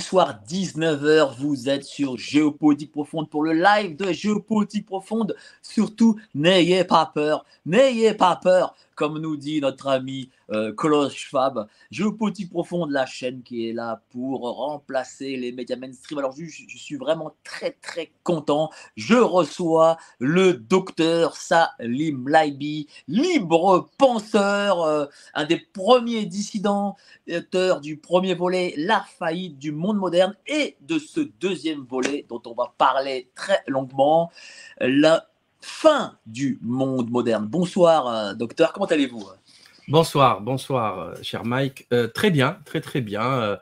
Soir 0.00 0.40
19h, 0.48 1.36
vous 1.38 1.68
êtes 1.68 1.84
sur 1.84 2.18
Géopolitique 2.18 2.90
Profonde 2.90 3.30
pour 3.30 3.44
le 3.44 3.52
live 3.52 3.96
de 3.96 4.12
Géopolitique 4.12 4.86
Profonde. 4.86 5.36
Surtout, 5.62 6.18
n'ayez 6.34 6.82
pas 6.82 7.06
peur, 7.06 7.44
n'ayez 7.64 8.12
pas 8.12 8.34
peur, 8.36 8.74
comme 8.96 9.20
nous 9.20 9.36
dit 9.36 9.60
notre 9.60 9.86
ami 9.86 10.30
euh, 10.50 10.72
Klaus 10.72 11.14
Schwab. 11.14 11.68
Géopolitique 11.90 12.50
Profonde, 12.50 12.90
la 12.90 13.06
chaîne 13.06 13.42
qui 13.42 13.68
est 13.68 13.72
là 13.72 14.02
pour 14.10 14.40
remplacer 14.56 15.36
les 15.36 15.52
médias 15.52 15.76
mainstream. 15.76 16.18
Alors 16.18 16.34
je, 16.36 16.44
suis 16.44 16.96
vraiment 16.96 17.34
très 17.44 17.72
très 17.72 18.10
content. 18.22 18.70
Je 18.96 19.16
reçois 19.16 19.96
le 20.18 20.54
docteur 20.54 21.36
Salim 21.36 22.28
Laibi, 22.28 22.88
libre 23.08 23.88
penseur, 23.98 24.82
euh, 24.82 25.06
un 25.34 25.44
des 25.44 25.58
premiers 25.58 26.24
dissidents 26.24 26.96
auteur 27.30 27.80
du 27.80 27.96
premier 27.96 28.34
volet, 28.34 28.74
La 28.76 29.04
faillite 29.18 29.58
du 29.58 29.72
monde 29.72 29.98
moderne, 29.98 30.34
et 30.46 30.76
de 30.80 30.98
ce 30.98 31.20
deuxième 31.20 31.84
volet 31.84 32.24
dont 32.28 32.42
on 32.46 32.54
va 32.54 32.74
parler 32.78 33.30
très 33.34 33.62
longuement, 33.66 34.30
la 34.80 35.26
fin 35.60 36.18
du 36.26 36.58
monde 36.62 37.10
moderne. 37.10 37.46
Bonsoir, 37.46 38.06
euh, 38.06 38.34
docteur, 38.34 38.72
comment 38.72 38.86
allez-vous? 38.86 39.24
Bonsoir, 39.88 40.42
bonsoir, 40.42 40.98
euh, 41.00 41.14
cher 41.22 41.46
Mike. 41.46 41.86
Euh, 41.94 42.08
très 42.08 42.30
bien, 42.30 42.58
très 42.66 42.82
très 42.82 43.00
bien. 43.00 43.58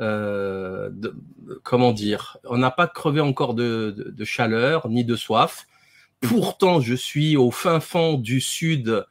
Euh, 0.00 0.90
de- 0.92 1.14
comment 1.62 1.92
dire 1.92 2.36
On 2.44 2.58
n'a 2.58 2.70
pas 2.70 2.86
crevé 2.86 3.20
encore 3.20 3.54
de, 3.54 3.94
de- 3.96 4.10
de 4.10 4.24
chaleur 4.24 4.88
ni 4.90 5.04
de 5.04 5.16
soif. 5.16 5.66
Pourtant, 6.20 6.80
je 6.80 6.94
suis 6.94 7.36
au 7.38 7.50
fin 7.50 7.80
fond 7.80 8.14
du 8.14 8.40
sud 8.42 9.06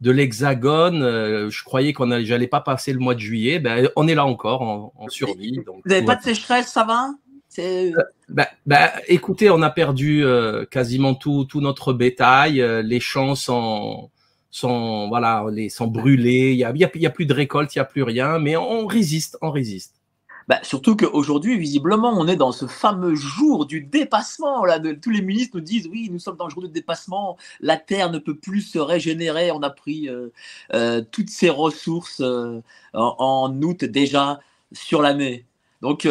de 0.00 0.10
l'Hexagone. 0.10 1.02
Euh, 1.04 1.50
je 1.50 1.62
croyais 1.62 1.92
qu'on 1.92 2.10
allait, 2.10 2.24
j'allais 2.24 2.48
pas 2.48 2.60
passer 2.60 2.92
le 2.92 2.98
mois 2.98 3.14
de 3.14 3.20
juillet. 3.20 3.60
Ben, 3.60 3.88
on 3.94 4.08
est 4.08 4.16
là 4.16 4.24
encore 4.26 4.62
en, 4.62 5.08
survie. 5.08 5.62
Donc, 5.64 5.82
Vous 5.84 5.90
n'avez 5.90 6.04
pas 6.04 6.16
de 6.16 6.22
sécheresse, 6.22 6.66
ça 6.68 6.82
va? 6.84 7.10
Bah, 8.28 8.48
bah, 8.66 8.90
écoutez, 9.06 9.50
on 9.50 9.62
a 9.62 9.70
perdu 9.70 10.24
euh, 10.24 10.64
quasiment 10.64 11.14
tout, 11.14 11.44
tout 11.44 11.60
notre 11.60 11.92
bétail. 11.92 12.60
euh, 12.60 12.82
les 12.82 12.98
champs 12.98 13.34
sont, 13.34 14.10
sont, 14.52 15.08
voilà, 15.08 15.44
les, 15.50 15.68
sont 15.68 15.88
brûlés. 15.88 16.52
Il 16.52 16.58
y 16.58 16.64
a, 16.64 16.72
y 16.76 16.84
a, 16.84 16.90
y 16.94 17.06
a 17.06 17.10
plus 17.10 17.26
de 17.26 17.34
récolte, 17.34 17.74
il 17.74 17.78
y 17.78 17.80
a 17.80 17.84
plus 17.84 18.04
rien. 18.04 18.38
Mais 18.38 18.56
on 18.56 18.86
résiste, 18.86 19.36
on 19.42 19.50
résiste. 19.50 19.96
Bah, 20.48 20.58
surtout 20.62 20.96
qu'aujourd'hui, 20.96 21.58
visiblement, 21.58 22.12
on 22.16 22.26
est 22.26 22.36
dans 22.36 22.52
ce 22.52 22.66
fameux 22.66 23.14
jour 23.14 23.66
du 23.66 23.80
dépassement. 23.80 24.64
Là, 24.64 24.78
de, 24.78 24.92
tous 24.92 25.10
les 25.10 25.22
ministres 25.22 25.56
nous 25.56 25.62
disent 25.62 25.88
oui, 25.90 26.08
nous 26.10 26.18
sommes 26.18 26.36
dans 26.36 26.46
le 26.46 26.50
jour 26.50 26.62
du 26.62 26.68
dépassement. 26.68 27.36
La 27.60 27.76
Terre 27.76 28.10
ne 28.10 28.18
peut 28.18 28.36
plus 28.36 28.60
se 28.60 28.78
régénérer. 28.78 29.50
On 29.52 29.62
a 29.62 29.70
pris 29.70 30.08
euh, 30.08 30.28
euh, 30.74 31.02
toutes 31.10 31.30
ses 31.30 31.48
ressources 31.48 32.20
euh, 32.20 32.60
en, 32.92 33.14
en 33.18 33.62
août 33.62 33.84
déjà 33.84 34.40
sur 34.72 35.00
l'année. 35.00 35.46
Donc, 35.80 36.04
il, 36.04 36.10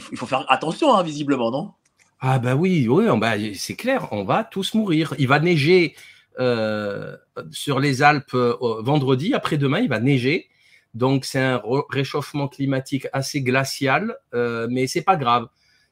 faut, 0.00 0.12
il 0.12 0.16
faut 0.16 0.26
faire 0.26 0.44
attention, 0.48 0.94
hein, 0.94 1.02
visiblement, 1.02 1.50
non? 1.50 1.72
Ah 2.20 2.38
bah 2.38 2.54
oui, 2.54 2.86
oui, 2.88 3.04
bah, 3.18 3.34
c'est 3.54 3.74
clair, 3.74 4.08
on 4.12 4.24
va 4.24 4.44
tous 4.44 4.74
mourir. 4.74 5.14
Il 5.18 5.28
va 5.28 5.38
neiger 5.40 5.94
euh, 6.38 7.16
sur 7.50 7.80
les 7.80 8.02
Alpes 8.02 8.34
euh, 8.34 8.56
vendredi, 8.82 9.34
après-demain, 9.34 9.80
il 9.80 9.88
va 9.88 10.00
neiger. 10.00 10.48
Donc 10.94 11.24
c'est 11.24 11.40
un 11.40 11.62
réchauffement 11.90 12.48
climatique 12.48 13.06
assez 13.12 13.42
glacial, 13.42 14.16
euh, 14.34 14.66
mais 14.70 14.86
c'est 14.86 15.02
pas 15.02 15.16
grave. 15.16 15.48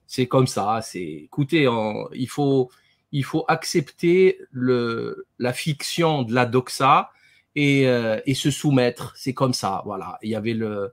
C'est 0.06 0.26
comme 0.26 0.46
ça. 0.46 0.80
C'est, 0.82 1.02
écoutez, 1.02 1.68
il 2.12 2.28
faut, 2.28 2.70
il 3.12 3.24
faut 3.24 3.44
accepter 3.48 4.38
le, 4.50 5.26
la 5.38 5.52
fiction 5.52 6.22
de 6.22 6.34
la 6.34 6.46
doxa 6.46 7.10
et, 7.54 7.84
et 8.26 8.34
se 8.34 8.50
soumettre. 8.50 9.12
C'est 9.16 9.34
comme 9.34 9.54
ça. 9.54 9.82
Voilà. 9.84 10.18
Il 10.22 10.30
y 10.30 10.34
avait 10.34 10.54
le, 10.54 10.92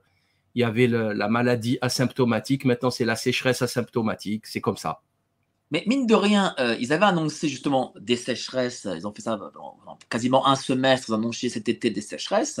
il 0.54 0.60
y 0.60 0.64
avait 0.64 0.86
le- 0.86 1.12
la 1.12 1.28
maladie 1.28 1.78
asymptomatique. 1.80 2.64
Maintenant, 2.64 2.90
c'est 2.90 3.04
la 3.04 3.16
sécheresse 3.16 3.62
asymptomatique. 3.62 4.46
C'est 4.46 4.60
comme 4.60 4.76
ça. 4.78 5.00
Mais 5.72 5.82
mine 5.86 6.06
de 6.06 6.14
rien, 6.14 6.54
euh, 6.60 6.76
ils 6.80 6.92
avaient 6.92 7.06
annoncé 7.06 7.48
justement 7.48 7.94
des 7.98 8.16
sécheresses. 8.16 8.86
Ils 8.94 9.06
ont 9.06 9.12
fait 9.12 9.22
ça 9.22 9.36
dans, 9.36 9.50
dans 9.86 9.98
quasiment 10.10 10.46
un 10.46 10.54
semestre. 10.54 11.08
Ils 11.08 11.12
ont 11.12 11.16
annoncé 11.16 11.48
cet 11.48 11.66
été 11.66 11.88
des 11.88 12.02
sécheresses. 12.02 12.60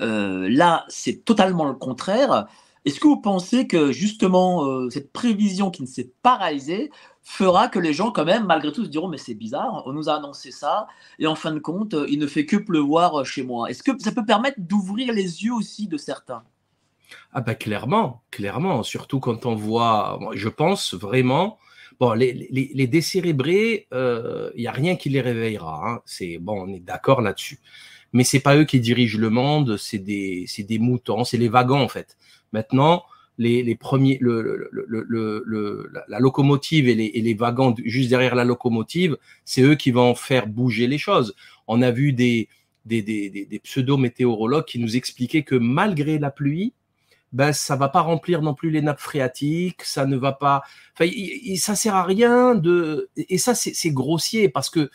Euh, 0.00 0.48
là, 0.50 0.84
c'est 0.88 1.24
totalement 1.24 1.66
le 1.66 1.74
contraire. 1.74 2.48
Est-ce 2.84 2.98
que 2.98 3.06
vous 3.06 3.20
pensez 3.20 3.68
que 3.68 3.92
justement 3.92 4.64
euh, 4.64 4.90
cette 4.90 5.12
prévision 5.12 5.70
qui 5.70 5.82
ne 5.82 5.86
s'est 5.86 6.10
pas 6.24 6.36
réalisée 6.36 6.90
fera 7.22 7.68
que 7.68 7.78
les 7.78 7.92
gens 7.92 8.10
quand 8.10 8.24
même, 8.24 8.44
malgré 8.46 8.72
tout, 8.72 8.84
se 8.84 8.90
diront 8.90 9.06
mais 9.06 9.18
c'est 9.18 9.34
bizarre, 9.34 9.84
on 9.86 9.92
nous 9.92 10.08
a 10.08 10.14
annoncé 10.16 10.50
ça 10.50 10.88
et 11.20 11.28
en 11.28 11.36
fin 11.36 11.52
de 11.52 11.60
compte, 11.60 11.94
il 12.08 12.18
ne 12.18 12.26
fait 12.26 12.44
que 12.44 12.56
pleuvoir 12.56 13.24
chez 13.24 13.44
moi. 13.44 13.70
Est-ce 13.70 13.84
que 13.84 13.92
ça 14.00 14.10
peut 14.10 14.26
permettre 14.26 14.58
d'ouvrir 14.58 15.12
les 15.12 15.44
yeux 15.44 15.54
aussi 15.54 15.86
de 15.86 15.96
certains? 15.96 16.42
Ah 17.32 17.40
bah 17.40 17.54
clairement, 17.54 18.22
clairement, 18.32 18.82
surtout 18.82 19.20
quand 19.20 19.46
on 19.46 19.54
voit, 19.54 20.18
je 20.34 20.48
pense 20.48 20.94
vraiment, 20.94 21.58
bon, 22.02 22.14
les, 22.14 22.32
les, 22.50 22.86
décérébrés, 22.88 23.86
il 23.92 23.96
euh, 23.96 24.50
n'y 24.56 24.66
a 24.66 24.72
rien 24.72 24.96
qui 24.96 25.08
les 25.08 25.20
réveillera. 25.20 25.88
Hein. 25.88 26.00
C'est 26.04 26.38
bon, 26.38 26.64
on 26.66 26.74
est 26.74 26.80
d'accord 26.80 27.20
là-dessus. 27.20 27.60
Mais 28.12 28.24
c'est 28.24 28.40
pas 28.40 28.56
eux 28.56 28.64
qui 28.64 28.80
dirigent 28.80 29.20
le 29.20 29.30
monde, 29.30 29.76
c'est 29.76 30.00
des, 30.00 30.44
c'est 30.48 30.64
des 30.64 30.80
moutons, 30.80 31.22
c'est 31.22 31.36
les 31.36 31.48
wagons 31.48 31.80
en 31.80 31.86
fait. 31.86 32.16
Maintenant, 32.52 33.04
les, 33.38 33.62
les 33.62 33.76
premiers, 33.76 34.18
le, 34.20 34.42
le, 34.42 34.68
le, 34.72 35.44
le, 35.46 35.92
la, 36.08 36.18
locomotive 36.18 36.88
et 36.88 36.96
les, 36.96 37.06
et 37.14 37.20
les 37.20 37.34
wagons 37.34 37.72
juste 37.84 38.10
derrière 38.10 38.34
la 38.34 38.44
locomotive, 38.44 39.16
c'est 39.44 39.62
eux 39.62 39.76
qui 39.76 39.92
vont 39.92 40.16
faire 40.16 40.48
bouger 40.48 40.88
les 40.88 40.98
choses. 40.98 41.36
On 41.68 41.82
a 41.82 41.92
vu 41.92 42.12
des, 42.12 42.48
des, 42.84 43.02
des, 43.02 43.30
des 43.30 43.58
pseudo-météorologues 43.60 44.64
qui 44.64 44.80
nous 44.80 44.96
expliquaient 44.96 45.44
que 45.44 45.54
malgré 45.54 46.18
la 46.18 46.32
pluie, 46.32 46.74
ben 47.32 47.52
ça 47.52 47.76
va 47.76 47.88
pas 47.88 48.00
remplir 48.00 48.42
non 48.42 48.54
plus 48.54 48.70
les 48.70 48.82
nappes 48.82 49.00
phréatiques, 49.00 49.82
ça 49.84 50.06
ne 50.06 50.16
va 50.16 50.32
pas, 50.32 50.62
enfin, 50.94 51.06
il, 51.06 51.40
il, 51.42 51.58
ça 51.58 51.74
sert 51.74 51.94
à 51.94 52.04
rien 52.04 52.54
de, 52.54 53.10
et 53.16 53.38
ça 53.38 53.54
c'est 53.54 53.90
grossier 53.90 54.48
parce 54.48 54.70
que 54.70 54.90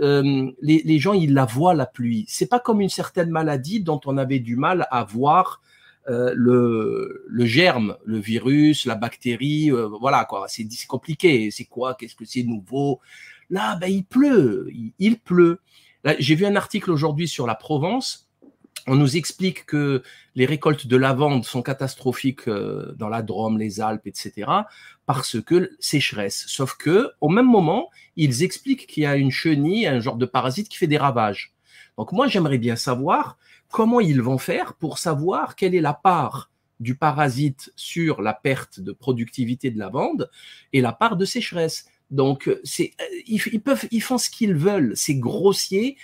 euh, 0.00 0.50
les, 0.62 0.82
les, 0.84 0.98
gens 0.98 1.12
ils 1.12 1.34
la 1.34 1.44
voient 1.44 1.74
la 1.74 1.86
pluie. 1.86 2.24
C'est 2.28 2.48
pas 2.48 2.60
comme 2.60 2.80
une 2.80 2.88
certaine 2.88 3.30
maladie 3.30 3.80
dont 3.80 4.00
on 4.06 4.16
avait 4.16 4.38
du 4.38 4.56
mal 4.56 4.86
à 4.90 5.04
voir 5.04 5.60
euh, 6.08 6.32
le, 6.34 7.24
le 7.28 7.44
germe, 7.44 7.96
le 8.04 8.18
virus, 8.18 8.86
la 8.86 8.94
bactérie, 8.94 9.70
euh, 9.70 9.88
voilà 10.00 10.24
quoi. 10.24 10.46
C'est 10.48 10.66
compliqué. 10.88 11.50
C'est 11.50 11.66
quoi? 11.66 11.94
Qu'est-ce 11.94 12.16
que 12.16 12.24
c'est 12.24 12.42
nouveau? 12.42 13.00
Là, 13.50 13.76
ben 13.76 13.88
il 13.88 14.04
pleut, 14.04 14.68
il, 14.72 14.92
il 14.98 15.18
pleut. 15.18 15.60
J'ai 16.18 16.34
vu 16.34 16.46
un 16.46 16.56
article 16.56 16.90
aujourd'hui 16.90 17.28
sur 17.28 17.46
la 17.46 17.54
Provence 17.54 18.31
on 18.86 18.96
nous 18.96 19.16
explique 19.16 19.64
que 19.66 20.02
les 20.34 20.46
récoltes 20.46 20.86
de 20.86 20.96
lavande 20.96 21.44
sont 21.44 21.62
catastrophiques 21.62 22.48
euh, 22.48 22.92
dans 22.96 23.08
la 23.08 23.22
Drôme, 23.22 23.58
les 23.58 23.80
Alpes, 23.80 24.06
etc., 24.06 24.50
parce 25.06 25.40
que 25.40 25.70
sécheresse. 25.78 26.44
Sauf 26.48 26.76
que, 26.76 27.10
au 27.20 27.28
même 27.28 27.46
moment, 27.46 27.90
ils 28.16 28.42
expliquent 28.42 28.86
qu'il 28.86 29.04
y 29.04 29.06
a 29.06 29.16
une 29.16 29.30
chenille, 29.30 29.86
un 29.86 30.00
genre 30.00 30.16
de 30.16 30.26
parasite 30.26 30.68
qui 30.68 30.78
fait 30.78 30.86
des 30.86 30.98
ravages. 30.98 31.52
Donc 31.98 32.12
moi, 32.12 32.26
j'aimerais 32.26 32.58
bien 32.58 32.76
savoir 32.76 33.36
comment 33.70 34.00
ils 34.00 34.22
vont 34.22 34.38
faire 34.38 34.74
pour 34.74 34.98
savoir 34.98 35.56
quelle 35.56 35.74
est 35.74 35.80
la 35.80 35.94
part 35.94 36.50
du 36.80 36.96
parasite 36.96 37.72
sur 37.76 38.22
la 38.22 38.34
perte 38.34 38.80
de 38.80 38.92
productivité 38.92 39.70
de 39.70 39.78
la 39.78 39.86
lavande 39.86 40.30
et 40.72 40.80
la 40.80 40.92
part 40.92 41.16
de 41.16 41.24
sécheresse. 41.24 41.86
Donc, 42.10 42.50
c'est, 42.64 42.92
ils, 43.26 43.40
ils 43.52 43.62
peuvent, 43.62 43.86
ils 43.90 44.02
font 44.02 44.18
ce 44.18 44.30
qu'ils 44.30 44.54
veulent. 44.54 44.92
C'est 44.96 45.14
grossier 45.14 45.96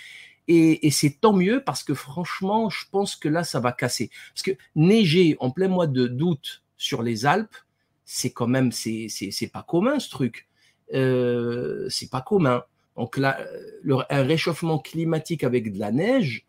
et, 0.51 0.89
c'est 0.89 1.21
tant 1.21 1.33
mieux 1.33 1.63
parce 1.63 1.83
que 1.83 1.93
franchement, 1.93 2.71
je 2.71 2.85
pense 2.91 3.15
que 3.15 3.29
là, 3.29 3.43
ça 3.43 3.59
va 3.59 3.71
casser. 3.71 4.09
Parce 4.33 4.41
que 4.41 4.51
neiger 4.75 5.37
en 5.39 5.51
plein 5.51 5.67
mois 5.67 5.85
de 5.85 6.07
d'août 6.07 6.63
sur 6.75 7.03
les 7.03 7.27
Alpes, 7.27 7.55
c'est 8.03 8.31
quand 8.31 8.47
même, 8.47 8.71
c'est 8.71 9.51
pas 9.53 9.61
commun 9.61 9.99
ce 9.99 10.09
truc. 10.09 10.47
Euh, 10.95 11.87
c'est 11.89 12.09
pas 12.09 12.21
commun. 12.21 12.63
Donc 12.97 13.17
là, 13.17 13.39
un 14.09 14.23
réchauffement 14.23 14.79
climatique 14.79 15.43
avec 15.43 15.71
de 15.71 15.77
la 15.77 15.91
neige, 15.91 16.47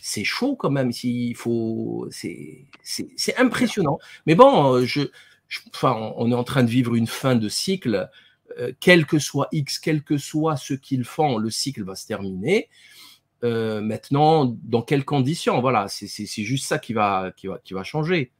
c'est 0.00 0.24
chaud 0.24 0.54
quand 0.54 0.70
même. 0.70 0.92
Il 1.02 1.34
faut, 1.34 2.08
c'est 2.12 3.36
impressionnant. 3.38 3.98
Mais 4.26 4.36
bon, 4.36 4.84
je, 4.84 5.02
enfin, 5.74 6.12
on 6.16 6.30
est 6.30 6.34
en 6.34 6.44
train 6.44 6.62
de 6.62 6.70
vivre 6.70 6.94
une 6.94 7.08
fin 7.08 7.34
de 7.34 7.48
cycle. 7.48 8.08
Euh, 8.60 8.72
quel 8.78 9.04
que 9.04 9.18
soit 9.18 9.48
X, 9.50 9.80
quel 9.80 10.04
que 10.04 10.16
soit 10.16 10.56
ce 10.56 10.74
qu'ils 10.74 11.04
font, 11.04 11.38
le 11.38 11.50
cycle 11.50 11.82
va 11.82 11.96
se 11.96 12.06
terminer. 12.06 12.68
Euh, 13.44 13.80
maintenant, 13.80 14.56
dans 14.64 14.82
quelles 14.82 15.04
conditions? 15.04 15.60
Voilà, 15.60 15.86
c'est 15.88 16.26
juste 16.26 16.66
ça 16.66 16.78
qui 16.78 16.92
va, 16.92 17.32
qui 17.36 17.46
va, 17.46 17.58
qui 17.64 17.74
va 17.74 17.84
changer. 17.84 18.32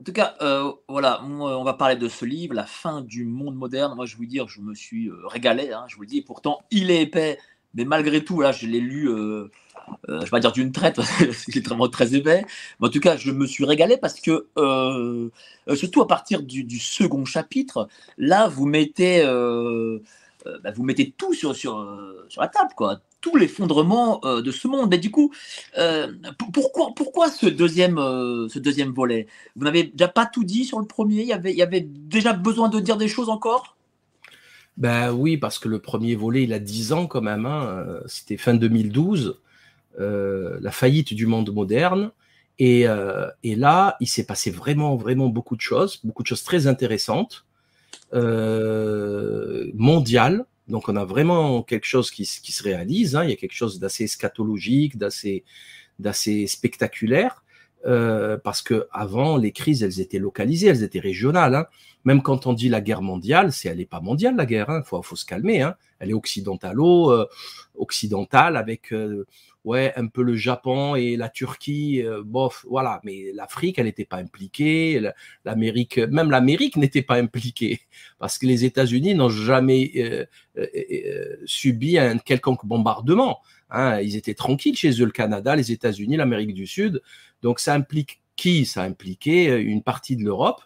En 0.00 0.04
tout 0.04 0.12
cas, 0.12 0.34
euh, 0.40 0.72
voilà, 0.88 1.22
on 1.24 1.62
va 1.62 1.74
parler 1.74 1.96
de 1.96 2.08
ce 2.08 2.24
livre, 2.24 2.54
La 2.54 2.64
fin 2.64 3.02
du 3.02 3.24
monde 3.24 3.56
moderne. 3.56 3.94
Moi, 3.94 4.06
je 4.06 4.16
vous 4.16 4.24
dire, 4.24 4.48
je 4.48 4.60
me 4.60 4.74
suis 4.74 5.10
régalé, 5.26 5.72
hein, 5.72 5.84
je 5.88 5.96
vous 5.96 6.06
dis. 6.06 6.22
pourtant, 6.22 6.60
il 6.70 6.90
est 6.90 7.02
épais, 7.02 7.38
mais 7.74 7.84
malgré 7.84 8.24
tout, 8.24 8.40
là, 8.40 8.52
je 8.52 8.66
l'ai 8.66 8.80
lu, 8.80 9.08
euh, 9.08 9.50
euh, 10.08 10.20
je 10.20 10.24
vais 10.24 10.30
pas 10.30 10.40
dire 10.40 10.52
d'une 10.52 10.72
traite, 10.72 10.96
parce 10.96 11.10
que 11.10 11.32
c'est 11.32 11.64
vraiment 11.64 11.88
très 11.88 12.14
épais. 12.14 12.44
Mais 12.80 12.88
en 12.88 12.90
tout 12.90 13.00
cas, 13.00 13.16
je 13.16 13.30
me 13.30 13.46
suis 13.46 13.64
régalé 13.64 13.96
parce 13.96 14.20
que, 14.20 14.48
euh, 14.58 15.30
surtout 15.74 16.02
à 16.02 16.08
partir 16.08 16.42
du, 16.42 16.78
second 16.78 17.24
chapitre, 17.24 17.88
là, 18.18 18.48
vous 18.48 18.66
mettez, 18.66 19.22
bah, 19.24 20.70
vous 20.74 20.82
mettez 20.82 21.12
tout 21.16 21.34
sur, 21.34 21.54
sur, 21.54 21.86
sur 22.28 22.40
la 22.40 22.48
table, 22.48 22.72
quoi. 22.76 23.00
Tout 23.20 23.36
l'effondrement 23.36 24.20
de 24.24 24.50
ce 24.50 24.66
monde. 24.66 24.88
Mais 24.90 24.98
du 24.98 25.10
coup, 25.10 25.32
pourquoi, 26.54 26.94
pourquoi 26.96 27.30
ce 27.30 27.46
deuxième, 27.46 27.96
ce 27.96 28.58
deuxième 28.58 28.92
volet? 28.92 29.26
Vous 29.56 29.64
n'avez 29.64 29.84
déjà 29.84 30.08
pas 30.08 30.26
tout 30.26 30.44
dit 30.44 30.64
sur 30.64 30.80
le 30.80 30.86
premier? 30.86 31.22
Il 31.22 31.28
y, 31.28 31.62
avait, 31.62 31.80
déjà 31.82 32.32
besoin 32.32 32.68
de 32.70 32.80
dire 32.80 32.96
des 32.96 33.08
choses 33.08 33.28
encore? 33.28 33.76
Ben 34.78 35.12
oui, 35.12 35.36
parce 35.36 35.58
que 35.58 35.68
le 35.68 35.80
premier 35.80 36.14
volet, 36.14 36.44
il 36.44 36.54
a 36.54 36.58
10 36.58 36.92
ans 36.94 37.06
quand 37.06 37.20
même. 37.20 37.44
Hein. 37.44 37.66
Euh, 37.66 38.00
c'était 38.06 38.38
fin 38.38 38.54
2012, 38.54 39.38
euh, 39.98 40.58
la 40.62 40.70
faillite 40.70 41.12
du 41.12 41.26
monde 41.26 41.52
moderne. 41.52 42.12
Et, 42.58 42.86
euh, 42.86 43.26
et 43.42 43.56
là, 43.56 43.96
il 44.00 44.06
s'est 44.06 44.26
passé 44.26 44.50
vraiment, 44.50 44.94
vraiment 44.96 45.28
beaucoup 45.28 45.56
de 45.56 45.62
choses, 45.62 46.00
beaucoup 46.04 46.22
de 46.22 46.28
choses 46.28 46.44
très 46.44 46.66
intéressantes, 46.66 47.46
euh, 48.12 49.70
mondiales. 49.74 50.44
Donc, 50.70 50.88
on 50.88 50.96
a 50.96 51.04
vraiment 51.04 51.62
quelque 51.62 51.86
chose 51.86 52.10
qui, 52.10 52.24
se 52.24 52.62
réalise. 52.62 53.16
Hein. 53.16 53.24
Il 53.24 53.30
y 53.30 53.32
a 53.32 53.36
quelque 53.36 53.54
chose 53.54 53.78
d'assez 53.78 54.04
eschatologique, 54.04 54.96
d'assez, 54.96 55.44
spectaculaire. 56.46 57.42
Euh, 57.86 58.36
parce 58.36 58.60
que 58.60 58.86
avant 58.92 59.38
les 59.38 59.52
crises, 59.52 59.82
elles 59.82 60.00
étaient 60.00 60.18
localisées, 60.18 60.66
elles 60.68 60.82
étaient 60.82 61.00
régionales. 61.00 61.54
Hein. 61.54 61.66
Même 62.04 62.22
quand 62.22 62.46
on 62.46 62.52
dit 62.52 62.68
la 62.68 62.82
guerre 62.82 63.00
mondiale, 63.00 63.52
c'est 63.52 63.68
elle 63.68 63.78
n'est 63.78 63.86
pas 63.86 64.00
mondiale 64.00 64.36
la 64.36 64.46
guerre. 64.46 64.70
Hein. 64.70 64.82
Faut, 64.84 65.02
se 65.16 65.24
calmer. 65.24 65.68
Elle 65.98 66.10
est 66.10 66.14
occidentalo, 66.14 67.10
euh, 67.10 67.26
occidentale 67.76 68.56
avec 68.56 68.92
euh, 68.92 69.26
ouais 69.64 69.92
un 69.96 70.06
peu 70.06 70.22
le 70.22 70.34
Japon 70.36 70.94
et 70.94 71.16
la 71.16 71.28
Turquie. 71.28 72.02
Euh, 72.02 72.22
bof, 72.24 72.64
voilà. 72.68 73.00
Mais 73.04 73.32
l'Afrique, 73.34 73.78
elle 73.78 73.86
n'était 73.86 74.04
pas 74.04 74.16
impliquée. 74.16 75.00
L'Amérique, 75.44 75.98
même 75.98 76.30
l'Amérique 76.30 76.76
n'était 76.78 77.02
pas 77.02 77.16
impliquée 77.16 77.80
parce 78.18 78.38
que 78.38 78.46
les 78.46 78.64
États-Unis 78.64 79.14
n'ont 79.14 79.28
jamais 79.28 80.26
subi 81.44 81.98
un 81.98 82.18
quelconque 82.18 82.66
bombardement. 82.66 83.40
Hein. 83.70 84.00
Ils 84.00 84.16
étaient 84.16 84.34
tranquilles 84.34 84.76
chez 84.76 85.00
eux, 85.00 85.06
le 85.06 85.12
Canada, 85.12 85.56
les 85.56 85.72
États-Unis, 85.72 86.16
l'Amérique 86.16 86.54
du 86.54 86.66
Sud. 86.66 87.02
Donc 87.42 87.60
ça 87.60 87.74
implique 87.74 88.20
qui 88.40 88.64
Ça 88.64 88.84
impliquait 88.84 89.60
une 89.60 89.82
partie 89.82 90.16
de 90.16 90.24
l'Europe, 90.24 90.62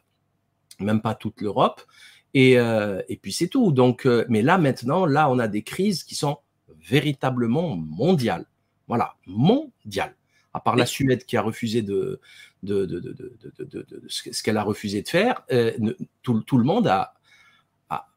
même 0.78 1.00
pas 1.00 1.16
toute 1.16 1.40
l'Europe. 1.40 1.82
Et, 2.32 2.56
euh, 2.56 3.02
et 3.08 3.16
puis 3.16 3.32
c'est 3.32 3.48
tout. 3.48 3.72
Donc, 3.72 4.06
euh, 4.06 4.24
mais 4.28 4.42
là 4.42 4.58
maintenant, 4.58 5.06
là 5.06 5.28
on 5.28 5.40
a 5.40 5.48
des 5.48 5.62
crises 5.62 6.04
qui 6.04 6.14
sont 6.14 6.38
véritablement 6.80 7.76
mondiales. 7.76 8.46
Voilà, 8.88 9.14
mondiales. 9.26 10.14
À 10.52 10.60
part 10.60 10.76
la 10.76 10.86
Suède 10.86 11.24
qui 11.24 11.36
a 11.36 11.42
refusé 11.42 11.82
de, 11.82 12.20
de, 12.62 12.86
de, 12.86 13.00
de 13.00 14.02
ce 14.08 14.42
qu'elle 14.42 14.56
a 14.56 14.62
refusé 14.62 15.02
de 15.02 15.08
faire, 15.08 15.42
euh, 15.50 15.72
tout, 16.22 16.42
tout, 16.42 16.58
le 16.58 16.64
monde 16.64 16.86
a, 16.86 17.14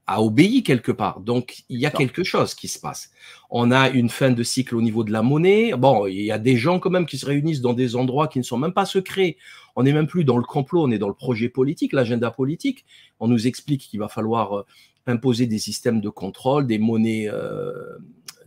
a 0.08 0.22
obéi 0.22 0.64
quelque 0.64 0.94
part. 0.94 1.20
Donc, 1.20 1.64
il 1.68 1.80
y 1.80 1.86
a 1.86 1.92
quelque 1.92 2.24
chose 2.24 2.56
qui 2.56 2.70
se 2.70 2.80
passe. 2.80 3.12
On 3.50 3.72
a 3.72 3.90
une 3.90 4.10
fin 4.10 4.32
de 4.32 4.42
cycle 4.42 4.76
au 4.76 4.82
niveau 4.82 5.04
de 5.04 5.12
la 5.12 5.22
monnaie. 5.22 5.74
Bon, 5.76 6.08
il 6.08 6.22
y 6.22 6.32
a 6.32 6.40
des 6.40 6.56
gens 6.56 6.80
quand 6.80 6.90
même 6.90 7.06
qui 7.06 7.18
se 7.18 7.26
réunissent 7.26 7.60
dans 7.60 7.74
des 7.74 7.98
endroits 7.98 8.30
qui 8.30 8.40
ne 8.40 8.44
sont 8.44 8.58
même 8.58 8.72
pas 8.72 8.86
secrets. 8.86 9.36
On 9.76 9.84
n'est 9.84 9.92
même 9.92 10.08
plus 10.08 10.24
dans 10.24 10.38
le 10.38 10.44
complot, 10.44 10.84
on 10.84 10.92
est 10.92 10.98
dans 10.98 11.10
le 11.10 11.14
projet 11.14 11.50
politique, 11.50 11.92
l'agenda 11.92 12.32
politique. 12.32 12.86
On 13.20 13.28
nous 13.28 13.48
explique 13.48 13.82
qu'il 13.82 14.00
va 14.00 14.08
falloir 14.08 14.60
euh, 14.60 14.66
imposer 15.08 15.46
des 15.46 15.60
systèmes 15.60 16.00
de 16.00 16.10
contrôle, 16.10 16.68
des 16.68 16.80
monnaies 16.80 17.30
euh, 17.30 17.98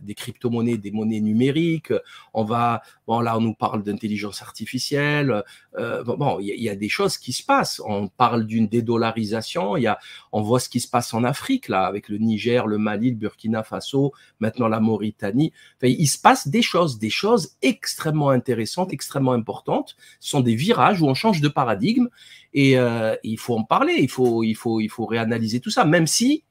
des 0.01 0.15
crypto-monnaies, 0.15 0.77
des 0.77 0.91
monnaies 0.91 1.21
numériques. 1.21 1.93
On 2.33 2.43
va, 2.43 2.81
bon 3.07 3.19
là, 3.19 3.37
on 3.37 3.41
nous 3.41 3.53
parle 3.53 3.83
d'intelligence 3.83 4.41
artificielle. 4.41 5.43
Euh, 5.77 6.03
bon, 6.03 6.39
il 6.39 6.61
y, 6.61 6.69
a 6.69 6.75
des 6.75 6.89
choses 6.89 7.17
qui 7.17 7.33
se 7.33 7.43
passent. 7.43 7.81
On 7.85 8.07
parle 8.07 8.45
d'une 8.45 8.67
dédollarisation. 8.67 9.77
Il 9.77 9.83
y 9.83 9.87
a, 9.87 9.99
on 10.31 10.41
voit 10.41 10.59
ce 10.59 10.69
qui 10.69 10.79
se 10.79 10.87
passe 10.87 11.13
en 11.13 11.23
Afrique 11.23 11.67
là, 11.67 11.85
avec 11.85 12.09
le 12.09 12.17
Niger, 12.17 12.67
le 12.67 12.77
Mali, 12.77 13.11
le 13.11 13.15
Burkina 13.15 13.63
Faso, 13.63 14.13
maintenant 14.39 14.67
la 14.67 14.79
Mauritanie. 14.79 15.53
Il 15.81 16.07
se 16.07 16.17
passe 16.17 16.47
des 16.47 16.61
choses, 16.61 16.99
des 16.99 17.09
choses 17.09 17.55
extrêmement 17.61 18.29
intéressantes, 18.29 18.93
extrêmement 18.93 19.33
importantes. 19.33 19.95
Ce 20.19 20.31
sont 20.31 20.41
des 20.41 20.55
virages 20.55 21.01
où 21.01 21.07
on 21.07 21.13
change 21.13 21.41
de 21.41 21.47
paradigme 21.47 22.07
et 22.53 22.77
euh, 22.77 23.15
il 23.23 23.37
faut 23.37 23.55
en 23.55 23.63
parler. 23.63 23.95
Il 23.99 24.09
faut, 24.09 24.43
il 24.43 24.55
faut, 24.55 24.79
il 24.79 24.89
faut 24.89 25.05
réanalyser 25.05 25.59
tout 25.59 25.69
ça, 25.69 25.85
même 25.85 26.07
si, 26.07 26.43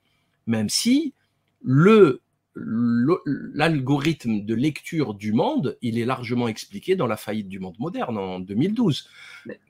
même 0.46 0.68
si 0.68 1.14
le 1.62 2.22
l'algorithme 2.56 4.40
de 4.40 4.54
lecture 4.54 5.14
du 5.14 5.32
monde, 5.32 5.78
il 5.82 5.98
est 5.98 6.04
largement 6.04 6.48
expliqué 6.48 6.96
dans 6.96 7.06
la 7.06 7.16
faillite 7.16 7.48
du 7.48 7.60
monde 7.60 7.76
moderne 7.78 8.18
en 8.18 8.40
2012. 8.40 9.08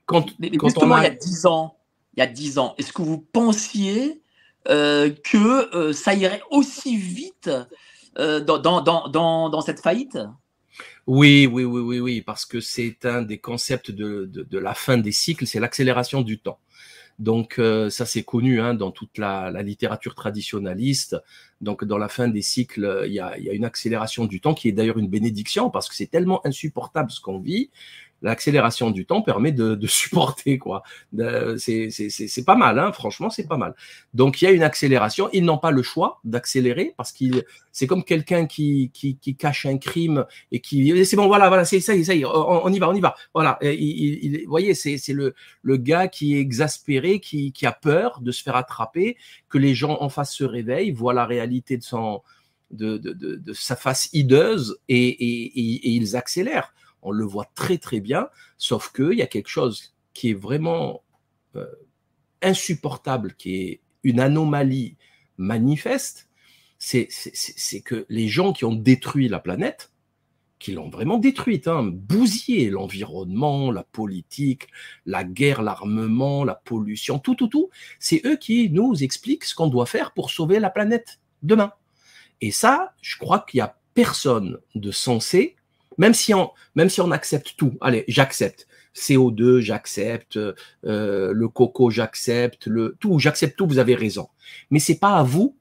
quand, 0.07 0.27
justement, 0.63 0.99
il 0.99 1.05
y 1.05 1.07
a 1.07 1.11
10 1.11 1.47
ans, 1.47 1.77
il 2.15 2.21
y 2.21 2.23
a 2.23 2.27
10 2.27 2.59
ans, 2.59 2.75
est-ce 2.79 2.93
que 2.93 3.03
vous 3.03 3.19
pensiez 3.19 4.23
euh, 4.69 5.11
que 5.11 5.75
euh, 5.75 5.93
ça 5.93 6.15
irait 6.15 6.43
aussi 6.51 6.97
vite 6.97 7.51
euh, 8.19 8.41
dans, 8.41 8.59
dans, 8.59 8.81
dans, 8.83 9.49
dans, 9.49 9.61
cette 9.61 9.81
faillite? 9.81 10.19
Oui, 11.07 11.47
oui, 11.47 11.65
oui, 11.65 11.81
oui, 11.81 12.01
oui, 12.01 12.23
parce 12.23 12.47
que 12.47 12.61
c'est 12.61 13.05
un 13.05 13.23
des 13.23 13.39
concepts 13.39 13.91
de, 13.91 14.27
de, 14.27 14.43
de 14.43 14.59
la 14.59 14.75
fin 14.75 14.97
des 14.97 15.13
cycles, 15.13 15.47
c'est 15.47 15.61
l'accélération 15.61 16.23
du 16.23 16.39
temps. 16.39 16.59
Donc 17.21 17.59
euh, 17.59 17.91
ça 17.91 18.07
c'est 18.07 18.23
connu 18.23 18.61
hein, 18.61 18.73
dans 18.73 18.91
toute 18.91 19.19
la, 19.19 19.51
la, 19.51 19.63
littérature 19.63 20.15
traditionnaliste. 20.15 21.17
Donc 21.61 21.85
dans 21.85 21.99
la 21.99 22.09
fin 22.09 22.29
des 22.29 22.41
cycles, 22.41 23.05
il 23.07 23.13
y 23.13 23.21
a, 23.21 23.37
il 23.39 23.45
y 23.45 23.51
a 23.51 23.53
une 23.53 23.67
accélération 23.67 24.25
du 24.25 24.41
temps 24.41 24.55
qui 24.55 24.69
est 24.69 24.73
d'ailleurs 24.73 24.99
une 24.99 25.09
bénédiction 25.09 25.69
parce 25.69 25.89
que 25.89 25.95
c'est 25.95 26.07
tellement 26.07 26.45
insupportable 26.47 27.11
ce 27.11 27.21
qu'on 27.21 27.39
vit 27.39 27.71
l'accélération 28.23 28.91
du 28.91 29.07
temps 29.07 29.23
permet 29.23 29.53
de, 29.53 29.75
de 29.75 29.87
supporter 29.87 30.59
quoi. 30.59 30.83
C'est 31.59 32.45
pas 32.45 32.57
mal, 32.57 32.79
hein, 32.79 32.93
franchement, 32.93 33.31
c'est 33.31 33.47
pas 33.47 33.57
mal. 33.57 33.75
Donc 34.15 34.41
il 34.41 34.45
y 34.45 34.49
a 34.49 34.51
une 34.51 34.63
accélération. 34.63 35.29
Ils 35.33 35.45
n'ont 35.45 35.59
pas 35.59 35.71
le 35.71 35.83
choix 35.83 36.21
d'accélérer 36.25 36.95
parce 36.97 37.13
qu'il 37.13 37.45
c'est 37.73 37.87
comme 37.87 38.05
quelqu'un 38.05 38.47
qui, 38.47 38.91
qui, 38.93 39.17
qui, 39.17 39.37
cache 39.37 39.65
un 39.67 39.79
crime 39.79 40.27
et 40.51 40.61
qui 40.61 41.05
c'est 41.05 41.17
bon, 41.17 41.29
voilà, 41.29 41.49
voilà, 41.49 41.65
c'est 41.65 41.81
ça, 41.81 41.93
ça 42.03 42.13
on, 42.15 42.63
on, 42.65 42.73
y 42.73 42.79
va, 42.79 42.89
on 42.89 42.95
y 42.95 43.01
va. 43.01 43.15
Voilà, 43.33 43.59
il, 43.63 43.71
il, 43.73 44.45
vous 44.45 44.51
voyez, 44.51 44.75
c'est 44.75 45.01
le, 45.13 45.35
le 45.63 45.77
gars 45.77 46.09
qui 46.09 46.37
est 46.37 46.41
exaspéré, 46.41 47.21
qui, 47.21 47.53
qui 47.53 47.67
a 47.67 47.73
peur 47.73 48.21
de 48.21 48.33
se 48.33 48.43
faire 48.43 48.57
attraper, 48.57 49.17
que 49.49 49.59
les 49.59 49.75
gens 49.75 49.99
en 50.01 50.09
face 50.09 50.35
se 50.35 50.45
réveillent, 50.45 50.91
voient 50.91 51.15
la 51.15 51.27
réalité 51.27 51.77
de 51.77 51.83
son 51.83 52.23
de, 52.71 52.99
de, 52.99 53.13
de, 53.13 53.35
de 53.35 53.53
sa 53.53 53.75
face 53.75 54.11
hideuse 54.13 54.79
et, 54.89 55.09
et 55.09 55.91
ils 55.91 56.17
accélèrent 56.17 56.73
on 57.03 57.11
le 57.11 57.25
voit 57.25 57.51
très 57.55 57.79
très 57.79 58.01
bien, 58.01 58.29
sauf 58.59 58.93
qu'il 58.93 59.15
y 59.15 59.23
a 59.23 59.27
quelque 59.27 59.49
chose 59.49 59.95
qui 60.13 60.31
est 60.31 60.35
vraiment 60.35 61.03
euh, 61.57 61.67
insupportable, 62.43 63.35
qui 63.35 63.57
est 63.57 63.81
une 64.03 64.21
anomalie 64.21 64.97
manifeste, 65.37 66.29
c'est 66.79 67.09
que 67.85 68.07
les 68.09 68.29
gens 68.29 68.53
qui 68.53 68.65
ont 68.65 68.75
détruit 68.75 69.29
la 69.29 69.39
planète, 69.39 69.93
qui 70.59 70.73
l'ont 70.73 70.91
vraiment 70.91 71.19
détruite, 71.19 71.69
hein, 71.69 71.83
bousillé 71.85 72.71
l'environnement, 72.71 73.71
la 73.71 73.83
politique, 73.83 74.69
la 75.07 75.25
guerre, 75.25 75.63
l'armement, 75.63 76.45
la 76.45 76.55
pollution, 76.55 77.19
tout, 77.19 77.35
tout, 77.35 77.49
tout, 77.49 77.71
c'est 77.99 78.23
eux 78.27 78.37
qui 78.37 78.71
nous 78.71 79.03
expliquent 79.03 79.45
ce 79.45 79.55
qu'on 79.55 79.69
doit 79.69 79.87
faire 79.87 80.13
pour 80.13 80.31
sauver 80.31 80.61
la 80.61 80.71
planète 80.71 81.21
demain. 81.43 81.73
Et 82.41 82.51
ça, 82.51 82.95
je 83.01 83.19
crois 83.19 83.41
qu'il 83.41 83.59
n'y 83.59 83.63
a 83.63 83.79
personne 83.95 84.59
de 84.75 84.91
sensé 84.91 85.57
même 85.99 86.15
si 86.15 86.35
on, 86.35 86.51
même 86.75 86.89
si 86.89 87.01
on 87.01 87.11
accepte 87.11 87.55
tout, 87.57 87.77
allez, 87.81 88.05
j'accepte. 88.09 88.67
CO2, 88.95 89.61
j'accepte, 89.61 90.37
euh, 90.37 91.33
le 91.33 91.49
coco, 91.49 91.91
j'accepte, 91.91 92.67
le 92.67 92.97
tout, 92.99 93.19
j'accepte 93.19 93.57
tout, 93.57 93.67
vous 93.67 93.79
avez 93.79 93.95
raison. 93.95 94.29
Mais 94.71 94.81
c'est 94.81 94.99
pas 94.99 95.17
à 95.17 95.23
vous 95.23 95.57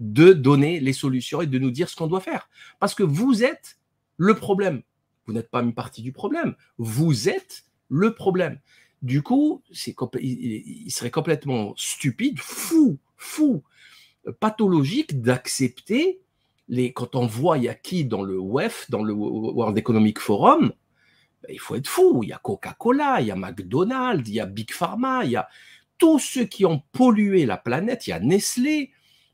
de 0.00 0.32
donner 0.32 0.80
les 0.80 0.92
solutions 0.92 1.40
et 1.40 1.46
de 1.46 1.58
nous 1.58 1.70
dire 1.70 1.88
ce 1.88 1.96
qu'on 1.96 2.06
doit 2.06 2.20
faire. 2.20 2.48
Parce 2.78 2.94
que 2.94 3.02
vous 3.02 3.42
êtes 3.42 3.78
le 4.18 4.34
problème. 4.34 4.82
Vous 5.26 5.32
n'êtes 5.32 5.50
pas 5.50 5.62
une 5.62 5.74
partie 5.74 6.02
du 6.02 6.12
problème. 6.12 6.54
Vous 6.78 7.28
êtes 7.28 7.64
le 7.88 8.14
problème. 8.14 8.60
Du 9.02 9.22
coup, 9.22 9.62
il 10.20 10.90
serait 10.90 11.10
complètement 11.10 11.74
stupide, 11.76 12.38
fou, 12.38 12.98
fou, 13.16 13.62
pathologique 14.40 15.20
d'accepter 15.20 16.20
quand 16.68 17.14
on 17.14 17.26
voit, 17.26 17.58
il 17.58 17.64
y 17.64 17.68
a 17.68 17.74
qui 17.74 18.04
dans 18.04 18.22
le 18.22 18.38
WEF, 18.38 18.90
dans 18.90 19.02
le 19.02 19.12
World 19.12 19.78
Economic 19.78 20.18
Forum, 20.18 20.72
ben, 21.42 21.48
il 21.52 21.60
faut 21.60 21.76
être 21.76 21.88
fou. 21.88 22.20
Il 22.22 22.30
y 22.30 22.32
a 22.32 22.38
Coca-Cola, 22.38 23.20
il 23.20 23.28
y 23.28 23.30
a 23.30 23.36
McDonald's, 23.36 24.28
il 24.28 24.34
y 24.34 24.40
a 24.40 24.46
Big 24.46 24.72
Pharma, 24.72 25.24
il 25.24 25.32
y 25.32 25.36
a 25.36 25.48
tous 25.98 26.18
ceux 26.18 26.44
qui 26.44 26.64
ont 26.64 26.82
pollué 26.92 27.46
la 27.46 27.56
planète, 27.56 28.06
il 28.06 28.10
y 28.10 28.12
a 28.12 28.20
Nestlé, 28.20 28.90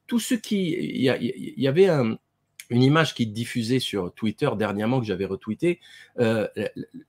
tous 0.07 0.21
ceux 0.21 0.37
qui. 0.37 0.73
Il 0.73 1.03
y, 1.03 1.69
avait 1.69 1.89
une 1.89 2.83
image 2.83 3.15
qui 3.15 3.27
diffusait 3.27 3.81
sur 3.81 4.13
Twitter 4.15 4.51
dernièrement 4.57 5.01
que 5.01 5.07
j'avais 5.07 5.25
retweeté. 5.25 5.81
Euh, 6.19 6.49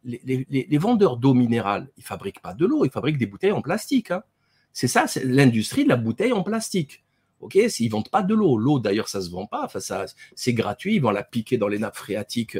les, 0.04 0.78
vendeurs 0.78 1.18
d'eau 1.18 1.34
minérale, 1.34 1.90
ils 1.98 2.04
fabriquent 2.04 2.42
pas 2.42 2.54
de 2.54 2.66
l'eau, 2.66 2.86
ils 2.86 2.92
fabriquent 2.92 3.18
des 3.18 3.26
bouteilles 3.26 3.52
en 3.52 3.62
plastique. 3.62 4.12
Hein. 4.12 4.24
C'est 4.72 4.88
ça, 4.88 5.08
c'est 5.08 5.24
l'industrie 5.24 5.84
de 5.84 5.90
la 5.90 5.96
bouteille 5.96 6.34
en 6.34 6.44
plastique. 6.44 7.04
Ok, 7.44 7.60
s'ils 7.68 7.92
vendent 7.92 8.10
pas 8.10 8.24
de 8.24 8.34
l'eau, 8.34 8.58
l'eau 8.58 8.80
d'ailleurs 8.80 9.10
ça 9.10 9.22
se 9.22 9.30
vend 9.30 9.46
pas, 9.46 9.66
enfin 9.66 9.82
ça 9.82 10.06
c'est 10.34 10.54
gratuit, 10.54 10.96
ils 10.96 11.02
vont 11.02 11.12
la 11.12 11.24
piquer 11.24 11.58
dans 11.58 11.68
les 11.68 11.78
nappes 11.78 11.98
phréatiques 11.98 12.58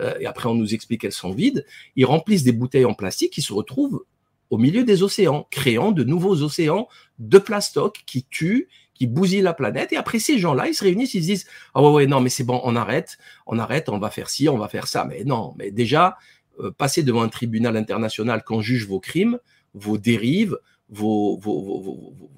euh, 0.00 0.14
et 0.18 0.26
après 0.26 0.48
on 0.48 0.56
nous 0.56 0.74
explique 0.74 1.02
qu'elles 1.02 1.12
sont 1.12 1.32
vides. 1.32 1.64
Ils 1.94 2.04
remplissent 2.04 2.42
des 2.42 2.52
bouteilles 2.52 2.84
en 2.84 2.94
plastique 2.94 3.32
qui 3.32 3.42
se 3.42 3.52
retrouvent 3.52 4.04
au 4.50 4.58
milieu 4.58 4.82
des 4.82 5.04
océans, 5.04 5.46
créant 5.52 5.92
de 5.92 6.02
nouveaux 6.02 6.42
océans 6.42 6.88
de 7.20 7.38
plastoc 7.38 8.02
qui 8.06 8.24
tuent, 8.24 8.68
qui 8.94 9.06
bousillent 9.06 9.40
la 9.40 9.54
planète. 9.54 9.92
Et 9.92 9.96
après 9.96 10.18
ces 10.18 10.38
gens-là, 10.38 10.66
ils 10.66 10.74
se 10.74 10.82
réunissent, 10.82 11.14
ils 11.14 11.22
se 11.22 11.28
disent 11.28 11.46
ah 11.74 11.82
ouais 11.82 11.90
ouais 11.90 12.06
non 12.08 12.20
mais 12.20 12.28
c'est 12.28 12.44
bon, 12.44 12.60
on 12.64 12.74
arrête, 12.74 13.18
on 13.46 13.60
arrête, 13.60 13.88
on 13.88 13.98
va 13.98 14.10
faire 14.10 14.28
ci, 14.28 14.48
on 14.48 14.58
va 14.58 14.66
faire 14.66 14.88
ça. 14.88 15.04
Mais 15.04 15.22
non, 15.22 15.54
mais 15.56 15.70
déjà 15.70 16.18
euh, 16.58 16.72
passer 16.72 17.04
devant 17.04 17.22
un 17.22 17.28
tribunal 17.28 17.76
international 17.76 18.42
qu'on 18.42 18.60
juge 18.60 18.88
vos 18.88 18.98
crimes, 18.98 19.38
vos 19.74 19.96
dérives, 19.96 20.58
vos, 20.88 21.36
vos 21.38 22.30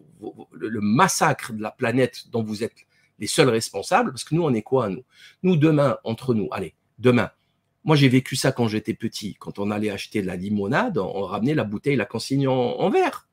le 0.52 0.80
massacre 0.80 1.52
de 1.52 1.62
la 1.62 1.70
planète 1.70 2.28
dont 2.30 2.42
vous 2.42 2.64
êtes 2.64 2.86
les 3.18 3.26
seuls 3.26 3.48
responsables, 3.48 4.10
parce 4.10 4.24
que 4.24 4.34
nous, 4.34 4.42
on 4.42 4.52
est 4.52 4.62
quoi, 4.62 4.88
nous? 4.88 5.04
Nous, 5.42 5.56
demain, 5.56 5.98
entre 6.04 6.34
nous, 6.34 6.48
allez, 6.52 6.74
demain, 6.98 7.30
moi, 7.84 7.94
j'ai 7.94 8.08
vécu 8.08 8.34
ça 8.34 8.50
quand 8.50 8.66
j'étais 8.66 8.94
petit. 8.94 9.36
Quand 9.38 9.60
on 9.60 9.70
allait 9.70 9.90
acheter 9.90 10.20
de 10.20 10.26
la 10.26 10.34
limonade, 10.34 10.98
on 10.98 11.22
ramenait 11.22 11.54
la 11.54 11.62
bouteille, 11.62 11.94
la 11.94 12.04
consigne 12.04 12.48
en, 12.48 12.90
verre. 12.90 13.28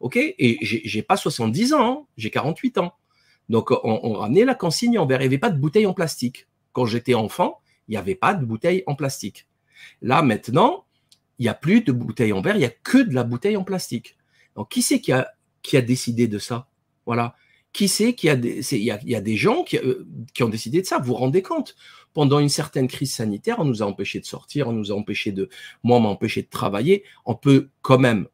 OK? 0.00 0.16
Et 0.16 0.58
j'ai 0.62 1.02
pas 1.02 1.18
70 1.18 1.74
ans, 1.74 1.80
hein, 1.82 2.06
j'ai 2.16 2.30
48 2.30 2.78
ans. 2.78 2.94
Donc, 3.50 3.70
on, 3.70 4.14
ramenait 4.14 4.46
la 4.46 4.54
consigne 4.54 4.98
en 4.98 5.04
verre. 5.04 5.20
Il 5.20 5.24
n'y 5.24 5.34
avait 5.34 5.38
pas 5.38 5.50
de 5.50 5.58
bouteille 5.58 5.84
en 5.84 5.92
plastique. 5.92 6.48
Quand 6.72 6.86
j'étais 6.86 7.12
enfant, 7.12 7.60
il 7.86 7.92
n'y 7.92 7.98
avait 7.98 8.14
pas 8.14 8.32
de 8.32 8.44
bouteille 8.44 8.82
en 8.86 8.94
plastique. 8.94 9.46
Là, 10.00 10.22
maintenant, 10.22 10.86
il 11.38 11.42
n'y 11.42 11.48
a 11.50 11.54
plus 11.54 11.82
de 11.82 11.92
bouteille 11.92 12.32
en 12.32 12.40
verre, 12.40 12.56
il 12.56 12.60
n'y 12.60 12.64
a 12.64 12.70
que 12.70 12.98
de 12.98 13.14
la 13.14 13.22
bouteille 13.22 13.58
en 13.58 13.64
plastique. 13.64 14.16
Donc, 14.56 14.70
qui 14.70 14.80
c'est 14.80 15.02
qui 15.02 15.12
a 15.12 15.33
qui 15.64 15.76
a 15.76 15.80
décidé 15.80 16.28
de 16.28 16.38
ça 16.38 16.68
Voilà. 17.06 17.34
Qui 17.72 17.88
sait 17.88 18.12
qu'il 18.12 18.28
y 18.28 18.30
a 18.30 18.36
des, 18.36 18.74
il 18.76 18.84
y 18.84 19.16
a, 19.16 19.20
des 19.20 19.36
gens 19.36 19.64
euh, 19.74 20.06
qui, 20.32 20.42
ont 20.44 20.48
décidé 20.48 20.80
de 20.80 20.86
ça. 20.86 20.98
Vous 20.98 21.06
vous 21.06 21.14
rendez 21.14 21.42
compte? 21.42 21.74
Pendant 22.12 22.38
une 22.38 22.48
certaine 22.48 22.86
crise 22.86 23.12
sanitaire, 23.12 23.56
on 23.58 23.64
nous 23.64 23.82
a 23.82 23.86
empêché 23.86 24.20
de 24.20 24.24
sortir, 24.24 24.68
on 24.68 24.72
nous 24.72 24.92
a 24.92 24.94
empêché 24.94 25.32
de, 25.32 25.48
moi, 25.82 25.96
on 25.96 26.00
m'a 26.00 26.08
empêché 26.08 26.42
de 26.42 26.48
travailler. 26.48 27.02
On 27.24 27.34
peut 27.34 27.70
quand 27.82 27.98
même 27.98 28.28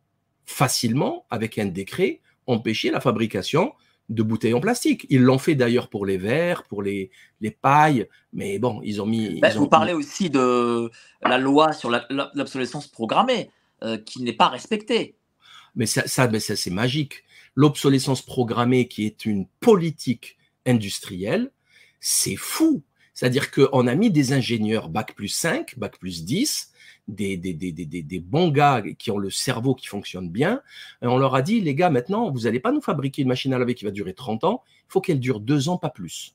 facilement, 0.45 1.25
avec 1.31 1.59
un 1.59 1.65
décret, 1.65 2.21
empêcher 2.47 2.91
la 2.91 3.01
fabrication 3.01 3.73
de 4.11 4.23
bouteilles 4.23 4.53
en 4.53 4.61
plastique. 4.61 5.07
Ils 5.09 5.23
l'ont 5.23 5.39
fait 5.39 5.55
d'ailleurs 5.55 5.89
pour 5.89 6.05
les 6.05 6.19
verres, 6.19 6.65
pour 6.65 6.83
les, 6.83 7.11
les 7.41 7.53
pailles, 7.53 8.09
mais 8.35 8.59
bon, 8.59 8.81
ils 8.83 9.01
ont 9.01 9.07
mis. 9.07 9.41
Ben, 9.41 9.57
vous 9.57 9.69
parlez 9.69 9.95
aussi 9.95 10.29
de 10.29 10.91
la 11.23 11.39
loi 11.39 11.73
sur 11.73 11.91
l'obsolescence 12.35 12.89
programmée, 12.89 13.49
euh, 13.83 13.97
qui 13.97 14.23
n'est 14.23 14.35
pas 14.35 14.49
respectée. 14.49 15.17
Mais 15.77 15.87
ça, 15.87 16.07
ça, 16.07 16.31
ça 16.41 16.57
c'est 16.57 16.71
magique. 16.71 17.25
L'obsolescence 17.55 18.23
programmée, 18.23 18.89
qui 18.89 19.07
est 19.07 19.27
une 19.27 19.47
politique 19.61 20.39
industrielle, 20.67 21.51
c'est 22.01 22.37
fou. 22.37 22.83
C'est-à-dire 23.15 23.51
qu'on 23.51 23.87
a 23.87 23.95
mis 23.95 24.11
des 24.11 24.33
ingénieurs 24.33 24.89
bac 24.89 25.15
plus 25.15 25.29
5, 25.29 25.79
bac 25.79 25.99
plus 25.99 26.25
10, 26.25 26.73
des, 27.09 27.37
des, 27.37 27.53
des, 27.53 27.73
des, 27.73 28.21
bons 28.21 28.51
gars 28.51 28.83
qui 28.99 29.11
ont 29.11 29.19
le 29.19 29.31
cerveau 29.31 29.75
qui 29.75 29.87
fonctionne 29.87 30.31
bien. 30.31 30.63
Et 31.03 31.07
on 31.07 31.19
leur 31.19 31.35
a 31.35 31.43
dit, 31.43 31.61
les 31.61 31.75
gars, 31.75 31.91
maintenant, 31.91 32.31
vous 32.31 32.41
n'allez 32.41 32.61
pas 32.61 32.73
nous 32.73 32.81
fabriquer 32.81 33.23
une 33.23 33.29
machine 33.29 33.53
à 33.53 33.59
laver 33.59 33.75
qui 33.75 33.85
va 33.85 33.91
durer 33.91 34.15
30 34.15 34.45
ans. 34.45 34.63
Il 34.89 34.93
faut 34.93 35.01
qu'elle 35.01 35.21
dure 35.21 35.41
deux 35.41 35.69
ans, 35.69 35.77
pas 35.77 35.91
plus. 35.91 36.35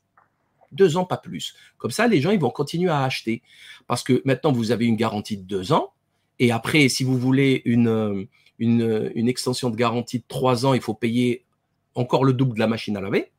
Deux 0.72 0.98
ans, 0.98 1.06
pas 1.06 1.18
plus. 1.18 1.56
Comme 1.78 1.92
ça, 1.92 2.08
les 2.08 2.22
gens, 2.22 2.32
ils 2.32 2.40
vont 2.40 2.50
continuer 2.50 2.90
à 2.90 3.04
acheter. 3.04 3.42
Parce 3.88 4.04
que 4.04 4.22
maintenant, 4.26 4.52
vous 4.52 4.72
avez 4.72 4.86
une 4.86 4.98
garantie 4.98 5.38
de 5.38 5.44
deux 5.44 5.72
ans. 5.72 5.94
Et 6.40 6.52
après, 6.52 6.90
si 6.90 7.04
vous 7.04 7.18
voulez 7.18 7.62
une, 7.66 8.28
une, 8.60 9.28
extension 9.28 9.70
de 9.70 9.76
garantie 9.76 10.20
de 10.20 10.24
trois 10.28 10.66
ans, 10.66 10.74
il 10.74 10.82
faut 10.82 10.94
payer 10.94 11.46
encore 11.94 12.26
le 12.26 12.34
double 12.34 12.56
de 12.56 12.60
la 12.60 12.68
machine 12.68 12.96
à 12.98 13.02
laver. 13.02 13.32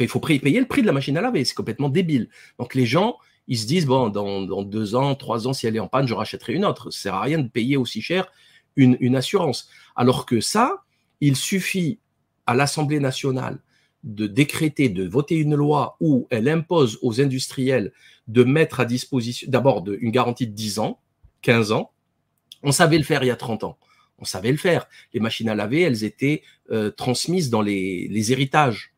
il 0.00 0.08
faut 0.08 0.20
payer 0.20 0.60
le 0.60 0.66
prix 0.66 0.82
de 0.82 0.86
la 0.86 0.92
machine 0.92 1.16
à 1.16 1.20
laver. 1.20 1.44
C'est 1.44 1.54
complètement 1.54 1.88
débile. 1.88 2.28
Donc 2.58 2.74
les 2.74 2.86
gens, 2.86 3.16
ils 3.48 3.58
se 3.58 3.66
disent, 3.66 3.86
bon, 3.86 4.08
dans, 4.08 4.62
deux 4.62 4.94
ans, 4.94 5.14
trois 5.14 5.46
ans, 5.48 5.52
si 5.52 5.66
elle 5.66 5.76
est 5.76 5.80
en 5.80 5.88
panne, 5.88 6.08
je 6.08 6.14
rachèterai 6.14 6.54
une 6.54 6.64
autre. 6.64 6.90
Ça 6.90 7.02
sert 7.02 7.14
à 7.14 7.22
rien 7.22 7.38
de 7.38 7.48
payer 7.48 7.76
aussi 7.76 8.02
cher 8.02 8.26
une, 8.76 8.96
une 9.00 9.16
assurance. 9.16 9.68
Alors 9.94 10.26
que 10.26 10.40
ça, 10.40 10.84
il 11.20 11.36
suffit 11.36 11.98
à 12.46 12.54
l'Assemblée 12.54 13.00
nationale 13.00 13.60
de 14.04 14.26
décréter, 14.26 14.88
de 14.88 15.06
voter 15.08 15.36
une 15.36 15.56
loi 15.56 15.96
où 16.00 16.28
elle 16.30 16.48
impose 16.48 16.98
aux 17.02 17.20
industriels 17.20 17.92
de 18.28 18.44
mettre 18.44 18.80
à 18.80 18.84
disposition 18.84 19.48
d'abord 19.50 19.84
une 20.00 20.10
garantie 20.10 20.46
de 20.46 20.52
10 20.52 20.78
ans, 20.78 21.00
15 21.42 21.72
ans. 21.72 21.90
On 22.62 22.72
savait 22.72 22.98
le 22.98 23.04
faire 23.04 23.22
il 23.24 23.28
y 23.28 23.30
a 23.30 23.36
30 23.36 23.64
ans 23.64 23.78
on 24.18 24.24
savait 24.24 24.50
le 24.50 24.56
faire. 24.56 24.88
Les 25.12 25.20
machines 25.20 25.48
à 25.48 25.54
laver, 25.54 25.82
elles 25.82 26.04
étaient 26.04 26.42
euh, 26.70 26.90
transmises 26.90 27.50
dans 27.50 27.62
les, 27.62 28.32
héritages. 28.32 28.94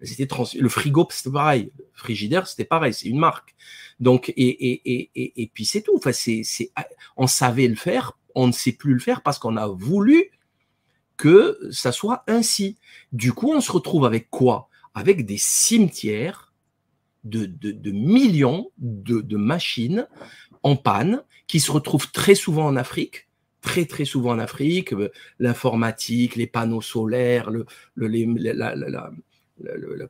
Elles 0.00 0.12
étaient. 0.12 0.28
Le 0.58 0.68
frigo, 0.68 1.06
c'était 1.10 1.32
pareil. 1.32 1.72
Frigidaire, 1.94 2.46
c'était 2.46 2.64
pareil. 2.64 2.94
C'est 2.94 3.08
une 3.08 3.18
marque. 3.18 3.54
Donc, 4.00 4.30
et, 4.30 4.32
et, 4.36 5.10
et, 5.14 5.42
et, 5.42 5.50
puis 5.52 5.64
c'est 5.64 5.82
tout. 5.82 5.96
Enfin, 5.96 6.12
c'est, 6.12 6.42
c'est, 6.44 6.72
on 7.16 7.26
savait 7.26 7.68
le 7.68 7.76
faire. 7.76 8.18
On 8.34 8.46
ne 8.46 8.52
sait 8.52 8.72
plus 8.72 8.94
le 8.94 9.00
faire 9.00 9.22
parce 9.22 9.38
qu'on 9.38 9.56
a 9.56 9.68
voulu 9.68 10.30
que 11.16 11.58
ça 11.70 11.92
soit 11.92 12.24
ainsi. 12.26 12.78
Du 13.12 13.32
coup, 13.32 13.52
on 13.52 13.60
se 13.60 13.70
retrouve 13.70 14.04
avec 14.04 14.30
quoi? 14.30 14.68
Avec 14.94 15.24
des 15.24 15.38
cimetières 15.38 16.52
de, 17.24 17.46
de, 17.46 17.90
millions 17.92 18.70
de 18.78 19.36
machines 19.36 20.08
en 20.62 20.76
panne 20.76 21.22
qui 21.46 21.60
se 21.60 21.70
retrouvent 21.70 22.10
très 22.10 22.34
souvent 22.34 22.66
en 22.66 22.76
Afrique 22.76 23.28
très 23.62 23.86
très 23.86 24.04
souvent 24.04 24.32
en 24.32 24.38
Afrique, 24.38 24.92
euh, 24.92 25.10
l'informatique, 25.38 26.36
les 26.36 26.46
panneaux 26.46 26.82
solaires, 26.82 27.50
le, 27.50 27.64
le, 27.94 28.08
les, 28.08 28.26
la, 28.26 28.74
la, 28.74 29.10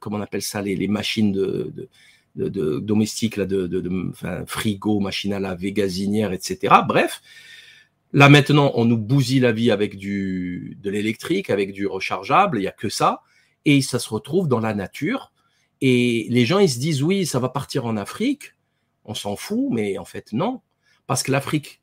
comment 0.00 0.16
on 0.16 0.20
appelle 0.20 0.42
ça, 0.42 0.62
les, 0.62 0.74
les 0.74 0.88
machines 0.88 1.32
de, 1.32 1.72
de, 2.34 2.48
de, 2.48 2.80
domestiques, 2.80 3.36
là, 3.36 3.44
de, 3.44 3.66
de, 3.66 4.10
enfin, 4.10 4.44
frigo, 4.46 4.98
machine 5.00 5.32
à 5.32 5.40
laver, 5.40 5.72
gazinière, 5.72 6.32
etc. 6.32 6.74
Bref, 6.88 7.20
là 8.12 8.28
maintenant, 8.28 8.72
on 8.74 8.84
nous 8.84 8.98
bousille 8.98 9.40
la 9.40 9.52
vie 9.52 9.70
avec 9.70 9.96
du, 9.96 10.76
de 10.82 10.90
l'électrique, 10.90 11.50
avec 11.50 11.72
du 11.72 11.86
rechargeable, 11.86 12.58
il 12.58 12.62
n'y 12.62 12.66
a 12.66 12.72
que 12.72 12.88
ça, 12.88 13.22
et 13.64 13.82
ça 13.82 13.98
se 13.98 14.08
retrouve 14.08 14.48
dans 14.48 14.60
la 14.60 14.74
nature. 14.74 15.32
Et 15.80 16.26
les 16.30 16.46
gens, 16.46 16.58
ils 16.58 16.70
se 16.70 16.78
disent, 16.78 17.02
oui, 17.02 17.26
ça 17.26 17.38
va 17.38 17.48
partir 17.48 17.86
en 17.86 17.96
Afrique, 17.96 18.54
on 19.04 19.14
s'en 19.14 19.36
fout, 19.36 19.68
mais 19.70 19.98
en 19.98 20.04
fait, 20.04 20.32
non. 20.32 20.60
Parce 21.06 21.22
que 21.22 21.32
l'Afrique, 21.32 21.81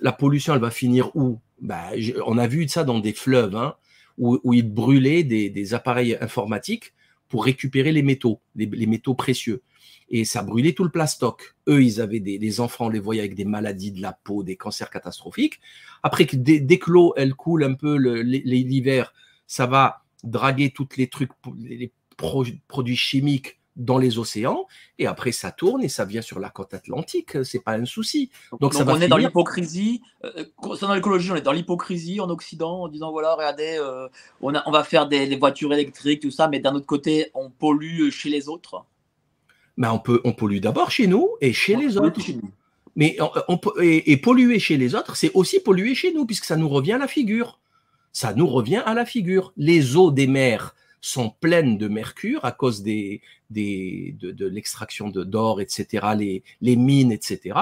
la 0.00 0.12
pollution, 0.12 0.54
elle 0.54 0.60
va 0.60 0.70
finir 0.70 1.14
où? 1.14 1.40
Bah, 1.60 1.90
On 2.26 2.38
a 2.38 2.46
vu 2.46 2.68
ça 2.68 2.84
dans 2.84 2.98
des 2.98 3.12
fleuves, 3.12 3.56
hein, 3.56 3.74
où, 4.18 4.52
ils 4.52 4.68
brûlaient 4.68 5.24
des, 5.24 5.74
appareils 5.74 6.16
informatiques 6.20 6.94
pour 7.28 7.44
récupérer 7.44 7.92
les 7.92 8.02
métaux, 8.02 8.40
les, 8.54 8.86
métaux 8.86 9.14
précieux. 9.14 9.62
Et 10.10 10.24
ça 10.24 10.42
brûlait 10.42 10.72
tout 10.72 10.84
le 10.84 10.90
plastoc. 10.90 11.56
Eux, 11.68 11.82
ils 11.82 12.00
avaient 12.00 12.20
des, 12.20 12.60
enfants, 12.60 12.86
on 12.86 12.90
les 12.90 13.00
voyait 13.00 13.22
avec 13.22 13.34
des 13.34 13.44
maladies 13.44 13.92
de 13.92 14.02
la 14.02 14.12
peau, 14.12 14.42
des 14.42 14.56
cancers 14.56 14.90
catastrophiques. 14.90 15.60
Après 16.02 16.26
que 16.26 16.36
dès, 16.36 16.78
que 16.78 16.90
l'eau, 16.90 17.14
elle 17.16 17.34
coule 17.34 17.64
un 17.64 17.74
peu 17.74 17.96
l'hiver, 17.96 19.14
ça 19.46 19.66
va 19.66 20.04
draguer 20.22 20.70
toutes 20.70 20.96
les 20.96 21.08
trucs, 21.08 21.30
les 21.58 21.92
produits 22.16 22.96
chimiques 22.96 23.58
dans 23.76 23.98
les 23.98 24.18
océans, 24.18 24.66
et 24.98 25.06
après 25.06 25.32
ça 25.32 25.50
tourne 25.50 25.82
et 25.82 25.88
ça 25.88 26.04
vient 26.04 26.22
sur 26.22 26.38
la 26.38 26.48
côte 26.48 26.74
atlantique, 26.74 27.44
c'est 27.44 27.62
pas 27.62 27.72
un 27.72 27.84
souci. 27.84 28.30
Donc, 28.60 28.74
ça 28.74 28.84
on 28.86 29.00
est 29.00 29.08
dans 29.08 29.16
l'hypocrisie, 29.16 30.00
euh, 30.24 30.44
concernant 30.56 30.94
l'écologie, 30.94 31.32
on 31.32 31.36
est 31.36 31.42
dans 31.42 31.52
l'hypocrisie 31.52 32.20
en 32.20 32.30
Occident 32.30 32.82
en 32.82 32.88
disant 32.88 33.10
voilà, 33.10 33.34
regardez, 33.34 33.76
euh, 33.78 34.08
on, 34.40 34.54
a, 34.54 34.62
on, 34.66 34.70
va 34.70 34.84
faire 34.84 35.08
des, 35.08 35.34
voitures 35.36 35.72
électriques, 35.72 36.22
tout 36.22 36.30
ça, 36.30 36.48
mais 36.48 36.60
d'un 36.60 36.74
autre 36.74 36.86
côté, 36.86 37.30
on 37.34 37.50
pollue 37.50 38.10
chez 38.10 38.28
les 38.28 38.48
autres. 38.48 38.84
Mais 39.76 39.88
on, 39.88 39.98
peut, 39.98 40.20
on 40.24 40.32
pollue 40.32 40.60
d'abord 40.60 40.92
chez 40.92 41.08
nous 41.08 41.30
et 41.40 41.52
chez 41.52 41.74
les 41.74 41.96
autres. 41.96 42.20
Mais 42.94 43.16
on, 43.48 43.58
et, 43.82 44.12
et 44.12 44.16
polluer 44.16 44.60
chez 44.60 44.76
les 44.76 44.94
autres, 44.94 45.16
c'est 45.16 45.32
aussi 45.34 45.58
polluer 45.58 45.96
chez 45.96 46.12
nous, 46.12 46.26
puisque 46.26 46.44
ça 46.44 46.54
nous 46.54 46.68
revient 46.68 46.92
à 46.92 46.98
la 46.98 47.08
figure. 47.08 47.58
Ça 48.12 48.32
nous 48.34 48.46
revient 48.46 48.82
à 48.86 48.94
la 48.94 49.04
figure. 49.04 49.52
Les 49.56 49.96
eaux 49.96 50.12
des 50.12 50.28
mers, 50.28 50.76
sont 51.06 51.30
pleines 51.30 51.78
de 51.78 51.88
mercure 51.88 52.44
à 52.44 52.52
cause 52.52 52.82
des, 52.82 53.20
des, 53.50 54.16
de, 54.18 54.30
de 54.30 54.46
l'extraction 54.46 55.08
d'or, 55.08 55.60
etc., 55.60 56.06
les, 56.16 56.42
les 56.60 56.76
mines, 56.76 57.12
etc. 57.12 57.58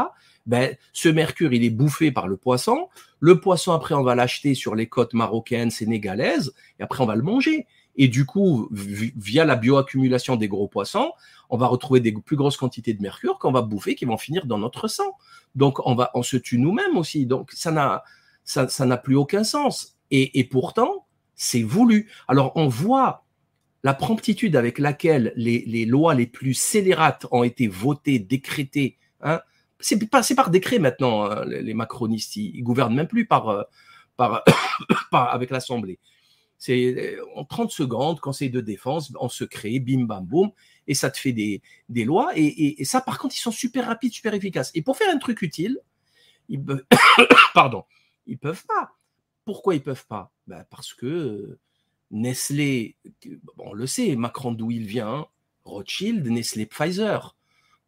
Ben, 0.46 0.76
ce 0.92 1.08
mercure, 1.08 1.52
il 1.52 1.64
est 1.64 1.70
bouffé 1.70 2.10
par 2.12 2.28
le 2.28 2.36
poisson. 2.36 2.88
Le 3.20 3.40
poisson, 3.40 3.72
après, 3.72 3.94
on 3.94 4.02
va 4.02 4.14
l'acheter 4.14 4.54
sur 4.54 4.74
les 4.74 4.86
côtes 4.86 5.14
marocaines, 5.14 5.70
sénégalaises, 5.70 6.52
et 6.78 6.82
après, 6.82 7.02
on 7.02 7.06
va 7.06 7.16
le 7.16 7.22
manger. 7.22 7.66
Et 7.96 8.08
du 8.08 8.24
coup, 8.24 8.68
via 8.70 9.44
la 9.44 9.56
bioaccumulation 9.56 10.36
des 10.36 10.48
gros 10.48 10.66
poissons, 10.66 11.12
on 11.50 11.58
va 11.58 11.66
retrouver 11.66 12.00
des 12.00 12.12
plus 12.12 12.36
grosses 12.36 12.56
quantités 12.56 12.94
de 12.94 13.02
mercure 13.02 13.38
qu'on 13.38 13.52
va 13.52 13.62
bouffer, 13.62 13.94
qui 13.94 14.06
vont 14.06 14.16
finir 14.16 14.46
dans 14.46 14.58
notre 14.58 14.88
sang. 14.88 15.16
Donc, 15.54 15.86
on, 15.86 15.94
va, 15.94 16.10
on 16.14 16.22
se 16.22 16.36
tue 16.38 16.58
nous-mêmes 16.58 16.96
aussi. 16.96 17.26
Donc, 17.26 17.52
ça 17.52 17.70
n'a 17.70 18.02
ça, 18.44 18.86
n'a 18.86 18.96
plus 18.96 19.16
aucun 19.16 19.44
sens. 19.44 19.96
Et, 20.10 20.44
pourtant, 20.44 21.06
c'est 21.34 21.62
voulu. 21.62 22.10
Alors, 22.28 22.52
on 22.56 22.68
voit 22.68 23.24
la 23.82 23.94
promptitude 23.94 24.56
avec 24.56 24.78
laquelle 24.78 25.32
les, 25.36 25.84
lois 25.84 26.14
les 26.14 26.26
plus 26.26 26.54
scélérates 26.54 27.26
ont 27.30 27.42
été 27.42 27.66
votées, 27.66 28.18
décrétées. 28.18 28.96
Hein. 29.20 29.40
C'est 29.80 30.08
par 30.08 30.50
décret 30.50 30.78
maintenant. 30.78 31.24
Hein, 31.24 31.44
les, 31.44 31.74
macronistes, 31.74 32.36
ils, 32.36 32.58
ne 32.58 32.62
gouvernent 32.62 32.94
même 32.94 33.08
plus 33.08 33.26
par, 33.26 33.48
euh, 33.48 33.62
avec 35.12 35.50
l'Assemblée. 35.50 35.98
C'est 36.58 37.16
euh, 37.16 37.24
en 37.34 37.44
30 37.44 37.72
secondes, 37.72 38.20
conseil 38.20 38.50
de 38.50 38.60
défense, 38.60 39.12
en 39.18 39.28
secret, 39.28 39.80
bim 39.80 40.04
bam 40.04 40.24
boum, 40.24 40.52
et 40.86 40.94
ça 40.94 41.10
te 41.10 41.18
fait 41.18 41.32
des, 41.32 41.60
lois. 42.04 42.30
Et, 42.36 42.84
ça, 42.84 43.00
par 43.00 43.18
contre, 43.18 43.34
ils 43.36 43.40
sont 43.40 43.50
super 43.50 43.86
rapides, 43.86 44.12
super 44.12 44.32
efficaces. 44.34 44.70
Et 44.74 44.82
pour 44.82 44.96
faire 44.96 45.12
un 45.12 45.18
truc 45.18 45.42
utile, 45.42 45.80
ils 46.48 46.62
peuvent, 46.62 46.84
pardon, 47.54 47.84
ils 48.26 48.38
peuvent 48.38 48.64
pas. 48.64 48.92
Pourquoi 49.44 49.74
ils 49.74 49.82
peuvent 49.82 50.06
pas? 50.06 50.32
Ben 50.46 50.64
Parce 50.70 50.94
que 50.94 51.58
Nestlé, 52.12 52.96
on 53.58 53.72
le 53.72 53.86
sait, 53.86 54.14
Macron 54.16 54.52
d'où 54.52 54.70
il 54.70 54.86
vient, 54.86 55.26
Rothschild, 55.64 56.26
Nestlé, 56.26 56.66
Pfizer. 56.66 57.36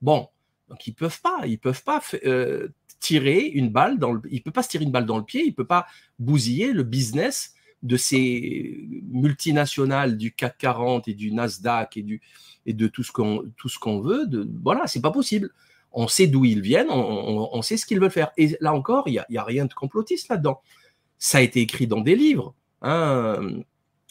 Bon, 0.00 0.28
donc 0.68 0.86
ils 0.86 0.94
peuvent 0.94 1.20
pas, 1.20 1.42
ils 1.46 1.58
peuvent 1.58 1.84
pas 1.84 2.02
euh, 2.24 2.68
tirer 3.00 3.40
une 3.40 3.68
balle 3.68 3.98
dans 3.98 4.12
le, 4.12 4.22
il 4.30 4.42
peut 4.42 4.50
pas 4.50 4.62
se 4.62 4.70
tirer 4.70 4.84
une 4.84 4.90
balle 4.90 5.06
dans 5.06 5.18
le 5.18 5.24
pied, 5.24 5.44
il 5.44 5.54
peut 5.54 5.66
pas 5.66 5.86
bousiller 6.18 6.72
le 6.72 6.82
business 6.82 7.54
de 7.82 7.98
ces 7.98 8.88
multinationales 9.10 10.16
du 10.16 10.32
CAC 10.32 10.56
40 10.56 11.08
et 11.08 11.14
du 11.14 11.30
Nasdaq 11.32 11.98
et, 11.98 12.02
du, 12.02 12.22
et 12.64 12.72
de 12.72 12.86
tout 12.86 13.02
ce 13.02 13.12
qu'on 13.12 13.44
tout 13.58 13.68
ce 13.68 13.78
qu'on 13.78 14.00
veut, 14.00 14.26
de, 14.26 14.48
voilà, 14.62 14.86
c'est 14.86 15.02
pas 15.02 15.10
possible. 15.10 15.50
On 15.92 16.08
sait 16.08 16.26
d'où 16.26 16.44
ils 16.44 16.60
viennent, 16.60 16.90
on, 16.90 17.62
sait 17.62 17.76
ce 17.76 17.86
qu'ils 17.86 18.00
veulent 18.00 18.10
faire. 18.10 18.32
Et 18.36 18.56
là 18.60 18.74
encore, 18.74 19.06
il 19.06 19.12
n'y 19.12 19.18
a, 19.18 19.26
y 19.28 19.38
a, 19.38 19.44
rien 19.44 19.66
de 19.66 19.74
complotiste 19.74 20.28
là-dedans. 20.28 20.60
Ça 21.18 21.38
a 21.38 21.40
été 21.40 21.60
écrit 21.60 21.86
dans 21.86 22.00
des 22.00 22.16
livres, 22.16 22.52
hein, 22.82 23.38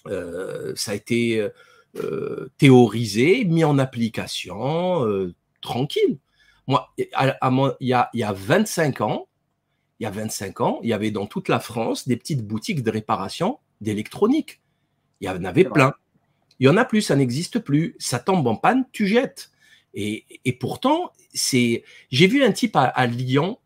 ça 0.05 0.91
a 0.91 0.95
été 0.95 1.49
euh, 1.95 2.49
théorisé, 2.57 3.45
mis 3.45 3.63
en 3.63 3.77
application, 3.77 5.05
euh, 5.05 5.35
tranquille. 5.61 6.17
Moi, 6.65 6.91
il 6.97 7.07
y 7.81 7.93
a, 7.93 8.09
il 8.13 8.19
y 8.19 8.23
a 8.23 8.33
25 8.33 9.01
ans, 9.01 9.27
il 9.99 10.03
y 10.03 10.05
a 10.07 10.09
25 10.09 10.61
ans, 10.61 10.79
il 10.81 10.89
y 10.89 10.93
avait 10.93 11.11
dans 11.11 11.27
toute 11.27 11.49
la 11.49 11.59
France 11.59 12.07
des 12.07 12.17
petites 12.17 12.47
boutiques 12.47 12.81
de 12.81 12.89
réparation 12.89 13.59
d'électronique. 13.79 14.59
Il 15.21 15.27
y 15.27 15.29
en 15.29 15.43
avait 15.43 15.65
plein. 15.65 15.93
Il 16.59 16.65
y 16.65 16.69
en 16.69 16.77
a 16.77 16.85
plus, 16.85 17.01
ça 17.01 17.15
n'existe 17.15 17.59
plus. 17.59 17.95
Ça 17.99 18.17
tombe 18.17 18.47
en 18.47 18.55
panne, 18.55 18.85
tu 18.91 19.05
jettes. 19.05 19.51
Et, 19.93 20.25
pourtant, 20.59 21.11
c'est. 21.35 21.83
J'ai 22.09 22.25
vu 22.25 22.43
un 22.43 22.51
type 22.51 22.75
à, 22.75 23.05
Lyon, 23.05 23.59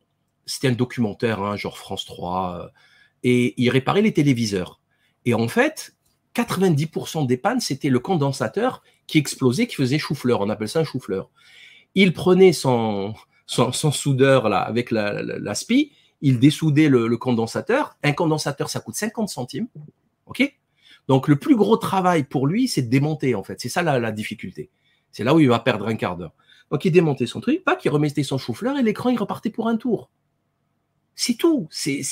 c'était 0.46 0.68
un 0.68 0.74
documentaire, 0.74 1.42
hein, 1.42 1.56
genre 1.56 1.78
France 1.78 2.04
3, 2.04 2.60
euh, 2.60 2.68
et 3.24 3.54
il 3.56 3.70
réparait 3.70 4.02
les 4.02 4.12
téléviseurs. 4.12 4.82
Et 5.24 5.34
en 5.34 5.48
fait, 5.48 5.96
90% 6.38 7.26
des 7.26 7.38
pannes, 7.38 7.60
c'était 7.60 7.90
le 7.90 8.00
condensateur 8.00 8.84
qui 9.08 9.18
explosait, 9.18 9.68
qui 9.68 9.76
faisait 9.76 9.98
chou-fleur. 9.98 10.42
On 10.42 10.50
appelle 10.50 10.70
ça 10.70 10.80
un 10.80 10.84
chou-fleur. 10.84 11.30
Il 11.96 12.14
prenait 12.14 12.54
son, 12.54 13.16
soudeur 13.48 14.46
avec 14.54 14.92
la, 14.92 15.24
il 16.22 16.40
dessoudait 16.40 16.90
le, 16.90 17.18
condensateur. 17.18 17.98
Un 18.04 18.14
condensateur, 18.14 18.70
ça 18.70 18.80
coûte 18.80 18.96
50 18.96 19.30
centimes. 19.30 19.68
OK? 20.28 20.54
Donc, 21.08 21.28
le 21.28 21.38
plus 21.38 21.56
gros 21.56 21.78
travail 21.78 22.24
pour 22.24 22.48
lui, 22.48 22.68
c'est 22.68 22.84
de 22.84 22.90
démonter, 22.90 23.34
en 23.34 23.44
fait. 23.44 23.60
C'est 23.60 23.70
ça 23.70 23.82
la, 23.82 24.12
difficulté. 24.12 24.70
C'est 25.12 25.24
là 25.24 25.34
où 25.34 25.40
il 25.40 25.50
va 25.50 25.60
perdre 25.60 25.88
un 25.88 25.96
quart 25.96 26.18
d'heure. 26.18 26.34
Donc, 26.70 26.84
il 26.86 26.92
démontait 26.92 27.28
son 27.28 27.40
truc, 27.40 27.64
pas 27.64 27.76
qu'il 27.78 27.92
remettait 27.92 28.24
son 28.24 28.38
chou-fleur 28.38 28.78
et 28.78 28.84
l'écran, 28.84 29.10
il 29.10 29.18
repartait 29.18 29.50
pour 29.50 29.70
un 29.70 29.78
tour. 29.78 30.10
C'est 31.16 31.36
tout. 31.36 31.70
Il 31.86 32.04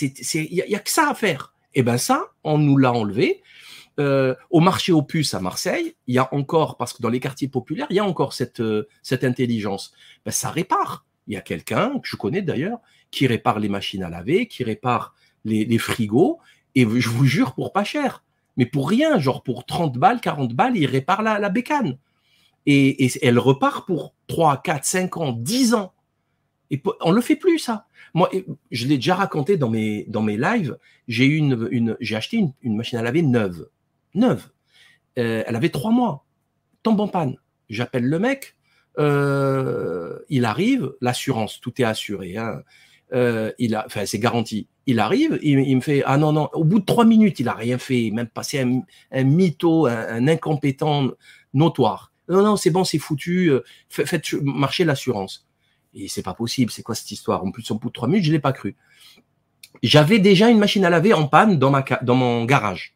n'y 0.51 0.75
a, 0.75 0.79
que 0.79 0.89
ça 0.89 1.10
à 1.10 1.13
faire. 1.13 1.53
Et 1.75 1.79
eh 1.82 1.84
ben 1.84 1.98
ça, 1.98 2.32
on 2.46 2.58
nous 2.58 2.77
l'a 2.77 2.94
enlevé. 2.94 3.44
Euh, 3.98 4.36
au 4.50 4.60
marché 4.60 4.92
aux 4.92 5.03
puces 5.03 5.34
à 5.34 5.40
Marseille, 5.40 5.96
il 6.08 6.16
y 6.16 6.18
a 6.18 6.34
encore, 6.34 6.75
parce 6.75 6.92
que 6.92 7.01
dans 7.01 7.10
les 7.10 7.22
quartiers 7.22 7.48
populaires, 7.48 7.88
il 7.90 7.96
y 7.96 8.00
a 8.00 8.05
encore 8.05 8.34
cette, 8.34 8.60
euh, 8.60 8.90
cette 9.01 9.24
intelligence. 9.24 9.94
Ben, 10.25 10.31
ça 10.31 10.50
répare. 10.50 11.05
Il 11.27 11.34
y 11.34 11.38
a 11.38 11.42
quelqu'un, 11.42 12.00
que 12.00 12.08
je 12.08 12.18
connais 12.18 12.42
d'ailleurs, 12.42 12.79
qui 13.10 13.25
répare 13.25 13.60
les 13.60 13.70
machines 13.70 14.03
à 14.03 14.10
laver, 14.10 14.48
qui 14.48 14.64
répare 14.64 15.16
les, 15.46 15.77
frigos, 15.77 16.40
et 16.75 16.81
je 16.81 17.10
vous 17.10 17.25
jure, 17.25 17.53
pour 17.53 17.72
pas 17.72 17.84
cher. 17.84 18.24
Mais 18.58 18.66
pour 18.66 18.90
rien, 18.90 19.20
genre 19.20 19.44
pour 19.44 19.66
30 19.66 19.98
balles, 19.98 20.20
40 20.20 20.53
balles, 20.53 20.75
il 20.75 20.86
répare 20.86 21.24
la, 21.24 21.50
bécane. 21.50 21.98
Et, 22.66 23.10
elle 23.22 23.40
repart 23.40 23.88
pour 23.88 24.14
3, 24.27 24.62
4, 24.62 24.84
5 24.84 25.18
ans, 25.18 25.31
10 25.31 25.74
ans. 25.75 25.94
Et 26.72 26.81
on 27.01 27.12
le 27.12 27.22
fait 27.22 27.36
plus, 27.36 27.60
ça. 27.60 27.86
Moi, 28.14 28.29
je 28.72 28.88
l'ai 28.88 28.96
déjà 28.96 29.16
raconté 29.16 29.58
dans 29.58 29.70
mes, 29.70 30.05
dans 30.08 30.22
mes 30.22 30.38
lives. 30.38 30.77
J'ai 31.08 31.25
une, 31.25 31.96
acheté 32.12 32.46
une, 32.62 32.75
machine 32.75 32.98
à 32.98 33.03
laver 33.03 33.22
neuve. 33.22 33.68
Neuve. 34.16 34.50
Euh, 35.20 35.44
elle 35.46 35.56
avait 35.56 35.70
3 35.70 35.92
mois. 35.92 36.25
Tombe 36.84 37.00
en 37.00 37.08
panne. 37.08 37.36
J'appelle 37.70 38.06
le 38.06 38.20
mec. 38.20 38.56
Euh, 38.98 40.20
il 40.30 40.46
arrive, 40.46 40.94
l'assurance, 41.01 41.60
tout 41.60 41.82
est 41.82 41.86
assuré. 41.86 42.38
Hein. 42.38 42.62
Euh, 43.14 43.51
il 43.60 43.75
a, 43.75 43.86
enfin, 43.86 44.06
c'est 44.06 44.20
garanti. 44.20 44.68
Il 44.88 45.00
arrive, 45.00 45.40
il, 45.42 45.75
me 45.75 45.82
fait 45.82 46.04
ah 46.06 46.18
non 46.18 46.32
non. 46.32 46.50
Au 46.54 46.64
bout 46.64 46.80
de 46.80 46.86
trois 46.86 47.06
minutes, 47.06 47.40
il 47.40 47.50
a 47.50 47.54
rien 47.54 47.78
fait, 47.78 48.12
même 48.12 48.28
passé 48.28 48.60
un, 48.60 48.82
un 49.12 49.24
mytho, 49.24 49.88
un, 49.88 50.28
incompétent 50.28 51.10
notoire. 51.54 52.14
Non 52.30 52.44
non, 52.44 52.56
c'est 52.56 52.70
bon, 52.70 52.84
c'est 52.84 53.00
foutu. 53.00 53.51
Faites 53.90 54.34
marcher 54.44 54.86
l'assurance. 54.86 55.48
Et 55.94 56.08
c'est 56.08 56.24
pas 56.24 56.34
possible. 56.34 56.72
C'est 56.72 56.84
quoi 56.84 56.94
cette 56.94 57.12
histoire? 57.12 57.44
En 57.44 57.51
plus, 57.51 57.70
au 57.72 57.75
bout 57.75 57.88
de 57.88 57.94
trois 57.94 58.08
minutes, 58.08 58.25
je 58.25 58.32
l'ai 58.32 58.40
pas 58.40 58.54
cru. 58.54 58.75
J'avais 59.82 60.20
déjà 60.20 60.50
une 60.50 60.60
machine 60.60 60.86
à 60.86 60.90
laver 60.90 61.14
en 61.14 61.28
panne 61.28 61.58
dans 61.58 61.72
ma 61.72 61.84
dans 62.01 62.16
mon 62.16 62.46
garage. 62.46 62.95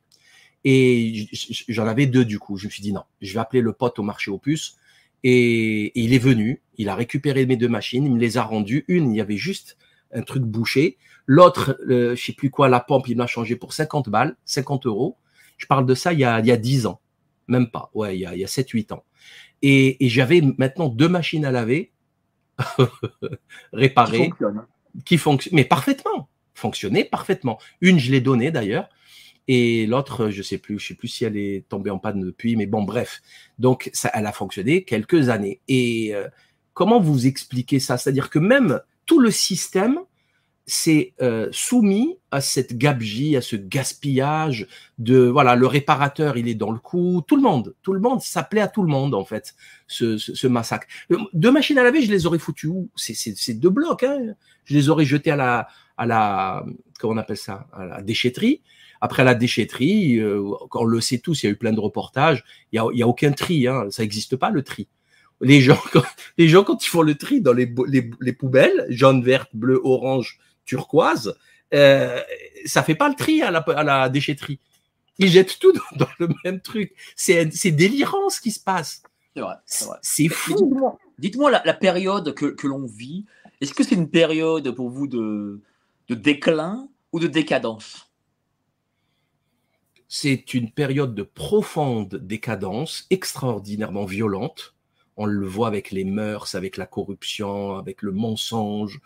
Et 0.66 1.28
j'en 1.68 1.88
avais 1.88 2.06
deux 2.06 2.26
du 2.26 2.40
coup. 2.40 2.58
Je 2.58 2.66
me 2.68 2.72
suis 2.72 2.82
dit 2.82 2.94
non, 2.94 3.04
je 3.22 3.34
vais 3.34 3.40
appeler 3.40 3.62
le 3.62 3.74
pote 3.74 4.00
au 4.00 4.04
marché 4.04 4.32
aux 4.32 4.38
puces. 4.38 4.78
Et, 5.24 5.88
et 5.88 6.02
il 6.02 6.14
est 6.14 6.20
venu, 6.20 6.62
il 6.78 6.90
a 6.90 6.96
récupéré 6.96 7.46
mes 7.46 7.58
deux 7.58 7.68
machines, 7.68 8.06
il 8.06 8.14
me 8.14 8.20
les 8.20 8.38
a 8.38 8.44
rendues. 8.44 8.86
Une, 8.88 9.12
il 9.12 9.18
y 9.18 9.22
avait 9.22 9.38
juste 9.38 9.78
un 10.14 10.22
truc 10.22 10.44
bouché. 10.44 10.98
L'autre, 11.26 11.78
je 11.88 12.16
je 12.16 12.24
sais 12.24 12.34
plus 12.34 12.50
quoi, 12.50 12.70
la 12.70 12.80
pompe, 12.80 13.08
il 13.08 13.18
m'a 13.18 13.28
changé 13.28 13.56
pour 13.56 13.74
50 13.74 14.10
balles, 14.10 14.36
50 14.46 14.86
euros. 14.86 15.18
Je 15.58 15.68
parle 15.68 15.86
de 15.86 15.94
ça 15.94 16.14
il 16.14 16.20
y 16.20 16.24
a, 16.24 16.40
il 16.40 16.46
y 16.46 16.52
a 16.52 16.58
10 16.58 16.86
ans. 16.88 17.02
Même 17.48 17.70
pas. 17.70 17.92
Ouais, 17.94 18.18
il 18.18 18.22
y 18.22 18.26
a, 18.26 18.34
il 18.34 18.40
y 18.40 18.44
a 18.44 18.48
7, 18.48 18.70
8 18.70 18.92
ans. 18.94 19.04
Et, 19.62 20.04
et 20.06 20.10
j'avais 20.10 20.42
maintenant 20.58 20.88
deux 20.88 21.10
machines 21.10 21.46
à 21.46 21.52
laver 21.52 21.92
réparées. 23.74 24.32
Qui 25.06 25.18
fonctionnent. 25.18 25.56
Mais 25.56 25.66
parfaitement. 25.66 26.30
Fonctionnaient 26.54 27.06
parfaitement. 27.06 27.60
Une, 27.82 28.00
je 28.00 28.12
l'ai 28.12 28.22
donnée 28.22 28.52
d'ailleurs. 28.52 28.90
Et 29.52 29.88
l'autre, 29.88 30.30
je 30.30 30.44
sais 30.44 30.60
plus, 30.60 30.78
je 30.78 30.90
sais 30.90 30.94
plus 30.94 31.08
si 31.08 31.26
elle 31.26 31.36
est 31.36 31.68
tombée 31.68 31.90
en 31.90 31.98
panne 31.98 32.20
depuis, 32.20 32.56
mais 32.56 32.68
bon, 32.68 32.84
bref. 32.84 33.20
Donc, 33.58 33.90
ça, 33.94 34.12
elle 34.14 34.28
a 34.28 34.32
fonctionné 34.32 34.84
quelques 34.84 35.30
années. 35.30 35.60
Et 35.68 36.14
euh, 36.14 36.28
comment 36.76 37.00
vous 37.00 37.26
expliquez 37.26 37.80
ça? 37.80 37.98
C'est-à-dire 37.98 38.30
que 38.30 38.38
même 38.38 38.80
tout 39.08 39.20
le 39.20 39.32
système 39.32 39.98
s'est 40.68 41.16
euh, 41.24 41.50
soumis 41.52 42.20
à 42.30 42.42
cette 42.42 42.78
gabegie, 42.78 43.36
à 43.36 43.42
ce 43.42 43.56
gaspillage 43.56 44.68
de 45.00 45.18
voilà 45.18 45.56
le 45.56 45.66
réparateur 45.66 46.38
il 46.38 46.48
est 46.48 46.54
dans 46.54 46.70
le 46.70 46.78
coup, 46.78 47.24
tout 47.26 47.36
le 47.36 47.42
monde, 47.42 47.74
tout 47.82 47.94
le 47.94 48.00
monde, 48.00 48.22
ça 48.22 48.44
plaît 48.44 48.62
à 48.62 48.68
tout 48.68 48.84
le 48.84 48.88
monde 48.88 49.16
en 49.16 49.26
fait 49.26 49.56
ce, 49.88 50.46
massacre. 50.46 50.86
Euh, 51.12 51.18
deux 51.34 51.52
machines 51.52 51.80
à 51.80 51.84
laver, 51.84 52.04
je 52.04 52.12
les 52.12 52.28
aurais 52.28 52.38
foutues 52.38 52.68
où? 52.68 52.88
C'est 52.96 53.56
deux 53.56 53.72
blocs, 53.72 54.04
hein 54.04 54.36
je 54.66 54.76
les 54.76 54.90
aurais 54.90 55.06
jetés 55.06 55.32
à 55.32 55.36
la 55.36 55.68
à 55.98 56.06
la 56.06 56.64
comment 57.00 57.16
on 57.16 57.18
appelle 57.18 57.38
ça? 57.38 57.66
À 57.74 57.86
la 57.86 58.02
déchetterie. 58.04 58.62
Après 59.02 59.24
la 59.24 59.36
déchetterie, 59.36 60.18
euh, 60.18 60.44
on 60.74 60.84
le 60.84 61.02
sait 61.02 61.20
tous, 61.20 61.44
il 61.44 61.46
y 61.46 61.50
a 61.50 61.52
eu 61.52 61.56
plein 61.56 61.74
de 61.74 61.80
reportages, 61.80 62.44
il 62.72 62.76
y 62.76 63.02
a, 63.02 63.08
aucun 63.08 63.32
tri, 63.32 63.68
hein, 63.68 63.88
ça 63.90 64.04
n'existe 64.04 64.36
pas 64.36 64.50
le 64.50 64.64
tri 64.64 64.88
les 65.42 65.62
gens, 65.62 65.80
quand, 65.92 66.04
les 66.38 66.48
gens, 66.48 66.64
quand 66.64 66.84
ils 66.86 66.90
font 66.90 67.02
le 67.02 67.16
tri 67.16 67.42
dans 67.42 67.54
les, 67.54 67.72
les, 67.88 68.34
poubelles, 68.34 68.86
jaune, 68.90 69.24
verte, 69.24 69.50
bleu, 69.54 69.80
orange, 69.84 70.40
turquoise, 70.66 71.36
euh, 71.74 72.20
ça 72.66 72.84
fait 72.84 72.96
pas 72.96 73.10
le 73.10 73.16
tri 73.16 73.42
à 73.42 73.52
la, 73.52 73.60
à 73.60 73.84
la 73.84 74.10
déchetterie. 74.10 74.60
Ils 75.18 75.30
jettent 75.30 75.60
tout 75.60 75.74
dans, 75.96 76.08
le 76.20 76.30
même 76.46 76.62
truc. 76.62 76.94
C'est 77.16 77.72
délirant 77.72 78.30
ce 78.30 78.40
qui 78.40 78.52
se 78.52 78.60
passe. 78.60 79.04
C'est 80.02 80.30
fou. 80.30 80.98
Dites-moi 81.18 81.52
la, 81.52 81.74
période 81.74 82.34
que, 82.34 82.46
que 82.46 82.68
l'on 82.68 82.86
vit. 82.86 83.26
Est-ce 83.60 83.74
que 83.74 83.84
c'est 83.84 83.96
une 83.96 84.10
période 84.10 84.72
pour 84.72 84.90
vous 84.90 85.08
de, 85.08 85.60
de 86.08 86.16
déclin 86.16 86.88
ou 87.12 87.20
de 87.20 87.28
décadence? 87.28 88.09
C'est 90.10 90.54
une 90.54 90.72
période 90.72 91.16
de 91.16 91.24
profonde 91.24 92.16
décadence, 92.16 93.08
extraordinairement 93.10 94.06
violente 94.06 94.76
on 95.20 95.26
le 95.26 95.46
voit 95.46 95.68
avec 95.68 95.92
les 95.92 96.06
mœurs, 96.06 96.56
avec 96.56 96.78
la 96.78 96.86
corruption, 96.86 97.76
avec 97.76 98.02
le 98.02 98.14
mensonge. 98.14 99.02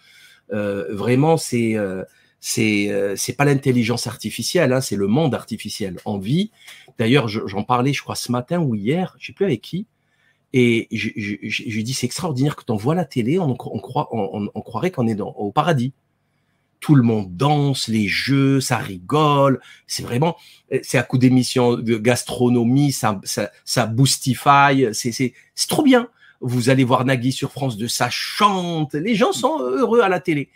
Euh, 0.53 0.93
vraiment, 0.93 1.37
c'est 1.37 1.75
euh, 1.75 2.03
C'est 2.39 2.91
euh, 2.91 3.15
pas 3.35 3.45
l'intelligence 3.45 4.05
artificielle, 4.05 4.73
hein, 4.73 4.81
c'est 4.81 4.95
le 4.95 5.07
monde 5.07 5.33
artificiel 5.33 5.97
en 6.05 6.19
vie. 6.19 6.51
D'ailleurs, 6.99 7.27
j'en 7.27 7.63
parlais, 7.63 7.93
je 7.93 8.03
crois, 8.03 8.15
ce 8.15 8.31
matin 8.31 8.59
ou 8.59 8.75
hier, 8.75 9.15
je 9.17 9.27
sais 9.27 9.33
plus 9.33 9.45
avec 9.45 9.61
qui. 9.61 9.87
Et 10.53 10.87
je, 10.91 11.09
je, 11.15 11.81
dis, 11.81 11.95
c'est 11.95 12.05
extraordinaire 12.05 12.55
que 12.55 12.63
tu 12.63 12.77
vois 12.77 12.93
la 12.93 13.05
télé, 13.05 13.39
on, 13.39 13.49
on, 13.59 13.79
croit, 13.79 14.09
on, 14.11 14.51
on 14.53 14.61
croirait 14.61 14.91
qu'on 14.91 15.07
est 15.07 15.15
dans, 15.15 15.31
au 15.31 15.51
paradis. 15.51 15.93
Tout 16.83 16.95
le 16.95 17.03
monde 17.03 17.37
danse, 17.37 17.87
les 17.87 18.09
jeux, 18.09 18.59
ça 18.59 18.75
rigole. 18.75 19.61
C'est 19.87 20.03
vraiment, 20.03 20.35
c'est 20.81 20.97
à 20.97 21.03
coup 21.03 21.17
d'émissions 21.17 21.77
de 21.77 21.95
gastronomie, 21.95 22.91
ça, 22.91 23.21
ça, 23.23 23.51
ça 23.63 23.85
boostify. 23.85 24.89
C'est 24.91 25.33
trop 25.69 25.83
bien. 25.83 26.09
Vous 26.41 26.69
allez 26.69 26.83
voir 26.83 27.05
Nagui 27.05 27.31
sur 27.31 27.53
France 27.53 27.77
2, 27.77 27.87
ça 27.87 28.09
chante. 28.09 28.95
Les 28.95 29.15
gens 29.15 29.31
sont 29.31 29.59
heureux 29.61 30.01
à 30.01 30.09
la 30.09 30.19
télé. 30.19 30.49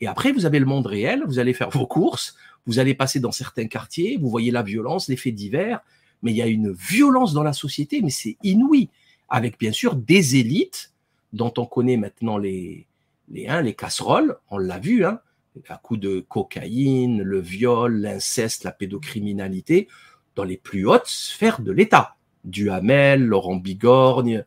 Et 0.00 0.06
après, 0.06 0.32
vous 0.32 0.46
avez 0.46 0.58
le 0.58 0.64
monde 0.64 0.86
réel, 0.86 1.22
vous 1.26 1.38
allez 1.38 1.52
faire 1.52 1.68
vos 1.68 1.86
courses, 1.86 2.34
vous 2.64 2.78
allez 2.78 2.94
passer 2.94 3.20
dans 3.20 3.30
certains 3.30 3.66
quartiers, 3.66 4.16
vous 4.18 4.30
voyez 4.30 4.50
la 4.50 4.62
violence, 4.62 5.10
les 5.10 5.16
faits 5.16 5.34
divers, 5.34 5.80
mais 6.22 6.30
il 6.30 6.36
y 6.38 6.42
a 6.42 6.46
une 6.46 6.72
violence 6.72 7.34
dans 7.34 7.42
la 7.42 7.52
société, 7.52 8.00
mais 8.00 8.08
c'est 8.08 8.38
inouï, 8.42 8.88
avec 9.28 9.58
bien 9.58 9.72
sûr 9.72 9.96
des 9.96 10.36
élites 10.36 10.94
dont 11.34 11.52
on 11.58 11.66
connaît 11.66 11.98
maintenant 11.98 12.38
les, 12.38 12.86
les, 13.28 13.48
hein, 13.48 13.60
les 13.60 13.74
casseroles, 13.74 14.38
on 14.48 14.56
l'a 14.56 14.78
vu, 14.78 15.04
hein, 15.04 15.20
à 15.68 15.76
coup 15.76 15.96
de 15.96 16.20
cocaïne, 16.20 17.22
le 17.22 17.40
viol, 17.40 17.96
l'inceste, 17.96 18.64
la 18.64 18.72
pédocriminalité, 18.72 19.88
dans 20.34 20.44
les 20.44 20.56
plus 20.56 20.86
hautes 20.86 21.06
sphères 21.06 21.60
de 21.60 21.72
l'État. 21.72 22.16
Duhamel, 22.44 23.24
Laurent 23.24 23.56
Bigorgne, 23.56 24.44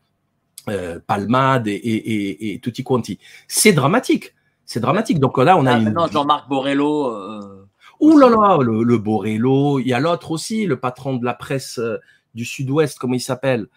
euh, 0.69 0.99
Palmade 1.05 1.67
et, 1.67 1.73
et, 1.73 2.53
et 2.53 2.59
tutti 2.59 2.83
quanti. 2.83 3.19
C'est 3.47 3.73
dramatique. 3.73 4.35
C'est 4.65 4.79
dramatique. 4.79 5.19
Donc 5.19 5.37
là, 5.37 5.57
on 5.57 5.65
a 5.65 5.73
ah, 5.73 5.79
une... 5.79 5.95
Jean-Marc 6.11 6.49
Borrello. 6.49 7.07
Euh... 7.07 7.67
Ouh 7.99 8.17
là 8.19 8.29
là, 8.29 8.57
le, 8.61 8.83
le 8.83 8.97
Borrello. 8.97 9.79
Il 9.79 9.87
y 9.87 9.93
a 9.93 9.99
l'autre 9.99 10.31
aussi, 10.31 10.65
le 10.65 10.79
patron 10.79 11.15
de 11.15 11.25
la 11.25 11.33
presse 11.33 11.79
euh, 11.79 11.97
du 12.35 12.45
Sud-Ouest, 12.45 12.99
comment 12.99 13.15
il 13.15 13.21
s'appelle? 13.21 13.67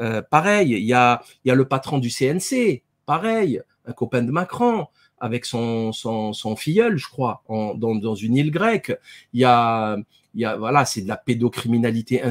Euh, 0.00 0.22
Pareil. 0.22 0.72
Il 0.72 0.84
y 0.84 0.92
a, 0.92 1.22
il 1.44 1.48
y 1.48 1.50
a 1.50 1.54
le 1.54 1.66
patron 1.66 1.98
du 1.98 2.10
CNC. 2.10 2.82
Pareil. 3.06 3.62
Un 3.86 3.92
copain 3.92 4.22
de 4.22 4.30
Macron 4.30 4.88
avec 5.20 5.44
son, 5.44 5.92
son, 5.92 6.32
son 6.32 6.56
filleul, 6.56 6.96
je 6.96 7.08
crois, 7.08 7.42
en, 7.48 7.74
dans, 7.74 7.94
dans 7.94 8.14
une 8.14 8.36
île 8.36 8.50
grecque. 8.50 8.92
Il 9.32 9.40
y 9.40 9.44
a, 9.44 9.96
il 10.34 10.40
y 10.40 10.44
a 10.44 10.56
voilà, 10.56 10.84
c'est 10.84 11.02
de 11.02 11.08
la 11.08 11.16
pédocriminalité 11.16 12.22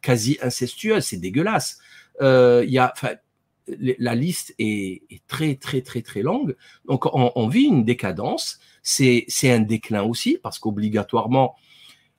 quasi 0.00 0.38
incestueuse. 0.40 1.04
C'est 1.04 1.16
dégueulasse. 1.16 1.78
Euh, 2.22 2.64
il 2.64 2.72
y 2.72 2.78
a, 2.78 2.94
la 3.68 4.14
liste 4.14 4.54
est, 4.58 5.02
très, 5.26 5.56
très, 5.56 5.82
très, 5.82 6.02
très 6.02 6.22
longue. 6.22 6.56
Donc, 6.86 7.04
on, 7.12 7.48
vit 7.48 7.64
une 7.64 7.84
décadence. 7.84 8.60
C'est 8.82 9.26
un 9.44 9.60
déclin 9.60 10.04
aussi, 10.04 10.38
parce 10.40 10.58
qu'obligatoirement, 10.58 11.56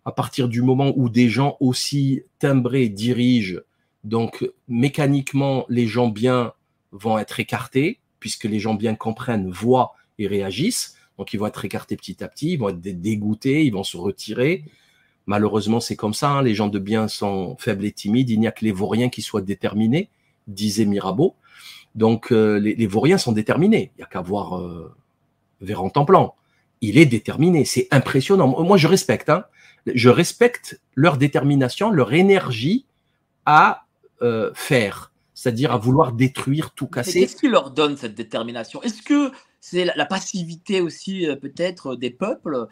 à 0.03 0.11
partir 0.11 0.49
du 0.49 0.61
moment 0.61 0.93
où 0.95 1.09
des 1.09 1.29
gens 1.29 1.57
aussi 1.59 2.23
timbrés 2.39 2.89
dirigent, 2.89 3.59
donc 4.03 4.49
mécaniquement, 4.67 5.65
les 5.69 5.87
gens 5.87 6.07
bien 6.09 6.53
vont 6.91 7.17
être 7.17 7.39
écartés, 7.39 7.99
puisque 8.19 8.45
les 8.45 8.59
gens 8.59 8.73
bien 8.73 8.95
comprennent, 8.95 9.49
voient 9.49 9.93
et 10.19 10.27
réagissent. 10.27 10.95
Donc, 11.17 11.33
ils 11.33 11.37
vont 11.37 11.47
être 11.47 11.65
écartés 11.65 11.95
petit 11.95 12.23
à 12.23 12.27
petit, 12.27 12.53
ils 12.53 12.59
vont 12.59 12.69
être 12.69 12.81
dégoûtés, 12.81 13.65
ils 13.65 13.73
vont 13.73 13.83
se 13.83 13.97
retirer. 13.97 14.65
Malheureusement, 15.25 15.79
c'est 15.79 15.95
comme 15.95 16.13
ça. 16.13 16.29
Hein. 16.29 16.41
Les 16.41 16.55
gens 16.55 16.67
de 16.67 16.79
bien 16.79 17.07
sont 17.07 17.57
faibles 17.59 17.85
et 17.85 17.91
timides. 17.91 18.29
Il 18.29 18.39
n'y 18.39 18.47
a 18.47 18.51
que 18.51 18.63
les 18.63 18.71
vauriens 18.71 19.09
qui 19.09 19.21
soient 19.21 19.41
déterminés 19.41 20.09
disait 20.47 20.85
Mirabeau. 20.85 21.35
Donc 21.95 22.31
euh, 22.31 22.59
les, 22.59 22.75
les, 22.75 22.87
vauriens 22.87 23.17
sont 23.17 23.33
déterminés. 23.33 23.91
Il 23.95 23.99
n'y 23.99 24.03
a 24.03 24.07
qu'à 24.07 24.21
voir 24.21 24.59
euh, 24.59 24.93
Véran 25.59 25.89
Templan. 25.89 26.35
Il 26.81 26.97
est 26.97 27.05
déterminé. 27.05 27.65
C'est 27.65 27.87
impressionnant. 27.91 28.47
Moi, 28.63 28.77
je 28.77 28.87
respecte. 28.87 29.29
Hein. 29.29 29.45
Je 29.93 30.09
respecte 30.09 30.79
leur 30.95 31.17
détermination, 31.17 31.89
leur 31.89 32.13
énergie 32.13 32.85
à 33.45 33.85
euh, 34.21 34.51
faire, 34.53 35.11
c'est-à-dire 35.33 35.71
à 35.71 35.77
vouloir 35.77 36.11
détruire, 36.11 36.71
tout 36.71 36.87
casser. 36.87 37.21
Qu'est-ce 37.21 37.35
qui 37.35 37.47
leur 37.47 37.71
donne 37.71 37.97
cette 37.97 38.15
détermination? 38.15 38.81
Est-ce 38.83 39.01
que 39.01 39.31
c'est 39.69 39.85
la, 39.85 40.05
passivité 40.05 40.81
aussi 40.81 41.27
peut-être 41.41 41.95
des 41.95 42.09
peuples 42.09 42.67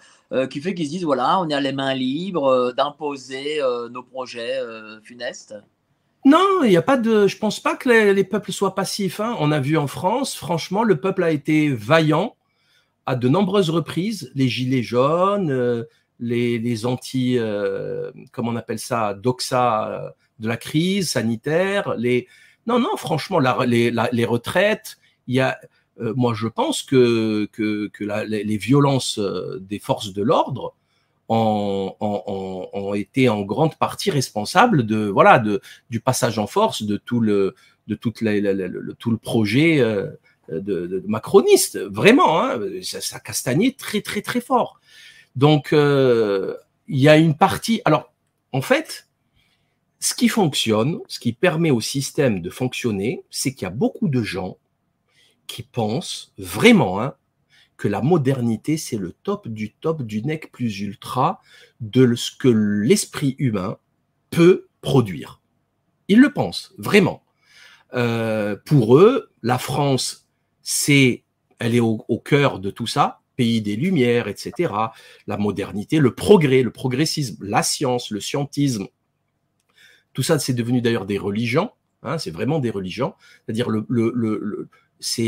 qui 0.50 0.62
fait 0.62 0.74
qu'ils 0.74 0.86
se 0.86 0.92
disent 0.92 1.04
voilà, 1.04 1.40
on 1.42 1.50
à 1.50 1.60
les 1.60 1.72
mains 1.72 1.94
libres 1.94 2.74
d'imposer 2.76 3.60
nos 3.92 4.04
projets 4.04 4.60
funestes 5.04 5.56
non, 6.26 6.64
il 6.64 6.70
n'y 6.70 6.78
a 6.78 6.82
pas 6.82 6.98
de. 6.98 7.28
Je 7.28 7.38
pense 7.38 7.60
pas 7.60 7.76
que 7.76 7.88
les, 7.88 8.24
peuples 8.24 8.52
soient 8.52 8.74
passifs. 8.74 9.20
Hein. 9.20 9.36
On 9.40 9.52
a 9.52 9.60
vu 9.60 9.78
en 9.78 9.86
France, 9.86 10.36
franchement, 10.36 10.84
le 10.84 11.00
peuple 11.00 11.24
a 11.24 11.30
été 11.30 11.70
vaillant 11.70 12.36
à 13.06 13.16
de 13.16 13.30
nombreuses 13.30 13.70
reprises. 13.70 14.32
Les 14.34 14.50
gilets 14.50 14.82
jaunes, 14.82 15.52
euh, 15.52 15.84
les, 16.20 16.86
anti, 16.88 17.38
euh, 17.38 18.12
comment 18.32 18.52
on 18.52 18.56
appelle 18.56 18.80
ça, 18.80 19.14
doxa 19.14 19.88
euh, 19.88 20.10
de 20.40 20.48
la 20.48 20.58
crise 20.58 21.12
sanitaire. 21.12 21.94
Les 21.96 22.28
non, 22.66 22.80
non, 22.80 22.98
franchement, 22.98 23.38
les, 23.64 23.94
les 24.12 24.26
retraites. 24.26 24.98
Il 25.28 25.36
y 25.36 25.40
a, 25.42 25.60
moi, 25.98 26.34
je 26.34 26.48
pense 26.48 26.84
que 26.84 27.48
que, 27.52 27.90
les, 28.26 28.58
violences 28.58 29.20
des 29.60 29.80
forces 29.80 30.14
de 30.14 30.22
l'ordre 30.24 30.76
ont, 31.30 32.94
été 32.96 33.30
en 33.30 33.42
grande 33.42 33.76
partie 33.76 34.12
responsables 34.12 34.86
de 34.86 35.06
voilà 35.08 35.40
de 35.40 35.62
du 35.90 36.00
passage 36.00 36.40
en 36.40 36.48
force 36.48 36.84
de 36.84 36.98
tout 36.98 37.20
le 37.20 37.56
de 37.88 37.96
toute 37.96 38.22
le, 38.22 38.94
tout 38.98 39.12
le 39.12 39.18
projet 39.18 39.80
euh, 39.80 40.12
de, 40.50 41.04
macroniste. 41.08 41.78
Vraiment 41.78 42.42
hein, 42.42 42.60
ça, 42.82 43.02
ça 43.02 43.20
castagnait 43.20 43.76
très 43.78 44.02
très 44.02 44.22
très 44.22 44.42
fort. 44.42 44.80
Donc 45.36 45.74
euh, 45.74 46.56
il 46.88 47.00
y 47.00 47.10
a 47.10 47.18
une 47.18 47.36
partie 47.36 47.82
alors 47.86 48.14
en 48.52 48.62
fait 48.62 49.08
ce 50.00 50.14
qui 50.14 50.28
fonctionne 50.28 51.00
ce 51.08 51.20
qui 51.20 51.34
permet 51.34 51.72
au 51.72 51.82
système 51.82 52.42
de 52.42 52.50
fonctionner 52.50 53.24
c'est 53.30 53.54
qu'il 53.54 53.64
y 53.64 53.66
a 53.66 53.72
beaucoup 53.72 54.08
de 54.08 54.22
gens 54.22 54.58
qui 55.48 55.64
pensent 55.64 56.34
vraiment 56.38 57.02
hein, 57.02 57.16
que 57.78 57.88
la 57.88 58.02
modernité, 58.02 58.78
c'est 58.78 58.98
le 58.98 59.12
top 59.12 59.48
du 59.48 59.74
top 59.74 60.02
du 60.04 60.22
nec 60.24 60.52
plus 60.52 60.80
ultra 60.82 61.42
de 61.82 62.16
ce 62.16 62.32
que 62.36 62.48
l'esprit 62.48 63.36
humain 63.38 63.78
peut 64.30 64.68
produire. 64.82 65.42
Ils 66.08 66.20
le 66.20 66.32
pensent, 66.32 66.74
vraiment. 66.78 67.24
Euh, 67.94 68.56
pour 68.66 68.98
eux, 68.98 69.32
la 69.42 69.58
France, 69.58 70.28
c'est, 70.62 71.24
elle 71.60 71.76
est 71.76 71.80
au, 71.80 72.22
cœur 72.24 72.60
de 72.60 72.70
tout 72.70 72.88
ça, 72.88 73.22
pays 73.36 73.62
des 73.62 73.76
Lumières, 73.76 74.28
etc. 74.28 74.74
La 75.28 75.38
modernité, 75.38 76.00
le 76.00 76.14
progrès, 76.14 76.64
le 76.64 76.72
progressisme, 76.72 77.44
la 77.44 77.64
science, 77.64 78.12
le 78.12 78.20
scientisme. 78.20 78.88
Tout 80.14 80.24
ça, 80.24 80.40
c'est 80.40 80.54
devenu 80.54 80.82
d'ailleurs 80.82 81.06
des 81.06 81.18
religions. 81.18 81.72
Hein, 82.04 82.18
c'est 82.18 82.32
vraiment 82.32 82.60
des 82.60 82.70
religions. 82.70 83.16
C'est-à-dire 83.46 83.70
le, 83.70 83.86
c'est, 85.00 85.24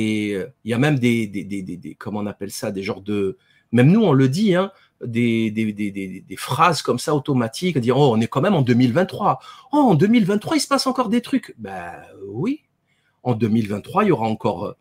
il 0.63 0.69
y 0.71 0.73
a 0.73 0.77
même 0.77 0.99
des, 0.99 1.27
des, 1.27 1.43
des, 1.43 1.61
des, 1.61 1.95
comment 1.95 2.19
on 2.19 2.25
appelle 2.25 2.51
ça, 2.51 2.71
des 2.71 2.83
genres 2.83 3.01
de, 3.01 3.37
même 3.71 3.91
nous 3.91 4.03
on 4.03 4.13
le 4.13 4.29
dit, 4.29 4.55
hein, 4.55 4.71
des, 5.03 5.51
des, 5.51 5.71
des, 5.73 5.91
des, 5.91 6.35
phrases 6.35 6.81
comme 6.81 6.99
ça 6.99 7.13
automatiques, 7.13 7.77
dire 7.77 7.97
oh 7.97 8.13
on 8.13 8.21
est 8.21 8.27
quand 8.27 8.41
même 8.41 8.55
en 8.55 8.61
2023, 8.61 9.39
oh 9.71 9.77
en 9.77 9.95
2023 9.95 10.57
il 10.57 10.59
se 10.59 10.67
passe 10.67 10.87
encore 10.87 11.09
des 11.09 11.21
trucs, 11.21 11.53
ben 11.57 11.93
oui, 12.27 12.63
en 13.23 13.33
2023 13.35 14.05
il 14.05 14.07
y 14.07 14.11
aura 14.11 14.27
encore 14.27 14.65
euh, 14.65 14.73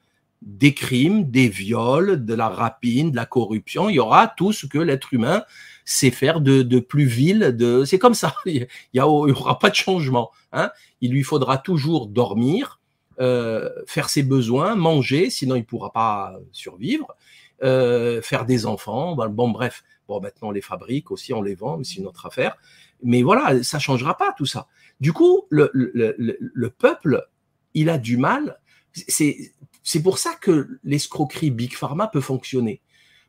des 0.43 0.75
crimes, 0.75 1.31
des 1.31 1.49
viols, 1.49 2.25
de 2.25 2.35
la 2.35 2.49
rapine, 2.49 3.11
de 3.11 3.17
la 3.17 3.27
corruption, 3.27 3.89
il 3.89 3.97
y 3.97 4.01
aura 4.01 4.29
tout 4.29 4.53
ce 4.53 4.67
que 4.67 4.79
l'être 4.79 5.13
humain 5.13 5.45
sait 5.85 6.11
faire 6.11 6.41
de, 6.41 6.79
plus 6.81 7.07
vil, 7.07 7.55
de, 7.57 7.85
c'est 7.85 7.99
comme 7.99 8.15
ça, 8.15 8.35
il 8.47 8.67
y, 8.95 9.01
aura 9.01 9.59
pas 9.59 9.71
de 9.71 9.75
changement, 9.75 10.31
hein, 10.53 10.71
il 11.01 11.13
lui 11.13 11.23
faudra 11.23 11.59
toujours 11.59 12.07
dormir, 12.07 12.81
euh, 13.21 13.71
faire 13.87 14.09
ses 14.09 14.23
besoins, 14.23 14.75
manger, 14.75 15.31
sinon 15.31 15.57
il 15.57 15.65
pourra 15.65 15.93
pas 15.93 16.35
survivre, 16.53 17.15
euh, 17.63 18.21
faire 18.23 18.45
des 18.45 18.67
enfants. 18.67 19.17
Bon, 19.17 19.49
bref, 19.49 19.85
bon, 20.09 20.21
maintenant 20.21 20.49
on 20.49 20.53
les 20.53 20.61
fabrique 20.61 21.11
aussi, 21.11 21.33
on 21.33 21.43
les 21.43 21.55
vend, 21.55 21.79
mais 21.79 21.85
c'est 21.85 21.97
une 21.97 22.07
autre 22.07 22.27
affaire. 22.27 22.57
Mais 23.03 23.23
voilà, 23.23 23.63
ça 23.63 23.79
changera 23.79 24.17
pas 24.17 24.35
tout 24.37 24.47
ça. 24.47 24.67
Du 25.01 25.13
coup, 25.13 25.47
le, 25.51 25.71
le, 25.73 25.91
le, 25.95 26.39
le 26.41 26.71
peuple, 26.71 27.27
il 27.75 27.91
a 27.91 27.99
du 27.99 28.17
mal. 28.17 28.59
C'est 28.93 29.53
c'est 29.83 30.03
pour 30.03 30.19
ça 30.19 30.35
que 30.35 30.81
l'escroquerie 30.83 31.53
Big 31.53 31.75
Pharma 31.75 32.09
peut 32.09 32.21
fonctionner, 32.21 32.81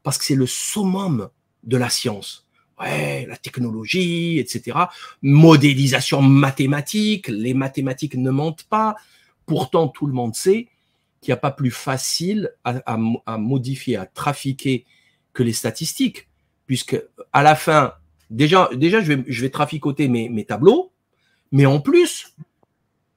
parce 0.02 0.17
que 0.17 0.26
c'est 0.26 0.36
le 0.36 0.47
summum 0.47 1.30
de 1.63 1.78
la 1.78 1.89
science. 1.89 2.47
Ouais, 2.80 3.26
la 3.28 3.38
technologie, 3.38 4.39
etc. 4.39 4.78
Modélisation 5.21 6.21
mathématique, 6.21 7.28
les 7.28 7.54
mathématiques 7.54 8.15
ne 8.15 8.32
mentent 8.32 8.63
pas. 8.63 8.95
Pourtant, 9.48 9.88
tout 9.88 10.06
le 10.06 10.14
monde 10.14 10.36
sait 10.36 10.68
qu'il 11.22 11.32
n'y 11.32 11.34
a 11.34 11.38
pas 11.38 11.52
plus 11.52 11.72
facile 11.72 12.54
à, 12.64 13.38
modifier, 13.38 13.98
à 13.98 14.06
trafiquer 14.06 14.86
que 15.34 15.42
les 15.42 15.54
statistiques, 15.54 16.28
puisque 16.68 17.02
à 17.34 17.42
la 17.42 17.56
fin, 17.56 17.94
déjà, 18.30 18.70
déjà 18.76 19.02
je, 19.02 19.14
vais, 19.14 19.50
traficoter 19.50 20.08
mes, 20.10 20.30
mes 20.30 20.46
tableaux, 20.46 20.92
mais 21.52 21.66
en 21.66 21.80
plus, 21.80 22.36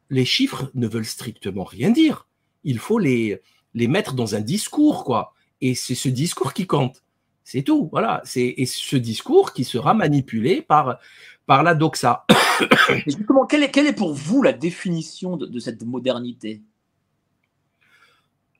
les 0.08 0.24
chiffres 0.24 0.70
ne 0.74 0.86
veulent 0.86 1.04
strictement 1.04 1.64
rien 1.64 1.90
dire. 1.90 2.26
Il 2.64 2.78
faut 2.78 2.98
les, 2.98 3.42
les 3.74 3.88
mettre 3.88 4.14
dans 4.14 4.34
un 4.34 4.40
discours, 4.40 5.04
quoi. 5.04 5.34
Et 5.60 5.74
c'est 5.74 5.94
ce 5.94 6.08
discours 6.08 6.54
qui 6.54 6.66
compte. 6.66 7.02
C'est 7.50 7.62
tout. 7.62 7.88
Voilà. 7.90 8.22
C'est 8.24 8.54
et 8.58 8.64
ce 8.64 8.94
discours 8.94 9.52
qui 9.52 9.64
sera 9.64 9.92
manipulé 9.92 10.62
par 10.62 11.00
par 11.46 11.64
la 11.64 11.74
doxa. 11.74 12.24
justement, 13.06 13.44
quelle 13.44 13.64
est, 13.64 13.72
quelle 13.72 13.88
est 13.88 13.92
pour 13.92 14.14
vous 14.14 14.40
la 14.40 14.52
définition 14.52 15.36
de, 15.36 15.46
de 15.46 15.58
cette 15.58 15.82
modernité? 15.82 16.62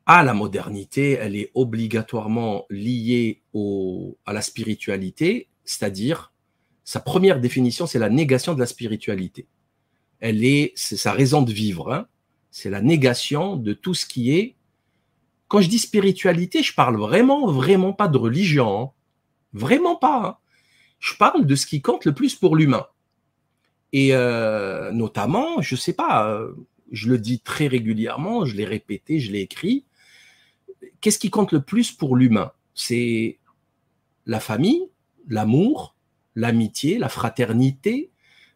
Ah, 0.06 0.24
la 0.24 0.34
modernité, 0.34 1.12
elle 1.12 1.36
est 1.36 1.52
obligatoirement 1.54 2.66
liée 2.68 3.42
au, 3.52 4.18
à 4.26 4.32
la 4.32 4.42
spiritualité, 4.42 5.46
c'est-à-dire 5.64 6.32
sa 6.82 6.98
première 6.98 7.38
définition, 7.38 7.86
c'est 7.86 8.00
la 8.00 8.10
négation 8.10 8.54
de 8.54 8.58
la 8.58 8.66
spiritualité. 8.66 9.46
Elle 10.18 10.44
est, 10.44 10.72
c'est 10.74 10.96
sa 10.96 11.12
raison 11.12 11.42
de 11.42 11.52
vivre. 11.52 11.92
Hein. 11.92 12.08
C'est 12.50 12.70
la 12.70 12.82
négation 12.82 13.54
de 13.54 13.72
tout 13.72 13.94
ce 13.94 14.04
qui 14.04 14.32
est. 14.32 14.56
Quand 15.50 15.60
je 15.60 15.68
dis 15.68 15.78
spiritualité, 15.78 16.62
je 16.62 16.74
parle 16.74 16.96
vraiment, 16.96 17.46
vraiment 17.46 17.92
pas 17.92 18.08
de 18.08 18.16
religion. 18.16 18.80
Hein. 18.80 18.90
Vraiment 19.52 19.96
pas. 19.96 20.22
Hein 20.26 20.36
je 21.00 21.14
parle 21.14 21.46
de 21.46 21.54
ce 21.56 21.66
qui 21.66 21.82
compte 21.82 22.04
le 22.04 22.14
plus 22.14 22.36
pour 22.36 22.54
l'humain. 22.54 22.86
Et 23.92 24.10
euh, 24.12 24.92
notamment, 24.92 25.60
je 25.60 25.74
sais 25.74 25.94
pas, 25.94 26.30
euh, 26.30 26.52
je 26.92 27.08
le 27.08 27.18
dis 27.18 27.40
très 27.40 27.66
régulièrement, 27.66 28.44
je 28.44 28.54
l'ai 28.54 28.66
répété, 28.66 29.18
je 29.18 29.32
l'ai 29.32 29.40
écrit. 29.40 29.84
Qu'est-ce 31.00 31.18
qui 31.18 31.30
compte 31.30 31.52
le 31.52 31.62
plus 31.62 31.90
pour 31.90 32.14
l'humain? 32.16 32.52
C'est 32.74 33.38
la 34.26 34.38
famille, 34.38 34.88
l'amour, 35.26 35.96
l'amitié, 36.36 36.98
la 36.98 37.08
fraternité, 37.08 38.10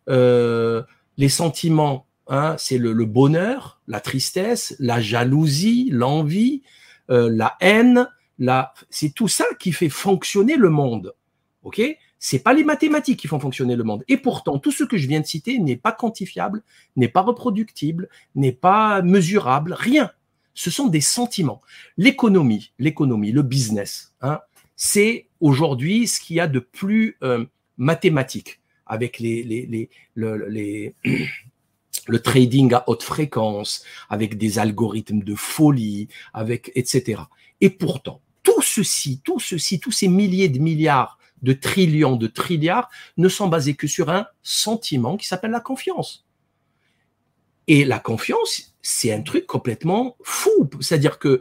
euh, 0.09 0.83
les 1.16 1.30
sentiments. 1.30 2.07
Hein, 2.26 2.57
c'est 2.59 2.78
le, 2.78 3.04
bonheur, 3.04 3.80
la 3.87 4.00
tristesse, 4.00 4.76
la 4.78 5.00
jalousie, 5.00 5.90
l'envie, 5.90 6.62
la 7.08 7.56
haine. 7.60 8.08
La... 8.38 8.74
C'est 8.90 9.14
tout 9.14 9.28
ça 9.28 9.44
qui 9.58 9.72
fait 9.72 9.88
fonctionner 9.88 10.56
le 10.56 10.70
monde. 10.70 11.14
Ok? 11.62 11.80
C'est 12.18 12.38
pas 12.38 12.54
les 12.54 12.64
mathématiques 12.64 13.20
qui 13.20 13.28
font 13.28 13.38
fonctionner 13.38 13.76
le 13.76 13.84
monde. 13.84 14.02
Et 14.08 14.16
pourtant, 14.16 14.58
tout 14.58 14.72
ce 14.72 14.84
que 14.84 14.96
je 14.96 15.06
viens 15.06 15.20
de 15.20 15.26
citer 15.26 15.58
n'est 15.58 15.76
pas 15.76 15.92
quantifiable, 15.92 16.62
n'est 16.96 17.08
pas 17.08 17.20
reproductible, 17.20 18.08
n'est 18.34 18.52
pas 18.52 19.02
mesurable, 19.02 19.74
rien. 19.74 20.10
Ce 20.54 20.70
sont 20.70 20.86
des 20.86 21.02
sentiments. 21.02 21.60
L'économie, 21.98 22.72
l'économie, 22.78 23.30
le 23.30 23.42
business, 23.42 24.14
hein, 24.22 24.40
c'est 24.76 25.26
aujourd'hui 25.40 26.06
ce 26.06 26.20
qu'il 26.20 26.36
y 26.36 26.40
a 26.40 26.46
de 26.46 26.60
plus 26.60 27.18
euh, 27.22 27.44
mathématique 27.76 28.60
avec 28.86 29.18
les, 29.18 29.42
les, 29.42 29.66
les, 29.66 29.90
le, 30.14 30.48
les 30.48 30.94
le 32.06 32.20
trading 32.20 32.72
à 32.74 32.84
haute 32.86 33.02
fréquence, 33.02 33.84
avec 34.08 34.36
des 34.38 34.58
algorithmes 34.58 35.22
de 35.22 35.34
folie, 35.34 36.08
avec 36.32 36.70
etc. 36.74 37.22
Et 37.60 37.70
pourtant, 37.70 38.20
tout 38.42 38.62
ceci, 38.62 39.20
tout 39.24 39.40
ceci, 39.40 39.80
tous 39.80 39.92
ces 39.92 40.08
milliers 40.08 40.48
de 40.48 40.58
milliards 40.58 41.18
de 41.44 41.52
trillions, 41.52 42.16
de 42.16 42.26
trilliards, 42.26 42.88
ne 43.18 43.28
sont 43.28 43.48
basés 43.48 43.74
que 43.74 43.86
sur 43.86 44.10
un 44.10 44.26
sentiment 44.42 45.16
qui 45.16 45.28
s'appelle 45.28 45.50
la 45.50 45.60
confiance. 45.60 46.26
Et 47.66 47.84
la 47.84 47.98
confiance, 47.98 48.74
c'est 48.82 49.12
un 49.12 49.22
truc 49.22 49.46
complètement 49.46 50.16
fou. 50.22 50.68
C'est-à-dire 50.80 51.18
que 51.18 51.40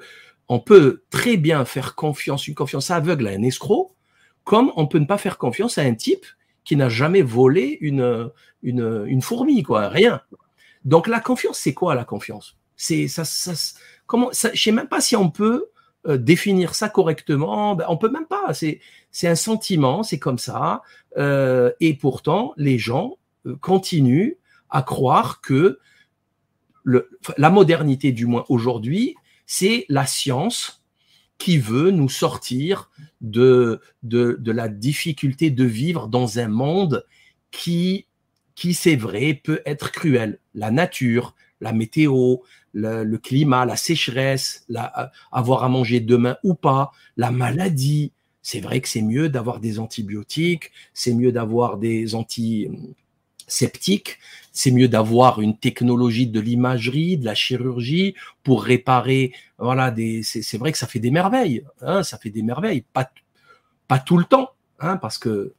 on 0.49 0.60
peut 0.60 1.04
très 1.10 1.38
bien 1.38 1.65
faire 1.65 1.95
confiance, 1.95 2.47
une 2.47 2.56
confiance 2.56 2.91
aveugle 2.91 3.28
à 3.28 3.32
un 3.32 3.43
escroc, 3.43 3.95
comme 4.43 4.71
on 4.76 4.88
peut 4.88 4.99
ne 4.99 5.06
pas 5.06 5.17
faire 5.17 5.38
confiance 5.38 5.78
à 5.78 5.84
un 5.84 5.95
type 5.95 6.26
qui 6.65 6.76
n'a 6.76 6.89
jamais 6.89 7.21
volé 7.21 7.78
une, 7.82 8.30
une, 8.62 9.06
une, 9.08 9.21
fourmi, 9.21 9.63
quoi, 9.63 9.88
rien. 9.88 10.21
Donc 10.86 11.08
la 11.08 11.19
confiance, 11.19 11.60
c'est 11.60 11.74
quoi 11.74 11.96
la 11.96 12.06
confiance? 12.06 12.58
C'est 12.76 13.08
ça, 13.08 13.24
ça, 13.24 13.54
comment 14.06 14.30
ça, 14.32 14.50
Je 14.54 14.62
sais 14.62 14.72
même 14.72 14.88
pas 14.88 15.02
si 15.02 15.15
on 15.15 15.30
peut 15.30 15.67
euh, 16.08 16.17
définir 16.17 16.76
ça 16.76 16.89
correctement. 16.89 17.76
Ben, 17.76 17.86
on 17.88 17.98
peut 17.98 18.10
même 18.10 18.26
pas. 18.26 18.54
C'est 18.54 18.80
c'est 19.12 19.28
un 19.28 19.36
sentiment, 19.36 20.04
c'est 20.04 20.19
comme 20.19 20.39
ça. 20.39 20.82
Euh, 21.17 21.72
et 21.80 21.93
pourtant, 21.93 22.54
les 22.58 22.78
gens 22.78 23.17
euh, 23.46 23.56
continuent 23.58 24.34
à 24.69 24.82
croire 24.82 25.39
que 25.39 25.80
le, 26.84 27.10
la 27.38 27.50
modernité, 27.50 28.12
du 28.12 28.26
moins 28.26 28.43
aujourd'hui, 28.50 29.15
c'est 29.46 29.86
la 29.88 30.06
science 30.06 30.84
qui 31.38 31.58
veut 31.58 31.91
nous 31.91 32.10
sortir 32.10 32.89
de, 33.22 33.82
de, 34.02 34.38
de 34.39 34.52
la 34.52 34.67
difficulté 34.67 35.52
de 35.52 35.63
vivre 35.63 36.08
dans 36.08 36.39
un 36.39 36.48
monde 36.48 37.06
qui, 37.52 38.08
qui 38.56 38.74
c'est 38.74 38.96
vrai, 38.96 39.39
peut 39.44 39.62
être 39.66 39.92
cruel. 39.92 40.39
La 40.54 40.72
nature, 40.72 41.36
la 41.62 41.74
météo, 41.74 42.38
le, 42.74 43.18
climat, 43.18 43.66
la 43.66 43.76
sécheresse, 43.76 44.66
la, 44.70 45.12
avoir 45.32 45.63
à 45.63 45.70
manger 45.70 46.00
demain 46.00 46.38
ou 46.44 46.54
pas, 46.54 46.92
la 47.18 47.32
maladie. 47.32 48.12
C'est 48.42 48.60
vrai 48.60 48.82
que 48.82 48.89
c'est 48.89 49.02
mieux 49.02 49.30
d'avoir 49.30 49.60
des 49.60 49.80
antibiotiques, 49.80 50.72
c'est 50.94 51.13
mieux 51.13 51.32
d'avoir 51.32 51.78
des 51.78 52.16
antiseptiques, 52.16 54.20
c'est 54.52 54.72
mieux 54.72 54.89
d'avoir 54.89 55.42
une 55.42 55.58
technologie 55.58 56.28
de 56.28 56.39
l'imagerie, 56.39 57.18
de 57.18 57.26
la 57.26 57.36
chirurgie 57.36 58.16
pour 58.44 58.63
réparer. 58.63 59.34
Voilà, 59.58 59.92
des. 59.92 60.24
C'est 60.24 60.58
vrai 60.58 60.72
que 60.74 60.78
ça 60.78 60.88
fait 60.88 61.00
des 61.00 61.12
merveilles, 61.12 61.63
hein, 61.82 62.04
ça 62.04 62.18
fait 62.18 62.32
des 62.32 62.44
merveilles, 62.44 62.84
pas 62.94 63.10
pas 63.88 64.00
tout 64.00 64.18
le 64.18 64.26
temps, 64.26 64.52
hein, 64.80 64.98
parce 64.98 65.18
que 65.18 65.54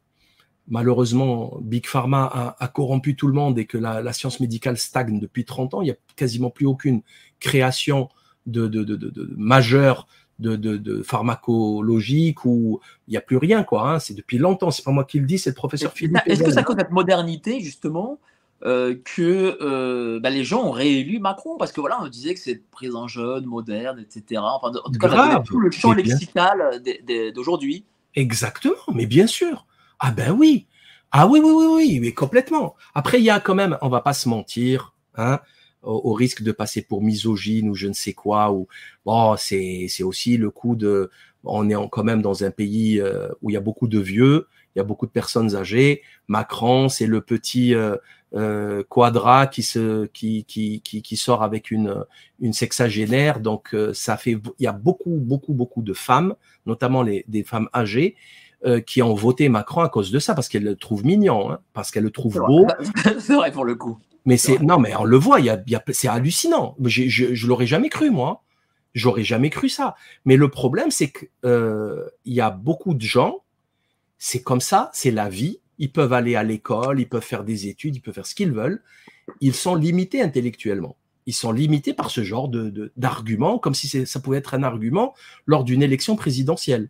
malheureusement, 0.68 1.58
Big 1.60 1.86
Pharma 1.86 2.56
a, 2.58 2.68
corrompu 2.68 3.16
tout 3.16 3.26
le 3.26 3.34
monde 3.34 3.58
et 3.58 3.66
que 3.66 3.78
la, 3.78 4.12
science 4.12 4.40
médicale 4.40 4.78
stagne 4.78 5.20
depuis 5.20 5.44
30 5.44 5.74
ans. 5.74 5.82
Il 5.82 5.86
n'y 5.86 5.90
a 5.90 5.96
quasiment 6.16 6.50
plus 6.50 6.66
aucune 6.66 7.02
création 7.40 8.08
de, 8.46 8.66
de, 8.68 8.84
de, 8.84 8.96
de 8.96 9.34
majeure 9.36 10.06
de, 10.38 10.56
de, 10.56 11.02
pharmacologique 11.02 12.44
ou 12.44 12.80
il 13.08 13.12
n'y 13.12 13.16
a 13.16 13.20
plus 13.20 13.36
rien 13.36 13.62
quoi. 13.62 13.88
Hein. 13.88 13.98
C'est 13.98 14.14
depuis 14.14 14.38
longtemps. 14.38 14.70
C'est 14.70 14.84
pas 14.84 14.90
moi 14.90 15.04
qui 15.04 15.18
le 15.20 15.26
dis, 15.26 15.38
c'est 15.38 15.50
le 15.50 15.54
professeur 15.54 15.92
Philippe. 15.92 16.18
Est-ce 16.26 16.42
que 16.42 16.50
ça 16.50 16.62
cause 16.62 16.76
cette 16.78 16.90
modernité 16.90 17.60
justement 17.60 18.18
euh, 18.64 18.96
que 19.04 19.58
euh, 19.60 20.20
bah, 20.20 20.30
les 20.30 20.44
gens 20.44 20.64
ont 20.64 20.70
réélu 20.70 21.18
Macron? 21.18 21.56
Parce 21.56 21.72
que 21.72 21.80
voilà, 21.80 21.98
on 22.02 22.08
disait 22.08 22.34
que 22.34 22.40
c'est 22.40 22.62
présent 22.70 23.06
jeune, 23.06 23.46
moderne, 23.46 24.00
etc. 24.00 24.40
Enfin, 24.44 24.72
en 24.84 24.90
tout 24.90 24.98
cas, 24.98 25.40
tout 25.44 25.60
le 25.60 25.70
champ 25.70 25.92
lexical 25.92 26.82
d'aujourd'hui. 27.34 27.84
Exactement, 28.16 28.74
mais 28.92 29.06
bien 29.06 29.26
sûr. 29.26 29.66
Ah 30.06 30.10
ben 30.10 30.32
oui. 30.32 30.66
Ah 31.12 31.26
oui, 31.26 31.40
oui, 31.42 31.50
oui, 31.50 31.66
oui, 31.66 31.98
mais 31.98 32.12
complètement. 32.12 32.76
Après, 32.94 33.20
il 33.20 33.24
y 33.24 33.30
a 33.30 33.40
quand 33.40 33.54
même, 33.54 33.78
on 33.80 33.88
va 33.88 34.02
pas 34.02 34.12
se 34.12 34.28
mentir, 34.28 34.92
hein, 35.14 35.40
au, 35.82 36.12
risque 36.12 36.42
de 36.42 36.52
passer 36.52 36.82
pour 36.82 37.00
misogyne 37.02 37.70
ou 37.70 37.74
je 37.74 37.88
ne 37.88 37.94
sais 37.94 38.12
quoi, 38.12 38.52
ou 38.52 38.68
bon, 39.06 39.34
c'est 39.38 39.88
aussi 40.02 40.36
le 40.36 40.50
coup 40.50 40.76
de, 40.76 41.10
on 41.42 41.70
est 41.70 41.88
quand 41.90 42.04
même 42.04 42.20
dans 42.20 42.44
un 42.44 42.50
pays 42.50 43.00
euh, 43.00 43.28
où 43.40 43.48
il 43.48 43.54
y 43.54 43.56
a 43.56 43.60
beaucoup 43.60 43.88
de 43.88 43.98
vieux, 43.98 44.46
il 44.76 44.78
y 44.78 44.82
a 44.82 44.84
beaucoup 44.84 45.06
de 45.06 45.10
personnes 45.10 45.56
âgées. 45.56 46.02
Macron, 46.28 46.90
c'est 46.90 47.06
le 47.06 47.22
petit 47.22 47.74
euh, 47.74 47.96
euh, 48.34 48.82
quadra 48.86 49.46
qui 49.46 49.62
se 49.62 50.04
qui, 50.06 50.44
qui 50.44 50.82
qui 50.82 51.00
qui 51.00 51.16
sort 51.16 51.42
avec 51.42 51.70
une 51.70 52.04
une 52.40 52.52
sexagénaire, 52.52 53.40
donc 53.40 53.74
ça 53.94 54.18
fait, 54.18 54.32
il 54.32 54.64
y 54.64 54.66
a 54.66 54.72
beaucoup 54.72 55.16
beaucoup 55.18 55.54
beaucoup 55.54 55.80
de 55.82 55.94
femmes, 55.94 56.34
notamment 56.66 57.02
les 57.02 57.24
des 57.26 57.42
femmes 57.42 57.70
âgées 57.74 58.16
euh, 58.64 58.80
qui 58.80 59.02
ont 59.02 59.14
voté 59.14 59.48
Macron 59.48 59.82
à 59.82 59.88
cause 59.88 60.10
de 60.10 60.18
ça, 60.18 60.34
parce 60.34 60.48
qu'elle 60.48 60.64
le 60.64 60.76
trouve 60.76 61.04
mignon, 61.04 61.50
hein, 61.52 61.58
parce 61.72 61.90
qu'elle 61.90 62.04
le 62.04 62.10
trouve 62.10 62.40
beau. 62.46 62.66
C'est 63.18 63.34
vrai 63.34 63.52
pour 63.52 63.64
le 63.64 63.74
coup. 63.74 63.98
Mais 64.24 64.38
c'est 64.38 64.58
non, 64.60 64.78
mais 64.78 64.96
on 64.96 65.04
le 65.04 65.18
voit, 65.18 65.38
il 65.40 65.46
y 65.46 65.50
a, 65.50 65.62
y 65.66 65.74
a 65.74 65.82
c'est 65.90 66.08
hallucinant. 66.08 66.76
Je, 66.82 67.08
je, 67.08 67.34
je 67.34 67.46
l'aurais 67.46 67.66
jamais 67.66 67.90
cru 67.90 68.10
moi. 68.10 68.42
J'aurais 68.94 69.24
jamais 69.24 69.50
cru 69.50 69.68
ça. 69.68 69.96
Mais 70.24 70.36
le 70.36 70.48
problème, 70.48 70.90
c'est 70.90 71.10
que 71.10 71.26
euh, 71.44 72.08
y 72.24 72.40
a 72.40 72.50
beaucoup 72.50 72.94
de 72.94 73.02
gens. 73.02 73.42
C'est 74.18 74.42
comme 74.42 74.60
ça, 74.60 74.90
c'est 74.94 75.10
la 75.10 75.28
vie. 75.28 75.60
Ils 75.78 75.92
peuvent 75.92 76.12
aller 76.12 76.36
à 76.36 76.42
l'école, 76.42 77.00
ils 77.00 77.08
peuvent 77.08 77.22
faire 77.22 77.44
des 77.44 77.68
études, 77.68 77.96
ils 77.96 78.00
peuvent 78.00 78.14
faire 78.14 78.26
ce 78.26 78.34
qu'ils 78.34 78.52
veulent. 78.52 78.82
Ils 79.40 79.54
sont 79.54 79.74
limités 79.74 80.22
intellectuellement. 80.22 80.96
Ils 81.26 81.34
sont 81.34 81.52
limités 81.52 81.92
par 81.92 82.10
ce 82.10 82.22
genre 82.22 82.48
de 82.48 82.92
d'arguments, 82.96 83.58
comme 83.58 83.74
si 83.74 84.06
ça 84.06 84.20
pouvait 84.20 84.38
être 84.38 84.54
un 84.54 84.62
argument 84.62 85.14
lors 85.46 85.64
d'une 85.64 85.82
élection 85.82 86.16
présidentielle. 86.16 86.88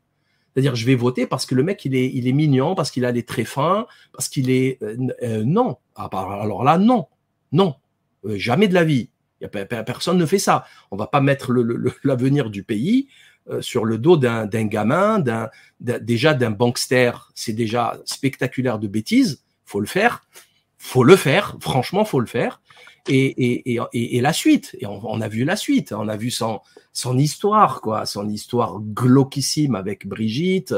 C'est-à-dire, 0.55 0.77
je 0.77 0.87
vais 0.87 0.95
voter 0.95 1.27
parce 1.27 1.47
que 1.47 1.55
le 1.55 1.65
mec, 1.65 1.85
il 1.85 1.97
est, 1.97 2.33
mignon, 2.33 2.75
parce 2.77 2.93
qu'il 2.93 3.05
a 3.05 3.11
les 3.11 3.25
traits 3.25 3.47
fins, 3.47 3.87
parce 4.13 4.29
qu'il 4.29 4.51
est... 4.51 4.81
Euh, 4.83 4.97
euh, 5.23 5.43
non. 5.45 5.79
Ah, 5.97 6.09
bah, 6.11 6.39
alors 6.41 6.63
là, 6.63 6.79
non. 6.79 7.07
Non. 7.51 7.75
Euh, 8.25 8.39
jamais 8.39 8.69
de 8.69 8.75
la 8.75 8.85
vie. 8.85 9.11
Personne 9.51 10.17
ne 10.17 10.27
fait 10.27 10.39
ça. 10.39 10.65
On 10.93 10.97
va 10.97 11.09
pas 11.09 11.21
mettre 11.21 11.53
l'avenir 12.05 12.51
du 12.51 12.63
pays 12.63 13.09
sur 13.61 13.85
le 13.85 13.99
dos 13.99 14.17
d'un 14.17 14.47
gamin, 14.47 15.23
déjà 15.81 16.33
d'un 16.33 16.51
bankster. 16.51 17.13
C'est 17.35 17.53
déjà 17.53 17.99
spectaculaire 18.07 18.79
de 18.79 18.89
bêtises. 18.89 19.43
Faut 19.67 19.81
le 19.81 19.87
faire. 19.87 20.23
Faut 20.79 21.05
le 21.05 21.17
faire. 21.17 21.57
Franchement, 21.61 22.07
faut 22.07 22.21
le 22.21 22.27
faire 22.27 22.63
et, 23.09 23.73
et, 23.75 23.81
et, 23.93 24.17
et, 24.17 24.21
la 24.21 24.33
suite. 24.33 24.77
Et 24.81 24.87
on, 24.87 25.21
a 25.21 25.29
vu 25.29 25.45
la 25.45 25.57
suite. 25.57 25.93
On 25.93 26.09
a 26.09 26.17
vu 26.17 26.31
son, 26.31 26.61
son 26.93 27.19
histoire, 27.19 27.81
quoi, 27.81 28.07
son 28.07 28.29
histoire 28.29 28.81
glauquissime 28.81 29.75
avec 29.75 30.07
Brigitte. 30.07 30.75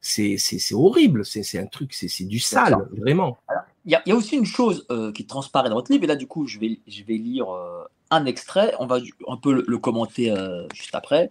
C'est 0.00 0.38
horrible. 0.72 1.24
C'est 1.24 1.58
un 1.58 1.66
truc, 1.66 1.94
c'est 1.94 2.24
du 2.24 2.38
sale, 2.38 2.88
vraiment. 2.96 3.38
Il 3.84 3.92
y, 3.92 4.10
y, 4.10 4.12
a 4.12 4.16
aussi 4.16 4.36
une 4.36 4.44
chose 4.44 4.86
euh, 4.90 5.12
qui 5.12 5.24
transparaît 5.26 5.68
dans 5.68 5.76
votre 5.76 5.90
livre, 5.90 6.04
et 6.04 6.08
là, 6.08 6.16
du 6.16 6.26
coup, 6.26 6.46
je 6.46 6.58
vais, 6.58 6.78
je 6.86 7.02
vais 7.04 7.14
lire 7.14 7.50
euh, 7.50 7.84
un 8.10 8.26
extrait. 8.26 8.74
On 8.80 8.86
va 8.86 8.98
un 9.28 9.36
peu 9.36 9.64
le, 9.66 9.78
commenter 9.78 10.30
euh, 10.30 10.66
juste 10.74 10.94
après. 10.94 11.30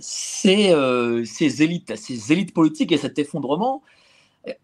ces, 0.00 0.74
ces, 1.24 1.62
élites, 1.62 1.96
ces 1.96 2.32
élites 2.32 2.52
politiques 2.52 2.92
et 2.92 2.98
cet 2.98 3.18
effondrement. 3.18 3.82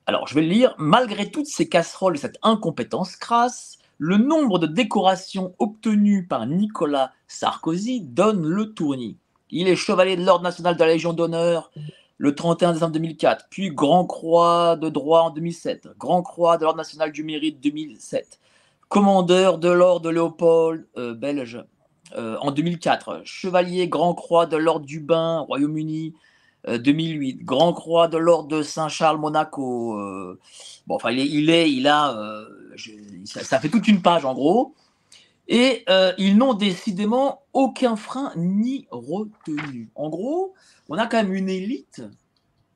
Alors, 0.07 0.27
je 0.27 0.35
vais 0.35 0.43
le 0.43 0.49
lire. 0.49 0.75
Malgré 0.79 1.31
toutes 1.31 1.47
ces 1.47 1.69
casseroles 1.69 2.17
et 2.17 2.19
cette 2.19 2.37
incompétence 2.43 3.17
crasse, 3.17 3.80
le 4.03 4.17
nombre 4.17 4.59
de 4.59 4.67
décorations 4.67 5.55
obtenues 5.59 6.27
par 6.27 6.47
Nicolas 6.47 7.13
Sarkozy 7.29 8.01
donne 8.01 8.47
le 8.47 8.73
tournis. 8.73 9.19
Il 9.51 9.69
est 9.69 9.77
chevalier 9.77 10.17
de 10.17 10.25
l'Ordre 10.25 10.43
national 10.43 10.75
de 10.75 10.81
la 10.81 10.87
Légion 10.87 11.13
d'honneur 11.13 11.71
le 12.17 12.35
31 12.35 12.73
décembre 12.73 12.93
2004, 12.93 13.49
puis 13.51 13.69
Grand 13.69 14.07
Croix 14.07 14.77
de 14.77 14.89
droit 14.89 15.21
en 15.21 15.31
2007, 15.31 15.89
Grand 15.99 16.23
Croix 16.23 16.57
de 16.57 16.63
l'Ordre 16.63 16.79
national 16.79 17.13
du 17.13 17.25
mérite 17.25 17.61
2007, 17.63 18.41
commandeur 18.89 19.59
de 19.59 19.69
l'Ordre 19.69 20.07
de 20.07 20.09
Léopold 20.09 20.87
euh, 20.97 21.13
belge 21.13 21.63
euh, 22.17 22.39
en 22.41 22.53
2004, 22.53 23.21
chevalier 23.25 23.87
Grand 23.89 24.15
Croix 24.15 24.47
de 24.47 24.57
l'Ordre 24.57 24.87
du 24.87 25.01
Bain, 25.01 25.41
Royaume-Uni, 25.41 26.15
2008, 26.67 27.41
euh, 27.41 27.45
Grand 27.45 27.75
Croix 27.75 28.09
de 28.09 28.17
l'Ordre 28.17 28.49
de 28.49 28.63
Saint-Charles, 28.63 29.19
Monaco. 29.19 29.95
Bon, 30.87 30.95
enfin, 30.95 31.11
il, 31.11 31.51
est, 31.51 31.71
il 31.71 31.87
a, 31.87 32.45
ça, 33.25 33.61
fait 33.61 33.69
toute 33.69 33.89
une 33.89 34.03
page 34.03 34.25
en 34.25 34.35
gros. 34.35 34.75
Et 35.49 35.85
ils 36.19 36.37
n'ont 36.37 36.55
décidément 36.55 37.43
aucun 37.53 37.97
frein 37.97 38.33
ni 38.37 38.87
retenu. 38.91 39.91
En 39.95 40.09
gros, 40.09 40.55
on 40.89 40.97
a 40.97 41.07
quand 41.07 41.17
même 41.17 41.35
une 41.35 41.49
élite 41.49 42.03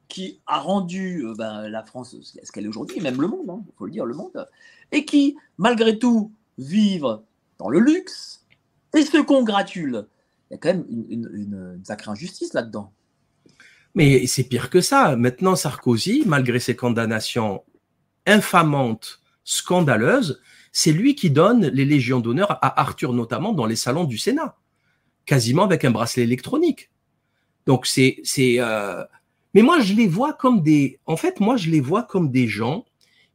qui 0.09 0.41
a 0.47 0.59
rendu 0.61 1.27
ben, 1.37 1.69
la 1.69 1.83
France 1.83 2.17
ce 2.21 2.53
qu'elle 2.53 2.65
est 2.65 2.69
aujourd'hui, 2.69 3.01
même 3.01 3.21
le 3.21 3.27
monde, 3.27 3.47
il 3.47 3.51
hein, 3.51 3.65
faut 3.77 3.87
le 3.87 3.91
dire, 3.91 4.05
le 4.05 4.15
monde, 4.15 4.47
et 4.93 5.05
qui, 5.05 5.37
malgré 5.59 5.99
tout, 5.99 6.33
vivent 6.59 7.21
dans 7.59 7.69
le 7.69 7.81
luxe, 7.81 8.45
et 8.95 9.03
se 9.03 9.19
congratule. 9.19 10.07
Il 10.51 10.55
y 10.55 10.57
a 10.57 10.59
quand 10.59 10.69
même 10.69 10.85
une, 10.89 11.81
sacrée 11.85 12.11
injustice 12.11 12.53
là-dedans. 12.55 12.93
Mais 13.95 14.27
c'est 14.27 14.45
pire 14.45 14.71
que 14.71 14.81
ça. 14.81 15.17
Maintenant, 15.17 15.57
Sarkozy, 15.57 16.23
malgré 16.27 16.59
ses 16.59 16.77
condamnations 16.77 17.65
infamantes, 18.27 19.21
scandaleuses, 19.45 20.41
c'est 20.73 20.93
lui 20.93 21.15
qui 21.15 21.31
donne 21.31 21.67
les 21.69 21.85
légions 21.85 22.21
d'honneur 22.21 22.51
à 22.51 22.81
Arthur, 22.81 23.13
notamment 23.13 23.53
dans 23.53 23.67
les 23.67 23.77
salons 23.77 24.05
du 24.05 24.19
Sénat, 24.19 24.57
quasiment 25.27 25.65
avec 25.65 25.85
un 25.85 25.91
bracelet 25.91 26.25
électronique. 26.25 26.91
Donc 27.67 27.87
c'est, 27.87 28.19
c'est. 28.25 28.57
Euh, 28.59 29.05
mais 29.55 29.63
moi, 29.63 29.81
je 29.81 29.95
les 29.95 30.09
vois 30.09 30.33
comme 30.33 30.63
des. 30.63 30.99
En 31.07 31.17
fait, 31.17 31.41
moi, 31.41 31.57
je 31.57 31.71
les 31.71 31.81
vois 31.81 32.03
comme 32.03 32.31
des 32.31 32.49
gens 32.49 32.85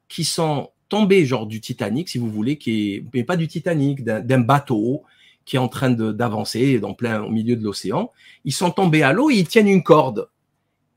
qui 0.09 0.25
sont 0.25 0.71
tombés 0.89 1.25
genre 1.25 1.45
du 1.45 1.61
Titanic, 1.61 2.09
si 2.09 2.17
vous 2.17 2.29
voulez, 2.29 2.57
qui 2.57 3.05
mais 3.13 3.23
pas 3.23 3.37
du 3.37 3.47
Titanic, 3.47 4.03
d'un 4.03 4.39
bateau 4.39 5.03
qui 5.45 5.55
est 5.55 5.59
en 5.59 5.67
train 5.67 5.89
d'avancer 5.89 6.79
dans 6.79 6.93
plein 6.93 7.23
au 7.23 7.29
milieu 7.29 7.55
de 7.55 7.63
l'océan. 7.63 8.11
Ils 8.43 8.53
sont 8.53 8.71
tombés 8.71 9.01
à 9.01 9.13
l'eau 9.13 9.31
et 9.31 9.35
ils 9.35 9.47
tiennent 9.47 9.67
une 9.67 9.83
corde. 9.83 10.29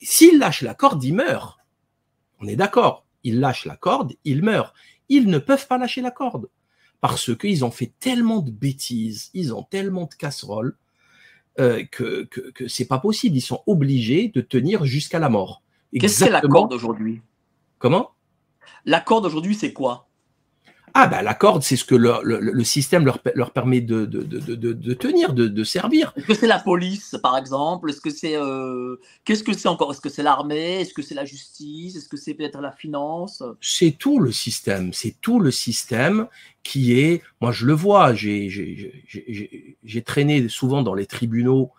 S'ils 0.01 0.39
lâchent 0.39 0.63
la 0.63 0.75
corde, 0.75 1.03
ils 1.05 1.15
meurent. 1.15 1.59
On 2.41 2.49
est 2.49 2.57
d'accord. 2.57 3.07
Ils 3.25 3.41
lâchent 3.41 3.67
la 3.67 3.77
corde, 3.77 4.13
ils 4.25 4.43
meurent. 4.43 4.75
Ils 5.15 5.27
ne 5.27 5.39
peuvent 5.39 5.67
pas 5.67 5.77
lâcher 5.77 6.01
la 6.01 6.11
corde. 6.11 6.49
Parce 7.03 7.37
qu'ils 7.37 7.67
ont 7.67 7.71
fait 7.71 7.93
tellement 8.01 8.41
de 8.41 8.51
bêtises, 8.51 9.31
ils 9.35 9.53
ont 9.53 9.63
tellement 9.63 10.07
de 10.07 10.15
casseroles 10.15 10.75
euh, 11.61 11.85
que, 11.85 12.25
que, 12.25 12.41
que 12.53 12.67
c'est 12.67 12.87
pas 12.87 12.99
possible. 12.99 13.37
Ils 13.37 13.43
sont 13.43 13.63
obligés 13.67 14.33
de 14.35 14.41
tenir 14.41 14.87
jusqu'à 14.87 15.19
la 15.19 15.29
mort. 15.29 15.63
Qu'est-ce 15.93 16.25
que 16.25 16.31
la 16.31 16.41
corde 16.41 16.73
aujourd'hui? 16.73 17.21
Comment? 17.79 18.13
La 18.87 19.01
corde 19.01 19.27
aujourd'hui, 19.27 19.55
c'est 19.55 19.75
quoi? 19.75 20.09
Ah, 20.95 21.07
bah, 21.07 21.23
la 21.23 21.35
corde, 21.35 21.63
c'est 21.63 21.77
ce 21.77 21.85
que 21.85 21.95
le, 21.95 22.65
système 22.65 23.05
leur, 23.05 23.19
leur 23.35 23.51
permet 23.53 23.81
de, 23.81 24.05
de, 24.05 24.23
de, 24.23 24.73
de 24.73 24.95
tenir, 24.95 25.33
de, 25.33 25.65
servir. 25.65 26.13
Est-ce 26.17 26.27
que 26.27 26.35
c'est 26.35 26.47
la 26.47 26.59
police, 26.59 27.17
par 27.23 27.37
exemple? 27.37 27.91
Est-ce 27.91 28.01
que 28.01 28.11
c'est. 28.11 28.37
Euh, 28.37 28.97
qu'est-ce 29.25 29.43
que 29.43 29.53
c'est 29.53 29.69
encore? 29.69 29.93
Est-ce 29.93 30.01
que 30.01 30.09
c'est 30.09 30.23
l'armée? 30.23 30.81
Est-ce 30.81 30.95
que 30.95 31.03
c'est 31.03 31.15
la 31.15 31.25
justice? 31.25 31.97
Est-ce 31.97 32.09
que 32.09 32.17
c'est 32.17 32.35
peut-être 32.35 32.61
la 32.61 32.73
finance? 32.73 33.43
C'est 33.61 33.97
tout 33.99 34.19
le 34.19 34.33
système. 34.33 34.93
C'est 34.93 35.17
tout 35.21 35.41
le 35.41 35.51
système 35.51 36.27
qui 36.63 36.99
est. 36.99 37.23
Moi, 37.41 37.53
je 37.53 37.67
le 37.67 37.73
vois. 37.73 38.15
J'ai 38.15 40.03
traîné 40.05 40.49
souvent 40.49 40.83
dans 40.83 40.95
les 40.95 41.07
tribunaux 41.07 41.71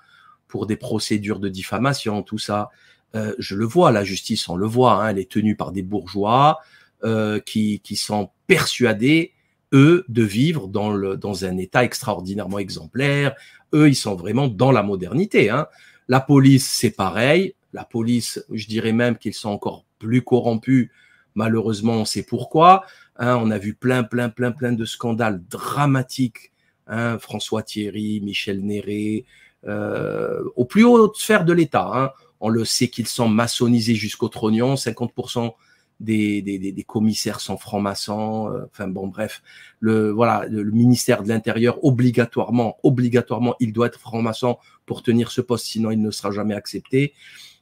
pour 0.47 0.67
des 0.67 0.77
procédures 0.77 1.39
de 1.39 1.49
diffamation, 1.49 2.21
tout 2.21 2.37
ça. 2.37 2.69
Euh, 3.15 3.33
je 3.37 3.55
le 3.55 3.65
vois, 3.65 3.91
la 3.91 4.03
justice, 4.03 4.49
on 4.49 4.55
le 4.55 4.65
voit, 4.65 5.03
hein, 5.03 5.09
elle 5.09 5.19
est 5.19 5.29
tenue 5.29 5.55
par 5.55 5.71
des 5.71 5.83
bourgeois. 5.83 6.59
Euh, 7.05 7.41
qui, 7.41 7.81
qui, 7.81 7.97
sont 7.97 8.29
persuadés, 8.47 9.33
eux, 9.73 10.05
de 10.07 10.23
vivre 10.23 10.69
dans, 10.69 10.93
le, 10.93 11.17
dans 11.17 11.43
un 11.43 11.57
état 11.57 11.83
extraordinairement 11.83 12.59
exemplaire. 12.59 13.35
Eux, 13.73 13.89
ils 13.89 13.95
sont 13.95 14.15
vraiment 14.15 14.47
dans 14.47 14.71
la 14.71 14.83
modernité. 14.83 15.49
Hein. 15.49 15.67
La 16.07 16.21
police, 16.21 16.65
c'est 16.65 16.91
pareil. 16.91 17.55
La 17.73 17.83
police, 17.83 18.45
je 18.53 18.67
dirais 18.67 18.93
même 18.93 19.17
qu'ils 19.17 19.33
sont 19.33 19.49
encore 19.49 19.83
plus 19.99 20.21
corrompus. 20.21 20.91
Malheureusement, 21.35 21.95
on 21.95 22.05
sait 22.05 22.23
pourquoi. 22.23 22.85
Hein, 23.17 23.35
on 23.41 23.51
a 23.51 23.57
vu 23.57 23.73
plein, 23.73 24.03
plein, 24.03 24.29
plein, 24.29 24.53
plein 24.53 24.71
de 24.71 24.85
scandales 24.85 25.43
dramatiques. 25.49 26.53
Hein, 26.87 27.19
François 27.19 27.63
Thierry, 27.63 28.21
Michel 28.21 28.63
Néré, 28.63 29.25
euh, 29.67 30.41
au 30.55 30.63
plus 30.63 30.85
haut 30.85 31.13
sphère 31.13 31.43
de 31.43 31.51
l'État. 31.51 31.91
Hein. 31.93 32.11
On 32.39 32.47
le 32.47 32.63
sait 32.63 32.87
qu'ils 32.87 33.07
sont 33.07 33.27
maçonnisés 33.27 33.95
jusqu'au 33.95 34.29
trognon. 34.29 34.75
50% 34.75 35.53
des, 35.99 36.41
des, 36.41 36.71
des 36.71 36.83
commissaires 36.83 37.39
sont 37.39 37.57
francs-maçons. 37.57 38.49
Euh, 38.49 38.65
enfin 38.71 38.87
bon, 38.87 39.07
bref, 39.07 39.41
le 39.79 40.11
voilà, 40.11 40.45
le, 40.49 40.63
ministère 40.71 41.23
de 41.23 41.29
l'Intérieur 41.29 41.83
obligatoirement, 41.83 42.77
obligatoirement, 42.83 43.55
il 43.59 43.73
doit 43.73 43.87
être 43.87 43.99
franc-maçon 43.99 44.57
pour 44.85 45.03
tenir 45.03 45.31
ce 45.31 45.41
poste, 45.41 45.65
sinon 45.65 45.91
il 45.91 46.01
ne 46.01 46.11
sera 46.11 46.31
jamais 46.31 46.55
accepté. 46.55 47.13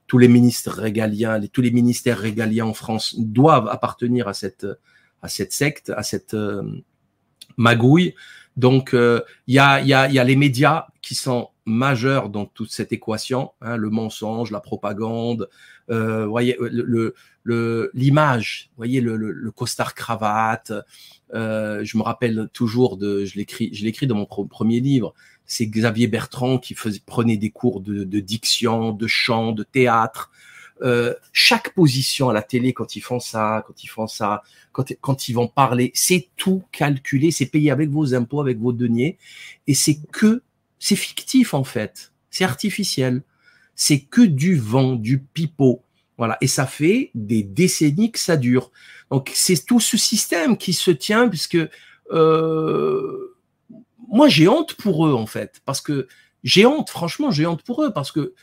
Tous 0.08 0.18
les 0.18 0.28
ministres 0.28 0.72
régaliens, 0.72 1.38
les, 1.38 1.48
tous 1.48 1.62
les 1.62 1.72
ministères 1.72 2.18
régaliens 2.18 2.66
en 2.66 2.74
France 2.74 3.16
doivent 3.18 3.68
appartenir 3.68 4.28
à 4.28 4.34
cette 4.34 4.66
à 5.22 5.28
cette 5.28 5.54
secte, 5.54 5.92
à 5.96 6.04
cette 6.04 6.34
euh, 6.34 6.64
magouille. 7.58 8.16
Donc 8.58 8.94
euh, 8.94 9.22
il 9.48 9.56
y, 9.56 9.60
a, 9.60 9.82
y, 9.82 9.94
a, 9.94 10.10
y 10.10 10.20
a 10.20 10.24
les 10.24 10.36
médias 10.36 10.88
qui 11.02 11.16
sont 11.16 11.50
majeurs 11.66 12.30
dans 12.30 12.46
toute 12.46 12.72
cette 12.72 12.92
équation, 12.92 13.52
hein, 13.62 13.78
le 13.78 13.90
mensonge, 13.90 14.52
la 14.52 14.60
propagande, 14.60 15.48
euh, 15.90 16.26
voyez 16.26 16.58
le 16.60 17.16
l'image, 17.46 18.70
le, 18.72 18.78
voyez 18.78 19.02
le, 19.02 19.16
le, 19.16 19.52
costard 19.52 19.96
cravate. 19.96 20.72
Euh, 21.34 21.84
je 21.84 21.98
me 21.98 22.04
rappelle 22.04 22.50
toujours 22.54 22.98
de, 22.98 23.26
je 23.26 23.36
l'écris, 23.36 23.70
je 23.74 23.84
l'écris 23.84 24.08
dans 24.08 24.16
mon 24.16 24.26
premier 24.26 24.80
livre. 24.80 25.14
C'est 25.46 25.66
Xavier 25.66 26.08
Bertrand 26.08 26.58
qui 26.60 26.76
faisait, 26.76 27.02
prenait 27.06 27.38
des 27.38 27.50
cours 27.50 27.82
de, 27.82 28.04
de 28.04 28.20
diction, 28.20 28.92
de 28.92 29.08
chant, 29.08 29.52
de 29.52 29.64
théâtre. 29.64 30.32
Euh, 30.82 31.14
chaque 31.32 31.76
position 31.76 32.30
à 32.30 32.34
la 32.34 32.42
télé, 32.42 32.74
quand 32.74 32.96
ils 32.96 33.02
font 33.02 33.20
ça, 33.20 33.64
quand 33.68 33.84
ils 33.84 33.88
font 33.88 34.08
ça, 34.08 34.42
quand, 34.72 34.92
quand 35.02 35.30
ils 35.30 35.34
vont 35.34 35.48
parler, 35.48 35.92
c'est 35.94 36.30
tout 36.38 36.64
calculé, 36.72 37.32
c'est 37.32 37.46
payé 37.46 37.70
avec 37.70 37.90
vos 37.90 38.16
impôts, 38.16 38.42
avec 38.42 38.58
vos 38.58 38.74
deniers, 38.74 39.18
et 39.68 39.76
c'est 39.76 40.00
que, 40.12 40.42
c'est 40.80 40.96
fictif 40.96 41.54
en 41.54 41.64
fait, 41.64 42.12
c'est 42.32 42.44
artificiel 42.44 43.22
c'est 43.82 44.02
que 44.02 44.22
du 44.22 44.56
vent, 44.56 44.94
du 44.94 45.18
pipeau. 45.20 45.82
Voilà. 46.22 46.38
Et 46.40 46.46
ça 46.46 46.68
fait 46.68 47.10
des 47.16 47.42
décennies 47.42 48.12
que 48.12 48.20
ça 48.20 48.38
dure. 48.38 48.70
Donc, 49.10 49.32
c'est 49.34 49.66
tout 49.66 49.80
ce 49.80 49.98
système 49.98 50.56
qui 50.56 50.74
se 50.74 50.92
tient 50.92 51.28
puisque 51.28 51.58
euh, 52.12 53.36
moi, 54.08 54.28
j'ai 54.28 54.48
honte 54.48 54.76
pour 54.76 55.08
eux, 55.08 55.16
en 55.16 55.26
fait. 55.26 55.64
Parce 55.66 55.82
que 55.82 56.08
j'ai 56.44 56.68
honte, 56.68 56.92
franchement, 56.92 57.32
j'ai 57.32 57.48
honte 57.48 57.64
pour 57.64 57.84
eux. 57.84 57.92
Parce 57.92 58.12
que 58.12 58.36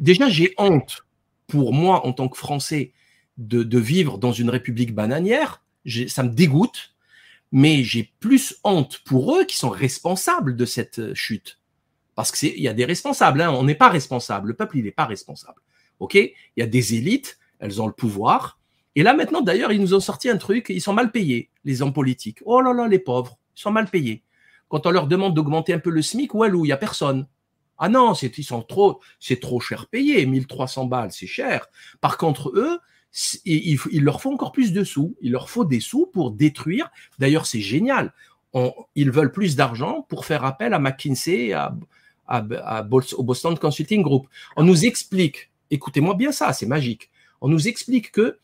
déjà, 0.00 0.28
j'ai 0.28 0.52
honte 0.58 1.06
pour 1.46 1.72
moi, 1.72 2.04
en 2.08 2.12
tant 2.12 2.28
que 2.28 2.36
Français, 2.36 2.92
de, 3.38 3.78
vivre 3.78 4.18
dans 4.18 4.32
une 4.32 4.50
république 4.50 4.92
bananière. 4.92 5.62
Ça 6.08 6.24
me 6.24 6.30
dégoûte. 6.30 6.92
Mais 7.52 7.84
j'ai 7.84 8.12
plus 8.18 8.56
honte 8.64 8.98
pour 9.04 9.36
eux 9.36 9.44
qui 9.44 9.56
sont 9.56 9.70
responsables 9.70 10.56
de 10.56 10.64
cette 10.64 11.14
chute. 11.14 11.60
Parce 12.16 12.32
qu'il 12.32 12.58
y 12.58 12.66
a 12.66 12.74
des 12.74 12.84
responsables, 12.84 13.42
hein. 13.42 13.52
on 13.52 13.62
n'est 13.62 13.76
pas 13.76 13.90
responsable, 13.90 14.48
le 14.48 14.54
peuple, 14.54 14.78
il 14.78 14.84
n'est 14.84 14.90
pas 14.90 15.06
responsable. 15.06 15.62
OK? 16.02 16.14
Il 16.14 16.34
y 16.56 16.62
a 16.62 16.66
des 16.66 16.94
élites, 16.94 17.38
elles 17.60 17.80
ont 17.80 17.86
le 17.86 17.92
pouvoir. 17.92 18.58
Et 18.96 19.02
là, 19.02 19.14
maintenant, 19.14 19.40
d'ailleurs, 19.40 19.72
ils 19.72 19.80
nous 19.80 19.94
ont 19.94 20.00
sorti 20.00 20.28
un 20.28 20.36
truc, 20.36 20.66
ils 20.68 20.82
sont 20.82 20.92
mal 20.92 21.10
payés, 21.10 21.48
les 21.64 21.80
hommes 21.80 21.92
politiques. 21.92 22.40
Oh 22.44 22.60
là 22.60 22.74
là, 22.74 22.88
les 22.88 22.98
pauvres, 22.98 23.38
ils 23.56 23.60
sont 23.60 23.70
mal 23.70 23.88
payés. 23.88 24.22
Quand 24.68 24.86
on 24.86 24.90
leur 24.90 25.06
demande 25.06 25.34
d'augmenter 25.34 25.72
un 25.72 25.78
peu 25.78 25.90
le 25.90 26.02
SMIC, 26.02 26.34
où 26.34 26.44
il 26.44 26.62
n'y 26.62 26.72
a 26.72 26.76
personne. 26.76 27.26
Ah 27.78 27.88
non, 27.88 28.14
c'est, 28.14 28.36
ils 28.36 28.44
sont 28.44 28.62
trop, 28.62 29.00
c'est 29.18 29.40
trop 29.40 29.60
cher 29.60 29.86
payé, 29.86 30.26
1300 30.26 30.86
balles, 30.86 31.12
c'est 31.12 31.26
cher. 31.26 31.66
Par 32.00 32.18
contre, 32.18 32.50
eux, 32.54 32.78
il, 33.44 33.78
il, 33.90 34.04
leur 34.04 34.20
faut 34.20 34.32
encore 34.32 34.52
plus 34.52 34.72
de 34.72 34.84
sous. 34.84 35.16
Il 35.20 35.32
leur 35.32 35.50
faut 35.50 35.64
des 35.64 35.80
sous 35.80 36.06
pour 36.06 36.30
détruire. 36.32 36.90
D'ailleurs, 37.18 37.46
c'est 37.46 37.60
génial. 37.60 38.12
ils 38.94 39.10
veulent 39.10 39.32
plus 39.32 39.56
d'argent 39.56 40.06
pour 40.08 40.26
faire 40.26 40.44
appel 40.44 40.74
à 40.74 40.78
McKinsey, 40.78 41.52
à, 41.52 41.74
au 43.16 43.22
Boston 43.22 43.58
Consulting 43.58 44.02
Group. 44.02 44.26
On 44.56 44.64
nous 44.64 44.84
explique, 44.84 45.51
écoutez-moi 45.72 46.14
bien 46.14 46.30
ça, 46.30 46.52
c'est 46.52 46.66
magique. 46.66 47.10
On 47.40 47.48
nous 47.48 47.66
explique 47.66 48.12
que 48.12 48.38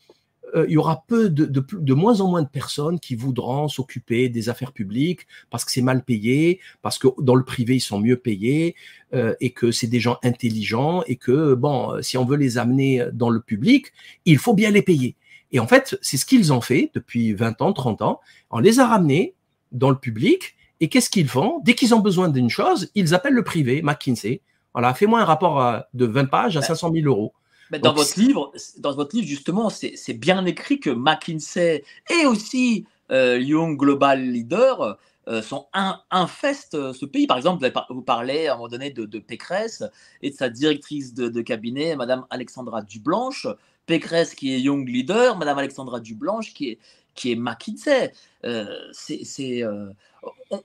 euh, 0.55 0.65
y 0.67 0.77
aura 0.77 1.03
peu 1.07 1.29
de, 1.29 1.93
moins 1.93 2.21
en 2.21 2.29
moins 2.29 2.41
de 2.41 2.47
personnes 2.47 2.99
qui 2.99 3.15
voudront 3.15 3.67
s'occuper 3.67 4.29
des 4.29 4.49
affaires 4.49 4.73
publiques 4.73 5.27
parce 5.51 5.63
que 5.63 5.71
c'est 5.71 5.83
mal 5.83 6.03
payé, 6.03 6.59
parce 6.81 6.97
que 6.97 7.07
dans 7.21 7.35
le 7.35 7.43
privé 7.43 7.75
ils 7.75 7.81
sont 7.81 7.99
mieux 7.99 8.17
payés 8.17 8.75
euh, 9.13 9.35
et 9.41 9.51
que 9.51 9.71
c'est 9.71 9.87
des 9.87 9.99
gens 9.99 10.17
intelligents 10.23 11.03
et 11.05 11.17
que 11.17 11.53
bon, 11.53 12.01
si 12.01 12.17
on 12.17 12.25
veut 12.25 12.37
les 12.37 12.57
amener 12.57 13.05
dans 13.13 13.29
le 13.29 13.41
public, 13.41 13.93
il 14.25 14.39
faut 14.39 14.53
bien 14.53 14.71
les 14.71 14.81
payer. 14.81 15.15
Et 15.51 15.59
en 15.59 15.67
fait, 15.67 15.97
c'est 16.01 16.17
ce 16.17 16.25
qu'ils 16.25 16.51
ont 16.51 16.61
fait 16.61 16.91
depuis 16.93 17.33
20 17.33 17.61
ans, 17.61 17.73
30 17.73 18.01
ans. 18.01 18.19
On 18.51 18.59
les 18.59 18.79
a 18.79 18.87
ramenés 18.87 19.35
dans 19.71 19.89
le 19.89 19.97
public 19.97 20.55
et 20.79 20.89
qu'est-ce 20.89 21.09
qu'ils 21.09 21.27
font? 21.27 21.59
Dès 21.63 21.73
qu'ils 21.75 21.93
ont 21.93 21.99
besoin 21.99 22.29
d'une 22.29 22.49
chose, 22.49 22.89
ils 22.95 23.13
appellent 23.13 23.33
le 23.33 23.43
privé, 23.43 23.81
McKinsey. 23.81 24.41
Voilà, 24.79 24.93
fais-moi 24.93 25.19
un 25.19 25.25
rapport 25.25 25.61
euh, 25.61 25.79
de 25.93 26.05
20 26.05 26.27
pages 26.27 26.55
à 26.55 26.61
500 26.61 26.93
000 26.93 27.05
euros. 27.05 27.33
dans, 27.81 27.91
votre 27.91 28.17
livre, 28.17 28.53
dans 28.77 28.95
votre 28.95 29.13
livre, 29.13 29.27
justement, 29.27 29.69
c'est 29.69 30.13
bien 30.13 30.45
écrit 30.45 30.79
que 30.79 30.89
McKinsey 30.89 31.83
et 32.09 32.25
aussi 32.25 32.85
euh, 33.11 33.37
Young 33.37 33.77
Global 33.77 34.21
Leader 34.21 34.97
euh, 35.27 35.41
sont 35.41 35.67
un, 35.73 35.99
infestent 36.11 36.75
euh, 36.75 36.93
ce 36.93 37.05
pays. 37.05 37.27
Par 37.27 37.35
exemple, 37.35 37.69
vous 37.89 38.01
parlez 38.01 38.47
à 38.47 38.53
un 38.53 38.55
moment 38.55 38.69
donné 38.69 38.89
de, 38.89 39.03
de 39.05 39.19
Pécresse 39.19 39.83
et 40.21 40.29
de 40.29 40.35
sa 40.35 40.47
directrice 40.47 41.13
de, 41.13 41.27
de, 41.27 41.41
cabinet, 41.41 41.97
Madame 41.97 42.25
Alexandra 42.29 42.81
Dublanche. 42.81 43.47
Pécresse 43.85 44.33
qui 44.33 44.53
est 44.53 44.61
Young 44.61 44.87
Leader, 44.87 45.37
Madame 45.37 45.57
Alexandra 45.57 45.99
Dublanche 45.99 46.53
qui 46.53 46.69
est, 46.69 46.79
qui 47.19 47.33
est 47.33 47.35
McKinsey. 47.35 48.13
Euh, 48.45 48.65
c'est, 48.93 49.63
euh, 49.63 49.89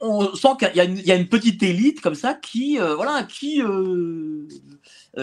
on, 0.00 0.34
sent 0.34 0.48
qu'il 0.61 0.76
y, 0.76 1.11
a 1.11 1.16
une 1.16 1.28
petite 1.28 1.62
élite 1.64 2.00
comme 2.00 2.14
ça 2.14 2.34
qui, 2.34 2.78
euh, 2.78 2.94
voilà, 2.94 3.24
qui, 3.24 3.61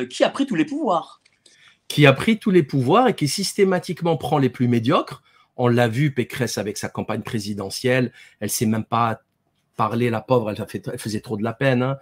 qui 0.10 0.24
a 0.24 0.30
pris 0.30 0.46
tous 0.46 0.56
les 0.56 0.66
pouvoirs. 0.66 1.22
Qui 1.88 2.06
a 2.06 2.14
pris 2.14 2.38
tous 2.38 2.52
les 2.52 2.64
pouvoirs 2.64 3.08
et 3.08 3.16
qui 3.16 3.30
systématiquement 3.30 4.18
prend 4.18 4.38
les 4.38 4.50
plus 4.50 4.68
médiocres. 4.68 5.24
On 5.56 5.68
l'a 5.68 5.88
vu, 5.88 6.14
Pécresse, 6.14 6.58
avec 6.58 6.78
sa 6.78 6.90
campagne 6.90 7.22
présidentielle, 7.22 8.12
elle 8.40 8.50
s'est 8.50 8.66
même 8.66 8.86
pas 8.86 9.22
parler, 9.82 10.12
la 10.12 10.22
pauvre, 10.22 10.52
elle, 10.52 10.66
fait, 10.68 10.96
faisait 11.00 11.22
trop 11.22 11.38
de 11.38 11.44
la 11.44 11.54
peine. 11.54 11.82
Hein. 11.82 11.98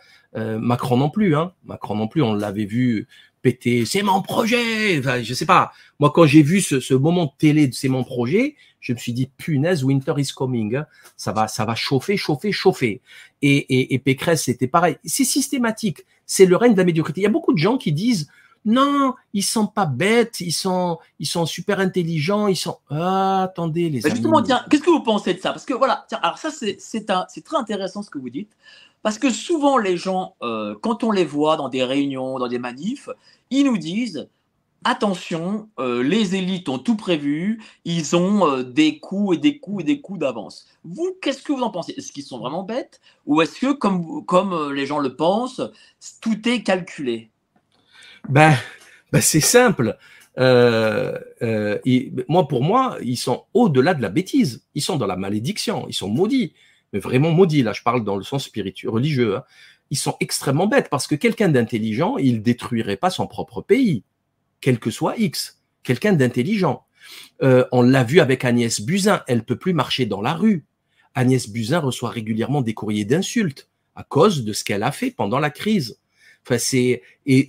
Macron 0.59 0.97
non 0.97 1.09
plus, 1.09 1.33
hein. 1.37 1.53
Macron 1.63 1.95
non 1.95 2.09
plus, 2.09 2.21
on 2.21 2.33
l'avait 2.33 2.65
vu 2.65 3.07
péter, 3.41 3.85
c'est 3.85 4.01
mon 4.01 4.21
projet. 4.21 4.99
Enfin, 4.99 5.21
je 5.21 5.33
sais 5.33 5.45
pas. 5.45 5.71
Moi, 6.01 6.11
quand 6.13 6.25
j'ai 6.25 6.41
vu 6.41 6.59
ce, 6.59 6.81
ce, 6.81 6.93
moment 6.93 7.25
de 7.25 7.31
télé 7.37 7.67
de 7.67 7.73
c'est 7.73 7.87
mon 7.87 8.03
projet, 8.03 8.55
je 8.81 8.91
me 8.91 8.97
suis 8.97 9.13
dit 9.13 9.31
punaise, 9.37 9.85
winter 9.85 10.13
is 10.17 10.33
coming. 10.35 10.75
Hein. 10.75 10.87
Ça 11.15 11.31
va, 11.31 11.47
ça 11.47 11.63
va 11.63 11.73
chauffer, 11.73 12.17
chauffer, 12.17 12.51
chauffer. 12.51 13.01
Et, 13.41 13.55
et, 13.57 13.93
et 13.93 13.99
Pécresse, 13.99 14.43
c'était 14.43 14.67
pareil. 14.67 14.97
C'est 15.05 15.23
systématique. 15.23 16.05
C'est 16.25 16.45
le 16.45 16.57
règne 16.57 16.73
de 16.73 16.77
la 16.77 16.83
médiocrité. 16.83 17.21
Il 17.21 17.23
y 17.23 17.27
a 17.27 17.31
beaucoup 17.31 17.53
de 17.53 17.59
gens 17.59 17.77
qui 17.77 17.93
disent 17.93 18.29
non, 18.65 19.13
ils 19.33 19.43
sont 19.43 19.67
pas 19.67 19.85
bêtes, 19.85 20.41
ils 20.41 20.51
sont, 20.51 20.99
ils 21.19 21.25
sont 21.25 21.45
super 21.45 21.79
intelligents, 21.79 22.47
ils 22.47 22.55
sont. 22.55 22.77
Ah, 22.89 23.43
attendez 23.43 23.89
les. 23.89 24.01
Bah 24.01 24.09
justement, 24.09 24.41
tiens, 24.41 24.63
qu'est-ce 24.69 24.83
que 24.83 24.89
vous 24.89 25.03
pensez 25.03 25.33
de 25.33 25.39
ça? 25.39 25.51
Parce 25.51 25.65
que 25.65 25.73
voilà, 25.73 26.05
tiens, 26.07 26.19
alors 26.21 26.37
ça 26.37 26.51
c'est 26.51 26.77
c'est 26.79 27.05
très 27.05 27.57
intéressant 27.57 28.03
ce 28.03 28.09
que 28.09 28.19
vous 28.19 28.29
dites. 28.29 28.55
Parce 29.01 29.17
que 29.17 29.29
souvent, 29.29 29.77
les 29.77 29.95
gens, 29.95 30.35
euh, 30.41 30.75
quand 30.81 31.03
on 31.03 31.11
les 31.11 31.23
voit 31.25 31.55
dans 31.55 31.69
des 31.69 31.83
réunions, 31.83 32.37
dans 32.37 32.49
des 32.49 32.59
manifs, 32.59 33.09
ils 33.49 33.63
nous 33.63 33.77
disent 33.77 34.29
attention, 34.83 35.69
euh, 35.79 36.03
les 36.03 36.35
élites 36.35 36.69
ont 36.69 36.79
tout 36.79 36.95
prévu, 36.95 37.63
ils 37.85 38.15
ont 38.15 38.45
euh, 38.45 38.63
des 38.63 38.99
coups 38.99 39.37
et 39.37 39.39
des 39.39 39.59
coups 39.59 39.83
et 39.83 39.85
des 39.85 40.01
coups 40.01 40.19
d'avance. 40.19 40.65
Vous, 40.83 41.15
qu'est-ce 41.21 41.41
que 41.41 41.53
vous 41.53 41.61
en 41.61 41.69
pensez? 41.69 41.93
Est-ce 41.97 42.11
qu'ils 42.11 42.23
sont 42.23 42.39
vraiment 42.39 42.63
bêtes? 42.63 42.99
Ou 43.25 43.41
est-ce 43.41 43.59
que, 43.59 43.71
comme, 43.71 44.25
comme 44.25 44.73
les 44.73 44.85
gens 44.85 44.99
le 44.99 45.15
pensent, 45.15 45.61
tout 46.21 46.47
est 46.47 46.63
calculé? 46.63 47.29
Ben, 48.27 48.55
ben 49.11 49.21
c'est 49.21 49.39
simple. 49.39 49.97
moi, 50.37 52.47
pour 52.47 52.63
moi, 52.63 52.97
ils 53.01 53.17
sont 53.17 53.45
au-delà 53.53 53.93
de 53.93 54.01
la 54.01 54.09
bêtise. 54.09 54.65
Ils 54.75 54.81
sont 54.81 54.97
dans 54.97 55.07
la 55.07 55.15
malédiction. 55.15 55.87
Ils 55.87 55.93
sont 55.93 56.09
maudits 56.09 56.53
mais 56.93 56.99
vraiment 56.99 57.31
maudits, 57.31 57.63
là 57.63 57.73
je 57.73 57.81
parle 57.81 58.03
dans 58.03 58.15
le 58.15 58.23
sens 58.23 58.45
spirituel, 58.45 58.91
religieux, 58.91 59.37
hein. 59.37 59.43
ils 59.89 59.97
sont 59.97 60.15
extrêmement 60.19 60.67
bêtes 60.67 60.89
parce 60.89 61.07
que 61.07 61.15
quelqu'un 61.15 61.49
d'intelligent, 61.49 62.17
il 62.17 62.41
détruirait 62.41 62.97
pas 62.97 63.09
son 63.09 63.27
propre 63.27 63.61
pays, 63.61 64.03
quel 64.61 64.79
que 64.79 64.91
soit 64.91 65.17
X, 65.17 65.61
quelqu'un 65.83 66.13
d'intelligent. 66.13 66.85
Euh, 67.41 67.65
on 67.71 67.81
l'a 67.81 68.03
vu 68.03 68.19
avec 68.19 68.45
Agnès 68.45 68.81
Buzyn, 68.81 69.23
elle 69.27 69.43
peut 69.43 69.55
plus 69.55 69.73
marcher 69.73 70.05
dans 70.05 70.21
la 70.21 70.33
rue. 70.33 70.65
Agnès 71.15 71.49
Buzyn 71.49 71.79
reçoit 71.79 72.09
régulièrement 72.09 72.61
des 72.61 72.73
courriers 72.73 73.05
d'insultes 73.05 73.69
à 73.95 74.03
cause 74.03 74.45
de 74.45 74.53
ce 74.53 74.63
qu'elle 74.63 74.83
a 74.83 74.91
fait 74.91 75.11
pendant 75.11 75.39
la 75.39 75.49
crise. 75.49 75.99
Enfin, 76.45 76.57
c'est 76.57 77.01
et 77.25 77.47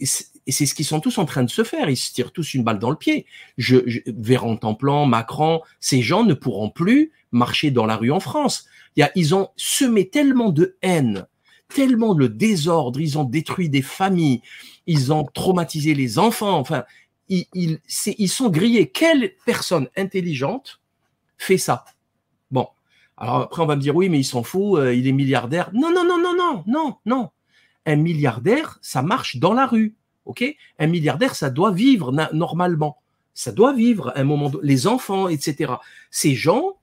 c'est 0.49 0.67
ce 0.67 0.75
qu'ils 0.75 0.87
sont 0.87 1.01
tous 1.01 1.19
en 1.19 1.25
train 1.25 1.43
de 1.43 1.51
se 1.51 1.65
faire. 1.65 1.89
Ils 1.89 1.97
se 1.97 2.13
tirent 2.13 2.33
tous 2.33 2.55
une 2.55 2.65
balle 2.65 2.79
dans 2.79 2.91
le 2.91 2.97
pied. 2.97 3.27
Je, 3.59 3.79
je 3.87 4.01
Véran 4.07 4.57
Templan, 4.57 5.07
Macron, 5.07 5.61
ces 5.81 6.03
gens 6.03 6.25
ne 6.25 6.35
pourront 6.35 6.71
plus 6.71 7.13
marcher 7.31 7.71
dans 7.71 7.87
la 7.87 7.97
rue 7.97 8.11
en 8.11 8.21
France. 8.21 8.67
Il 8.97 9.01
y 9.01 9.03
a, 9.03 9.13
ils 9.15 9.35
ont 9.35 9.51
semé 9.57 10.09
tellement 10.09 10.51
de 10.51 10.77
haine, 10.83 11.27
tellement 11.69 12.15
de 12.15 12.27
désordre, 12.27 13.01
ils 13.01 13.19
ont 13.19 13.25
détruit 13.25 13.69
des 13.69 13.83
familles, 13.83 14.43
ils 14.87 15.13
ont 15.13 15.25
traumatisé 15.25 15.95
les 15.95 16.19
enfants. 16.19 16.59
Enfin, 16.59 16.85
ils, 17.29 17.47
ils, 17.55 17.79
ils 18.19 18.29
sont 18.29 18.49
grillés. 18.49 18.91
Quelle 18.91 19.35
personne 19.47 19.89
intelligente 19.97 20.81
fait 21.39 21.59
ça? 21.59 21.85
Bon, 22.51 22.67
alors 23.17 23.37
après 23.43 23.63
on 23.63 23.67
va 23.67 23.77
me 23.77 23.81
dire 23.81 23.95
oui, 23.95 24.09
mais 24.09 24.19
il 24.19 24.25
s'en 24.25 24.43
fout, 24.43 24.81
euh, 24.81 24.93
il 24.93 25.07
est 25.07 25.13
milliardaire. 25.13 25.71
Non, 25.73 25.93
non, 25.93 26.05
non, 26.05 26.19
non, 26.21 26.35
non, 26.37 26.65
non, 26.67 26.97
non. 27.07 27.31
Un 27.87 27.97
milliardaire, 27.97 28.79
ça 28.83 29.03
marche 29.03 29.37
dans 29.37 29.55
la 29.55 29.67
rue, 29.67 29.95
ok? 30.25 30.45
Un 30.79 30.87
milliardaire, 30.87 31.35
ça 31.35 31.51
doit 31.51 31.73
vivre 31.73 32.13
normalement. 32.33 32.99
Ça 33.35 33.53
doit 33.53 33.73
vivre 33.73 34.13
un 34.17 34.25
moment. 34.25 34.51
Les 34.63 34.87
enfants, 34.87 35.29
etc. 35.29 35.73
Ces 36.11 36.35
gens, 36.35 36.77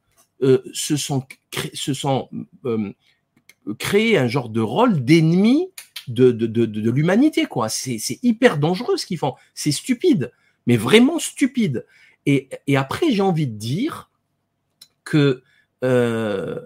euh, 0.43 0.61
se 0.71 0.97
sont, 0.97 1.25
se 1.73 1.93
sont 1.93 2.29
euh, 2.65 2.93
créés 3.79 4.17
un 4.17 4.27
genre 4.27 4.49
de 4.49 4.61
rôle 4.61 5.03
d'ennemi 5.03 5.69
de, 6.07 6.31
de, 6.31 6.45
de, 6.45 6.91
l'humanité, 6.91 7.45
quoi. 7.45 7.69
C'est 7.69 7.99
hyper 8.23 8.59
dangereux 8.59 8.97
ce 8.97 9.05
qu'ils 9.05 9.17
font. 9.17 9.33
C'est 9.55 9.71
stupide, 9.71 10.31
mais 10.65 10.77
vraiment 10.77 11.19
stupide. 11.19 11.85
Et, 12.25 12.49
et 12.67 12.77
après, 12.77 13.11
j'ai 13.11 13.21
envie 13.21 13.47
de 13.47 13.57
dire 13.57 14.11
que 15.03 15.43
euh, 15.83 16.59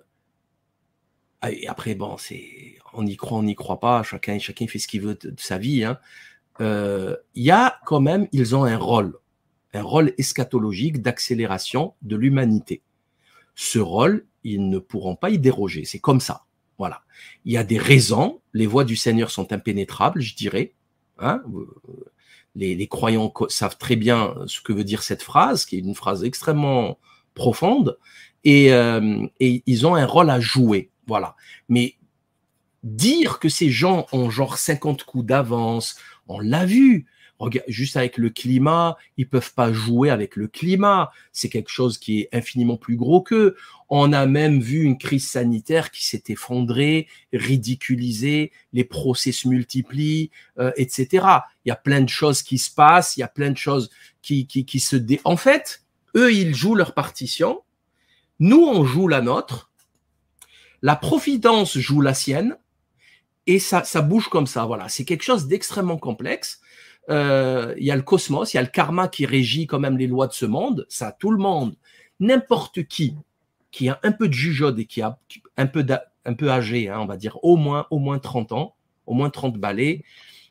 après, 1.67 1.95
bon, 1.95 2.17
c'est 2.17 2.76
on 2.93 3.05
y 3.05 3.15
croit, 3.15 3.38
on 3.38 3.43
n'y 3.43 3.55
croit 3.55 3.80
pas. 3.80 4.03
Chacun, 4.03 4.38
chacun 4.38 4.67
fait 4.67 4.80
ce 4.80 4.88
qu'il 4.88 5.01
veut 5.01 5.15
de, 5.15 5.34
sa 5.39 5.57
vie. 5.57 5.84
Hein. 5.84 5.97
Euh, 6.62 7.18
il 7.36 7.43
y 7.43 7.51
a 7.51 7.80
quand 7.86 7.99
même, 7.99 8.28
ils 8.32 8.55
ont 8.55 8.64
un 8.64 8.78
rôle, 8.78 9.18
un 9.74 9.84
rôle 9.84 10.14
eschatologique 10.18 11.01
d'accélération 11.01 11.95
de 12.01 12.16
l'humanité 12.16 12.84
ce 13.55 13.80
rôle, 13.80 14.26
ils 14.43 14.70
ne 14.70 14.80
pourront 14.80 15.16
pas 15.16 15.30
y 15.30 15.38
déroger. 15.38 15.86
C'est 15.86 15.99
comme 15.99 16.20
ça. 16.20 16.45
Voilà. 16.78 17.03
Il 17.45 17.53
y 17.53 17.57
a 17.57 17.64
des 17.64 17.78
raisons. 17.78 18.41
Les 18.53 18.66
voies 18.66 18.86
du 18.86 18.95
Seigneur 18.95 19.30
sont 19.30 19.53
impénétrables, 19.53 20.22
je 20.22 20.36
dirais. 20.36 20.74
Hein 21.20 21.43
les, 22.55 22.88
croyants 22.88 23.32
savent 23.49 23.78
très 23.78 23.95
bien 23.95 24.34
ce 24.47 24.62
que 24.62 24.74
veut 24.74 24.84
dire 24.84 25.03
cette 25.03 25.22
phrase, 25.22 25.66
qui 25.66 25.78
est 25.78 25.80
une 25.80 25.95
phrase 25.95 26.24
extrêmement 26.24 26.97
profonde, 27.34 27.97
et, 28.43 28.74
euh, 28.74 29.26
et 29.39 29.64
ils 29.68 29.86
ont 29.86 29.95
un 29.95 30.05
rôle 30.05 30.30
à 30.30 30.39
jouer. 30.39 30.89
Voilà. 31.07 31.36
Mais 31.70 31.95
dire 32.84 33.39
que 33.39 33.47
ces 33.47 33.70
gens 33.70 34.07
ont 34.12 34.30
genre 34.30 34.57
50 34.57 35.03
coups 35.03 35.26
d'avance, 35.26 35.97
on 36.32 36.39
l'a 36.39 36.65
vu 36.65 37.07
juste 37.67 37.97
avec 37.97 38.17
le 38.17 38.29
climat, 38.29 38.97
ils 39.17 39.27
peuvent 39.27 39.53
pas 39.53 39.71
jouer 39.71 40.09
avec 40.09 40.36
le 40.36 40.47
climat. 40.47 41.11
C'est 41.32 41.49
quelque 41.49 41.69
chose 41.69 41.97
qui 41.97 42.21
est 42.21 42.29
infiniment 42.34 42.77
plus 42.77 42.95
gros 42.95 43.21
qu'eux. 43.21 43.55
On 43.89 44.13
a 44.13 44.25
même 44.25 44.59
vu 44.59 44.84
une 44.84 44.97
crise 44.97 45.29
sanitaire 45.29 45.91
qui 45.91 46.05
s'est 46.05 46.23
effondrée, 46.27 47.07
ridiculisée, 47.34 48.51
les 48.73 48.84
procès 48.84 49.32
se 49.32 49.47
multiplient, 49.47 50.29
euh, 50.59 50.71
etc. 50.77 51.25
Il 51.65 51.69
y 51.69 51.71
a 51.71 51.75
plein 51.75 52.01
de 52.01 52.09
choses 52.09 52.43
qui 52.43 52.57
se 52.57 52.73
passent, 52.73 53.17
il 53.17 53.21
y 53.21 53.23
a 53.23 53.27
plein 53.27 53.51
de 53.51 53.57
choses 53.57 53.89
qui, 54.21 54.47
qui, 54.47 54.65
qui 54.65 54.79
se 54.79 54.95
dé... 54.95 55.19
En 55.23 55.38
fait, 55.38 55.84
eux, 56.15 56.34
ils 56.34 56.55
jouent 56.55 56.75
leur 56.75 56.93
partition. 56.93 57.61
Nous, 58.39 58.61
on 58.61 58.86
joue 58.86 59.07
la 59.07 59.21
nôtre. 59.21 59.71
La 60.82 60.95
providence 60.95 61.77
joue 61.77 62.01
la 62.01 62.13
sienne. 62.13 62.57
Et 63.52 63.60
ça, 63.60 63.84
bouge 64.02 64.30
comme 64.30 64.47
ça. 64.47 64.64
Voilà. 64.64 64.88
C'est 64.88 65.04
quelque 65.04 65.24
chose 65.24 65.47
d'extrêmement 65.47 65.97
complexe 65.97 66.62
euh, 67.10 67.74
il 67.78 67.84
y 67.84 67.91
a 67.91 67.95
le 67.95 68.02
cosmos, 68.02 68.54
il 68.54 68.58
y 68.58 68.60
a 68.60 68.62
le 68.62 68.70
karma 68.70 69.08
qui 69.08 69.26
régit 69.26 69.68
quand 69.68 69.80
même 69.80 69.97
les 69.97 70.08
lois 70.08 70.28
de 70.28 70.34
ce 70.34 70.45
monde, 70.45 70.86
ça 70.88 71.12
tout 71.12 71.32
le 71.32 71.39
monde, 71.39 71.76
n'importe 72.20 72.84
qui 72.84 73.16
qui 73.72 73.89
a 73.89 73.99
un 74.04 74.12
peu 74.12 74.28
de 74.28 74.34
jugeode 74.34 74.78
et 74.80 74.86
qui 74.86 75.02
a 75.02 75.18
un 75.58 75.66
peu 75.66 75.84
un 76.26 76.34
peu 76.34 76.52
âgé, 76.52 76.89
hein, 76.89 76.99
on 76.99 77.08
va 77.08 77.18
dire 77.18 77.43
au 77.43 77.58
moins 77.58 77.88
au 77.89 77.97
moins 77.97 78.20
30 78.20 78.52
ans, 78.52 78.76
au 79.08 79.16
moins 79.16 79.32
30 79.32 79.58
balais, 79.58 80.04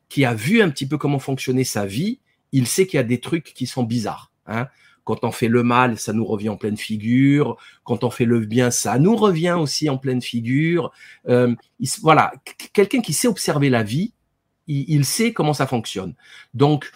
qui 0.09 0.25
a 0.25 0.35
vu 0.35 0.61
un 0.61 0.71
petit 0.71 0.89
peu 0.89 0.99
comment 0.99 1.21
fonctionnait 1.21 1.65
sa 1.65 1.87
vie, 1.87 2.19
il 2.51 2.67
sait 2.67 2.87
qu'il 2.87 2.97
y 2.97 3.01
a 3.01 3.05
des 3.05 3.21
trucs 3.21 3.55
qui 3.55 3.67
sont 3.67 3.85
bizarres. 3.85 4.33
Hein. 4.47 4.67
Quand 5.11 5.25
on 5.25 5.33
fait 5.33 5.49
le 5.49 5.65
mal, 5.65 5.99
ça 5.99 6.13
nous 6.13 6.25
revient 6.25 6.51
en 6.51 6.57
pleine 6.57 6.77
figure. 6.77 7.57
Quand 7.83 8.05
on 8.05 8.11
fait 8.11 8.27
le 8.27 8.39
bien, 8.39 8.71
ça 8.71 8.97
nous 9.01 9.17
revient 9.17 9.57
aussi 9.59 9.91
en 9.91 9.99
pleine 9.99 10.23
figure. 10.23 10.93
Euh, 11.29 11.53
voilà, 12.01 12.33
quelqu'un 12.73 13.01
qui 13.01 13.13
sait 13.13 13.27
observer 13.27 13.71
la 13.71 13.83
vie, 13.83 14.13
il, 14.69 15.05
sait 15.05 15.33
comment 15.33 15.53
ça 15.53 15.67
fonctionne. 15.67 16.15
Donc, 16.55 16.93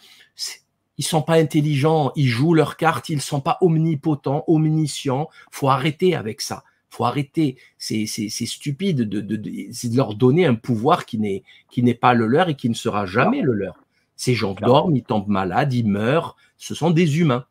ils 0.97 1.05
sont 1.05 1.23
pas 1.23 1.35
intelligents, 1.35 2.13
ils 2.15 2.29
jouent 2.29 2.55
leurs 2.55 2.77
cartes, 2.77 3.09
ils 3.09 3.21
sont 3.21 3.41
pas 3.41 3.59
omnipotents, 3.63 4.45
omniscients. 4.47 5.29
Faut 5.51 5.69
arrêter 5.69 6.15
avec 6.15 6.41
ça. 6.41 6.63
Faut 6.91 7.05
arrêter. 7.05 7.57
C'est 7.77 8.07
stupide 8.07 8.99
de, 8.99 9.21
de, 9.21 9.35
de, 9.35 9.97
leur 9.97 10.15
donner 10.15 10.47
un 10.47 10.55
pouvoir 10.55 11.05
qui 11.05 11.19
n'est 11.19 11.43
qui 11.69 11.83
n'est 11.83 11.95
pas 11.95 12.15
le 12.15 12.29
leur 12.29 12.49
et 12.49 12.55
qui 12.55 12.69
ne 12.69 12.75
sera 12.75 13.07
jamais 13.07 13.43
le 13.43 13.55
leur. 13.55 13.75
Ces 14.15 14.35
gens 14.35 14.55
dorment, 14.55 14.95
ils 14.95 15.03
tombent 15.03 15.27
malades, 15.27 15.73
ils 15.73 15.89
meurent. 15.89 16.37
Ce 16.59 16.77
sont 16.77 16.93
des 16.93 17.19
humains. 17.19 17.45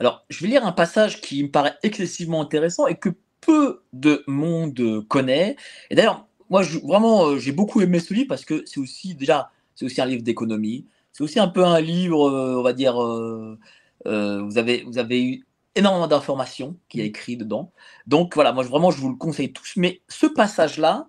Alors, 0.00 0.24
je 0.28 0.40
vais 0.42 0.48
lire 0.48 0.66
un 0.66 0.72
passage 0.72 1.20
qui 1.20 1.42
me 1.42 1.50
paraît 1.50 1.76
excessivement 1.82 2.40
intéressant 2.40 2.86
et 2.86 2.96
que 2.96 3.10
peu 3.40 3.82
de 3.92 4.24
monde 4.26 5.04
connaît. 5.08 5.56
Et 5.90 5.94
d'ailleurs, 5.94 6.26
moi, 6.50 6.62
vraiment, 6.82 7.26
euh, 7.26 7.38
j'ai 7.38 7.52
beaucoup 7.52 7.80
aimé 7.80 7.98
ce 8.00 8.14
livre 8.14 8.28
parce 8.28 8.44
que 8.44 8.62
c'est 8.66 8.80
aussi 8.80 9.14
déjà, 9.14 9.50
c'est 9.74 9.84
aussi 9.84 10.00
un 10.00 10.06
livre 10.06 10.22
d'économie. 10.22 10.86
C'est 11.12 11.24
aussi 11.24 11.38
un 11.40 11.48
peu 11.48 11.64
un 11.64 11.80
livre, 11.80 12.28
euh, 12.28 12.58
on 12.58 12.62
va 12.62 12.72
dire, 12.72 13.02
euh, 13.02 13.58
vous 14.04 14.58
avez, 14.58 14.82
vous 14.84 14.98
avez 14.98 15.22
eu 15.22 15.46
énormément 15.74 16.06
d'informations 16.06 16.76
qui 16.88 17.00
est 17.00 17.06
écrit 17.06 17.36
dedans. 17.36 17.72
Donc 18.06 18.34
voilà, 18.34 18.52
moi 18.52 18.64
vraiment, 18.64 18.90
je 18.90 19.00
vous 19.00 19.10
le 19.10 19.16
conseille 19.16 19.52
tous. 19.52 19.74
Mais 19.76 20.02
ce 20.08 20.26
passage-là, 20.26 21.08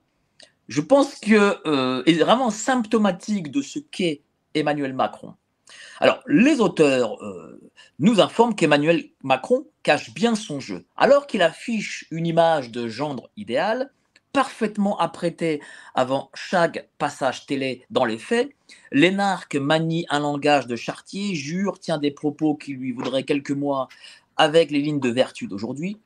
je 0.67 0.81
pense 0.81 1.15
que 1.15 2.03
est 2.09 2.19
vraiment 2.19 2.49
symptomatique 2.49 3.51
de 3.51 3.61
ce 3.61 3.79
qu'est 3.79 4.21
Emmanuel 4.53 4.93
Macron. 4.93 5.35
Alors, 5.99 6.21
les 6.27 6.59
auteurs 6.59 7.21
euh, 7.23 7.59
nous 7.99 8.19
informent 8.19 8.55
qu'Emmanuel 8.55 9.05
Macron 9.23 9.65
cache 9.81 10.13
bien 10.13 10.35
son 10.35 10.59
jeu. 10.59 10.85
Alors 10.95 11.27
qu'il 11.27 11.41
affiche 11.41 12.05
une 12.11 12.27
image 12.27 12.71
de 12.71 12.87
gendre 12.87 13.29
idéal, 13.35 13.91
parfaitement 14.31 14.99
apprêté 14.99 15.61
avant 15.95 16.29
chaque 16.35 16.89
passage 16.99 17.47
télé 17.47 17.85
dans 17.89 18.05
les 18.05 18.19
faits, 18.19 18.51
l'énarque 18.91 19.55
manie 19.55 20.05
un 20.09 20.19
langage 20.19 20.67
de 20.67 20.75
chartier, 20.75 21.33
jure, 21.33 21.79
tient 21.79 21.97
des 21.97 22.11
propos 22.11 22.55
qui 22.55 22.73
lui 22.73 22.91
voudraient 22.91 23.23
quelques 23.23 23.51
mois 23.51 23.87
avec 24.35 24.69
les 24.69 24.81
lignes 24.81 24.99
de 24.99 25.09
vertu 25.09 25.47
d'aujourd'hui. 25.47 25.97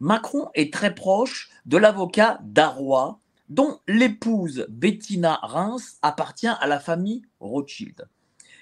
Macron 0.00 0.50
est 0.54 0.72
très 0.72 0.94
proche 0.94 1.48
de 1.64 1.78
l'avocat 1.78 2.38
Darrois, 2.42 3.18
dont 3.48 3.80
l'épouse 3.88 4.66
Bettina 4.68 5.38
Reims 5.42 5.96
appartient 6.02 6.46
à 6.46 6.66
la 6.66 6.80
famille 6.80 7.22
Rothschild. 7.40 8.06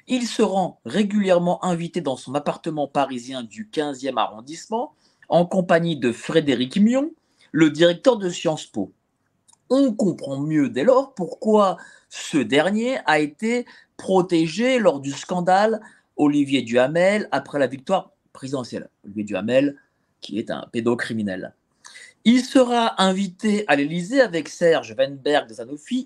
Il 0.08 0.26
se 0.26 0.42
rend 0.42 0.80
régulièrement 0.84 1.64
invité 1.64 2.00
dans 2.00 2.16
son 2.16 2.34
appartement 2.34 2.86
parisien 2.86 3.42
du 3.42 3.68
15e 3.72 4.16
arrondissement 4.16 4.94
en 5.28 5.46
compagnie 5.46 5.96
de 5.96 6.12
Frédéric 6.12 6.76
Mion, 6.76 7.10
le 7.50 7.70
directeur 7.70 8.16
de 8.16 8.28
Sciences 8.28 8.66
Po. 8.66 8.92
On 9.68 9.92
comprend 9.92 10.38
mieux 10.38 10.68
dès 10.68 10.84
lors 10.84 11.12
pourquoi 11.14 11.76
ce 12.08 12.38
dernier 12.38 12.98
a 13.06 13.18
été 13.18 13.66
protégé 13.96 14.78
lors 14.78 15.00
du 15.00 15.10
scandale 15.10 15.80
Olivier 16.16 16.62
Duhamel 16.62 17.28
après 17.32 17.58
la 17.58 17.66
victoire 17.66 18.12
présidentielle. 18.32 18.88
Olivier 19.04 19.24
Duhamel, 19.24 19.76
qui 20.20 20.38
est 20.38 20.52
un 20.52 20.68
pédocriminel. 20.70 21.52
Il 22.24 22.44
sera 22.44 23.02
invité 23.02 23.64
à 23.66 23.74
l'Élysée 23.74 24.20
avec 24.20 24.48
Serge 24.48 24.94
Weinberg 24.96 25.48
de 25.48 25.54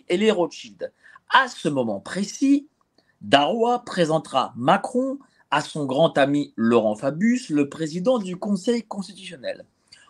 et 0.09 0.17
les 0.17 0.31
Rothschild. 0.31 0.91
À 1.29 1.49
ce 1.49 1.69
moment 1.69 2.01
précis, 2.01 2.67
Darrois 3.21 3.85
présentera 3.85 4.55
Macron 4.57 5.18
à 5.51 5.61
son 5.61 5.85
grand 5.85 6.16
ami 6.16 6.55
Laurent 6.57 6.97
Fabius, 6.97 7.51
le 7.51 7.68
président 7.68 8.18
du 8.18 8.37
Conseil 8.37 8.83
constitutionnel. 8.83 9.66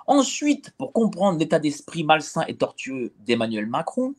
Ensuite, 0.06 0.70
pour 0.78 0.92
comprendre 0.92 1.38
l'état 1.38 1.58
d'esprit 1.58 2.04
malsain 2.04 2.44
et 2.46 2.56
tortueux 2.56 3.12
d'Emmanuel 3.26 3.66
Macron, 3.66 4.14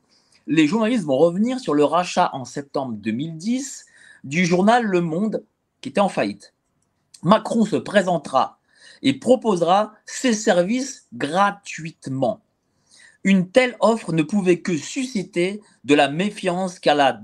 les 0.45 0.67
journalistes 0.67 1.05
vont 1.05 1.17
revenir 1.17 1.59
sur 1.59 1.73
le 1.73 1.85
rachat 1.85 2.31
en 2.33 2.43
septembre 2.43 2.95
2010 2.97 3.85
du 4.25 4.45
journal 4.45 4.83
Le 4.83 4.99
Monde 4.99 5.45
qui 5.79 5.89
était 5.89 6.01
en 6.01 6.09
faillite. 6.09 6.53
Macron 7.23 7.65
se 7.65 7.77
présentera 7.77 8.59
et 9.01 9.13
proposera 9.13 9.93
ses 10.05 10.33
services 10.33 11.07
gratuitement. 11.13 12.41
Une 13.23 13.49
telle 13.49 13.77
offre 13.79 14.11
ne 14.11 14.23
pouvait 14.23 14.59
que 14.59 14.75
susciter 14.75 15.61
de 15.85 15.95
la 15.95 16.09
méfiance 16.09 16.79
car 16.79 16.95
la 16.95 17.17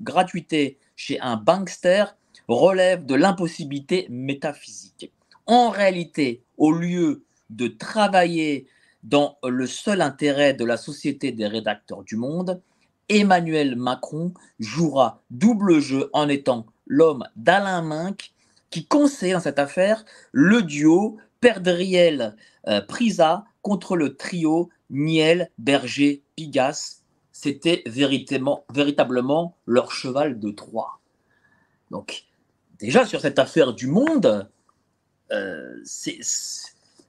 gratuité 0.00 0.78
chez 1.00 1.18
un 1.20 1.36
bankster 1.36 2.04
relève 2.46 3.06
de 3.06 3.14
l'impossibilité 3.14 4.06
métaphysique. 4.10 5.10
En 5.46 5.70
réalité, 5.70 6.42
au 6.58 6.72
lieu 6.72 7.24
de 7.48 7.68
travailler 7.68 8.66
dans 9.02 9.38
le 9.42 9.66
seul 9.66 10.02
intérêt 10.02 10.52
de 10.52 10.66
la 10.66 10.76
société 10.76 11.32
des 11.32 11.46
rédacteurs 11.46 12.04
du 12.04 12.16
monde, 12.16 12.60
Emmanuel 13.08 13.76
Macron 13.76 14.34
jouera 14.58 15.22
double 15.30 15.80
jeu 15.80 16.10
en 16.12 16.28
étant 16.28 16.66
l'homme 16.86 17.26
d'Alain 17.34 17.80
Minck 17.80 18.34
qui 18.68 18.84
conseille 18.84 19.32
dans 19.32 19.40
cette 19.40 19.58
affaire 19.58 20.04
le 20.32 20.60
duo 20.60 21.16
Perdriel-Prisa 21.40 23.32
euh, 23.38 23.50
contre 23.62 23.96
le 23.96 24.18
trio 24.18 24.68
Niel-Berger-Pigas 24.90 26.99
c'était 27.32 27.82
véritablement, 27.86 28.64
véritablement 28.72 29.56
leur 29.66 29.92
cheval 29.92 30.38
de 30.38 30.50
Troie. 30.50 31.00
Donc, 31.90 32.24
déjà 32.78 33.04
sur 33.04 33.20
cette 33.20 33.38
affaire 33.38 33.72
du 33.72 33.86
monde, 33.86 34.48
euh, 35.32 35.76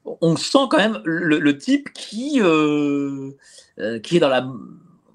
on 0.06 0.36
sent 0.36 0.68
quand 0.70 0.78
même 0.78 1.02
le, 1.06 1.58
type 1.58 1.92
qui, 1.94 2.42
euh, 2.42 3.32
euh, 3.80 4.00
qui 4.00 4.18
est 4.18 4.20
dans 4.20 4.30
la. 4.30 4.48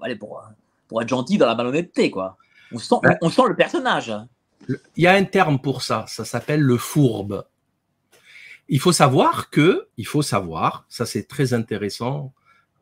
Allez, 0.01 0.15
pour, 0.15 0.43
pour 0.87 1.01
être 1.01 1.09
gentil, 1.09 1.37
dans 1.37 1.47
la 1.47 1.55
malhonnêteté, 1.55 2.11
quoi. 2.11 2.37
On 2.71 2.79
sent, 2.79 2.95
on, 3.21 3.29
sent 3.29 3.43
le 3.47 3.55
personnage. 3.55 4.13
Il 4.67 5.03
y 5.03 5.07
a 5.07 5.13
un 5.13 5.23
terme 5.23 5.59
pour 5.59 5.81
ça, 5.81 6.05
ça 6.07 6.25
s'appelle 6.25 6.61
le 6.61 6.77
fourbe. 6.77 7.45
Il 8.67 8.81
faut 8.81 8.91
savoir 8.91 9.49
que, 9.49 9.87
il 9.95 10.05
faut 10.05 10.21
savoir, 10.21 10.85
ça 10.89 11.05
c'est 11.05 11.23
très 11.23 11.53
intéressant, 11.53 12.33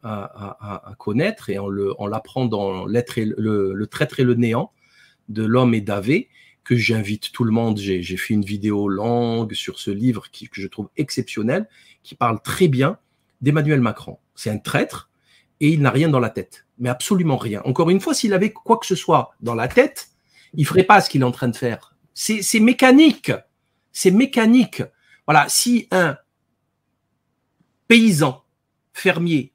à, 0.06 0.96
connaître 1.00 1.50
et 1.50 1.58
on 1.60 2.08
l'apprend 2.08 2.46
dans 2.46 2.86
l'être 2.86 3.20
le, 3.20 3.74
le, 3.74 3.88
traître 3.88 4.20
et 4.20 4.24
le 4.24 4.36
néant 4.36 4.72
de 5.30 5.44
l'homme 5.44 5.74
et 5.74 5.82
d'Avé 5.82 6.30
que 6.64 6.76
j'invite 6.76 7.32
tout 7.32 7.44
le 7.44 7.52
monde. 7.52 7.78
J'ai 7.78 8.18
fait 8.18 8.34
une 8.34 8.46
vidéo 8.46 8.88
longue 8.88 9.54
sur 9.54 9.80
ce 9.80 9.92
livre 9.92 10.30
qui, 10.32 10.48
que 10.48 10.62
je 10.62 10.68
trouve 10.68 10.90
exceptionnel, 10.98 11.68
qui 12.04 12.16
parle 12.16 12.42
très 12.42 12.68
bien 12.68 12.98
d'Emmanuel 13.42 13.82
Macron. 13.82 14.18
C'est 14.36 14.50
un 14.50 14.58
traître 14.58 15.10
et 15.60 15.70
il 15.70 15.82
n'a 15.82 15.92
rien 15.92 16.10
dans 16.10 16.20
la 16.20 16.30
tête, 16.30 16.66
mais 16.78 16.90
absolument 16.90 17.38
rien. 17.38 17.62
Encore 17.66 17.90
une 17.90 18.00
fois, 18.00 18.14
s'il 18.14 18.34
avait 18.34 18.52
quoi 18.52 18.78
que 18.78 18.86
ce 18.86 18.96
soit 18.96 19.32
dans 19.42 19.56
la 19.56 19.68
tête, 19.68 20.10
il 20.54 20.66
ferait 20.66 20.84
pas 20.84 21.02
ce 21.02 21.10
qu'il 21.10 21.22
est 21.22 21.26
en 21.26 21.32
train 21.32 21.48
de 21.48 21.56
faire. 21.56 21.96
C'est 22.14 22.60
mécanique, 22.60 23.32
c'est 23.92 24.12
mécanique. 24.12 24.84
Voilà, 25.28 25.48
si 25.50 25.88
un 25.92 26.18
paysan 27.88 28.44
fermier 28.94 29.52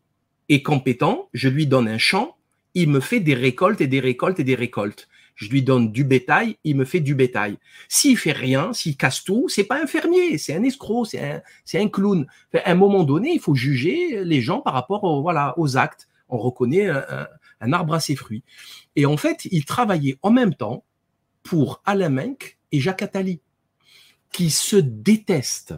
est 0.50 0.62
compétent, 0.62 1.28
je 1.32 1.48
lui 1.48 1.66
donne 1.66 1.88
un 1.88 1.98
champ, 1.98 2.36
il 2.74 2.90
me 2.90 3.00
fait 3.00 3.20
des 3.20 3.34
récoltes 3.34 3.80
et 3.80 3.86
des 3.86 4.00
récoltes 4.00 4.40
et 4.40 4.44
des 4.44 4.56
récoltes. 4.56 5.08
Je 5.36 5.48
lui 5.48 5.62
donne 5.62 5.90
du 5.90 6.04
bétail, 6.04 6.56
il 6.64 6.76
me 6.76 6.84
fait 6.84 7.00
du 7.00 7.14
bétail. 7.14 7.56
S'il 7.88 8.18
fait 8.18 8.32
rien, 8.32 8.74
s'il 8.74 8.96
casse 8.96 9.24
tout, 9.24 9.48
c'est 9.48 9.64
pas 9.64 9.80
un 9.82 9.86
fermier, 9.86 10.36
c'est 10.36 10.54
un 10.54 10.62
escroc, 10.62 11.06
c'est 11.06 11.20
un, 11.20 11.40
c'est 11.64 11.80
un 11.80 11.88
clown. 11.88 12.26
À 12.52 12.72
un 12.72 12.74
moment 12.74 13.04
donné, 13.04 13.32
il 13.32 13.40
faut 13.40 13.54
juger 13.54 14.22
les 14.22 14.42
gens 14.42 14.60
par 14.60 14.74
rapport 14.74 15.02
aux, 15.04 15.76
actes. 15.78 16.08
On 16.28 16.36
reconnaît 16.36 16.88
un, 16.88 17.72
arbre 17.72 17.94
à 17.94 18.00
ses 18.00 18.16
fruits. 18.16 18.42
Et 18.96 19.06
en 19.06 19.16
fait, 19.16 19.46
il 19.50 19.64
travaillait 19.64 20.18
en 20.20 20.30
même 20.30 20.54
temps 20.54 20.84
pour 21.42 21.80
Alain 21.86 22.10
Menck 22.10 22.58
et 22.72 22.80
Jacques 22.80 23.02
Attali, 23.02 23.40
qui 24.32 24.50
se 24.50 24.76
détestent, 24.76 25.74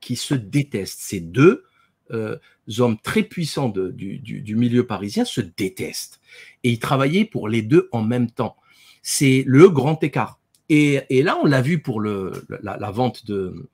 qui 0.00 0.16
se 0.16 0.34
détestent. 0.34 1.00
Ces 1.00 1.20
deux 1.20 1.64
euh, 2.12 2.36
hommes 2.78 2.98
très 3.02 3.22
puissants 3.22 3.68
du, 3.68 4.54
milieu 4.56 4.86
parisien 4.86 5.24
se 5.24 5.40
détestent. 5.40 6.20
Et 6.64 6.70
ils 6.70 6.78
travaillaient 6.78 7.24
pour 7.24 7.48
les 7.48 7.62
deux 7.62 7.88
en 7.92 8.02
même 8.02 8.30
temps. 8.30 8.56
C'est 9.02 9.44
le 9.46 9.68
grand 9.68 10.02
écart. 10.02 10.38
Et, 10.68 11.04
là, 11.22 11.38
on 11.42 11.46
l'a 11.46 11.62
vu 11.62 11.78
pour 11.78 12.00
le, 12.00 12.44
la, 12.62 12.90
vente 12.90 13.24
de, 13.26 13.68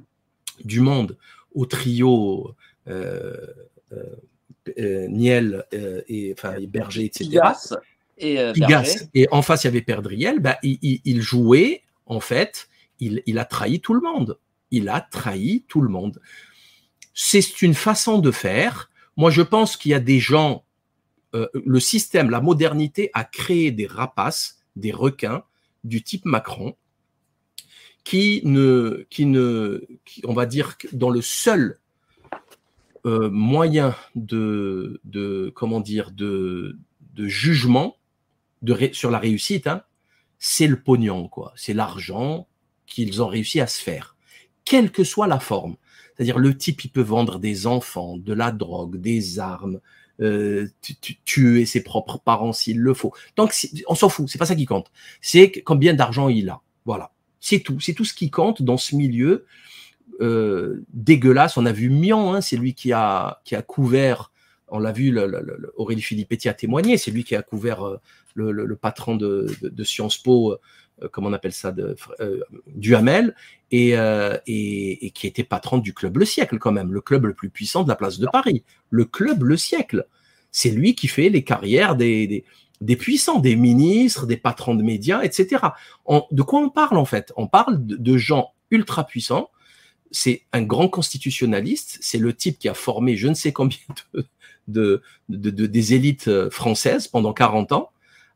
du 0.64 0.80
monde 0.80 1.16
au 1.54 1.64
trio 1.64 2.54
euh, 2.88 3.34
euh, 4.78 5.08
Niel 5.08 5.64
et 6.08 6.34
enfin, 6.36 6.56
Berger, 6.60 7.06
etc. 7.06 7.40
et, 8.18 8.36
et 9.14 9.28
en 9.30 9.40
face, 9.40 9.64
il 9.64 9.68
y 9.68 9.68
avait 9.68 9.80
Perdriel. 9.80 10.40
Ben, 10.40 10.56
il, 10.62 11.22
jouait, 11.22 11.82
en 12.04 12.20
fait, 12.20 12.68
il, 13.00 13.22
il 13.24 13.38
a 13.38 13.46
trahi 13.46 13.80
tout 13.80 13.94
le 13.94 14.00
monde. 14.00 14.38
Il 14.70 14.90
a 14.90 15.00
trahi 15.00 15.64
tout 15.66 15.80
le 15.80 15.88
monde 15.88 16.20
c'est 17.14 17.62
une 17.62 17.74
façon 17.74 18.18
de 18.18 18.30
faire. 18.30 18.90
Moi, 19.16 19.30
je 19.30 19.42
pense 19.42 19.76
qu'il 19.76 19.90
y 19.90 19.94
a 19.94 20.00
des 20.00 20.18
gens, 20.18 20.64
euh, 21.34 21.48
le 21.54 21.80
système, 21.80 22.30
la 22.30 22.40
modernité 22.40 23.10
a 23.14 23.24
créé 23.24 23.70
des 23.70 23.86
rapaces, 23.86 24.60
des 24.76 24.92
requins 24.92 25.44
du 25.84 26.02
type 26.02 26.24
Macron, 26.24 26.76
qui 28.04 28.42
ne, 28.44 29.06
qui 29.10 29.26
ne, 29.26 29.86
on 30.24 30.32
va 30.32 30.46
dire, 30.46 30.76
dans 30.92 31.10
le 31.10 31.22
seul 31.22 31.78
euh, 33.04 33.30
moyen 33.30 33.94
de, 34.14 35.00
de, 35.04 35.52
comment 35.54 35.80
dire, 35.80 36.10
de, 36.10 36.78
de 37.14 37.28
jugement 37.28 37.96
sur 38.92 39.10
la 39.10 39.18
réussite, 39.18 39.66
hein, 39.66 39.82
c'est 40.38 40.66
le 40.66 40.80
pognon, 40.80 41.28
quoi. 41.28 41.52
C'est 41.56 41.74
l'argent, 41.74 42.46
qu'ils 42.86 43.22
ont 43.22 43.28
réussi 43.28 43.60
à 43.60 43.66
se 43.66 43.80
faire, 43.80 44.16
quelle 44.64 44.92
que 44.92 45.04
soit 45.04 45.26
la 45.26 45.40
forme. 45.40 45.76
C'est-à-dire 46.16 46.38
le 46.38 46.56
type, 46.56 46.84
il 46.84 46.88
peut 46.88 47.02
vendre 47.02 47.38
des 47.38 47.66
enfants, 47.66 48.16
de 48.16 48.32
la 48.32 48.52
drogue, 48.52 48.96
des 48.96 49.38
armes, 49.38 49.80
euh, 50.20 50.68
tuer 51.24 51.66
ses 51.66 51.82
propres 51.82 52.18
parents 52.18 52.52
s'il 52.52 52.78
le 52.78 52.94
faut. 52.94 53.12
Donc 53.36 53.54
on 53.86 53.94
s'en 53.94 54.08
fout, 54.08 54.28
c'est 54.28 54.38
pas 54.38 54.46
ça 54.46 54.54
qui 54.54 54.66
compte. 54.66 54.90
C'est 55.20 55.50
combien 55.64 55.94
d'argent 55.94 56.28
il 56.28 56.48
a. 56.50 56.60
Voilà, 56.84 57.12
c'est 57.40 57.60
tout. 57.60 57.80
C'est 57.80 57.94
tout 57.94 58.04
ce 58.04 58.14
qui 58.14 58.30
compte 58.30 58.62
dans 58.62 58.76
ce 58.76 58.94
milieu 58.94 59.46
euh, 60.20 60.84
dégueulasse. 60.92 61.56
On 61.56 61.66
a 61.66 61.72
vu 61.72 61.90
Mian, 61.90 62.34
hein, 62.34 62.40
c'est 62.40 62.56
lui 62.56 62.74
qui 62.74 62.92
a 62.92 63.40
couvert. 63.66 64.32
On 64.74 64.78
l'a 64.78 64.92
vu, 64.92 65.14
Aurélie 65.76 66.00
Filippetti 66.00 66.48
a 66.48 66.54
témoigné. 66.54 66.96
C'est 66.96 67.10
lui 67.10 67.24
qui 67.24 67.36
a 67.36 67.42
couvert 67.42 67.86
euh, 67.86 68.00
le, 68.34 68.74
patron 68.74 69.16
de, 69.16 69.46
de, 69.60 69.84
Sciences 69.84 70.16
Po, 70.16 70.52
euh, 70.52 70.60
comment 71.10 71.28
on 71.28 71.32
appelle 71.32 71.52
ça, 71.52 71.72
de, 71.72 71.96
euh, 72.20 72.40
Duhamel, 72.66 73.34
et, 73.70 73.94
et, 74.46 75.10
qui 75.12 75.26
était 75.26 75.44
patron 75.44 75.78
du 75.78 75.94
club 75.94 76.18
Le 76.18 76.24
Siècle 76.24 76.58
quand 76.58 76.72
même, 76.72 76.92
le 76.92 77.00
club 77.00 77.24
le 77.24 77.34
plus 77.34 77.48
puissant 77.48 77.84
de 77.84 77.88
la 77.88 77.96
place 77.96 78.18
de 78.18 78.26
Paris. 78.26 78.64
Le 78.90 79.04
club 79.04 79.44
Le 79.44 79.56
Siècle. 79.56 80.06
C'est 80.50 80.70
lui 80.70 80.94
qui 80.94 81.08
fait 81.08 81.30
les 81.30 81.42
carrières 81.42 81.96
des, 81.96 82.44
des, 82.80 82.96
puissants, 82.96 83.40
des 83.40 83.56
ministres, 83.56 84.26
des 84.26 84.36
patrons 84.36 84.74
de 84.74 84.82
médias, 84.82 85.22
etc. 85.22 85.62
de 86.30 86.42
quoi 86.42 86.60
on 86.60 86.68
parle 86.68 86.98
en 86.98 87.06
fait? 87.06 87.32
On 87.36 87.46
parle 87.46 87.78
de, 87.84 88.16
gens 88.18 88.52
ultra 88.70 89.06
puissants. 89.06 89.50
C'est 90.10 90.42
un 90.52 90.60
grand 90.60 90.88
constitutionnaliste. 90.88 91.98
C'est 92.02 92.18
le 92.18 92.34
type 92.34 92.58
qui 92.58 92.68
a 92.68 92.74
formé 92.74 93.16
je 93.16 93.28
ne 93.28 93.34
sais 93.34 93.52
combien 93.52 93.78
de, 94.68 95.00
de, 95.30 95.50
de, 95.50 95.66
des 95.66 95.94
élites 95.94 96.28
euh, 96.28 96.50
françaises 96.50 97.08
pendant 97.08 97.32
40 97.32 97.72
ans. 97.72 97.91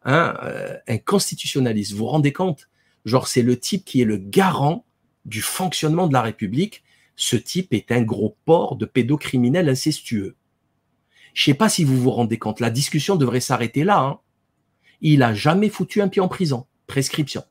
Hein, 0.06 0.34
euh, 0.44 0.76
un 0.86 0.98
constitutionnaliste. 0.98 1.92
Vous 1.92 1.98
vous 1.98 2.06
rendez 2.06 2.32
compte? 2.32 2.70
Genre, 3.04 3.28
c'est 3.28 3.42
le 3.42 3.58
type 3.58 3.84
qui 3.84 4.00
est 4.00 4.06
le 4.06 4.16
garant 4.16 4.86
du 5.24 5.42
fonctionnement 5.42 6.06
de 6.06 6.12
la 6.12 6.22
République. 6.22 6.84
Ce 7.16 7.36
type 7.36 7.74
est 7.74 7.92
un 7.92 8.02
gros 8.02 8.36
porc 8.44 8.76
de 8.76 8.86
pédocriminel 8.86 9.68
incestueux. 9.68 10.36
Je 11.34 11.44
sais 11.44 11.54
pas 11.54 11.68
si 11.68 11.84
vous 11.84 12.00
vous 12.00 12.10
rendez 12.10 12.38
compte. 12.38 12.60
La 12.60 12.70
discussion 12.70 13.16
devrait 13.16 13.40
s'arrêter 13.40 13.84
là. 13.84 14.00
Hein 14.00 14.20
il 15.00 15.22
a 15.22 15.34
jamais 15.34 15.68
foutu 15.68 16.00
un 16.00 16.08
pied 16.08 16.22
en 16.22 16.28
prison. 16.28 16.66
Prescription. 16.86 17.44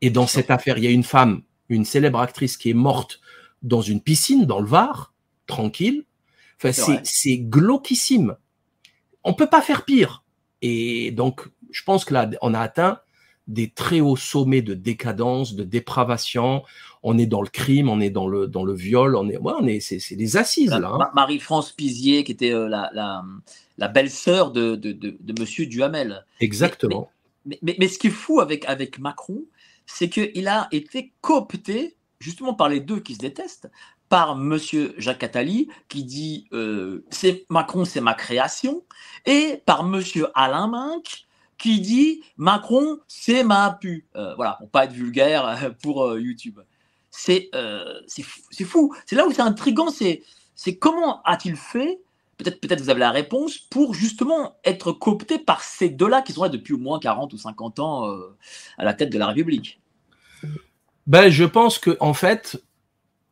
Et 0.00 0.10
dans 0.10 0.26
cette 0.26 0.50
affaire, 0.50 0.78
il 0.78 0.84
y 0.84 0.86
a 0.86 0.90
une 0.90 1.02
femme, 1.02 1.42
une 1.68 1.84
célèbre 1.84 2.20
actrice 2.20 2.56
qui 2.56 2.70
est 2.70 2.74
morte 2.74 3.20
dans 3.62 3.80
une 3.80 4.00
piscine 4.00 4.44
dans 4.44 4.60
le 4.60 4.66
Var, 4.66 5.14
tranquille. 5.46 6.04
Enfin, 6.62 7.00
c'est 7.04 7.38
glauquissime. 7.38 8.36
On 9.24 9.34
peut 9.34 9.48
pas 9.48 9.62
faire 9.62 9.84
pire. 9.84 10.21
Et 10.62 11.10
donc, 11.10 11.48
je 11.70 11.82
pense 11.82 12.04
que 12.04 12.14
là, 12.14 12.30
on 12.40 12.54
a 12.54 12.60
atteint 12.60 13.00
des 13.48 13.70
très 13.70 14.00
hauts 14.00 14.16
sommets 14.16 14.62
de 14.62 14.74
décadence, 14.74 15.54
de 15.54 15.64
dépravation. 15.64 16.62
On 17.02 17.18
est 17.18 17.26
dans 17.26 17.42
le 17.42 17.48
crime, 17.48 17.88
on 17.88 18.00
est 18.00 18.10
dans 18.10 18.28
le 18.28 18.46
dans 18.46 18.64
le 18.64 18.72
viol, 18.72 19.16
on 19.16 19.28
est 19.28 19.36
ouais, 19.36 19.52
on 19.58 19.66
est 19.66 19.80
c'est 19.80 20.14
des 20.14 20.36
assises 20.36 20.70
là. 20.70 20.92
Hein. 20.94 21.10
Marie-France 21.14 21.72
Pizier, 21.72 22.22
qui 22.22 22.32
était 22.32 22.52
euh, 22.52 22.68
la, 22.68 22.90
la, 22.94 23.24
la 23.78 23.88
belle-sœur 23.88 24.52
de, 24.52 24.76
de, 24.76 24.92
de, 24.92 25.40
Monsieur 25.40 25.66
Duhamel. 25.66 26.24
Exactement. 26.40 27.10
Mais, 27.44 27.58
mais, 27.62 27.76
mais, 27.80 27.88
ce 27.88 27.98
qui 27.98 28.06
est 28.06 28.10
fou 28.10 28.40
avec, 28.40 28.64
avec 28.66 29.00
Macron, 29.00 29.42
c'est 29.86 30.08
qu'il 30.08 30.46
a 30.46 30.68
été 30.70 31.12
coopté, 31.20 31.96
justement 32.20 32.54
par 32.54 32.68
les 32.68 32.78
deux 32.78 33.00
qui 33.00 33.14
se 33.14 33.18
détestent, 33.18 33.68
par 34.12 34.36
Monsieur 34.36 34.94
Jacques 34.98 35.22
Attali, 35.22 35.70
qui 35.88 36.04
dit 36.04 36.46
euh, 36.52 37.02
Macron, 37.48 37.86
c'est 37.86 38.02
ma 38.02 38.12
création, 38.12 38.84
et 39.24 39.62
par 39.64 39.84
Monsieur 39.84 40.26
Alain 40.34 40.66
Minck, 40.66 41.24
qui 41.56 41.80
dit 41.80 42.22
Macron, 42.36 42.98
c'est 43.08 43.42
ma 43.42 43.72
pu. 43.80 44.04
Euh, 44.14 44.34
voilà, 44.34 44.56
pour 44.58 44.68
pas 44.68 44.84
être 44.84 44.92
vulgaire 44.92 45.46
euh, 45.46 45.70
pour 45.82 46.18
YouTube. 46.18 46.60
C'est 47.10 47.48
c'est 48.06 48.64
fou. 48.64 48.94
C'est 49.06 49.16
là 49.16 49.26
où 49.26 49.32
c'est 49.32 49.40
intriguant, 49.40 49.88
c'est 49.88 50.76
comment 50.76 51.22
a-t-il 51.22 51.56
fait 51.56 51.98
peut-être 52.36 52.60
peut-être 52.60 52.82
vous 52.82 52.90
avez 52.90 53.00
la 53.00 53.12
réponse 53.12 53.56
pour 53.56 53.94
justement 53.94 54.58
être 54.62 54.92
coopté 54.92 55.38
par 55.38 55.62
ces 55.62 55.88
deux-là 55.88 56.20
qui 56.20 56.34
sont 56.34 56.42
là 56.42 56.50
depuis 56.50 56.74
au 56.74 56.78
moins 56.78 56.98
40 56.98 57.32
ou 57.32 57.38
50 57.38 57.78
ans 57.78 58.14
à 58.76 58.84
la 58.84 58.92
tête 58.92 59.08
de 59.08 59.18
la 59.18 59.28
République? 59.28 59.80
Ben, 61.06 61.30
je 61.30 61.44
pense 61.44 61.78
que 61.78 61.96
en 61.98 62.12
fait, 62.12 62.62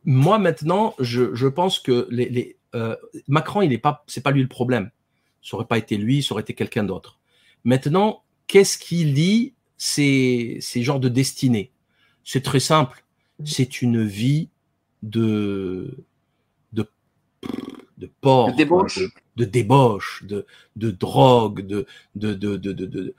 moi 0.03 0.39
maintenant, 0.39 0.95
je, 0.99 1.33
je 1.35 1.47
pense 1.47 1.79
que 1.79 2.07
les, 2.09 2.29
les 2.29 2.57
euh, 2.75 2.95
Macron, 3.27 3.61
il 3.61 3.69
n'est 3.69 3.77
pas, 3.77 4.03
c'est 4.07 4.21
pas 4.21 4.31
lui 4.31 4.41
le 4.41 4.47
problème. 4.47 4.91
Ça 5.41 5.55
aurait 5.55 5.65
pas 5.65 5.77
été 5.77 5.97
lui, 5.97 6.23
ça 6.23 6.33
aurait 6.33 6.41
été 6.41 6.53
quelqu'un 6.53 6.83
d'autre. 6.83 7.19
Maintenant, 7.63 8.23
qu'est-ce 8.47 8.77
qui 8.77 9.03
lie 9.03 9.53
ces, 9.77 10.57
ces 10.61 10.83
genres 10.83 10.99
de 10.99 11.09
destinées 11.09 11.71
C'est 12.23 12.43
très 12.43 12.59
simple. 12.59 13.03
C'est 13.43 13.81
une 13.81 14.03
vie 14.03 14.49
de 15.03 16.05
de 16.73 16.87
de 17.97 18.11
porc, 18.21 18.51
de 18.51 18.57
débauche, 18.57 18.99
de, 19.35 19.45
débauche, 19.45 20.23
de, 20.23 20.45
de 20.75 20.91
drogue, 20.91 21.65
de, 21.65 21.85
de, 22.15 22.33
de, 22.33 22.57
de, 22.57 23.15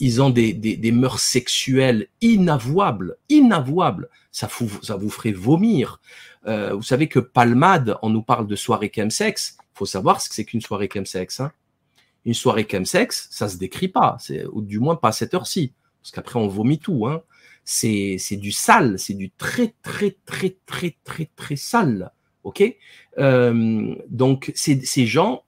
ils 0.00 0.22
ont 0.22 0.30
des, 0.30 0.52
des, 0.52 0.76
des, 0.76 0.92
mœurs 0.92 1.20
sexuelles 1.20 2.08
inavouables, 2.20 3.16
inavouables. 3.28 4.08
Ça, 4.30 4.48
ça 4.82 4.96
vous 4.96 5.10
ferait 5.10 5.32
vomir. 5.32 6.00
Euh, 6.46 6.74
vous 6.74 6.82
savez 6.82 7.08
que 7.08 7.18
Palmade, 7.18 7.98
on 8.02 8.10
nous 8.10 8.22
parle 8.22 8.46
de 8.46 8.56
soirée 8.56 8.90
chemsex. 8.94 9.56
Faut 9.74 9.86
savoir 9.86 10.20
ce 10.20 10.28
que 10.28 10.34
c'est 10.34 10.44
qu'une 10.44 10.60
soirée 10.60 10.88
chemsex. 10.92 11.40
Hein. 11.40 11.52
Une 12.24 12.34
soirée 12.34 12.66
chemsex, 12.70 13.28
ça 13.30 13.48
se 13.48 13.56
décrit 13.56 13.88
pas, 13.88 14.16
ou 14.52 14.62
du 14.62 14.78
moins 14.78 14.96
pas 14.96 15.08
à 15.08 15.12
cette 15.12 15.34
heure-ci, 15.34 15.72
parce 16.00 16.12
qu'après 16.12 16.38
on 16.38 16.48
vomit 16.48 16.78
tout. 16.78 17.06
Hein. 17.06 17.22
C'est 17.64 18.18
du 18.32 18.52
sale, 18.52 18.98
c'est 18.98 19.14
du 19.14 19.30
très 19.30 19.74
très 19.82 20.16
très 20.26 20.56
très 20.66 20.96
très 21.04 21.30
très 21.36 21.56
sale. 21.56 22.12
Ok 22.44 22.62
euh, 23.18 23.94
Donc, 24.08 24.52
ces, 24.54 25.06
gens, 25.06 25.44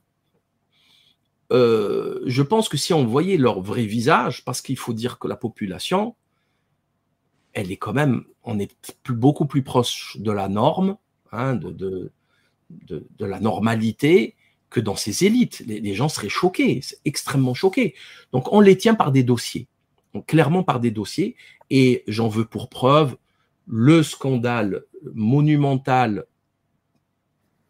euh, 1.52 2.20
je 2.26 2.42
pense 2.42 2.68
que 2.68 2.76
si 2.76 2.92
on 2.92 3.04
voyait 3.04 3.36
leur 3.36 3.60
vrai 3.60 3.84
visage, 3.84 4.44
parce 4.44 4.60
qu'il 4.60 4.78
faut 4.78 4.92
dire 4.92 5.18
que 5.18 5.28
la 5.28 5.36
population, 5.36 6.14
elle 7.52 7.70
est 7.70 7.76
quand 7.76 7.92
même, 7.92 8.24
on 8.42 8.58
est 8.58 8.74
beaucoup 9.08 9.46
plus 9.46 9.62
proche 9.62 10.16
de 10.18 10.30
la 10.30 10.48
norme, 10.48 10.96
hein, 11.32 11.54
de, 11.54 12.12
la 13.18 13.40
normalité, 13.40 14.36
que 14.70 14.80
dans 14.80 14.96
ces 14.96 15.24
élites. 15.24 15.60
Les, 15.60 15.94
gens 15.94 16.08
seraient 16.08 16.28
choqués, 16.28 16.80
extrêmement 17.04 17.54
choqués. 17.54 17.94
Donc, 18.32 18.52
on 18.52 18.60
les 18.60 18.76
tient 18.76 18.94
par 18.94 19.12
des 19.12 19.22
dossiers, 19.22 19.68
clairement 20.26 20.64
par 20.64 20.80
des 20.80 20.90
dossiers, 20.90 21.36
et 21.70 22.02
j'en 22.08 22.28
veux 22.28 22.44
pour 22.44 22.68
preuve 22.68 23.16
le 23.66 24.02
scandale 24.02 24.84
monumental 25.14 26.26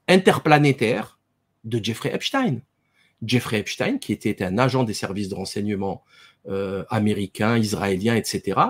interplanétaire 0.09 1.19
de 1.65 1.83
Jeffrey 1.83 2.15
Epstein. 2.15 2.61
Jeffrey 3.23 3.59
Epstein, 3.59 3.99
qui 3.99 4.13
était 4.13 4.43
un 4.43 4.59
agent 4.59 4.85
des 4.85 4.95
services 4.95 5.29
de 5.29 5.35
renseignement 5.35 6.05
euh, 6.49 6.85
américains, 6.91 7.57
israéliens, 7.59 8.17
etc., 8.17 8.61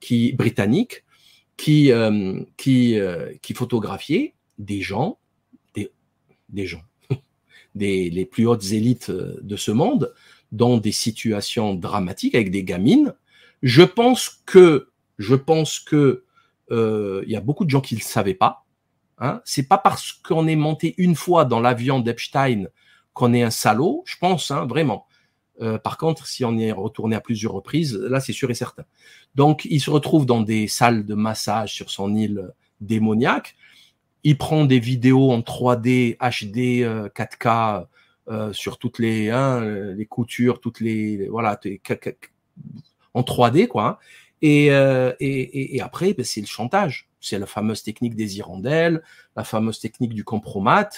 qui 0.00 0.32
britannique, 0.32 1.04
qui 1.56 1.92
euh, 1.92 2.40
qui 2.56 2.98
euh, 2.98 3.32
qui 3.42 3.54
photographiait 3.54 4.34
des 4.58 4.80
gens, 4.80 5.18
des 5.74 5.92
des 6.48 6.66
gens, 6.66 6.82
des 7.74 8.10
les 8.10 8.24
plus 8.24 8.46
hautes 8.46 8.72
élites 8.72 9.10
de 9.10 9.56
ce 9.56 9.70
monde 9.70 10.12
dans 10.50 10.78
des 10.78 10.92
situations 10.92 11.74
dramatiques 11.74 12.34
avec 12.34 12.50
des 12.50 12.64
gamines. 12.64 13.14
Je 13.62 13.82
pense 13.82 14.42
que 14.46 14.88
je 15.18 15.34
pense 15.34 15.78
que 15.78 16.24
il 16.72 17.28
y 17.28 17.34
a 17.34 17.40
beaucoup 17.40 17.64
de 17.64 17.70
gens 17.70 17.80
qui 17.80 17.94
ne 17.94 18.00
le 18.00 18.04
savaient 18.04 18.34
pas 18.34 18.64
Hein 19.20 19.40
c'est 19.44 19.68
pas 19.68 19.78
parce 19.78 20.12
qu'on 20.12 20.46
est 20.46 20.56
monté 20.56 20.94
une 20.98 21.14
fois 21.14 21.44
dans 21.44 21.60
l'avion 21.60 22.00
d'Epstein 22.00 22.68
qu'on 23.12 23.34
est 23.34 23.42
un 23.42 23.50
salaud, 23.50 24.02
je 24.06 24.16
pense, 24.18 24.50
hein, 24.50 24.66
vraiment. 24.66 25.06
Euh, 25.60 25.78
par 25.78 25.98
contre, 25.98 26.26
si 26.26 26.44
on 26.44 26.56
est 26.56 26.72
retourné 26.72 27.16
à 27.16 27.20
plusieurs 27.20 27.52
reprises, 27.52 27.94
là, 27.94 28.20
c'est 28.20 28.32
sûr 28.32 28.50
et 28.50 28.54
certain. 28.54 28.84
Donc, 29.34 29.66
il 29.66 29.80
se 29.80 29.90
retrouve 29.90 30.24
dans 30.24 30.40
des 30.40 30.68
salles 30.68 31.04
de 31.04 31.14
massage 31.14 31.74
sur 31.74 31.90
son 31.90 32.14
île 32.14 32.50
démoniaque. 32.80 33.56
Il 34.24 34.38
prend 34.38 34.64
des 34.64 34.80
vidéos 34.80 35.30
en 35.32 35.40
3D, 35.40 36.16
HD, 36.16 36.84
4K 37.14 37.86
euh, 38.28 38.52
sur 38.52 38.78
toutes 38.78 38.98
les, 38.98 39.30
hein, 39.30 39.60
les 39.94 40.06
coutures, 40.06 40.60
toutes 40.60 40.80
les, 40.80 41.28
voilà, 41.28 41.60
en 43.12 43.22
3D, 43.22 43.66
quoi. 43.66 43.86
Hein. 43.86 43.98
Et, 44.42 44.70
euh, 44.70 45.12
et, 45.20 45.76
et, 45.76 45.82
après, 45.82 46.14
ben, 46.14 46.24
c'est 46.24 46.40
le 46.40 46.46
chantage. 46.46 47.09
C'est 47.20 47.38
la 47.38 47.46
fameuse 47.46 47.82
technique 47.82 48.14
des 48.14 48.38
hirondelles, 48.38 49.02
la 49.36 49.44
fameuse 49.44 49.80
technique 49.80 50.14
du 50.14 50.24
compromat. 50.24 50.88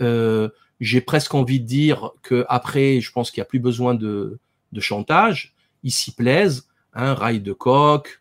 Euh, 0.00 0.48
J'ai 0.80 1.00
presque 1.00 1.34
envie 1.34 1.60
de 1.60 1.66
dire 1.66 2.10
que 2.22 2.44
après, 2.48 3.00
je 3.00 3.12
pense 3.12 3.30
qu'il 3.30 3.40
n'y 3.40 3.46
a 3.46 3.48
plus 3.48 3.60
besoin 3.60 3.94
de, 3.94 4.38
chantage. 4.78 5.54
Ils 5.82 5.92
s'y 5.92 6.14
plaisent. 6.14 6.68
Hein, 6.94 7.14
rail 7.14 7.40
de 7.40 7.52
coq, 7.52 8.20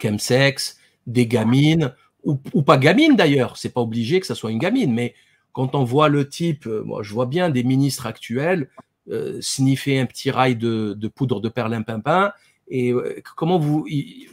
chemsex, 0.00 0.78
des 1.06 1.26
gamines, 1.26 1.94
ou, 2.24 2.40
ou 2.52 2.62
pas 2.62 2.78
gamines 2.78 3.16
d'ailleurs. 3.16 3.56
C'est 3.56 3.68
pas 3.68 3.80
obligé 3.80 4.18
que 4.18 4.26
ça 4.26 4.34
soit 4.34 4.50
une 4.50 4.58
gamine, 4.58 4.92
mais 4.92 5.14
quand 5.52 5.74
on 5.74 5.84
voit 5.84 6.08
le 6.08 6.28
type, 6.28 6.66
euh, 6.66 6.82
moi 6.84 7.02
je 7.02 7.12
vois 7.12 7.26
bien 7.26 7.50
des 7.50 7.62
ministres 7.62 8.06
actuels 8.06 8.68
euh, 9.10 9.38
sniffer 9.40 9.98
un 9.98 10.06
petit 10.06 10.30
rail 10.30 10.56
de, 10.56 10.94
de 10.96 11.08
poudre 11.08 11.40
de 11.40 11.48
perlimpinpin 11.48 12.32
Et 12.68 12.94
comment 13.36 13.58
vous, 13.58 13.86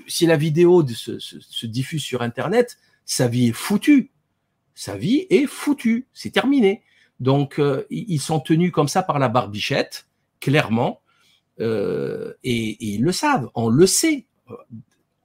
si 0.08 0.26
la 0.26 0.38
vidéo 0.38 0.88
se, 0.88 1.20
se, 1.20 1.66
diffuse 1.66 2.02
sur 2.02 2.22
Internet, 2.22 2.78
sa 3.06 3.28
vie 3.28 3.48
est 3.48 3.54
foutue. 3.54 4.12
Sa 4.76 4.96
vie 4.96 5.28
est 5.30 5.46
foutue. 5.46 6.08
C'est 6.14 6.32
terminé. 6.32 6.84
Donc, 7.20 7.62
ils 7.90 8.20
sont 8.20 8.40
tenus 8.40 8.72
comme 8.72 8.88
ça 8.88 9.04
par 9.04 9.20
la 9.20 9.28
barbichette, 9.28 10.08
clairement. 10.40 11.02
Euh, 11.60 12.34
et, 12.44 12.78
ils 12.94 13.04
le 13.04 13.12
savent, 13.12 13.50
on 13.56 13.70
le 13.70 13.86
sait. 13.86 14.26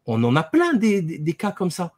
On 0.07 0.23
en 0.25 0.37
a 0.37 0.43
plein 0.43 0.75
des, 0.75 1.37
cas 1.39 1.53
comme 1.53 1.71
ça. 1.71 1.93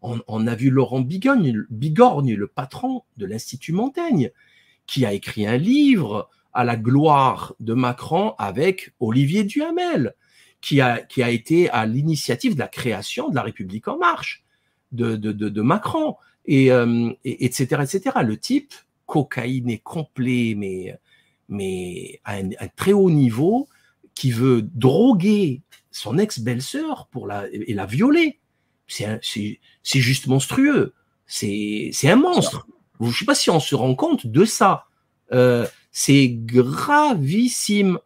On, 0.00 0.46
a 0.48 0.54
vu 0.56 0.70
Laurent 0.70 1.00
Bigorgne 1.00 1.64
le 1.70 2.46
patron 2.48 3.04
de 3.18 3.26
l'Institut 3.26 3.72
Montaigne, 3.72 4.30
qui 4.86 5.06
a 5.06 5.12
écrit 5.12 5.46
un 5.46 5.56
livre 5.56 6.28
à 6.52 6.64
la 6.64 6.76
gloire 6.76 7.54
de 7.60 7.72
Macron 7.72 8.34
avec 8.36 8.92
Olivier 8.98 9.44
Duhamel, 9.44 10.14
qui 10.62 10.80
a, 10.80 11.00
qui 11.00 11.22
a 11.22 11.28
été 11.28 11.68
à 11.68 11.84
l'initiative 11.84 12.54
de 12.54 12.60
la 12.60 12.68
création 12.68 13.28
de 13.28 13.34
la 13.34 13.42
République 13.42 13.88
en 13.88 13.98
marche 13.98 14.44
de, 14.92 15.16
de, 15.16 15.32
de, 15.32 15.50
de 15.50 15.62
Macron, 15.62 16.16
et, 16.46 16.72
euh, 16.72 17.10
et, 17.24 17.44
etc., 17.44 17.82
etc. 17.82 18.16
Le 18.24 18.38
type, 18.38 18.72
cocaïne 19.06 19.78
complet, 19.80 20.54
mais, 20.56 20.96
mais 21.48 22.20
à 22.24 22.36
un, 22.36 22.50
un 22.58 22.68
très 22.76 22.92
haut 22.92 23.10
niveau, 23.10 23.68
qui 24.14 24.30
veut 24.30 24.62
droguer 24.62 25.62
son 25.90 26.18
ex-belle-sœur 26.18 27.08
pour 27.10 27.26
la, 27.26 27.46
et 27.50 27.74
la 27.74 27.86
violer. 27.86 28.38
C'est 28.86 29.20
juste 29.84 30.26
monstrueux. 30.26 30.94
C'est 31.26 31.92
un 32.04 32.16
monstre. 32.16 32.66
Je 33.00 33.06
ne 33.06 33.12
sais 33.12 33.24
pas 33.24 33.34
si 33.34 33.50
on 33.50 33.60
se 33.60 33.74
rend 33.74 33.94
compte 33.94 34.26
de 34.26 34.44
ça. 34.44 34.86
Euh, 35.32 35.66
c'est 35.90 36.28
gravissime. 36.28 37.98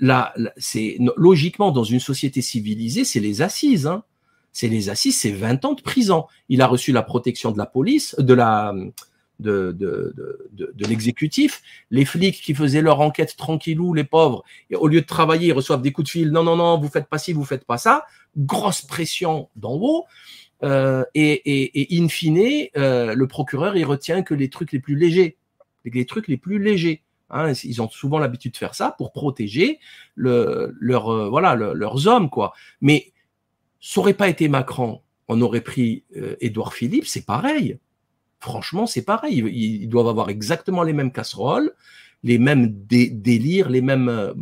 Là, 0.00 0.34
c'est 0.56 0.98
logiquement 1.16 1.72
dans 1.72 1.84
une 1.84 2.00
société 2.00 2.40
civilisée, 2.40 3.04
c'est 3.04 3.20
les 3.20 3.42
assises. 3.42 3.86
Hein. 3.86 4.04
C'est 4.52 4.68
les 4.68 4.90
assises, 4.90 5.18
c'est 5.18 5.32
20 5.32 5.64
ans 5.64 5.72
de 5.72 5.82
prison. 5.82 6.26
Il 6.48 6.62
a 6.62 6.66
reçu 6.66 6.92
la 6.92 7.02
protection 7.02 7.50
de 7.50 7.58
la 7.58 7.66
police, 7.66 8.14
de 8.18 8.34
la 8.34 8.74
de, 9.42 10.86
l'exécutif. 10.88 11.62
Les 11.90 12.04
flics 12.04 12.40
qui 12.40 12.54
faisaient 12.54 12.80
leur 12.80 13.00
enquête 13.00 13.36
tranquillou, 13.36 13.94
les 13.94 14.04
pauvres, 14.04 14.44
au 14.74 14.88
lieu 14.88 15.00
de 15.00 15.06
travailler, 15.06 15.48
ils 15.48 15.52
reçoivent 15.52 15.82
des 15.82 15.92
coups 15.92 16.06
de 16.06 16.10
fil. 16.10 16.30
Non, 16.30 16.42
non, 16.42 16.56
non, 16.56 16.78
vous 16.78 16.88
faites 16.88 17.08
pas 17.08 17.18
ci, 17.18 17.32
vous 17.32 17.44
faites 17.44 17.64
pas 17.64 17.78
ça. 17.78 18.06
Grosse 18.36 18.82
pression 18.82 19.48
d'en 19.56 19.74
haut. 19.74 20.06
Euh, 20.62 21.04
et, 21.14 21.32
et, 21.32 21.96
et, 21.96 22.00
in 22.00 22.08
fine, 22.08 22.68
euh, 22.76 23.14
le 23.14 23.26
procureur, 23.26 23.76
il 23.76 23.84
retient 23.84 24.22
que 24.22 24.34
les 24.34 24.48
trucs 24.48 24.72
les 24.72 24.78
plus 24.78 24.94
légers. 24.94 25.36
Les, 25.84 26.06
trucs 26.06 26.28
les 26.28 26.36
plus 26.36 26.58
légers. 26.60 27.02
Hein, 27.32 27.52
ils 27.64 27.82
ont 27.82 27.88
souvent 27.88 28.18
l'habitude 28.18 28.52
de 28.52 28.56
faire 28.56 28.74
ça 28.74 28.94
pour 28.96 29.12
protéger 29.12 29.78
le, 30.14 30.74
leur, 30.78 31.10
euh, 31.10 31.28
voilà, 31.28 31.54
leurs 31.54 32.06
hommes, 32.06 32.30
quoi. 32.30 32.52
Mais 32.80 33.12
ça 33.80 34.00
aurait 34.00 34.14
pas 34.14 34.28
été 34.28 34.48
Macron, 34.48 35.00
on 35.28 35.40
aurait 35.40 35.62
pris 35.62 36.04
euh, 36.16 36.36
Édouard 36.40 36.74
Philippe, 36.74 37.06
c'est 37.06 37.26
pareil 37.26 37.78
franchement, 38.42 38.86
c'est 38.86 39.02
pareil. 39.02 39.38
Ils, 39.38 39.88
doivent 39.88 40.08
avoir 40.08 40.28
exactement 40.28 40.82
les 40.82 40.92
mêmes 40.92 41.12
casseroles, 41.12 41.72
les 42.24 42.38
mêmes 42.38 42.74
délires, 42.86 43.70
les 43.70 43.80
mêmes 43.80 44.08
euh, 44.08 44.34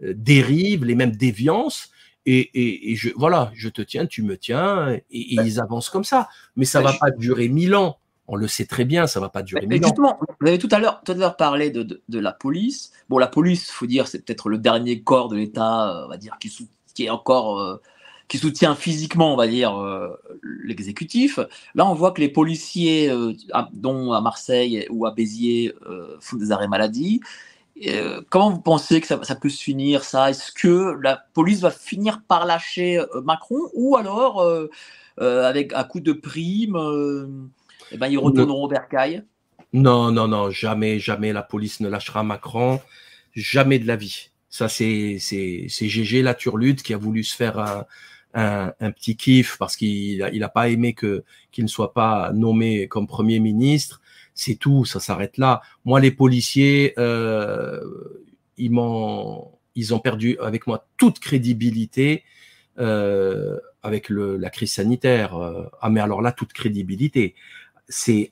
dérives, 0.00 0.84
les 0.84 0.94
mêmes 0.94 1.14
déviances. 1.14 1.90
Et, 2.28 2.96
je, 2.96 3.10
voilà, 3.14 3.52
je 3.54 3.68
te 3.68 3.82
tiens, 3.82 4.06
tu 4.06 4.22
me 4.22 4.36
tiens, 4.36 4.88
et, 4.90 5.04
ils 5.10 5.60
avancent 5.60 5.90
comme 5.90 6.02
ça. 6.02 6.28
Mais 6.56 6.64
ça 6.64 6.80
va 6.80 6.92
pas 6.94 7.10
durer 7.10 7.48
mille 7.48 7.76
ans. 7.76 7.98
On 8.28 8.36
le 8.36 8.48
sait 8.48 8.66
très 8.66 8.84
bien, 8.84 9.06
ça 9.06 9.20
va 9.20 9.28
pas 9.28 9.42
durer 9.42 9.66
mille 9.66 9.84
ans. 9.84 10.18
Vous 10.40 10.48
avez 10.48 10.58
tout 10.58 10.68
à 10.72 10.78
l'heure, 10.78 11.00
tout 11.04 11.12
à 11.12 11.14
l'heure 11.14 11.36
parlé 11.36 11.70
de, 11.70 12.00
la 12.08 12.32
police. 12.32 12.92
Bon, 13.08 13.18
la 13.18 13.28
police, 13.28 13.70
faut 13.70 13.86
dire, 13.86 14.08
c'est 14.08 14.24
peut-être 14.24 14.48
le 14.48 14.58
dernier 14.58 15.02
corps 15.02 15.28
de 15.28 15.36
l'État, 15.36 15.90
euh, 15.90 16.06
on 16.06 16.08
va 16.08 16.16
dire, 16.16 16.36
qui, 16.40 16.50
qui 16.96 17.04
est 17.04 17.10
encore 17.10 17.60
euh, 17.60 17.80
qui 18.26 18.38
soutient 18.38 18.74
physiquement, 18.74 19.32
on 19.32 19.36
va 19.36 19.46
dire, 19.46 19.80
euh, 19.80 20.08
l'exécutif. 20.42 21.38
Là, 21.76 21.86
on 21.86 21.94
voit 21.94 22.10
que 22.10 22.20
les 22.20 22.28
policiers, 22.28 23.08
euh, 23.08 23.34
dont 23.72 24.12
à 24.12 24.20
Marseille 24.20 24.84
ou 24.90 25.06
à 25.06 25.12
Béziers, 25.12 25.72
font 26.18 26.36
des 26.36 26.50
arrêts 26.50 26.66
maladie. 26.66 27.20
comment 28.30 28.50
vous 28.50 28.60
pensez 28.60 29.00
que 29.00 29.06
ça, 29.06 29.16
peut 29.36 29.48
se 29.48 29.62
finir, 29.62 30.02
ça? 30.02 30.30
Est-ce 30.30 30.50
que 30.50 30.98
la 31.00 31.22
police 31.34 31.60
va 31.60 31.70
finir 31.70 32.20
par 32.26 32.46
lâcher 32.46 33.00
Macron 33.22 33.60
ou 33.74 33.96
alors, 33.96 34.44
avec 35.18 35.72
un 35.72 35.84
coup 35.84 36.00
de 36.00 36.12
prime, 36.12 37.48
eh 37.92 37.96
ben, 37.96 38.08
ils 38.08 38.18
retourneront 38.18 38.64
au 38.64 38.68
bercail 38.68 39.24
Non, 39.72 40.10
non, 40.10 40.28
non, 40.28 40.50
jamais, 40.50 40.98
jamais 40.98 41.32
la 41.32 41.42
police 41.42 41.80
ne 41.80 41.88
lâchera 41.88 42.22
Macron. 42.22 42.80
Jamais 43.34 43.78
de 43.78 43.86
la 43.86 43.96
vie. 43.96 44.30
Ça, 44.48 44.68
c'est 44.68 45.18
GG 45.18 46.22
la 46.22 46.34
turlute 46.34 46.82
qui 46.82 46.94
a 46.94 46.96
voulu 46.96 47.22
se 47.22 47.36
faire 47.36 47.58
un, 47.58 48.72
un, 48.80 48.90
petit 48.90 49.16
kiff 49.16 49.56
parce 49.58 49.76
qu'il 49.76 50.18
n'a 50.18 50.30
il 50.30 50.42
a 50.42 50.48
pas 50.48 50.68
aimé 50.68 50.94
que 50.94 51.24
qu'il 51.52 51.64
ne 51.64 51.68
soit 51.68 51.94
pas 51.94 52.32
nommé 52.32 52.88
comme 52.88 53.06
premier 53.06 53.38
ministre. 53.40 54.00
C'est 54.34 54.56
tout, 54.56 54.84
ça 54.84 55.00
s'arrête 55.00 55.38
là. 55.38 55.62
Moi, 55.84 56.00
les 56.00 56.10
policiers, 56.10 56.92
euh, 56.98 57.80
ils 58.58 58.70
m'ont, 58.70 59.50
ils 59.74 59.94
ont 59.94 59.98
perdu 59.98 60.38
avec 60.40 60.66
moi 60.66 60.86
toute 60.98 61.18
crédibilité 61.18 62.22
euh, 62.78 63.58
avec 63.82 64.10
le, 64.10 64.36
la 64.36 64.50
crise 64.50 64.72
sanitaire. 64.72 65.36
Euh, 65.36 65.64
ah, 65.80 65.88
mais 65.88 66.00
alors 66.00 66.20
là, 66.20 66.32
toute 66.32 66.52
crédibilité. 66.52 67.34
C'est, 67.88 68.30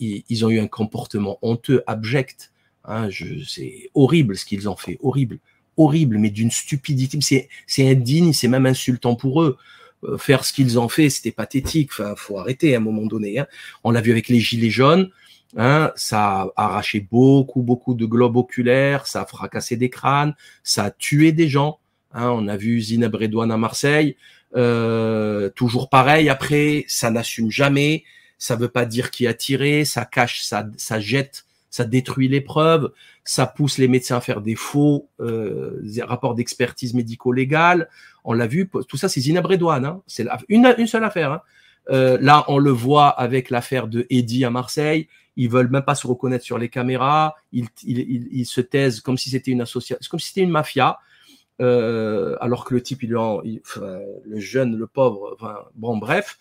ils 0.00 0.44
ont 0.44 0.50
eu 0.50 0.58
un 0.58 0.66
comportement 0.66 1.38
honteux, 1.42 1.82
abject. 1.86 2.52
Hein, 2.84 3.08
c'est 3.46 3.90
horrible 3.94 4.36
ce 4.36 4.44
qu'ils 4.44 4.68
ont 4.68 4.76
fait, 4.76 4.98
horrible 5.02 5.38
horrible, 5.78 6.18
mais 6.18 6.30
d'une 6.30 6.50
stupidité. 6.50 7.18
C'est, 7.66 7.88
indigne, 7.88 8.32
c'est 8.34 8.48
même 8.48 8.66
insultant 8.66 9.14
pour 9.14 9.42
eux. 9.42 9.56
Euh, 10.04 10.18
faire 10.18 10.44
ce 10.44 10.52
qu'ils 10.52 10.78
ont 10.78 10.88
fait, 10.88 11.08
c'était 11.08 11.32
pathétique. 11.32 11.90
Enfin, 11.92 12.14
faut 12.16 12.38
arrêter 12.38 12.74
à 12.74 12.78
un 12.78 12.80
moment 12.80 13.06
donné. 13.06 13.38
Hein. 13.38 13.46
On 13.84 13.90
l'a 13.90 14.00
vu 14.00 14.10
avec 14.10 14.28
les 14.28 14.40
gilets 14.40 14.70
jaunes. 14.70 15.10
Hein, 15.56 15.92
ça 15.96 16.42
a 16.42 16.52
arraché 16.56 17.00
beaucoup, 17.00 17.62
beaucoup 17.62 17.94
de 17.94 18.04
globes 18.04 18.36
oculaires, 18.36 19.06
ça 19.06 19.22
a 19.22 19.24
fracassé 19.24 19.76
des 19.76 19.88
crânes, 19.88 20.34
ça 20.62 20.84
a 20.84 20.90
tué 20.90 21.32
des 21.32 21.48
gens. 21.48 21.78
Hein, 22.12 22.28
on 22.30 22.48
a 22.48 22.56
vu 22.58 22.78
Zineb 22.82 23.14
Redouane 23.14 23.50
à 23.50 23.56
Marseille. 23.56 24.16
Euh, 24.56 25.48
toujours 25.50 25.88
pareil. 25.88 26.28
Après, 26.28 26.84
ça 26.86 27.10
n'assume 27.10 27.50
jamais. 27.50 28.04
Ça 28.38 28.56
veut 28.56 28.68
pas 28.68 28.86
dire 28.86 29.10
qui 29.10 29.26
a 29.26 29.34
tiré. 29.34 29.84
Ça 29.84 30.04
cache, 30.04 30.42
ça, 30.42 30.66
ça 30.76 31.00
jette 31.00 31.44
ça 31.70 31.84
détruit 31.84 32.28
les 32.28 32.40
preuves, 32.40 32.92
ça 33.24 33.46
pousse 33.46 33.78
les 33.78 33.88
médecins 33.88 34.16
à 34.16 34.20
faire 34.20 34.40
des 34.40 34.54
faux 34.54 35.08
euh, 35.20 35.82
rapports 36.02 36.34
d'expertise 36.34 36.94
médico-légale. 36.94 37.88
On 38.24 38.32
l'a 38.32 38.46
vu, 38.46 38.70
tout 38.88 38.96
ça 38.96 39.08
c'est 39.08 39.20
Redouane, 39.38 39.84
hein. 39.84 40.02
c'est 40.06 40.26
une, 40.48 40.74
une, 40.78 40.86
seule 40.86 41.04
affaire. 41.04 41.32
Hein. 41.32 41.42
Euh, 41.90 42.18
là, 42.20 42.44
on 42.48 42.58
le 42.58 42.70
voit 42.70 43.08
avec 43.08 43.50
l'affaire 43.50 43.88
de 43.88 44.06
Eddy 44.10 44.44
à 44.44 44.50
Marseille. 44.50 45.08
Ils 45.36 45.48
veulent 45.48 45.70
même 45.70 45.84
pas 45.84 45.94
se 45.94 46.06
reconnaître 46.06 46.44
sur 46.44 46.58
les 46.58 46.68
caméras. 46.68 47.36
Ils, 47.52 47.68
ils, 47.84 48.28
ils, 48.32 48.44
se 48.44 48.60
taisent 48.60 49.00
comme 49.00 49.16
si 49.16 49.30
c'était 49.30 49.52
une 49.52 49.60
association, 49.60 49.98
comme 50.10 50.20
si 50.20 50.28
c'était 50.28 50.42
une 50.42 50.50
mafia. 50.50 50.98
Euh, 51.60 52.36
alors 52.40 52.64
que 52.64 52.74
le 52.74 52.82
type, 52.82 53.02
il, 53.02 53.16
il 53.44 53.60
le 54.24 54.38
jeune, 54.38 54.76
le 54.76 54.86
pauvre, 54.86 55.36
enfin, 55.38 55.56
bon, 55.74 55.96
bref. 55.96 56.38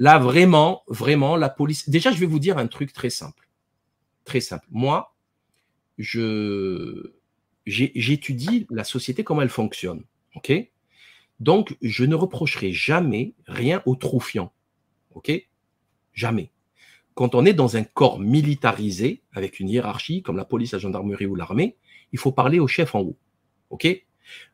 Là, 0.00 0.18
vraiment, 0.18 0.82
vraiment, 0.88 1.36
la 1.36 1.48
police. 1.48 1.88
Déjà, 1.88 2.10
je 2.10 2.18
vais 2.18 2.26
vous 2.26 2.40
dire 2.40 2.58
un 2.58 2.66
truc 2.66 2.92
très 2.92 3.10
simple 3.10 3.46
très 4.30 4.40
simple. 4.40 4.66
Moi, 4.70 5.14
je 5.98 7.12
j'étudie 7.66 8.66
la 8.70 8.84
société, 8.84 9.24
comment 9.24 9.42
elle 9.42 9.48
fonctionne. 9.48 10.04
OK? 10.36 10.52
Donc, 11.40 11.76
je 11.82 12.04
ne 12.04 12.14
reprocherai 12.14 12.72
jamais 12.72 13.34
rien 13.46 13.82
aux 13.86 13.96
troufiants. 13.96 14.52
OK? 15.14 15.30
Jamais. 16.14 16.50
Quand 17.14 17.34
on 17.34 17.44
est 17.44 17.52
dans 17.52 17.76
un 17.76 17.82
corps 17.82 18.20
militarisé, 18.20 19.22
avec 19.32 19.60
une 19.60 19.68
hiérarchie, 19.68 20.22
comme 20.22 20.36
la 20.36 20.44
police, 20.44 20.72
la 20.72 20.78
gendarmerie 20.78 21.26
ou 21.26 21.34
l'armée, 21.34 21.76
il 22.12 22.18
faut 22.18 22.32
parler 22.32 22.60
au 22.60 22.68
chef 22.68 22.94
en 22.94 23.00
haut. 23.00 23.18
OK? 23.70 23.86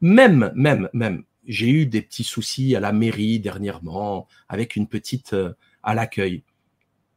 Même, 0.00 0.52
même, 0.54 0.88
même, 0.94 1.24
j'ai 1.46 1.68
eu 1.68 1.86
des 1.86 2.02
petits 2.02 2.24
soucis 2.24 2.74
à 2.74 2.80
la 2.80 2.92
mairie 2.92 3.40
dernièrement, 3.40 4.26
avec 4.48 4.76
une 4.76 4.86
petite 4.86 5.32
euh, 5.32 5.52
à 5.82 5.94
l'accueil. 5.94 6.42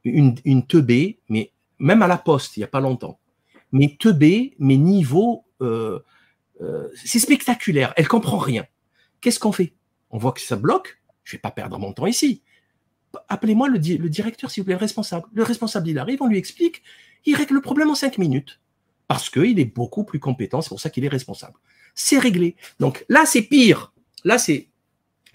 Une, 0.04 0.66
teubée, 0.66 1.18
mais 1.28 1.52
même 1.78 2.00
à 2.02 2.06
la 2.06 2.16
poste, 2.16 2.56
il 2.56 2.60
n'y 2.60 2.64
a 2.64 2.68
pas 2.68 2.80
longtemps. 2.80 3.18
Mais 3.72 3.96
teubé, 3.98 4.54
mes 4.58 4.78
niveaux, 4.78 5.44
euh, 5.60 5.98
euh, 6.62 6.88
c'est 7.04 7.18
spectaculaire. 7.18 7.92
Elle 7.96 8.08
comprend 8.08 8.38
rien. 8.38 8.64
Qu'est-ce 9.20 9.38
qu'on 9.38 9.52
fait? 9.52 9.74
On 10.10 10.18
voit 10.18 10.32
que 10.32 10.40
ça 10.40 10.56
bloque. 10.56 11.00
Je 11.24 11.32
vais 11.32 11.40
pas 11.40 11.50
perdre 11.50 11.78
mon 11.78 11.92
temps 11.92 12.06
ici. 12.06 12.42
Appelez-moi 13.28 13.68
le, 13.68 13.78
directeur, 13.78 14.50
s'il 14.50 14.62
vous 14.62 14.66
plaît, 14.66 14.74
le 14.74 14.80
responsable. 14.80 15.26
Le 15.32 15.42
responsable, 15.42 15.88
il 15.88 15.98
arrive, 15.98 16.22
on 16.22 16.26
lui 16.26 16.38
explique. 16.38 16.82
Il 17.26 17.36
règle 17.36 17.54
le 17.54 17.60
problème 17.60 17.90
en 17.90 17.94
cinq 17.94 18.16
minutes. 18.18 18.60
Parce 19.06 19.28
qu'il 19.28 19.58
est 19.58 19.64
beaucoup 19.64 20.04
plus 20.04 20.20
compétent, 20.20 20.62
c'est 20.62 20.68
pour 20.68 20.80
ça 20.80 20.88
qu'il 20.88 21.04
est 21.04 21.08
responsable. 21.08 21.58
C'est 21.94 22.18
réglé. 22.18 22.56
Donc 22.78 23.04
là, 23.08 23.26
c'est 23.26 23.42
pire. 23.42 23.92
Là, 24.24 24.38
c'est 24.38 24.68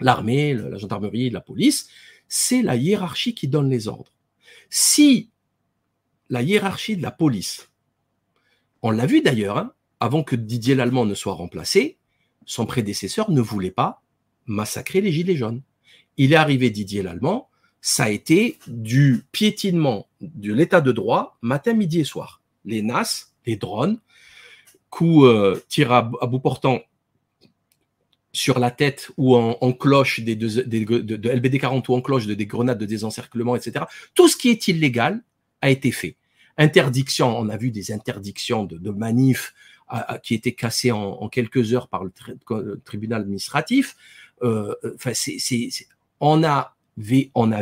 l'armée, 0.00 0.54
la 0.54 0.78
gendarmerie, 0.78 1.30
la 1.30 1.40
police. 1.40 1.88
C'est 2.28 2.62
la 2.62 2.76
hiérarchie 2.76 3.34
qui 3.34 3.48
donne 3.48 3.70
les 3.70 3.88
ordres. 3.88 4.12
Si 4.68 5.30
la 6.28 6.42
hiérarchie 6.42 6.96
de 6.96 7.02
la 7.02 7.12
police. 7.12 7.70
On 8.82 8.90
l'a 8.90 9.06
vu 9.06 9.22
d'ailleurs, 9.22 9.58
hein, 9.58 9.72
avant 10.00 10.22
que 10.22 10.36
Didier 10.36 10.74
Lallemand 10.74 11.06
ne 11.06 11.14
soit 11.14 11.34
remplacé, 11.34 11.98
son 12.44 12.66
prédécesseur 12.66 13.30
ne 13.30 13.40
voulait 13.40 13.70
pas 13.70 14.02
massacrer 14.46 15.00
les 15.00 15.12
Gilets 15.12 15.36
jaunes. 15.36 15.62
Il 16.16 16.32
est 16.32 16.36
arrivé 16.36 16.70
Didier 16.70 17.02
Lallemand, 17.02 17.48
ça 17.80 18.04
a 18.04 18.10
été 18.10 18.58
du 18.66 19.24
piétinement 19.32 20.08
de 20.20 20.52
l'état 20.52 20.80
de 20.80 20.92
droit 20.92 21.38
matin, 21.42 21.72
midi 21.72 22.00
et 22.00 22.04
soir. 22.04 22.42
Les 22.64 22.82
NAS, 22.82 23.32
les 23.46 23.56
drones, 23.56 23.98
coups 24.90 25.26
euh, 25.26 25.60
à, 25.88 26.02
bout 26.02 26.40
portant 26.40 26.80
sur 28.36 28.58
la 28.58 28.70
tête 28.70 29.10
ou 29.16 29.34
en, 29.34 29.72
cloche 29.72 30.20
des, 30.20 30.36
de, 30.36 31.28
LBD 31.28 31.58
40 31.58 31.88
ou 31.88 31.94
en 31.94 32.02
cloche 32.02 32.26
de 32.26 32.34
des 32.34 32.46
grenades 32.46 32.78
de 32.78 32.84
désencerclement, 32.84 33.56
etc. 33.56 33.86
Tout 34.14 34.28
ce 34.28 34.36
qui 34.36 34.50
est 34.50 34.68
illégal 34.68 35.22
a 35.62 35.70
été 35.70 35.90
fait. 35.90 36.16
Interdiction, 36.58 37.38
on 37.38 37.48
a 37.48 37.56
vu 37.56 37.70
des 37.70 37.92
interdictions 37.92 38.64
de, 38.64 38.90
manifs 38.90 39.54
qui 40.22 40.34
étaient 40.34 40.52
cassées 40.52 40.92
en, 40.92 41.28
quelques 41.28 41.72
heures 41.72 41.88
par 41.88 42.04
le, 42.04 42.12
tribunal 42.84 43.22
administratif. 43.22 43.96
Euh, 44.42 44.74
enfin, 44.94 45.12
on 46.20 46.44
a, 46.44 46.74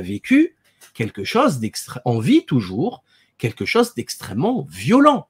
vécu 0.01 0.57
quelque 0.93 1.23
chose 1.23 1.61
on 2.05 2.19
vit 2.19 2.45
toujours 2.47 3.05
quelque 3.39 3.65
chose 3.65 3.95
d'extrêmement 3.95 4.67
violent. 4.71 5.29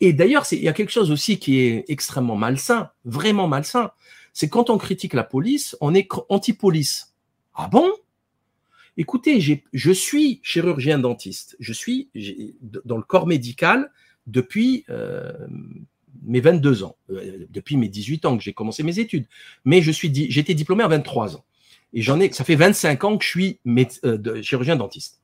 Et 0.00 0.12
d'ailleurs, 0.12 0.46
il 0.52 0.62
y 0.62 0.68
a 0.68 0.72
quelque 0.72 0.92
chose 0.92 1.10
aussi 1.10 1.38
qui 1.38 1.60
est 1.60 1.84
extrêmement 1.88 2.36
malsain, 2.36 2.90
vraiment 3.04 3.48
malsain. 3.48 3.90
C'est 4.34 4.48
quand 4.48 4.68
on 4.68 4.76
critique 4.76 5.14
la 5.14 5.24
police, 5.24 5.76
on 5.80 5.94
est 5.94 6.08
anti-police. 6.28 7.14
Ah 7.54 7.68
bon? 7.68 7.90
Écoutez, 8.96 9.40
je 9.40 9.92
suis 9.92 10.40
chirurgien 10.42 10.98
dentiste. 10.98 11.56
Je 11.60 11.72
suis 11.72 12.10
dans 12.84 12.96
le 12.96 13.02
corps 13.02 13.26
médical 13.26 13.90
depuis 14.26 14.84
euh, 14.90 15.32
mes 16.22 16.40
22 16.40 16.84
ans, 16.84 16.96
euh, 17.10 17.46
depuis 17.50 17.76
mes 17.76 17.88
18 17.88 18.24
ans 18.24 18.36
que 18.36 18.42
j'ai 18.42 18.52
commencé 18.52 18.82
mes 18.82 18.98
études. 18.98 19.26
Mais 19.64 19.82
je 19.82 19.90
suis, 19.90 20.12
j'ai 20.30 20.40
été 20.40 20.54
diplômé 20.54 20.84
à 20.84 20.88
23 20.88 21.36
ans. 21.36 21.44
Et 21.92 22.02
j'en 22.02 22.20
ai, 22.20 22.30
ça 22.32 22.44
fait 22.44 22.56
25 22.56 23.04
ans 23.04 23.16
que 23.16 23.24
je 23.24 23.30
suis 23.30 23.60
euh, 24.04 24.42
chirurgien 24.42 24.76
dentiste. 24.76 25.20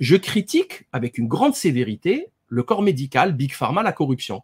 je 0.00 0.16
critique 0.16 0.84
avec 0.92 1.18
une 1.18 1.28
grande 1.28 1.54
sévérité 1.54 2.28
le 2.48 2.62
corps 2.62 2.82
médical, 2.82 3.34
Big 3.34 3.52
Pharma, 3.52 3.82
la 3.82 3.92
corruption. 3.92 4.42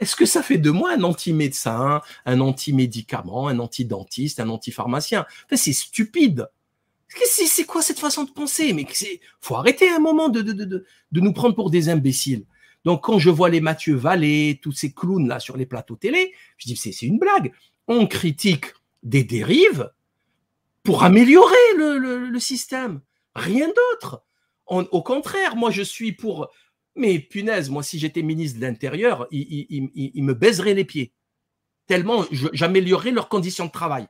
Est-ce 0.00 0.16
que 0.16 0.26
ça 0.26 0.42
fait 0.42 0.58
de 0.58 0.70
moi 0.70 0.92
un 0.92 1.02
anti-médecin, 1.02 2.00
un 2.26 2.40
anti-médicament, 2.40 3.48
un 3.48 3.58
anti-dentiste, 3.58 4.40
un 4.40 4.48
anti-pharmacien? 4.48 5.24
C'est 5.52 5.72
stupide. 5.72 6.48
C'est 7.26 7.64
quoi 7.64 7.80
cette 7.80 8.00
façon 8.00 8.24
de 8.24 8.30
penser? 8.30 8.72
Mais 8.72 8.86
faut 9.40 9.54
arrêter 9.54 9.88
un 9.88 10.00
moment 10.00 10.28
de, 10.28 10.84
nous 11.12 11.32
prendre 11.32 11.54
pour 11.54 11.70
des 11.70 11.88
imbéciles. 11.88 12.44
Donc 12.84 13.04
quand 13.04 13.18
je 13.18 13.30
vois 13.30 13.48
les 13.48 13.60
Mathieu 13.60 13.94
Vallée, 13.94 14.58
tous 14.62 14.72
ces 14.72 14.92
clowns 14.92 15.28
là 15.28 15.38
sur 15.40 15.56
les 15.56 15.64
plateaux 15.64 15.96
télé, 15.96 16.32
je 16.58 16.66
dis 16.66 16.76
c'est 16.76 17.02
une 17.02 17.18
blague. 17.18 17.52
On 17.86 18.06
critique 18.06 18.66
des 19.02 19.24
dérives 19.24 19.90
pour 20.82 21.04
améliorer 21.04 21.54
le 21.76 22.38
système. 22.40 23.00
Rien 23.34 23.68
d'autre. 23.68 24.22
Au 24.66 25.02
contraire, 25.02 25.56
moi 25.56 25.70
je 25.70 25.82
suis 25.82 26.12
pour 26.12 26.50
mais 26.96 27.18
punaise, 27.18 27.70
moi, 27.70 27.82
si 27.82 27.98
j'étais 27.98 28.22
ministre 28.22 28.60
de 28.60 28.66
l'Intérieur, 28.66 29.26
ils, 29.30 30.22
me 30.22 30.32
baiseraient 30.32 30.74
les 30.74 30.84
pieds. 30.84 31.12
Tellement 31.86 32.24
j'améliorerais 32.30 33.10
leurs 33.10 33.28
conditions 33.28 33.66
de 33.66 33.70
travail. 33.70 34.06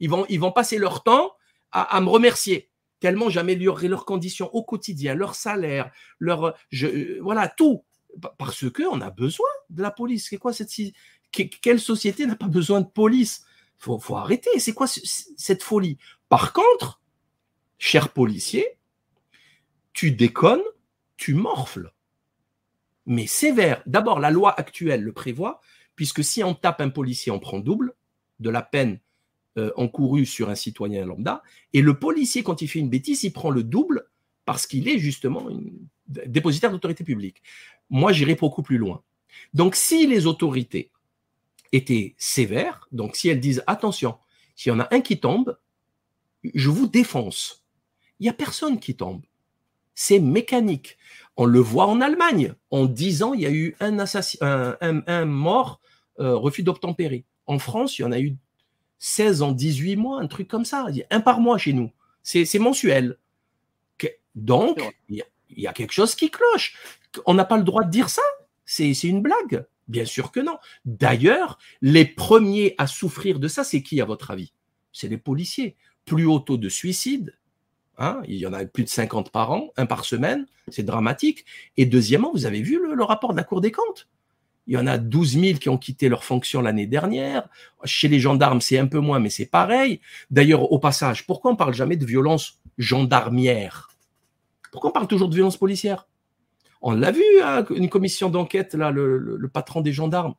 Ils 0.00 0.10
vont, 0.10 0.26
ils 0.28 0.40
vont 0.40 0.50
passer 0.50 0.78
leur 0.78 1.02
temps 1.02 1.32
à, 1.70 2.00
me 2.00 2.08
remercier. 2.08 2.70
Tellement 3.00 3.28
j'améliorerais 3.28 3.88
leurs 3.88 4.04
conditions 4.04 4.52
au 4.54 4.64
quotidien, 4.64 5.14
leur 5.14 5.34
salaire, 5.34 5.90
leur. 6.18 6.56
Je, 6.70 7.20
voilà, 7.20 7.48
tout. 7.48 7.84
Parce 8.38 8.70
qu'on 8.70 9.00
a 9.00 9.10
besoin 9.10 9.48
de 9.70 9.82
la 9.82 9.90
police. 9.90 10.28
C'est 10.30 10.38
quoi 10.38 10.52
cette. 10.52 10.70
Quelle 11.30 11.80
société 11.80 12.26
n'a 12.26 12.36
pas 12.36 12.48
besoin 12.48 12.80
de 12.80 12.88
police? 12.88 13.44
Faut, 13.76 13.98
faut 13.98 14.16
arrêter. 14.16 14.58
C'est 14.58 14.74
quoi 14.74 14.86
cette 14.86 15.62
folie? 15.62 15.98
Par 16.28 16.52
contre, 16.52 17.00
cher 17.78 18.10
policier, 18.10 18.78
tu 19.92 20.10
déconnes, 20.10 20.62
tu 21.16 21.34
morfles 21.34 21.92
mais 23.06 23.26
sévère. 23.26 23.82
D'abord, 23.86 24.20
la 24.20 24.30
loi 24.30 24.58
actuelle 24.58 25.02
le 25.02 25.12
prévoit, 25.12 25.60
puisque 25.96 26.24
si 26.24 26.42
on 26.42 26.54
tape 26.54 26.80
un 26.80 26.90
policier, 26.90 27.32
on 27.32 27.38
prend 27.38 27.58
double 27.58 27.94
de 28.40 28.50
la 28.50 28.62
peine 28.62 28.98
euh, 29.58 29.70
encourue 29.76 30.26
sur 30.26 30.48
un 30.48 30.54
citoyen 30.54 31.04
lambda, 31.04 31.42
et 31.72 31.82
le 31.82 31.98
policier, 31.98 32.42
quand 32.42 32.62
il 32.62 32.68
fait 32.68 32.78
une 32.78 32.90
bêtise, 32.90 33.22
il 33.24 33.32
prend 33.32 33.50
le 33.50 33.62
double 33.62 34.06
parce 34.44 34.66
qu'il 34.66 34.88
est 34.88 34.98
justement 34.98 35.46
dépositaire 36.06 36.70
d'autorité 36.70 37.04
publique. 37.04 37.42
Moi, 37.90 38.12
j'irai 38.12 38.34
beaucoup 38.34 38.62
plus 38.62 38.78
loin. 38.78 39.02
Donc, 39.54 39.76
si 39.76 40.06
les 40.06 40.26
autorités 40.26 40.90
étaient 41.72 42.14
sévères, 42.18 42.88
donc 42.92 43.16
si 43.16 43.28
elles 43.28 43.40
disent 43.40 43.62
attention, 43.66 44.18
s'il 44.56 44.70
y 44.70 44.74
en 44.74 44.80
a 44.80 44.88
un 44.94 45.00
qui 45.00 45.20
tombe, 45.20 45.58
je 46.54 46.70
vous 46.70 46.88
défonce. 46.88 47.64
Il 48.18 48.24
n'y 48.24 48.28
a 48.28 48.34
personne 48.34 48.78
qui 48.78 48.96
tombe. 48.96 49.22
C'est 49.94 50.18
mécanique. 50.18 50.96
On 51.36 51.44
le 51.44 51.60
voit 51.60 51.86
en 51.86 52.00
Allemagne. 52.00 52.54
En 52.70 52.86
10 52.86 53.22
ans, 53.22 53.34
il 53.34 53.40
y 53.40 53.46
a 53.46 53.50
eu 53.50 53.76
un, 53.80 53.96
un, 54.80 55.24
mort, 55.24 55.80
euh, 56.20 56.36
refus 56.36 56.62
d'obtempérer. 56.62 57.24
En 57.46 57.58
France, 57.58 57.98
il 57.98 58.02
y 58.02 58.04
en 58.04 58.12
a 58.12 58.20
eu 58.20 58.36
16 58.98 59.42
en 59.42 59.52
18 59.52 59.96
mois, 59.96 60.20
un 60.20 60.26
truc 60.26 60.48
comme 60.48 60.64
ça. 60.64 60.86
Un 61.10 61.20
par 61.20 61.40
mois 61.40 61.58
chez 61.58 61.72
nous. 61.72 61.90
C'est 62.22 62.58
mensuel. 62.58 63.18
Donc, 64.34 64.80
il 65.08 65.22
y, 65.50 65.66
a, 65.66 65.72
quelque 65.72 65.92
chose 65.92 66.14
qui 66.14 66.30
cloche. 66.30 66.76
On 67.26 67.34
n'a 67.34 67.44
pas 67.44 67.58
le 67.58 67.64
droit 67.64 67.84
de 67.84 67.90
dire 67.90 68.08
ça. 68.08 68.22
C'est 68.64 68.92
une 69.02 69.20
blague. 69.20 69.66
Bien 69.88 70.04
sûr 70.04 70.30
que 70.32 70.40
non. 70.40 70.58
D'ailleurs, 70.84 71.58
les 71.82 72.06
premiers 72.06 72.74
à 72.78 72.86
souffrir 72.86 73.38
de 73.38 73.48
ça, 73.48 73.64
c'est 73.64 73.82
qui 73.82 74.00
à 74.00 74.04
votre 74.04 74.30
avis? 74.30 74.52
C'est 74.92 75.08
les 75.08 75.18
policiers. 75.18 75.76
Plus 76.04 76.24
haut 76.24 76.38
taux 76.38 76.56
de 76.56 76.68
suicide, 76.68 77.36
Hein, 77.98 78.22
il 78.26 78.36
y 78.36 78.46
en 78.46 78.52
a 78.52 78.64
plus 78.64 78.84
de 78.84 78.88
50 78.88 79.30
par 79.30 79.52
an, 79.52 79.70
un 79.76 79.86
par 79.86 80.04
semaine, 80.04 80.46
c'est 80.68 80.82
dramatique. 80.82 81.44
Et 81.76 81.86
deuxièmement, 81.86 82.32
vous 82.32 82.46
avez 82.46 82.62
vu 82.62 82.80
le, 82.82 83.04
rapport 83.04 83.32
de 83.32 83.36
la 83.36 83.44
Cour 83.44 83.60
des 83.60 83.70
comptes? 83.70 84.08
Il 84.66 84.74
y 84.74 84.76
en 84.76 84.86
a 84.86 84.96
12 84.96 85.40
000 85.40 85.58
qui 85.58 85.68
ont 85.68 85.76
quitté 85.76 86.08
leur 86.08 86.24
fonction 86.24 86.62
l'année 86.62 86.86
dernière. 86.86 87.48
Chez 87.84 88.08
les 88.08 88.20
gendarmes, 88.20 88.60
c'est 88.60 88.78
un 88.78 88.86
peu 88.86 89.00
moins, 89.00 89.18
mais 89.18 89.28
c'est 89.28 89.46
pareil. 89.46 90.00
D'ailleurs, 90.30 90.70
au 90.72 90.78
passage, 90.78 91.26
pourquoi 91.26 91.50
on 91.50 91.56
parle 91.56 91.74
jamais 91.74 91.96
de 91.96 92.06
violence 92.06 92.60
gendarmière? 92.78 93.90
Pourquoi 94.70 94.90
on 94.90 94.92
parle 94.92 95.08
toujours 95.08 95.28
de 95.28 95.34
violence 95.34 95.56
policière? 95.56 96.06
On 96.80 96.92
l'a 96.92 97.10
vu, 97.10 97.22
hein, 97.42 97.64
une 97.70 97.88
commission 97.88 98.30
d'enquête, 98.30 98.74
là, 98.74 98.90
le, 98.90 99.50
patron 99.52 99.80
des 99.80 99.92
gendarmes. 99.92 100.34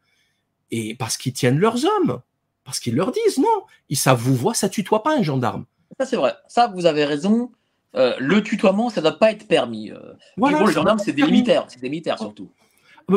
Et 0.72 0.96
parce 0.96 1.18
qu'ils 1.18 1.34
tiennent 1.34 1.60
leurs 1.60 1.86
hommes, 1.86 2.22
parce 2.64 2.80
qu'ils 2.80 2.96
leur 2.96 3.12
disent 3.12 3.38
non, 3.38 3.64
ça 3.94 4.14
vous 4.14 4.36
voit, 4.36 4.54
ça 4.54 4.70
tutoie 4.70 5.04
pas 5.04 5.18
un 5.18 5.22
gendarme. 5.22 5.66
Ça, 6.00 6.06
c'est 6.06 6.16
vrai. 6.16 6.34
Ça, 6.48 6.72
vous 6.74 6.86
avez 6.86 7.06
raison. 7.06 7.52
Euh, 7.96 8.16
le 8.20 8.42
tutoiement, 8.42 8.90
ça 8.90 9.02
ne 9.02 9.08
doit 9.08 9.20
pas 9.20 9.32
être 9.32 9.48
permis. 9.48 9.92
Euh, 9.92 10.00
voilà, 10.38 10.64
les 10.66 10.74
gendarmes, 10.74 11.00
c'est 11.00 11.14
des 11.14 11.24
militaires. 11.24 11.66
C'est 11.68 11.82
des 11.82 11.90
militaires 11.90 12.18
surtout. 12.18 12.52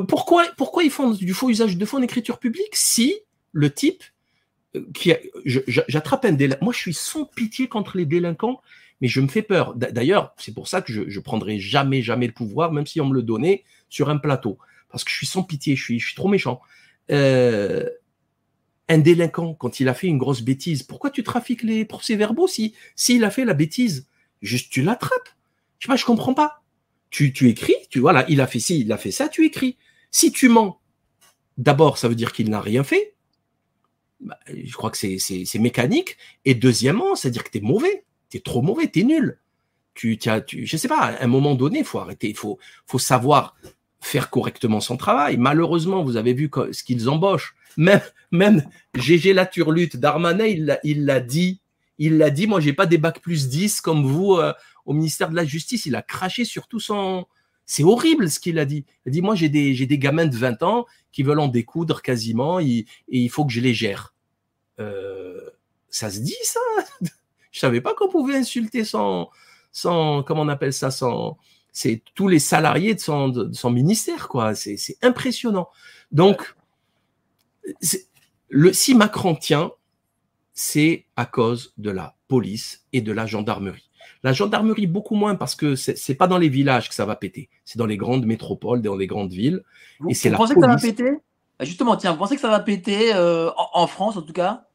Pourquoi, 0.08 0.44
pourquoi 0.56 0.82
ils 0.82 0.90
font 0.90 1.10
du 1.10 1.32
faux 1.32 1.48
usage 1.48 1.76
de 1.76 1.84
faux 1.84 1.98
en 1.98 2.02
écriture 2.02 2.38
publique 2.38 2.74
si 2.74 3.14
le 3.52 3.72
type 3.72 4.02
euh, 4.74 4.84
qui 4.94 5.12
j'attrape 5.64 6.24
un 6.24 6.32
délinquant. 6.32 6.64
Moi, 6.64 6.74
je 6.74 6.78
suis 6.78 6.94
sans 6.94 7.24
pitié 7.24 7.68
contre 7.68 7.96
les 7.96 8.04
délinquants, 8.04 8.60
mais 9.00 9.08
je 9.08 9.20
me 9.20 9.28
fais 9.28 9.42
peur. 9.42 9.74
D'ailleurs, 9.74 10.34
c'est 10.36 10.52
pour 10.52 10.68
ça 10.68 10.82
que 10.82 10.92
je, 10.92 11.08
je 11.08 11.20
prendrai 11.20 11.58
jamais, 11.58 12.02
jamais 12.02 12.26
le 12.26 12.32
pouvoir, 12.32 12.72
même 12.72 12.86
si 12.86 13.00
on 13.00 13.06
me 13.06 13.14
le 13.14 13.22
donnait 13.22 13.64
sur 13.88 14.10
un 14.10 14.18
plateau, 14.18 14.58
parce 14.90 15.04
que 15.04 15.10
je 15.10 15.16
suis 15.16 15.26
sans 15.26 15.42
pitié. 15.42 15.76
Je 15.76 15.82
suis, 15.82 16.00
je 16.00 16.06
suis 16.06 16.16
trop 16.16 16.28
méchant. 16.28 16.60
Euh, 17.10 17.88
un 18.88 18.98
délinquant, 18.98 19.54
quand 19.54 19.80
il 19.80 19.88
a 19.88 19.94
fait 19.94 20.06
une 20.06 20.18
grosse 20.18 20.42
bêtise, 20.42 20.82
pourquoi 20.82 21.10
tu 21.10 21.22
trafiques 21.22 21.62
les 21.62 21.84
procès-verbaux 21.84 22.46
si 22.46 22.74
s'il 22.94 23.24
a 23.24 23.30
fait 23.30 23.44
la 23.44 23.54
bêtise? 23.54 24.08
Juste, 24.42 24.70
tu 24.70 24.82
l'attrapes. 24.82 25.30
Je 25.78 25.86
sais 25.86 25.90
pas, 25.90 25.96
je 25.96 26.04
comprends 26.04 26.34
pas. 26.34 26.62
Tu, 27.10 27.32
tu 27.32 27.48
écris, 27.48 27.76
tu 27.90 27.98
voilà, 28.00 28.24
il 28.28 28.40
a 28.40 28.46
fait 28.46 28.60
ci, 28.60 28.80
il 28.80 28.92
a 28.92 28.96
fait 28.96 29.10
ça, 29.10 29.28
tu 29.28 29.44
écris. 29.44 29.76
Si 30.10 30.30
tu 30.30 30.48
mens, 30.48 30.80
d'abord, 31.58 31.98
ça 31.98 32.08
veut 32.08 32.14
dire 32.14 32.32
qu'il 32.32 32.50
n'a 32.50 32.60
rien 32.60 32.84
fait. 32.84 33.14
Bah, 34.20 34.38
je 34.48 34.72
crois 34.72 34.90
que 34.90 34.96
c'est 34.96 35.58
mécanique. 35.58 36.16
Et 36.44 36.54
deuxièmement, 36.54 37.14
c'est-à-dire 37.14 37.44
que 37.44 37.50
tu 37.50 37.58
es 37.58 37.60
mauvais. 37.60 38.04
Tu 38.30 38.40
trop 38.40 38.62
mauvais, 38.62 38.90
tu 38.90 39.04
nul. 39.04 39.38
Tu, 39.94 40.18
tu, 40.18 40.30
tu, 40.46 40.66
je 40.66 40.76
sais 40.76 40.88
pas, 40.88 41.00
à 41.00 41.24
un 41.24 41.26
moment 41.26 41.54
donné, 41.54 41.80
il 41.80 41.84
faut 41.84 41.98
arrêter, 41.98 42.28
il 42.28 42.36
faut, 42.36 42.58
faut 42.86 42.98
savoir 42.98 43.56
faire 44.00 44.30
correctement 44.30 44.80
son 44.80 44.96
travail. 44.96 45.36
Malheureusement, 45.38 46.04
vous 46.04 46.16
avez 46.16 46.34
vu 46.34 46.50
ce 46.70 46.84
qu'ils 46.84 47.08
embauchent. 47.08 47.55
Même, 47.76 48.00
même 48.30 48.64
GG 48.94 49.32
la 49.32 49.46
turlute 49.46 49.96
d'Armanet, 49.96 50.58
il 50.84 51.04
l'a 51.04 51.20
dit. 51.20 51.60
Il 51.98 52.18
l'a 52.18 52.30
dit, 52.30 52.46
moi, 52.46 52.60
j'ai 52.60 52.74
pas 52.74 52.86
des 52.86 52.98
bacs 52.98 53.20
plus 53.20 53.48
10 53.48 53.80
comme 53.80 54.04
vous 54.04 54.34
euh, 54.34 54.52
au 54.84 54.92
ministère 54.92 55.30
de 55.30 55.34
la 55.34 55.44
Justice. 55.44 55.86
Il 55.86 55.96
a 55.96 56.02
craché 56.02 56.44
sur 56.44 56.68
tout 56.68 56.80
son. 56.80 57.26
C'est 57.64 57.84
horrible 57.84 58.30
ce 58.30 58.38
qu'il 58.38 58.58
a 58.58 58.66
dit. 58.66 58.84
Il 59.04 59.08
a 59.08 59.12
dit, 59.12 59.22
moi, 59.22 59.34
j'ai 59.34 59.48
des, 59.48 59.86
des 59.86 59.98
gamins 59.98 60.26
de 60.26 60.36
20 60.36 60.62
ans 60.62 60.86
qui 61.10 61.22
veulent 61.22 61.40
en 61.40 61.48
découdre 61.48 62.02
quasiment 62.02 62.60
et, 62.60 62.84
il 63.08 63.30
faut 63.30 63.46
que 63.46 63.52
je 63.52 63.60
les 63.60 63.72
gère. 63.72 64.14
Euh, 64.78 65.40
ça 65.88 66.10
se 66.10 66.20
dit, 66.20 66.36
ça? 66.42 66.60
Je 67.52 67.60
savais 67.60 67.80
pas 67.80 67.94
qu'on 67.94 68.10
pouvait 68.10 68.36
insulter 68.36 68.84
sans, 68.84 69.30
sans, 69.72 70.22
comment 70.22 70.42
on 70.42 70.48
appelle 70.48 70.74
ça, 70.74 70.90
sans, 70.90 71.38
c'est 71.72 72.02
tous 72.14 72.26
les 72.26 72.38
salariés 72.38 72.94
de 72.94 73.00
son, 73.00 73.70
ministère, 73.70 74.28
quoi. 74.28 74.54
C'est 74.54 74.96
impressionnant. 75.02 75.68
Donc, 76.10 76.55
Le, 78.48 78.72
si 78.72 78.94
Macron 78.94 79.34
tient, 79.34 79.72
c'est 80.52 81.04
à 81.16 81.26
cause 81.26 81.74
de 81.78 81.90
la 81.90 82.16
police 82.28 82.86
et 82.92 83.00
de 83.00 83.12
la 83.12 83.26
gendarmerie. 83.26 83.90
La 84.22 84.32
gendarmerie, 84.32 84.86
beaucoup 84.86 85.14
moins 85.14 85.34
parce 85.34 85.54
que 85.54 85.76
c'est 85.76 86.14
pas 86.14 86.26
dans 86.26 86.38
les 86.38 86.48
villages 86.48 86.88
que 86.88 86.94
ça 86.94 87.04
va 87.04 87.16
péter. 87.16 87.48
C'est 87.64 87.78
dans 87.78 87.86
les 87.86 87.96
grandes 87.96 88.26
métropoles, 88.26 88.82
dans 88.82 88.96
les 88.96 89.06
grandes 89.06 89.32
villes. 89.32 89.62
Vous, 90.00 90.10
et 90.10 90.14
c'est 90.14 90.30
pensez 90.30 90.54
que 90.54 90.60
ça 90.60 90.66
va 90.66 90.76
péter? 90.76 91.12
Bah, 91.58 91.64
Justement, 91.64 91.96
tiens, 91.96 92.12
vous 92.12 92.18
pensez 92.18 92.34
que 92.34 92.40
ça 92.40 92.50
va 92.50 92.60
péter 92.60 93.14
euh, 93.14 93.50
en, 93.56 93.86
France 93.86 94.16
en 94.16 94.22
tout 94.22 94.32
cas? 94.32 94.66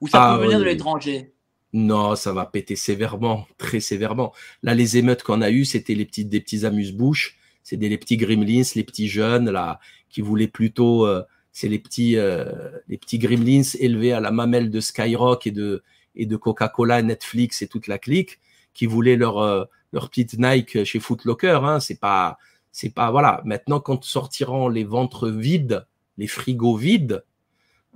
Ou 0.00 0.08
ça 0.08 0.22
ah, 0.22 0.36
peut 0.36 0.44
venir 0.44 0.58
de 0.58 0.64
l'étranger? 0.64 1.32
Non, 1.72 2.16
ça 2.16 2.32
va 2.32 2.46
péter 2.46 2.76
sévèrement, 2.76 3.46
très 3.58 3.80
sévèrement. 3.80 4.32
Là, 4.62 4.74
les 4.74 4.96
émeutes 4.96 5.22
qu'on 5.22 5.42
a 5.42 5.50
eues, 5.50 5.64
c'était 5.64 5.94
les 5.94 6.04
petits, 6.04 6.24
des 6.24 6.40
petits 6.40 6.64
amuse-bouches. 6.64 7.38
Des 7.72 7.88
les 7.88 7.98
petits 7.98 8.16
gremlins, 8.16 8.62
les 8.76 8.84
petits 8.84 9.08
jeunes 9.08 9.50
là, 9.50 9.80
qui 10.08 10.20
voulaient 10.20 10.46
plutôt. 10.46 11.04
Euh, 11.04 11.22
c'est 11.56 11.68
les 11.68 11.78
petits, 11.78 12.18
euh, 12.18 12.44
les 12.86 12.98
petits 12.98 13.18
gremlins 13.18 13.62
élevés 13.80 14.12
à 14.12 14.20
la 14.20 14.30
mamelle 14.30 14.70
de 14.70 14.78
Skyrock 14.78 15.46
et 15.46 15.52
de 15.52 15.82
et 16.14 16.26
de 16.26 16.36
Coca-Cola, 16.36 17.00
Netflix 17.00 17.62
et 17.62 17.66
toute 17.66 17.86
la 17.86 17.98
clique, 17.98 18.40
qui 18.74 18.84
voulaient 18.84 19.16
leur 19.16 19.38
euh, 19.38 19.64
leur 19.90 20.10
petite 20.10 20.38
Nike 20.38 20.84
chez 20.84 21.00
Footlocker. 21.00 21.60
Hein. 21.64 21.80
C'est 21.80 21.98
pas, 21.98 22.36
c'est 22.72 22.90
pas 22.90 23.10
voilà. 23.10 23.40
Maintenant, 23.46 23.80
quand 23.80 24.04
sortiront 24.04 24.68
les 24.68 24.84
ventres 24.84 25.28
vides, 25.30 25.86
les 26.18 26.26
frigos 26.26 26.76
vides, 26.76 27.24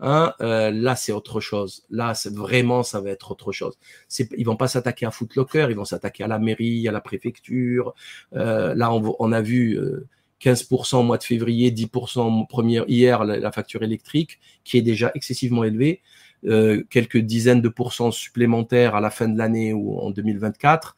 Hein, 0.03 0.33
euh, 0.41 0.71
là, 0.71 0.97
c'est 0.97 1.13
autre 1.13 1.41
chose. 1.41 1.85
Là, 1.91 2.15
c'est 2.15 2.35
vraiment, 2.35 2.83
ça 2.83 3.03
va 3.03 3.11
être 3.11 3.33
autre 3.33 3.53
chose. 3.53 3.77
C'est, 4.09 4.31
ils 4.39 4.47
vont 4.47 4.57
pas 4.57 4.69
s'attaquer 4.69 5.05
à 5.05 5.11
Footlocker, 5.11 5.67
ils 5.69 5.77
vont 5.77 5.85
s'attaquer 5.85 6.25
à 6.25 6.29
la 6.29 6.39
mairie, 6.39 6.89
à 6.89 6.93
la 6.93 7.03
préfecture. 7.03 7.95
Euh, 8.35 8.75
là, 8.75 8.95
on, 8.95 9.15
on, 9.19 9.31
a 9.31 9.43
vu 9.43 9.79
15% 10.43 10.97
euh, 10.97 10.99
au 10.99 11.03
mois 11.03 11.19
de 11.19 11.25
février, 11.25 11.71
10% 11.71 12.47
premier, 12.47 12.83
hier 12.89 13.25
la, 13.25 13.53
facture 13.53 13.83
électrique, 13.83 14.39
qui 14.65 14.79
est 14.79 14.83
déjà 14.83 15.11
excessivement 15.15 15.65
élevée. 15.65 16.01
Euh, 16.47 16.83
quelques 16.89 17.19
dizaines 17.19 17.61
de 17.61 17.69
pourcents 17.69 18.11
supplémentaires 18.11 18.95
à 18.95 19.01
la 19.01 19.11
fin 19.11 19.29
de 19.29 19.37
l'année 19.37 19.75
ou 19.75 19.99
en 19.99 20.11
2024. 20.11 20.97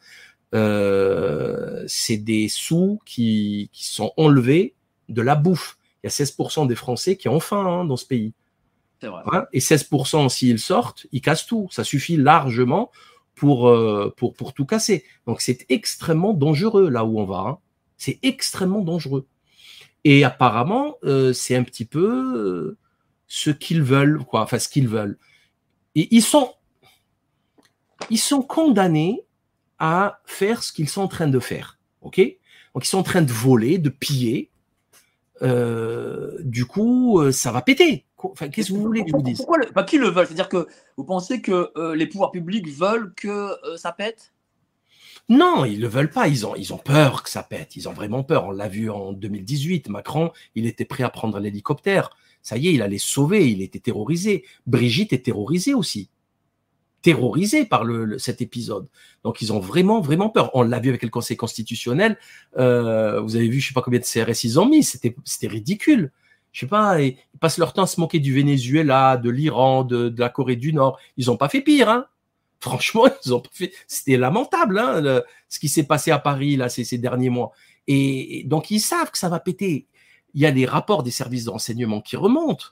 Euh, 0.55 1.83
c'est 1.89 2.19
des 2.19 2.49
sous 2.49 3.01
qui, 3.05 3.71
qui 3.73 3.87
sont 3.87 4.13
enlevés 4.17 4.75
de 5.09 5.23
la 5.23 5.35
bouffe. 5.35 5.79
Il 6.03 6.07
y 6.07 6.09
a 6.09 6.11
16% 6.11 6.67
des 6.67 6.75
Français 6.75 7.17
qui 7.17 7.29
ont 7.29 7.41
faim 7.41 7.65
hein, 7.67 7.85
dans 7.85 7.97
ce 7.97 8.07
pays. 8.07 8.35
Hein, 9.03 9.47
et 9.53 9.59
16% 9.59 10.29
s'ils 10.29 10.61
sortent, 10.61 11.07
ils 11.13 11.21
cassent 11.21 11.47
tout. 11.47 11.69
Ça 11.71 11.85
suffit 11.85 12.17
largement 12.17 12.91
pour, 13.35 13.69
euh, 13.69 14.15
pour, 14.17 14.35
pour 14.35 14.53
tout 14.53 14.67
casser. 14.67 15.05
Donc 15.27 15.41
c'est 15.41 15.67
extrêmement 15.69 16.35
dangereux 16.35 16.89
là 16.89 17.05
où 17.05 17.19
on 17.19 17.25
va. 17.25 17.39
Hein. 17.39 17.59
C'est 17.97 18.19
extrêmement 18.23 18.83
dangereux. 18.83 19.27
Et 20.05 20.25
apparemment, 20.25 20.97
euh, 21.05 21.33
c'est 21.33 21.57
un 21.57 21.63
petit 21.63 21.85
peu 21.85 22.37
euh, 22.37 22.79
ce 23.29 23.51
qu'ils 23.51 23.83
veulent, 23.83 24.25
quoi. 24.25 24.43
Enfin, 24.43 24.59
ce 24.59 24.69
qu'ils 24.69 24.89
veulent. 24.89 25.19
Et 25.95 26.09
ils 26.11 26.23
sont, 26.23 26.53
ils 28.11 28.19
sont 28.19 28.43
condamnés 28.43 29.25
à 29.79 30.21
faire 30.25 30.63
ce 30.63 30.73
qu'ils 30.73 30.89
sont 30.89 31.03
en 31.03 31.09
train 31.09 31.29
de 31.29 31.39
faire. 31.39 31.79
OK? 32.01 32.21
Donc 32.75 32.85
ils 32.85 32.89
sont 32.89 32.99
en 32.99 33.03
train 33.03 33.23
de 33.23 33.33
voler, 33.33 33.79
de 33.79 33.91
piller. 33.91 34.51
du 35.41 36.65
coup, 36.67 37.21
ça 37.33 37.53
va 37.53 37.63
péter 37.63 38.07
qu'est-ce 38.53 38.69
que 38.69 38.75
vous 38.75 38.83
voulez 38.83 39.03
que 39.03 39.11
je 39.11 39.17
vous 39.17 39.23
dise? 39.23 39.47
Bah, 39.75 39.85
Qui 39.85 39.99
le 39.99 40.09
veulent 40.09 40.27
C'est-à-dire 40.27 40.49
que 40.49 40.67
vous 40.97 41.05
pensez 41.05 41.41
que 41.41 41.71
euh, 41.77 41.95
les 41.95 42.07
pouvoirs 42.07 42.31
publics 42.31 42.69
veulent 42.69 43.13
que 43.15 43.29
euh, 43.29 43.77
ça 43.77 43.93
pète? 43.93 44.33
Non, 45.29 45.65
ils 45.65 45.77
ne 45.77 45.83
le 45.83 45.89
veulent 45.89 46.11
pas. 46.11 46.29
Ils 46.29 46.47
ont, 46.47 46.55
ils 46.57 46.73
ont 46.75 46.79
peur 46.79 47.23
que 47.23 47.31
ça 47.31 47.43
pète. 47.43 47.77
Ils 47.77 47.89
ont 47.89 47.93
vraiment 47.93 48.23
peur. 48.23 48.47
On 48.47 48.51
l'a 48.51 48.69
vu 48.69 48.91
en 48.91 49.13
2018. 49.13 49.89
Macron, 49.89 50.33
il 50.55 50.67
était 50.67 50.85
prêt 50.85 51.05
à 51.05 51.11
prendre 51.11 51.39
l'hélicoptère. 51.39 52.11
Ça 52.43 52.57
y 52.57 52.69
est, 52.69 52.75
il 52.75 52.83
allait 52.83 52.99
sauver. 52.99 53.51
Il 53.51 53.63
était 53.63 53.79
terrorisé. 53.79 54.45
Brigitte 54.67 55.13
est 55.13 55.25
terrorisée 55.25 55.75
aussi. 55.75 56.11
Terrorisée 57.03 57.65
par 57.65 57.85
le, 57.85 58.19
cet 58.19 58.43
épisode. 58.43 58.89
Donc, 59.25 59.43
ils 59.43 59.53
ont 59.53 59.61
vraiment, 59.61 60.01
vraiment 60.01 60.29
peur. 60.29 60.51
On 60.55 60.63
l'a 60.63 60.81
vu 60.81 60.89
avec 60.89 61.03
le 61.03 61.09
Conseil 61.09 61.37
constitutionnel. 61.37 62.19
Euh, 62.59 63.21
vous 63.21 63.37
avez 63.37 63.49
vu, 63.49 63.61
je 63.61 63.69
sais 63.69 63.75
pas 63.75 63.83
combien 63.83 64.01
de 64.01 64.05
CRS 64.05 64.45
ils 64.45 64.61
ont 64.61 64.67
mis. 64.67 64.83
C'était, 64.83 65.15
ridicule 65.47 66.11
je 66.53 66.61
sais 66.61 66.67
pas, 66.67 67.01
ils 67.01 67.17
passent 67.41 67.57
leur 67.57 67.73
temps 67.73 67.85
à 67.85 67.87
se 67.87 67.99
moquer 67.99 68.19
du 68.21 68.35
Venezuela, 68.35 69.17
de 69.17 69.31
l'Iran, 69.31 69.85
de, 69.85 70.15
la 70.19 70.29
Corée 70.29 70.57
du 70.57 70.75
Nord. 70.75 70.99
Ils 71.17 71.31
ont 71.31 71.39
pas 71.39 71.49
fait 71.49 71.63
pire, 71.63 71.89
hein. 71.89 72.05
Franchement, 72.63 73.09
ils 73.27 73.35
ont 73.35 73.41
pas 73.41 73.51
fait. 73.53 73.73
C'était 73.87 74.17
lamentable, 74.17 74.79
hein, 74.79 75.23
ce 75.49 75.59
qui 75.59 75.69
s'est 75.69 75.85
passé 75.85 76.11
à 76.11 76.19
Paris 76.19 76.57
là 76.57 76.69
ces, 76.69 76.99
derniers 76.99 77.31
mois. 77.31 77.53
Et, 77.87 78.45
donc 78.47 78.71
ils 78.71 78.81
savent 78.81 79.11
que 79.11 79.19
ça 79.19 79.29
va 79.29 79.41
péter. 79.41 79.87
Il 80.35 80.41
y 80.41 80.47
a 80.47 80.53
des 80.53 80.65
rapports 80.65 81.03
des 81.03 81.11
services 81.11 81.45
de 81.45 81.51
renseignement 81.51 82.01
qui 82.01 82.17
remontent. 82.17 82.67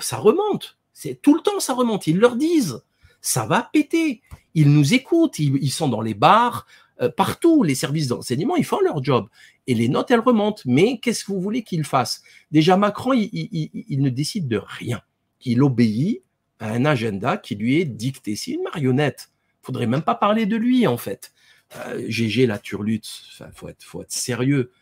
Ça 0.00 0.16
remonte. 0.16 0.78
C'est 0.94 1.20
tout 1.20 1.34
le 1.34 1.40
temps 1.40 1.60
ça 1.60 1.74
remonte. 1.74 2.06
Ils 2.06 2.18
leur 2.18 2.36
disent, 2.36 2.82
ça 3.20 3.44
va 3.44 3.68
péter. 3.72 4.22
Ils 4.54 4.72
nous 4.72 4.94
écoutent. 4.94 5.38
ils 5.38 5.70
sont 5.70 5.88
dans 5.88 6.00
les 6.00 6.14
bars. 6.14 6.66
Euh, 7.00 7.08
partout, 7.08 7.62
les 7.62 7.74
services 7.74 8.08
d'enseignement, 8.08 8.56
ils 8.56 8.64
font 8.64 8.80
leur 8.80 9.02
job. 9.02 9.28
Et 9.66 9.74
les 9.74 9.88
notes, 9.88 10.10
elles 10.10 10.20
remontent. 10.20 10.62
Mais 10.66 10.98
qu'est-ce 10.98 11.24
que 11.24 11.32
vous 11.32 11.40
voulez 11.40 11.62
qu'ils 11.62 11.84
fassent? 11.84 12.22
Déjà, 12.50 12.76
Macron, 12.76 13.12
il, 13.14 14.02
ne 14.02 14.10
décide 14.10 14.48
de 14.48 14.60
rien. 14.64 15.00
Il 15.42 15.62
obéit 15.62 16.22
un 16.60 16.84
agenda 16.84 17.36
qui 17.36 17.54
lui 17.54 17.80
est 17.80 17.84
dicté. 17.84 18.36
C'est 18.36 18.52
une 18.52 18.62
marionnette. 18.62 19.30
Faudrait 19.62 19.86
même 19.86 20.02
pas 20.02 20.14
parler 20.14 20.46
de 20.46 20.56
lui, 20.56 20.86
en 20.86 20.96
fait. 20.96 21.32
Euh, 21.76 22.04
GG, 22.08 22.46
la 22.46 22.58
turlute, 22.58 23.22
il 23.40 23.46
faut 23.54 23.68
être, 23.68 23.82
faut 23.82 24.02
être 24.02 24.12
sérieux. 24.12 24.72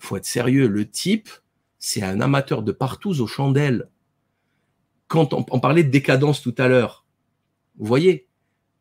faut 0.00 0.16
être 0.16 0.24
sérieux. 0.24 0.68
Le 0.68 0.88
type, 0.88 1.28
c'est 1.78 2.02
un 2.02 2.20
amateur 2.20 2.62
de 2.62 2.72
partout 2.72 3.20
aux 3.20 3.26
chandelles. 3.26 3.88
Quand 5.06 5.32
on, 5.32 5.44
on 5.50 5.60
parlait 5.60 5.84
de 5.84 5.90
décadence 5.90 6.42
tout 6.42 6.54
à 6.58 6.68
l'heure, 6.68 7.06
vous 7.78 7.86
voyez, 7.86 8.26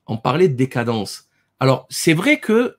on 0.08 0.18
parlait 0.18 0.50
de 0.50 0.56
décadence. 0.56 1.30
Alors, 1.60 1.86
c'est 1.90 2.14
vrai 2.14 2.40
que 2.40 2.78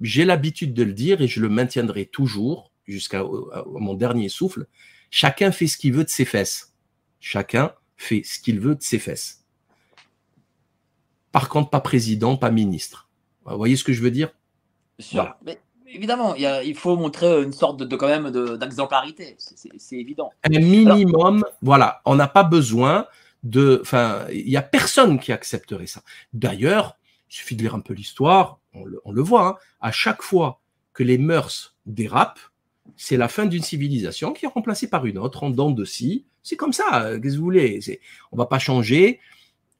j'ai 0.00 0.24
l'habitude 0.24 0.74
de 0.74 0.82
le 0.82 0.92
dire 0.92 1.20
et 1.20 1.28
je 1.28 1.40
le 1.40 1.48
maintiendrai 1.48 2.06
toujours 2.06 2.72
jusqu'à 2.86 3.24
mon 3.66 3.94
dernier 3.94 4.28
souffle. 4.28 4.66
Chacun 5.10 5.52
fait 5.52 5.66
ce 5.66 5.76
qu'il 5.76 5.92
veut 5.92 6.04
de 6.04 6.10
ses 6.10 6.24
fesses. 6.24 6.74
Chacun 7.20 7.72
fait 8.00 8.22
ce 8.24 8.38
qu'il 8.38 8.60
veut 8.60 8.74
de 8.74 8.82
ses 8.82 8.98
fesses. 8.98 9.44
Par 11.32 11.48
contre, 11.48 11.70
pas 11.70 11.80
président, 11.80 12.36
pas 12.36 12.50
ministre. 12.50 13.08
Vous 13.44 13.56
voyez 13.56 13.76
ce 13.76 13.84
que 13.84 13.92
je 13.92 14.02
veux 14.02 14.10
dire? 14.10 14.30
Voilà. 15.12 15.38
Mais 15.44 15.60
évidemment, 15.86 16.34
il, 16.34 16.74
faut 16.74 16.96
montrer 16.96 17.42
une 17.42 17.52
sorte 17.52 17.82
de, 17.82 17.96
quand 17.96 18.08
même 18.08 18.30
d'exemplarité. 18.58 19.36
C'est 19.38 19.96
évident. 19.96 20.30
Un 20.44 20.58
minimum, 20.58 21.44
voilà. 21.62 22.00
On 22.04 22.16
n'a 22.16 22.28
pas 22.28 22.42
besoin 22.42 23.06
de. 23.42 23.78
Enfin, 23.82 24.26
il 24.32 24.46
n'y 24.46 24.56
a 24.56 24.62
personne 24.62 25.20
qui 25.20 25.32
accepterait 25.32 25.86
ça. 25.86 26.02
D'ailleurs, 26.32 26.96
il 27.30 27.34
suffit 27.34 27.54
de 27.54 27.62
lire 27.62 27.74
un 27.74 27.80
peu 27.80 27.94
l'histoire, 27.94 28.60
on 28.72 28.84
le, 28.84 29.22
voit, 29.22 29.46
hein. 29.46 29.56
à 29.80 29.92
chaque 29.92 30.22
fois 30.22 30.60
que 30.92 31.02
les 31.02 31.18
mœurs 31.18 31.76
dérapent, 31.86 32.40
c'est 32.96 33.16
la 33.16 33.28
fin 33.28 33.46
d'une 33.46 33.62
civilisation 33.62 34.32
qui 34.32 34.46
est 34.46 34.48
remplacée 34.48 34.88
par 34.88 35.06
une 35.06 35.18
autre 35.18 35.44
en 35.44 35.50
dents 35.50 35.70
de 35.70 35.84
scie. 35.84 36.26
C'est 36.42 36.56
comme 36.56 36.72
ça, 36.72 37.04
euh, 37.04 37.20
qu'est-ce 37.20 37.34
que 37.34 37.38
vous 37.38 37.44
voulez 37.44 37.80
On 38.32 38.36
va 38.36 38.46
pas 38.46 38.58
changer 38.58 39.20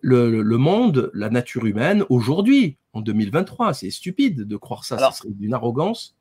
le, 0.01 0.43
monde, 0.57 1.11
la 1.15 1.31
nature 1.31 1.67
humaine 1.67 2.05
aujourd'hui, 2.09 2.77
en 2.93 3.01
2023. 3.01 3.75
C'est 3.75 3.91
stupide 3.91 4.43
de 4.47 4.57
croire 4.57 4.85
ça, 4.85 4.99
ça 4.99 5.13
serait 5.13 5.31
d'une 5.31 5.55
arrogance. 5.55 6.17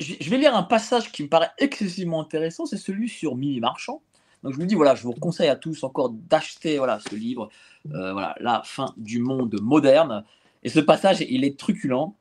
Je 0.00 0.30
vais 0.30 0.38
lire 0.38 0.56
un 0.56 0.62
passage 0.62 1.12
qui 1.12 1.22
me 1.22 1.28
paraît 1.28 1.50
excessivement 1.58 2.22
intéressant, 2.22 2.64
c'est 2.64 2.78
celui 2.78 3.08
sur 3.08 3.36
Mimi 3.36 3.60
Marchand. 3.60 4.02
Donc 4.42 4.52
je 4.52 4.58
vous 4.58 4.66
dis, 4.66 4.74
voilà, 4.74 4.94
je 4.94 5.02
vous 5.02 5.12
conseille 5.12 5.48
à 5.48 5.56
tous 5.56 5.82
encore 5.84 6.10
d'acheter 6.10 6.78
voilà, 6.78 7.00
ce 7.00 7.14
livre, 7.14 7.48
euh, 7.92 8.12
voilà, 8.12 8.34
La 8.40 8.62
fin 8.64 8.94
du 8.96 9.18
monde 9.18 9.58
moderne. 9.60 10.24
Et 10.62 10.68
ce 10.68 10.80
passage, 10.80 11.20
il 11.28 11.44
est 11.44 11.58
truculent. 11.58 12.16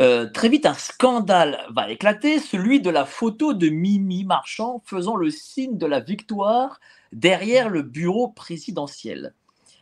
Euh, 0.00 0.28
très 0.30 0.48
vite, 0.48 0.66
un 0.66 0.74
scandale 0.74 1.66
va 1.70 1.90
éclater, 1.90 2.38
celui 2.38 2.80
de 2.80 2.90
la 2.90 3.04
photo 3.04 3.52
de 3.52 3.68
Mimi 3.68 4.24
Marchand 4.24 4.80
faisant 4.84 5.16
le 5.16 5.30
signe 5.30 5.76
de 5.76 5.86
la 5.86 6.00
victoire 6.00 6.78
derrière 7.12 7.68
le 7.68 7.82
bureau 7.82 8.28
présidentiel. 8.28 9.34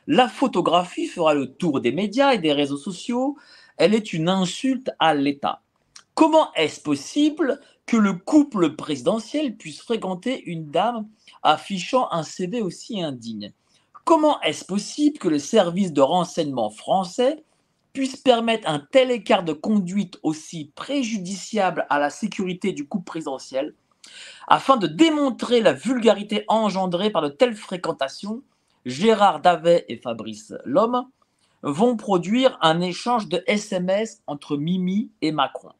La 0.06 0.28
photographie 0.28 1.06
fera 1.06 1.34
le 1.34 1.52
tour 1.52 1.80
des 1.80 1.92
médias 1.92 2.32
et 2.32 2.38
des 2.38 2.52
réseaux 2.52 2.76
sociaux. 2.76 3.36
Elle 3.76 3.94
est 3.94 4.12
une 4.12 4.28
insulte 4.28 4.90
à 5.00 5.14
l'État. 5.14 5.62
Comment 6.14 6.52
est-ce 6.54 6.80
possible 6.80 7.60
que 7.84 7.96
le 7.96 8.14
couple 8.14 8.74
présidentiel 8.74 9.56
puisse 9.56 9.82
fréquenter 9.82 10.42
une 10.44 10.70
dame 10.70 11.08
affichant 11.42 12.08
un 12.10 12.22
CV 12.22 12.62
aussi 12.62 13.02
indigne? 13.02 13.52
Comment 14.04 14.40
est-ce 14.42 14.64
possible 14.64 15.18
que 15.18 15.28
le 15.28 15.40
service 15.40 15.92
de 15.92 16.00
renseignement 16.00 16.70
français 16.70 17.44
puisse 17.96 18.16
permettre 18.16 18.68
un 18.68 18.78
tel 18.78 19.10
écart 19.10 19.42
de 19.42 19.54
conduite 19.54 20.18
aussi 20.22 20.70
préjudiciable 20.74 21.86
à 21.88 21.98
la 21.98 22.10
sécurité 22.10 22.72
du 22.72 22.86
couple 22.86 23.06
présidentiel, 23.06 23.74
afin 24.46 24.76
de 24.76 24.86
démontrer 24.86 25.62
la 25.62 25.72
vulgarité 25.72 26.44
engendrée 26.48 27.08
par 27.08 27.22
de 27.22 27.30
telles 27.30 27.56
fréquentations, 27.56 28.42
Gérard 28.84 29.40
Davet 29.40 29.86
et 29.88 29.96
Fabrice 29.96 30.52
Lhomme 30.66 31.06
vont 31.62 31.96
produire 31.96 32.58
un 32.60 32.82
échange 32.82 33.28
de 33.28 33.42
SMS 33.46 34.20
entre 34.26 34.58
Mimi 34.58 35.10
et 35.22 35.32
Macron. 35.32 35.72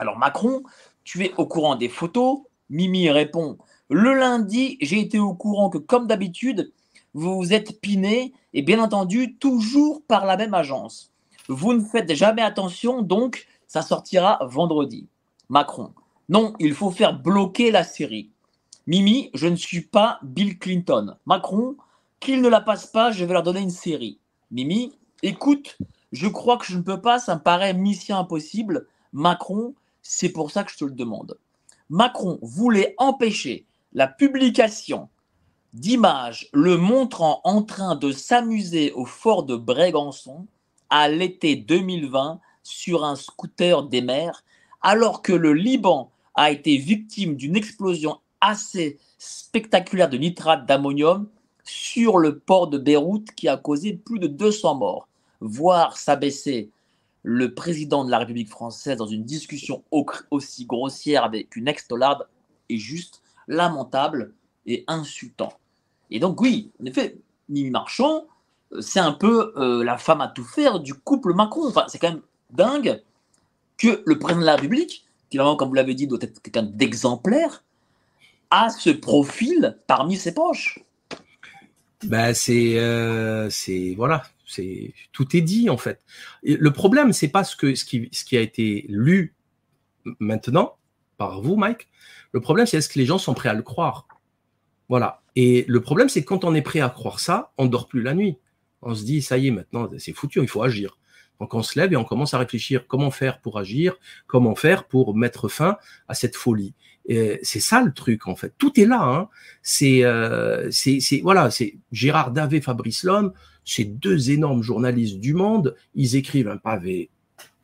Alors 0.00 0.18
Macron, 0.18 0.64
tu 1.04 1.24
es 1.24 1.32
au 1.36 1.46
courant 1.46 1.76
des 1.76 1.88
photos 1.88 2.40
Mimi 2.70 3.08
répond 3.08 3.56
Le 3.88 4.14
lundi, 4.14 4.78
j'ai 4.80 4.98
été 4.98 5.20
au 5.20 5.34
courant 5.34 5.70
que, 5.70 5.78
comme 5.78 6.08
d'habitude, 6.08 6.72
vous 7.14 7.36
vous 7.36 7.52
êtes 7.52 7.80
piné 7.80 8.34
et 8.52 8.62
bien 8.62 8.80
entendu 8.80 9.36
toujours 9.36 10.02
par 10.08 10.26
la 10.26 10.36
même 10.36 10.52
agence. 10.52 11.12
Vous 11.48 11.72
ne 11.72 11.84
faites 11.84 12.12
jamais 12.14 12.42
attention, 12.42 13.02
donc 13.02 13.46
ça 13.66 13.82
sortira 13.82 14.38
vendredi. 14.46 15.06
Macron. 15.48 15.92
Non, 16.28 16.54
il 16.58 16.74
faut 16.74 16.90
faire 16.90 17.18
bloquer 17.18 17.70
la 17.70 17.84
série. 17.84 18.30
Mimi, 18.86 19.30
je 19.34 19.46
ne 19.46 19.56
suis 19.56 19.80
pas 19.80 20.18
Bill 20.22 20.58
Clinton. 20.58 21.16
Macron, 21.24 21.76
qu'il 22.20 22.40
ne 22.42 22.48
la 22.48 22.60
passe 22.60 22.86
pas, 22.86 23.10
je 23.10 23.24
vais 23.24 23.32
leur 23.32 23.42
donner 23.42 23.60
une 23.60 23.70
série. 23.70 24.18
Mimi, 24.50 24.96
écoute, 25.22 25.78
je 26.12 26.28
crois 26.28 26.56
que 26.56 26.66
je 26.66 26.76
ne 26.76 26.82
peux 26.82 27.00
pas, 27.00 27.18
ça 27.18 27.34
me 27.36 27.40
paraît 27.40 27.74
mission 27.74 28.16
impossible. 28.16 28.86
Macron, 29.12 29.74
c'est 30.02 30.28
pour 30.28 30.50
ça 30.50 30.64
que 30.64 30.72
je 30.72 30.78
te 30.78 30.84
le 30.84 30.92
demande. 30.92 31.38
Macron 31.90 32.38
voulait 32.42 32.94
empêcher 32.98 33.66
la 33.92 34.08
publication 34.08 35.08
d'images 35.72 36.48
le 36.52 36.76
montrant 36.76 37.40
en 37.44 37.62
train 37.62 37.96
de 37.96 38.10
s'amuser 38.10 38.92
au 38.92 39.04
fort 39.04 39.44
de 39.44 39.56
Brégançon 39.56 40.46
à 40.90 41.08
l'été 41.08 41.56
2020 41.56 42.40
sur 42.62 43.04
un 43.04 43.16
scooter 43.16 43.82
des 43.84 44.02
mers, 44.02 44.44
alors 44.82 45.22
que 45.22 45.32
le 45.32 45.52
Liban 45.52 46.10
a 46.34 46.50
été 46.50 46.76
victime 46.76 47.36
d'une 47.36 47.56
explosion 47.56 48.18
assez 48.40 48.98
spectaculaire 49.18 50.10
de 50.10 50.18
nitrate 50.18 50.66
d'ammonium 50.66 51.28
sur 51.64 52.18
le 52.18 52.38
port 52.38 52.68
de 52.68 52.78
Beyrouth 52.78 53.32
qui 53.34 53.48
a 53.48 53.56
causé 53.56 53.94
plus 53.94 54.18
de 54.18 54.26
200 54.26 54.76
morts. 54.76 55.08
Voir 55.40 55.96
s'abaisser 55.96 56.70
le 57.22 57.54
président 57.54 58.04
de 58.04 58.10
la 58.10 58.18
République 58.18 58.48
française 58.48 58.98
dans 58.98 59.06
une 59.06 59.24
discussion 59.24 59.82
aussi 60.30 60.64
grossière 60.64 61.24
avec 61.24 61.56
une 61.56 61.66
ex-tolarde 61.66 62.28
est 62.68 62.76
juste 62.76 63.22
lamentable 63.48 64.32
et 64.66 64.84
insultant. 64.86 65.52
Et 66.10 66.20
donc 66.20 66.40
oui, 66.40 66.70
en 66.80 66.86
effet, 66.86 67.16
Mimi 67.48 67.70
Marchand, 67.70 68.26
c'est 68.80 69.00
un 69.00 69.12
peu 69.12 69.52
euh, 69.56 69.84
la 69.84 69.98
femme 69.98 70.20
à 70.20 70.28
tout 70.28 70.44
faire 70.44 70.80
du 70.80 70.94
couple 70.94 71.34
Macron. 71.34 71.72
C'est 71.88 71.98
quand 71.98 72.10
même 72.10 72.22
dingue 72.50 73.02
que 73.78 74.02
le 74.04 74.18
président 74.18 74.40
de 74.40 74.46
la 74.46 74.56
République, 74.56 75.04
qui 75.30 75.38
vraiment, 75.38 75.56
comme 75.56 75.68
vous 75.68 75.74
l'avez 75.74 75.94
dit, 75.94 76.06
doit 76.06 76.18
être 76.20 76.40
quelqu'un 76.40 76.62
d'exemplaire, 76.62 77.62
a 78.50 78.70
ce 78.70 78.90
profil 78.90 79.76
parmi 79.86 80.16
ses 80.16 80.32
poches. 80.32 80.78
Ben 82.04 82.34
c'est, 82.34 82.78
c'est 83.50 83.94
voilà, 83.96 84.22
c'est 84.46 84.92
tout 85.12 85.36
est 85.36 85.40
dit 85.40 85.68
en 85.68 85.76
fait. 85.76 86.00
le 86.42 86.70
problème, 86.70 87.12
c'est 87.12 87.28
pas 87.28 87.42
ce 87.42 87.56
que 87.56 87.74
ce 87.74 87.84
qui, 87.84 88.08
ce 88.12 88.24
qui 88.24 88.36
a 88.36 88.40
été 88.40 88.86
lu 88.88 89.34
maintenant 90.20 90.76
par 91.16 91.40
vous, 91.40 91.56
Mike. 91.56 91.88
Le 92.32 92.40
problème, 92.40 92.66
c'est 92.66 92.76
est-ce 92.76 92.88
que 92.88 92.98
les 92.98 93.06
gens 93.06 93.18
sont 93.18 93.34
prêts 93.34 93.48
à 93.48 93.54
le 93.54 93.62
croire? 93.62 94.06
Voilà. 94.88 95.22
Et 95.34 95.64
le 95.68 95.80
problème, 95.80 96.08
c'est 96.08 96.24
quand 96.24 96.44
on 96.44 96.54
est 96.54 96.62
prêt 96.62 96.80
à 96.80 96.88
croire 96.88 97.20
ça, 97.20 97.52
on 97.58 97.66
dort 97.66 97.88
plus 97.88 98.02
la 98.02 98.14
nuit. 98.14 98.38
On 98.86 98.94
se 98.94 99.04
dit, 99.04 99.20
ça 99.20 99.36
y 99.36 99.48
est, 99.48 99.50
maintenant, 99.50 99.90
c'est 99.98 100.12
foutu, 100.12 100.40
il 100.40 100.48
faut 100.48 100.62
agir. 100.62 100.96
Donc 101.40 101.54
on 101.54 101.62
se 101.62 101.78
lève 101.78 101.92
et 101.92 101.96
on 101.96 102.04
commence 102.04 102.34
à 102.34 102.38
réfléchir 102.38 102.86
comment 102.86 103.10
faire 103.10 103.40
pour 103.40 103.58
agir, 103.58 103.98
comment 104.26 104.54
faire 104.54 104.84
pour 104.84 105.16
mettre 105.16 105.48
fin 105.48 105.76
à 106.08 106.14
cette 106.14 106.36
folie? 106.36 106.72
C'est 107.08 107.60
ça 107.60 107.82
le 107.82 107.92
truc 107.92 108.26
en 108.26 108.36
fait. 108.36 108.52
Tout 108.58 108.80
est 108.80 108.86
là. 108.86 109.02
Hein. 109.02 109.28
C'est, 109.62 110.04
euh, 110.04 110.68
c'est, 110.70 111.20
voilà, 111.22 111.50
c'est 111.50 111.76
Gérard 111.92 112.30
Davé, 112.30 112.60
Fabrice 112.60 113.04
Lhomme, 113.04 113.32
ces 113.64 113.84
deux 113.84 114.30
énormes 114.30 114.62
journalistes 114.62 115.18
du 115.18 115.34
Monde. 115.34 115.76
Ils 115.94 116.16
écrivent 116.16 116.48
un 116.48 116.56
pavé 116.56 117.10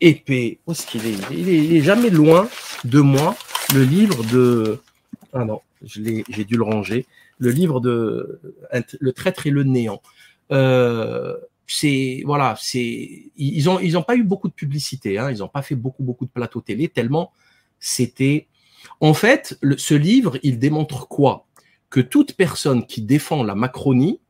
épais. 0.01 0.59
Est 0.69 0.95
il, 1.31 1.77
est 1.77 1.83
jamais 1.83 2.11
loin 2.11 2.49
de 2.85 3.01
moi. 3.01 3.37
Le 3.75 3.85
livre 3.85 4.23
de 4.33 4.81
ah 5.33 5.45
non, 5.45 5.61
j'ai 5.83 6.45
dû 6.45 6.57
le 6.57 6.65
ranger. 6.65 7.07
Le 7.39 7.51
livre 7.51 7.81
de 7.81 8.41
Le 9.01 9.13
traître 9.13 9.47
et 9.47 9.51
le 9.51 9.65
néant. 9.65 10.03
Euh, 10.53 11.37
c'est 11.67 12.23
voilà, 12.27 12.55
c'est 12.61 13.31
ils 13.37 13.71
ont 13.71 13.81
ils 13.81 13.97
pas 14.05 14.17
eu 14.17 14.23
beaucoup 14.23 14.49
de 14.49 14.53
publicité, 14.53 15.19
hein, 15.19 15.31
ils 15.31 15.39
n'ont 15.39 15.49
pas 15.49 15.63
fait 15.63 15.75
beaucoup 15.75 16.03
beaucoup 16.03 16.27
de 16.27 16.31
plateaux 16.31 16.61
télé 16.61 16.89
tellement 16.89 17.33
c'était. 17.83 18.49
En 19.01 19.13
fait, 19.13 19.59
ce 19.77 19.95
livre, 19.95 20.39
il 20.43 20.59
démontre 20.59 21.09
quoi? 21.09 21.47
Que 21.91 22.01
toute 22.01 22.35
personne 22.35 22.87
qui 22.87 23.03
défend 23.03 23.43
la 23.43 23.55
Macronie 23.55 24.21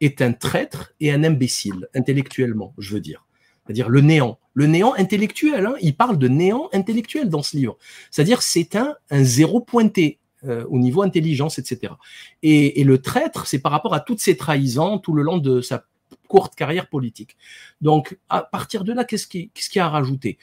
est 0.00 0.20
un 0.20 0.32
traître 0.32 0.92
et 1.00 1.12
un 1.12 1.22
imbécile 1.22 1.88
intellectuellement, 1.94 2.74
je 2.78 2.94
veux 2.94 3.00
dire. 3.00 3.26
C'est-à-dire 3.64 3.88
le 3.88 4.00
néant, 4.00 4.38
le 4.54 4.66
néant 4.66 4.94
intellectuel. 4.94 5.66
Hein, 5.66 5.74
il 5.80 5.96
parle 5.96 6.18
de 6.18 6.28
néant 6.28 6.68
intellectuel 6.72 7.28
dans 7.28 7.42
ce 7.42 7.56
livre. 7.56 7.76
C'est-à-dire 8.10 8.42
c'est 8.42 8.74
un 8.76 8.96
un 9.10 9.22
zéro 9.22 9.60
pointé. 9.60 10.18
Euh, 10.44 10.66
au 10.68 10.78
niveau 10.78 11.00
intelligence, 11.02 11.58
etc. 11.58 11.94
Et, 12.42 12.80
et 12.80 12.84
le 12.84 13.00
traître, 13.00 13.46
c'est 13.46 13.58
par 13.58 13.72
rapport 13.72 13.94
à 13.94 14.00
toutes 14.00 14.20
ces 14.20 14.36
trahisons 14.36 14.98
tout 14.98 15.14
le 15.14 15.22
long 15.22 15.38
de 15.38 15.62
sa 15.62 15.86
courte 16.28 16.54
carrière 16.54 16.88
politique. 16.88 17.38
Donc, 17.80 18.18
à 18.28 18.42
partir 18.42 18.84
de 18.84 18.92
là, 18.92 19.04
qu'est-ce 19.04 19.26
qui, 19.26 19.50
qu'est-ce 19.54 19.70
qui 19.70 19.80
a 19.80 19.88
rajouté 19.88 20.38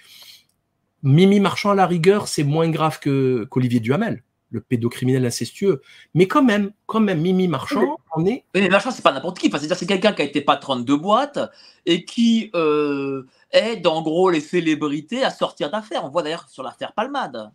Mimi 1.03 1.39
Marchand, 1.39 1.71
à 1.71 1.75
la 1.75 1.85
rigueur, 1.85 2.27
c'est 2.27 2.43
moins 2.43 2.69
grave 2.69 2.99
que, 2.99 3.45
qu'Olivier 3.51 3.81
Duhamel, 3.81 4.23
le 4.49 4.61
pédocriminel 4.61 5.25
incestueux. 5.25 5.81
Mais 6.15 6.27
quand 6.27 6.43
même, 6.43 6.71
quand 6.87 6.99
même, 6.99 7.21
Mimi 7.21 7.47
Marchand, 7.47 7.97
on 8.15 8.25
est. 8.25 8.45
Mais 8.55 8.69
Marchand, 8.69 8.89
c'est 8.89 9.03
pas 9.03 9.11
n'importe 9.11 9.37
qui. 9.37 9.47
Enfin, 9.47 9.59
c'est-à-dire, 9.59 9.77
c'est 9.77 9.85
quelqu'un 9.85 10.13
qui 10.13 10.21
a 10.21 10.25
été 10.25 10.41
patron 10.41 10.77
de 10.77 10.95
boîte 10.95 11.39
et 11.85 12.03
qui 12.03 12.49
euh, 12.55 13.27
aide, 13.51 13.85
en 13.85 14.01
gros, 14.01 14.29
les 14.29 14.41
célébrités 14.41 15.23
à 15.23 15.29
sortir 15.29 15.69
d'affaires. 15.69 16.03
On 16.03 16.09
voit 16.09 16.23
d'ailleurs 16.23 16.49
sur 16.49 16.63
l'affaire 16.63 16.93
Palmade. 16.93 17.51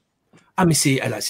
Ah, 0.60 0.66
mais 0.66 0.74
c'est, 0.74 0.98
elle 1.00 1.14
a, 1.14 1.20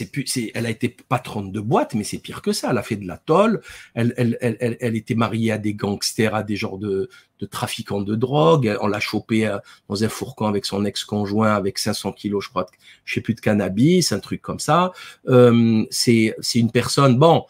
elle 0.54 0.64
a 0.64 0.70
été 0.70 0.88
patronne 0.88 1.52
de 1.52 1.60
boîte, 1.60 1.92
mais 1.92 2.02
c'est 2.02 2.16
pire 2.16 2.40
que 2.40 2.52
ça. 2.52 2.70
Elle 2.70 2.78
a 2.78 2.82
fait 2.82 2.96
de 2.96 3.06
la 3.06 3.18
tôle. 3.18 3.60
Elle, 3.92 4.14
elle, 4.16 4.38
elle, 4.40 4.78
elle, 4.80 4.96
était 4.96 5.14
mariée 5.14 5.52
à 5.52 5.58
des 5.58 5.74
gangsters, 5.74 6.34
à 6.34 6.42
des 6.42 6.56
genres 6.56 6.78
de, 6.78 7.10
de 7.38 7.46
trafiquants 7.46 8.00
de 8.00 8.14
drogue. 8.14 8.74
On 8.80 8.86
l'a 8.86 9.00
chopé 9.00 9.46
euh, 9.46 9.58
dans 9.90 10.02
un 10.02 10.08
fourgon 10.08 10.46
avec 10.46 10.64
son 10.64 10.82
ex-conjoint 10.86 11.54
avec 11.54 11.76
500 11.76 12.12
kilos, 12.12 12.42
je 12.46 12.48
crois, 12.48 12.64
je 13.04 13.12
sais 13.12 13.20
plus 13.20 13.34
de 13.34 13.40
cannabis, 13.40 14.12
un 14.12 14.18
truc 14.18 14.40
comme 14.40 14.60
ça. 14.60 14.92
Euh, 15.28 15.84
c'est, 15.90 16.34
c'est 16.40 16.58
une 16.58 16.70
personne, 16.70 17.18
bon, 17.18 17.44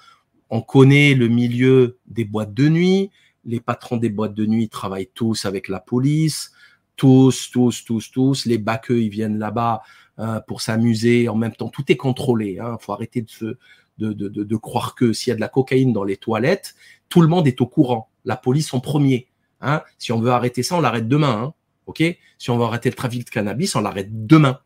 on 0.51 0.63
connaît 0.63 1.15
le 1.15 1.29
milieu 1.29 1.99
des 2.09 2.25
boîtes 2.25 2.55
de 2.55 2.69
nuit. 2.69 3.13
Les 3.45 3.61
patrons 3.61 3.99
des 3.99 4.11
boîtes 4.11 4.35
de 4.35 4.47
nuit 4.47 4.69
travaillent 4.69 5.13
tous 5.15 5.47
avec 5.47 5.69
la 5.69 5.79
police. 5.79 6.51
Tous, 6.97 7.53
tous, 7.53 7.85
tous, 7.85 8.11
tous. 8.11 8.47
Les 8.47 8.59
baqueux, 8.59 9.01
ils 9.01 9.11
viennent 9.11 9.39
là-bas 9.39 9.83
Hein, 10.21 10.41
pour 10.49 10.63
s'amuser. 10.63 11.29
En 11.29 11.37
même 11.37 11.53
temps, 11.53 11.69
tout 11.69 11.85
est 11.93 11.97
contrôlé. 11.97 12.55
Il 12.55 12.61
hein. 12.61 12.77
faut 12.81 12.93
arrêter 12.93 13.23
de, 13.23 13.31
se, 13.31 13.57
de, 13.99 14.13
de, 14.13 14.29
de, 14.29 14.57
croire 14.57 14.97
que 14.97 15.13
s'il 15.13 15.31
y 15.31 15.33
a 15.33 15.37
de 15.37 15.41
la 15.41 15.49
cocaïne 15.49 15.93
dans 15.93 16.03
les 16.03 16.17
toilettes, 16.17 16.75
tout 17.09 17.21
le 17.21 17.29
monde 17.29 17.47
est 17.47 17.61
au 17.61 17.67
courant. 17.67 18.11
La 18.25 18.37
police 18.37 18.75
en 18.75 18.81
premier. 18.81 19.29
Hein. 19.61 19.85
Si 19.97 20.11
on 20.11 20.21
veut 20.21 20.33
arrêter 20.33 20.65
ça, 20.65 20.75
on 20.75 20.81
l'arrête 20.81 21.07
demain. 21.07 21.41
Hein. 21.41 21.55
Ok? 21.87 22.03
Si 22.37 22.51
on 22.51 22.59
veut 22.59 22.65
arrêter 22.65 22.91
le 22.91 22.97
trafic 22.97 23.27
de 23.27 23.31
cannabis, 23.31 23.77
on 23.77 23.81
l'arrête 23.81 24.27
demain. 24.27 24.59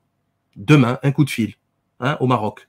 Demain, 0.57 0.99
un 1.03 1.13
coup 1.13 1.27
de 1.27 1.31
fil. 1.31 1.55
Au 2.19 2.27
Maroc. 2.27 2.69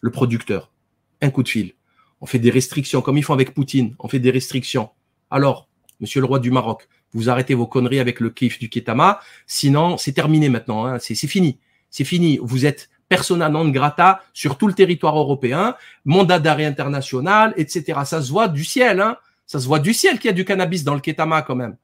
Le 0.00 0.10
producteur. 0.10 0.72
Un 1.20 1.28
coup 1.28 1.42
de 1.42 1.48
fil. 1.48 1.74
On 2.22 2.26
fait 2.26 2.38
des 2.38 2.50
restrictions 2.50 3.02
comme 3.02 3.18
ils 3.18 3.22
font 3.22 3.34
avec 3.34 3.52
Poutine. 3.52 3.94
On 3.98 4.08
fait 4.08 4.20
des 4.20 4.30
restrictions. 4.30 4.88
Alors, 5.30 5.68
monsieur 6.00 6.20
le 6.20 6.26
roi 6.26 6.38
du 6.38 6.50
Maroc, 6.50 6.88
vous 7.12 7.28
arrêtez 7.28 7.52
vos 7.52 7.66
conneries 7.66 8.00
avec 8.00 8.20
le 8.20 8.30
kiff 8.30 8.58
du 8.58 8.70
Ketama. 8.70 9.20
Sinon, 9.46 9.98
c'est 9.98 10.12
terminé 10.12 10.48
maintenant. 10.48 10.86
Hein. 10.86 10.98
C'est 10.98 11.14
fini 11.14 11.58
c'est 11.92 12.04
fini. 12.04 12.40
Vous 12.42 12.66
êtes 12.66 12.90
persona 13.08 13.50
non 13.50 13.68
grata 13.68 14.22
sur 14.32 14.56
tout 14.56 14.66
le 14.66 14.72
territoire 14.72 15.16
européen, 15.16 15.76
mandat 16.06 16.40
d'arrêt 16.40 16.64
international, 16.64 17.52
etc. 17.56 18.00
Ça 18.06 18.22
se 18.22 18.32
voit 18.32 18.48
du 18.48 18.64
ciel, 18.64 19.00
hein. 19.00 19.18
Ça 19.46 19.60
se 19.60 19.66
voit 19.66 19.80
du 19.80 19.92
ciel 19.92 20.18
qu'il 20.18 20.28
y 20.28 20.30
a 20.30 20.32
du 20.32 20.46
cannabis 20.46 20.82
dans 20.82 20.94
le 20.94 21.00
Ketama 21.00 21.42
quand 21.42 21.54
même. 21.54 21.76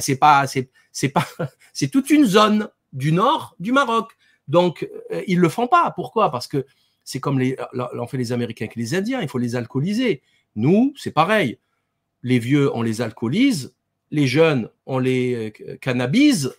C'est 0.00 0.16
pas, 0.16 0.46
c'est, 0.48 1.08
pas, 1.08 1.24
c'est 1.72 1.88
toute 1.88 2.10
une 2.10 2.24
zone 2.24 2.68
du 2.92 3.12
nord 3.12 3.54
du 3.60 3.70
Maroc. 3.70 4.10
Donc, 4.48 4.88
euh, 5.12 5.22
ils 5.28 5.38
le 5.38 5.48
font 5.48 5.68
pas. 5.68 5.92
Pourquoi? 5.94 6.32
Parce 6.32 6.48
que 6.48 6.66
c'est 7.04 7.20
comme 7.20 7.38
les, 7.38 7.56
on 7.74 8.06
fait 8.08 8.16
les 8.16 8.32
Américains 8.32 8.64
avec 8.64 8.76
les 8.76 8.94
Indiens. 8.96 9.20
Il 9.20 9.28
faut 9.28 9.38
les 9.38 9.54
alcooliser. 9.54 10.22
Nous, 10.56 10.94
c'est 10.96 11.12
pareil. 11.12 11.58
Les 12.24 12.40
vieux, 12.40 12.74
on 12.74 12.82
les 12.82 13.02
alcoolise. 13.02 13.72
Les 14.10 14.26
jeunes, 14.26 14.68
on 14.86 14.98
les 14.98 15.52
euh, 15.60 15.76
cannabise. 15.76 16.56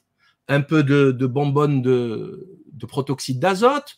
Un 0.48 0.61
peu 0.61 0.84
de, 0.84 1.11
de 1.11 1.27
bonbonnes 1.27 1.82
de, 1.82 2.62
de 2.74 2.86
protoxyde 2.86 3.40
d'azote, 3.40 3.98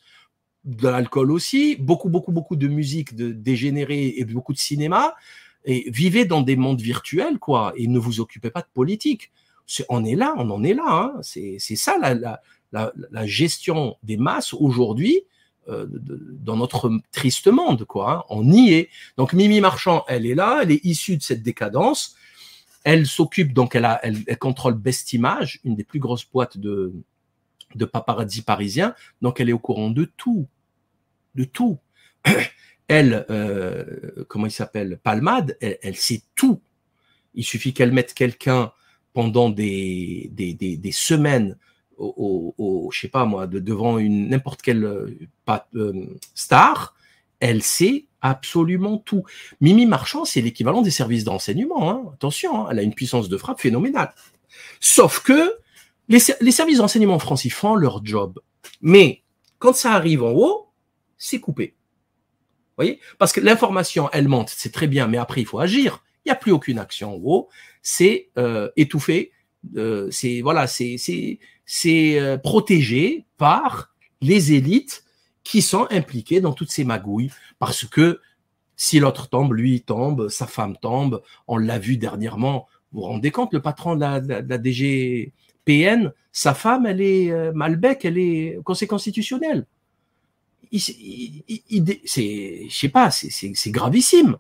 de 0.66 0.88
l'alcool 0.88 1.32
aussi, 1.32 1.76
beaucoup, 1.76 2.10
beaucoup, 2.10 2.32
beaucoup 2.32 2.56
de 2.56 2.68
musique 2.68 3.16
de 3.16 3.32
dégénérée 3.32 4.16
et 4.18 4.26
beaucoup 4.26 4.54
de 4.54 4.58
cinéma. 4.58 5.16
Et 5.64 5.90
vivez 5.90 6.26
dans 6.26 6.42
des 6.42 6.56
mondes 6.56 6.82
virtuels, 6.82 7.40
quoi, 7.40 7.74
et 7.76 7.88
ne 7.88 8.00
vous 8.00 8.20
occupez 8.20 8.50
pas 8.50 8.62
de 8.62 8.68
politique. 8.74 9.32
on 9.90 10.04
est 10.04 10.16
là, 10.16 10.34
on 10.38 10.50
en 10.50 10.64
est 10.64 10.74
là. 10.74 10.86
Hein. 10.88 11.20
C'est 11.22 11.60
ça 11.76 11.98
la, 11.98 12.42
la, 12.72 13.26
gestion 13.26 13.98
des 14.04 14.18
masses 14.18 14.54
aujourd'hui 14.54 15.22
euh, 15.70 15.88
dans 15.90 16.58
notre 16.58 16.92
triste 17.12 17.48
monde, 17.48 17.86
quoi. 17.86 18.12
Hein. 18.12 18.24
On 18.30 18.52
y 18.52 18.74
est. 18.74 18.90
Donc 19.18 19.34
Mimi 19.34 19.62
Marchand, 19.62 20.04
elle 20.08 20.26
est 20.26 20.36
là, 20.36 20.60
elle 20.62 20.72
est 20.72 20.84
issue 20.84 21.18
de 21.18 21.24
cette 21.24 21.42
décadence. 21.42 22.16
Elle 22.84 23.08
s'occupe, 23.08 23.54
donc 23.54 23.76
elle, 23.76 23.86
a, 23.86 24.00
elle, 24.04 24.18
elle 24.28 24.38
contrôle 24.38 24.76
Best 24.76 25.14
Image, 25.14 25.60
une 25.64 25.76
des 25.76 25.84
plus 25.84 26.00
grosses 26.00 26.26
boîtes 26.30 26.60
de, 26.60 26.94
de 27.76 27.86
paparazzi 27.86 28.42
parisien, 28.42 28.96
donc 29.22 29.40
elle 29.40 29.50
est 29.50 29.54
au 29.54 29.60
courant 29.60 29.90
de 29.90 30.06
tout, 30.18 30.48
de 31.36 31.44
tout. 31.44 31.80
Elle, 32.88 33.26
euh, 33.32 34.24
comment 34.28 34.46
il 34.46 34.52
s'appelle, 34.52 35.00
Palmade, 35.02 35.58
elle, 35.60 35.96
sait 35.96 36.22
tout. 36.36 36.62
Il 37.34 37.44
suffit 37.44 37.74
qu'elle 37.74 37.92
mette 37.92 38.14
quelqu'un 38.14 38.72
pendant 39.12 39.50
des, 39.50 40.30
des, 40.34 40.54
des, 40.54 40.92
semaines 40.92 41.58
au, 41.98 42.54
au, 42.60 42.92
je 42.92 43.00
sais 43.00 43.08
pas 43.08 43.26
moi, 43.26 43.48
de, 43.48 43.58
devant 43.58 43.98
une 43.98 44.30
n'importe 44.30 44.62
quelle 44.62 44.84
euh, 44.84 45.18
pas, 45.46 45.68
euh, 45.74 46.06
star, 46.36 46.94
elle 47.40 47.64
sait 47.64 48.06
absolument 48.22 48.98
tout. 48.98 49.24
Mimi 49.62 49.86
Marchand, 49.86 50.26
c'est 50.26 50.42
l'équivalent 50.42 50.82
des 50.82 50.92
services 50.92 51.24
d'enseignement. 51.24 51.90
Hein. 51.90 52.04
Attention, 52.14 52.66
hein, 52.66 52.68
elle 52.72 52.80
a 52.80 52.82
une 52.84 52.94
puissance 52.94 53.30
de 53.30 53.38
frappe 53.38 53.62
phénoménale. 53.62 54.14
Sauf 54.80 55.22
que 55.22 55.58
les, 56.08 56.20
les 56.42 56.52
services 56.52 56.78
d'enseignement 56.78 57.16
en 57.16 57.20
France, 57.20 57.48
font 57.48 57.76
leur 57.76 58.06
job. 58.06 58.40
Mais 58.82 59.24
quand 59.60 59.74
ça 59.74 59.94
arrive 59.94 60.24
en 60.24 60.32
haut, 60.32 60.68
c'est 61.18 61.40
coupé. 61.40 61.76
Vous 62.78 62.84
voyez? 62.84 63.00
Parce 63.18 63.32
que 63.32 63.40
l'information, 63.40 64.10
elle 64.12 64.28
monte, 64.28 64.50
c'est 64.50 64.72
très 64.72 64.88
bien, 64.88 65.08
mais 65.08 65.18
après, 65.18 65.42
il 65.42 65.48
faut 65.48 65.60
agir. 65.60 66.04
Il 66.26 66.30
n'y 66.30 66.32
a 66.34 66.36
plus 66.36 66.52
aucune 66.52 66.80
action 66.80 67.16
en 67.16 67.20
haut. 67.24 67.50
C'est 67.82 68.30
euh, 68.38 68.70
étouffé. 68.76 69.32
Euh, 69.78 70.10
c'est 70.12 70.42
voilà, 70.42 70.68
c'est 70.68 71.40
euh, 72.20 72.38
protégé 72.38 73.26
par 73.38 73.96
les 74.22 74.54
élites 74.54 75.04
qui 75.44 75.62
sont 75.62 75.88
impliquées 75.92 76.42
dans 76.42 76.54
toutes 76.54 76.72
ces 76.72 76.84
magouilles 76.84 77.32
parce 77.60 77.86
que 77.86 78.20
si 78.76 79.00
l'autre 79.00 79.30
tombe, 79.30 79.54
lui 79.54 79.82
tombe, 79.82 80.28
sa 80.28 80.48
femme 80.48 80.76
tombe. 80.78 81.22
On 81.48 81.58
l'a 81.58 81.80
vu 81.80 81.98
dernièrement. 81.98 82.68
Vous 82.92 83.02
vous 83.02 83.08
rendez 83.08 83.32
compte, 83.32 83.54
le 83.54 83.62
patron 83.62 83.96
de 83.96 84.02
la, 84.02 84.20
de 84.20 84.50
la 84.50 84.58
DGPN, 85.66 86.12
sa 86.32 86.54
femme, 86.54 86.86
elle 86.86 87.02
est 87.02 87.32
euh, 87.32 87.52
Malbec, 87.54 88.06
elle 88.06 88.18
est 88.18 88.60
conseil 88.64 88.88
constitutionnel. 88.88 89.66
C'est, 90.72 92.68
je 92.70 92.76
sais 92.76 92.90
pas, 92.90 93.12
c'est 93.12 93.72
gravissime. 93.72 94.38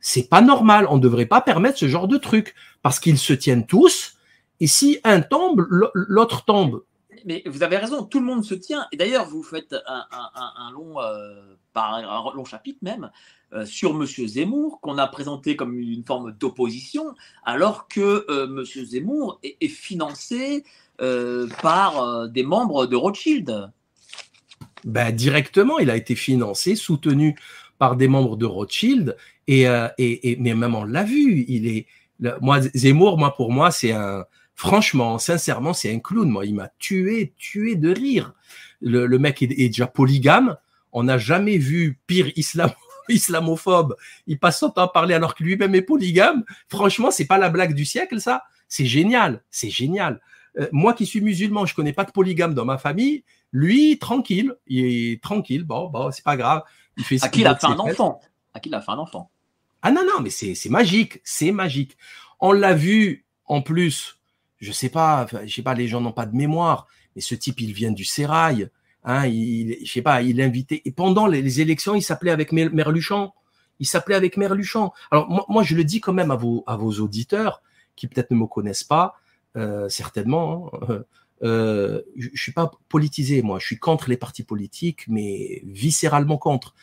C'est 0.00 0.28
pas 0.28 0.42
normal. 0.42 0.86
On 0.90 0.96
ne 0.96 1.02
devrait 1.02 1.26
pas 1.26 1.40
permettre 1.40 1.78
ce 1.78 1.88
genre 1.88 2.08
de 2.08 2.18
truc 2.18 2.54
parce 2.82 3.00
qu'ils 3.00 3.18
se 3.18 3.32
tiennent 3.32 3.66
tous 3.66 4.18
et 4.60 4.66
si 4.66 4.98
un 5.04 5.20
tombe, 5.20 5.66
l'autre 5.94 6.44
tombe. 6.44 6.82
Mais 7.24 7.42
vous 7.46 7.62
avez 7.62 7.76
raison, 7.76 8.04
tout 8.04 8.20
le 8.20 8.26
monde 8.26 8.44
se 8.44 8.54
tient. 8.54 8.86
Et 8.92 8.96
d'ailleurs, 8.96 9.28
vous 9.28 9.42
faites 9.42 9.74
un, 9.86 10.70
long, 10.72 11.00
euh, 11.00 11.54
long 12.34 12.44
chapitre 12.44 12.78
même 12.82 13.10
euh, 13.52 13.64
sur 13.64 13.94
Monsieur 13.94 14.26
Zemmour, 14.26 14.80
qu'on 14.80 14.98
a 14.98 15.06
présenté 15.06 15.56
comme 15.56 15.78
une 15.78 16.04
forme 16.04 16.32
d'opposition, 16.32 17.14
alors 17.44 17.88
que 17.88 18.26
euh, 18.28 18.46
Monsieur 18.46 18.84
Zemmour 18.84 19.40
est, 19.42 19.68
financé 19.68 20.64
par 21.62 22.28
des 22.28 22.42
membres 22.42 22.86
de 22.86 22.96
Rothschild. 22.96 23.70
Ben, 24.84 25.14
directement, 25.14 25.78
il 25.78 25.90
a 25.90 25.96
été 25.96 26.16
financé, 26.16 26.74
soutenu 26.74 27.38
par 27.78 27.94
des 27.94 28.08
membres 28.08 28.36
de 28.36 28.46
Rothschild, 28.46 29.16
et 29.46 29.66
mais 30.40 30.54
même 30.54 30.74
on 30.74 30.82
l'a 30.82 31.04
vu, 31.04 31.44
il 31.46 31.68
est, 31.68 31.86
moi 32.40 32.60
Zemmour, 32.74 33.16
moi 33.16 33.36
pour 33.36 33.52
moi 33.52 33.70
c'est 33.70 33.92
un, 33.92 34.24
Franchement, 34.58 35.20
sincèrement, 35.20 35.72
c'est 35.72 35.94
un 35.94 36.00
clown. 36.00 36.28
Moi, 36.28 36.44
il 36.44 36.56
m'a 36.56 36.68
tué, 36.80 37.32
tué 37.38 37.76
de 37.76 37.94
rire. 37.94 38.34
Le, 38.80 39.06
mec 39.16 39.40
est, 39.40 39.46
déjà 39.46 39.86
polygame. 39.86 40.56
On 40.90 41.04
n'a 41.04 41.16
jamais 41.16 41.58
vu 41.58 42.00
pire 42.08 42.32
islam, 42.34 42.72
islamophobe. 43.08 43.94
Il 44.26 44.36
passe 44.40 44.58
son 44.58 44.70
temps 44.70 44.82
à 44.82 44.88
parler 44.88 45.14
alors 45.14 45.36
que 45.36 45.44
lui-même 45.44 45.76
est 45.76 45.82
polygame. 45.82 46.42
Franchement, 46.66 47.12
c'est 47.12 47.26
pas 47.26 47.38
la 47.38 47.50
blague 47.50 47.72
du 47.72 47.84
siècle, 47.84 48.20
ça. 48.20 48.42
C'est 48.66 48.84
génial. 48.84 49.44
C'est 49.48 49.70
génial. 49.70 50.20
Euh, 50.58 50.66
moi 50.72 50.92
qui 50.92 51.06
suis 51.06 51.20
musulman, 51.20 51.64
je 51.64 51.76
connais 51.76 51.92
pas 51.92 52.02
de 52.02 52.10
polygame 52.10 52.52
dans 52.52 52.64
ma 52.64 52.78
famille. 52.78 53.22
Lui, 53.52 53.96
tranquille. 54.00 54.56
Il 54.66 54.84
est 54.84 55.22
tranquille. 55.22 55.62
Bon, 55.62 55.88
bon, 55.88 56.10
c'est 56.10 56.24
pas 56.24 56.36
grave. 56.36 56.64
Il 56.96 57.04
fait 57.04 57.22
à 57.22 57.28
qui 57.28 57.42
il 57.42 57.46
a 57.46 57.54
fait 57.54 57.68
un 57.68 57.78
enfant? 57.78 58.20
À 58.54 58.58
qui 58.58 58.70
il 58.70 58.74
a 58.74 58.80
fait 58.80 58.90
un 58.90 58.98
enfant? 58.98 59.30
Ah 59.82 59.92
non, 59.92 60.02
non, 60.04 60.20
mais 60.20 60.30
c'est 60.30 60.68
magique. 60.68 61.20
C'est 61.22 61.52
magique. 61.52 61.96
On 62.40 62.50
l'a 62.50 62.74
vu 62.74 63.24
en 63.44 63.62
plus 63.62 64.17
je 64.58 64.72
sais 64.72 64.88
pas, 64.88 65.26
je 65.44 65.54
sais 65.54 65.62
pas, 65.62 65.74
les 65.74 65.88
gens 65.88 66.00
n'ont 66.00 66.12
pas 66.12 66.26
de 66.26 66.36
mémoire, 66.36 66.86
mais 67.14 67.22
ce 67.22 67.34
type, 67.34 67.60
il 67.60 67.72
vient 67.72 67.92
du 67.92 68.04
sérail, 68.04 68.68
hein, 69.04 69.26
il, 69.26 69.78
je 69.84 69.92
sais 69.92 70.02
pas, 70.02 70.22
il 70.22 70.40
et 70.40 70.90
pendant 70.92 71.26
les, 71.26 71.60
élections, 71.60 71.94
il 71.94 72.02
s'appelait 72.02 72.30
avec 72.30 72.52
Merluchon, 72.52 73.32
il 73.80 73.86
s'appelait 73.86 74.16
avec 74.16 74.36
Merluchon. 74.36 74.90
Alors, 75.10 75.28
moi, 75.28 75.44
moi, 75.48 75.62
je 75.62 75.74
le 75.74 75.84
dis 75.84 76.00
quand 76.00 76.12
même 76.12 76.30
à 76.30 76.36
vos, 76.36 76.64
à 76.66 76.76
vos 76.76 76.92
auditeurs, 77.00 77.62
qui 77.96 78.08
peut-être 78.08 78.30
ne 78.30 78.36
me 78.36 78.46
connaissent 78.46 78.84
pas, 78.84 79.16
euh, 79.56 79.88
certainement, 79.88 80.70
hein, 80.88 81.04
euh, 81.44 82.02
je, 82.16 82.28
je 82.32 82.42
suis 82.42 82.52
pas 82.52 82.70
politisé, 82.88 83.42
moi, 83.42 83.58
je 83.60 83.66
suis 83.66 83.78
contre 83.78 84.10
les 84.10 84.16
partis 84.16 84.42
politiques, 84.42 85.06
mais 85.08 85.62
viscéralement 85.64 86.36
contre 86.36 86.74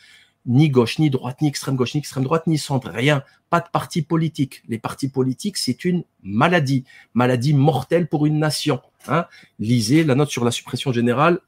ni 0.46 0.70
gauche, 0.70 0.98
ni 0.98 1.10
droite, 1.10 1.40
ni 1.42 1.48
extrême 1.48 1.76
gauche, 1.76 1.94
ni 1.94 1.98
extrême 1.98 2.24
droite, 2.24 2.46
ni 2.46 2.58
centre, 2.58 2.90
rien. 2.90 3.22
Pas 3.50 3.60
de 3.60 3.68
parti 3.72 4.02
politique. 4.02 4.62
Les 4.68 4.78
partis 4.78 5.08
politiques, 5.08 5.56
c'est 5.56 5.84
une 5.84 6.04
maladie, 6.22 6.84
maladie 7.14 7.54
mortelle 7.54 8.08
pour 8.08 8.26
une 8.26 8.38
nation. 8.38 8.80
Hein. 9.08 9.26
Lisez 9.58 10.04
la 10.04 10.14
note 10.14 10.30
sur 10.30 10.44
la 10.44 10.50
suppression 10.50 10.92
générale 10.92 11.40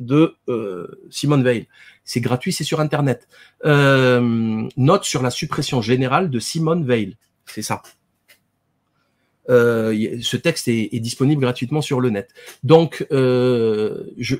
de 0.00 0.36
euh, 0.48 0.86
Simone 1.10 1.42
Veil. 1.42 1.68
C'est 2.04 2.20
gratuit, 2.20 2.52
c'est 2.52 2.64
sur 2.64 2.80
Internet. 2.80 3.28
Euh, 3.64 4.68
note 4.76 5.04
sur 5.04 5.22
la 5.22 5.30
suppression 5.30 5.80
générale 5.80 6.30
de 6.30 6.38
Simone 6.38 6.84
Veil. 6.84 7.16
C'est 7.46 7.62
ça. 7.62 7.82
Euh, 9.50 10.18
ce 10.22 10.36
texte 10.36 10.68
est, 10.68 10.88
est, 10.92 11.00
disponible 11.00 11.42
gratuitement 11.42 11.82
sur 11.82 12.00
le 12.00 12.10
net. 12.10 12.30
Donc, 12.62 13.06
euh, 13.12 14.04
je, 14.16 14.36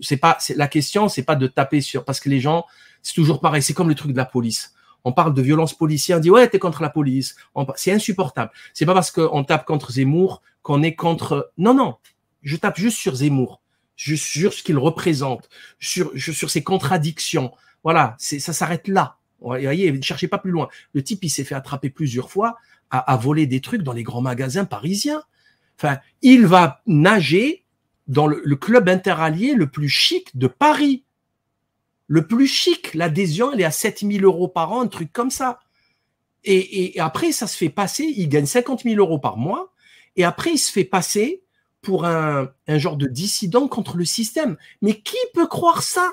c'est 0.00 0.16
pas, 0.16 0.38
la 0.54 0.68
question, 0.68 1.08
c'est 1.08 1.24
pas 1.24 1.34
de 1.34 1.48
taper 1.48 1.80
sur 1.80 2.04
parce 2.04 2.20
que 2.20 2.28
les 2.28 2.38
gens 2.40 2.64
c'est 3.04 3.14
toujours 3.14 3.40
pareil. 3.40 3.62
C'est 3.62 3.74
comme 3.74 3.88
le 3.88 3.94
truc 3.94 4.12
de 4.12 4.16
la 4.16 4.24
police. 4.24 4.74
On 5.04 5.12
parle 5.12 5.34
de 5.34 5.42
violence 5.42 5.74
policière, 5.74 6.16
on 6.16 6.20
dit 6.20 6.30
ouais, 6.30 6.48
t'es 6.48 6.58
contre 6.58 6.82
la 6.82 6.88
police. 6.88 7.36
C'est 7.76 7.92
insupportable. 7.92 8.50
C'est 8.72 8.86
pas 8.86 8.94
parce 8.94 9.10
qu'on 9.10 9.44
tape 9.44 9.66
contre 9.66 9.92
Zemmour 9.92 10.42
qu'on 10.62 10.82
est 10.82 10.94
contre. 10.94 11.52
Non, 11.58 11.74
non. 11.74 11.96
Je 12.42 12.56
tape 12.56 12.78
juste 12.78 12.96
sur 12.96 13.14
Zemmour, 13.14 13.60
juste 13.96 14.24
sur 14.24 14.54
ce 14.54 14.62
qu'il 14.62 14.78
représente, 14.78 15.48
sur, 15.78 16.10
sur 16.16 16.50
ses 16.50 16.62
contradictions. 16.62 17.52
Voilà, 17.82 18.16
ça 18.18 18.52
s'arrête 18.54 18.88
là. 18.88 19.18
Vous 19.40 19.48
voyez, 19.48 19.92
ne 19.92 20.02
cherchez 20.02 20.28
pas 20.28 20.38
plus 20.38 20.50
loin. 20.50 20.68
Le 20.92 21.02
type, 21.02 21.22
il 21.22 21.28
s'est 21.28 21.44
fait 21.44 21.54
attraper 21.54 21.90
plusieurs 21.90 22.30
fois 22.30 22.56
à, 22.90 23.16
voler 23.16 23.46
des 23.46 23.60
trucs 23.60 23.82
dans 23.82 23.92
les 23.92 24.02
grands 24.02 24.20
magasins 24.20 24.64
parisiens. 24.64 25.22
Enfin, 25.76 25.98
il 26.22 26.46
va 26.46 26.82
nager 26.86 27.64
dans 28.06 28.26
le, 28.26 28.56
club 28.56 28.88
interallié 28.88 29.54
le 29.54 29.68
plus 29.68 29.88
chic 29.88 30.36
de 30.36 30.46
Paris. 30.46 31.04
Le 32.06 32.26
plus 32.26 32.46
chic, 32.46 32.94
l'adhésion, 32.94 33.52
elle 33.52 33.62
est 33.62 33.64
à 33.64 33.70
7000 33.70 34.24
euros 34.24 34.48
par 34.48 34.72
an, 34.72 34.82
un 34.82 34.88
truc 34.88 35.12
comme 35.12 35.30
ça. 35.30 35.60
Et, 36.44 37.00
après, 37.00 37.32
ça 37.32 37.46
se 37.46 37.56
fait 37.56 37.70
passer, 37.70 38.04
il 38.04 38.28
gagne 38.28 38.44
50 38.44 38.82
000 38.82 38.96
euros 38.96 39.18
par 39.18 39.38
mois, 39.38 39.72
et 40.16 40.24
après, 40.24 40.52
il 40.52 40.58
se 40.58 40.70
fait 40.70 40.84
passer 40.84 41.42
pour 41.80 42.04
un, 42.04 42.50
genre 42.68 42.96
de 42.96 43.06
dissident 43.06 43.66
contre 43.66 43.96
le 43.96 44.04
système. 44.04 44.56
Mais 44.82 45.00
qui 45.00 45.16
peut 45.32 45.46
croire 45.46 45.82
ça? 45.82 46.12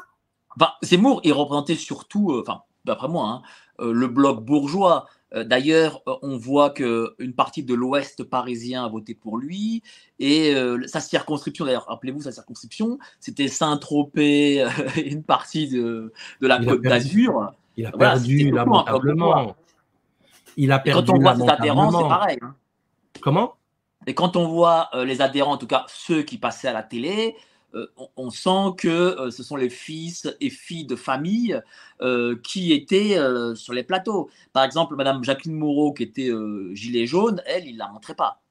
Enfin, 0.56 0.72
Zemmour, 0.84 1.22
il 1.24 1.34
représentait 1.34 1.76
surtout, 1.76 2.32
euh, 2.32 2.44
enfin, 2.46 2.64
d'après 2.86 3.08
moi, 3.08 3.28
hein, 3.28 3.42
euh, 3.82 3.94
le 3.94 4.08
bloc 4.08 4.44
bourgeois. 4.44 5.08
Euh, 5.34 5.44
d'ailleurs, 5.44 6.02
euh, 6.08 6.16
on 6.22 6.38
voit 6.38 6.72
qu'une 6.72 7.34
partie 7.36 7.64
de 7.64 7.74
l'Ouest 7.74 8.24
parisien 8.24 8.86
a 8.86 8.90
voté 8.90 9.16
pour 9.16 9.38
lui. 9.38 9.82
Et 10.20 10.54
sa 10.86 11.00
circonscription, 11.00 11.66
d'ailleurs, 11.66 11.86
rappelez-vous, 11.88 12.22
sa 12.22 12.32
circonscription, 12.32 13.00
c'était 13.20 13.48
Saint-Tropez, 13.48 14.66
une 15.06 15.24
partie 15.24 15.68
de, 15.68 16.14
la 16.42 16.64
Côte 16.64 16.82
d'Azur. 16.82 17.54
Il 17.78 17.86
a 17.86 17.92
perdu 17.92 18.52
lamentablement. 18.52 19.56
Il 20.58 20.72
a 20.72 20.80
perdu 20.80 21.08
quand 21.08 21.16
on 21.16 21.22
voit 21.22 21.36
ses 21.36 21.50
adhérents, 21.50 21.92
c'est 21.92 22.10
pareil. 22.10 22.38
Hein. 22.42 22.56
Comment? 23.22 23.56
Et 24.08 24.14
quand 24.14 24.36
on 24.36 24.48
voit 24.48 24.90
les 25.06 25.22
adhérents, 25.22 25.54
en 25.54 25.58
tout 25.58 25.68
cas 25.68 25.86
ceux 25.88 26.24
qui 26.24 26.38
passaient 26.38 26.68
à 26.68 26.74
la 26.74 26.84
télé, 26.84 27.36
euh, 27.74 27.88
on, 28.18 28.30
sent 28.30 28.76
que 28.78 28.88
euh, 28.88 29.32
ce 29.32 29.44
sont 29.44 29.56
les 29.56 29.70
fils 29.70 30.28
et 30.42 30.50
filles 30.50 30.86
de 30.86 30.96
famille 30.96 31.60
euh, 32.02 32.36
qui 32.44 32.74
étaient 32.74 33.18
sur 33.56 33.74
les 33.74 33.84
plateaux. 33.84 34.30
Par 34.54 34.64
exemple, 34.64 34.96
Madame 34.96 35.24
Jacqueline 35.24 35.56
Moreau, 35.56 35.94
qui 35.94 36.04
était 36.04 36.30
gilet 36.74 37.06
jaune, 37.06 37.42
elle, 37.46 37.68
il 37.68 37.78
la 37.78 37.88
montrait 37.90 38.16
pas. 38.16 38.42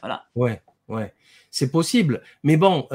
Voilà. 0.00 0.24
Ouais, 0.34 0.62
ouais, 0.88 1.14
c'est 1.50 1.70
possible. 1.70 2.22
Mais 2.42 2.56
bon, 2.56 2.88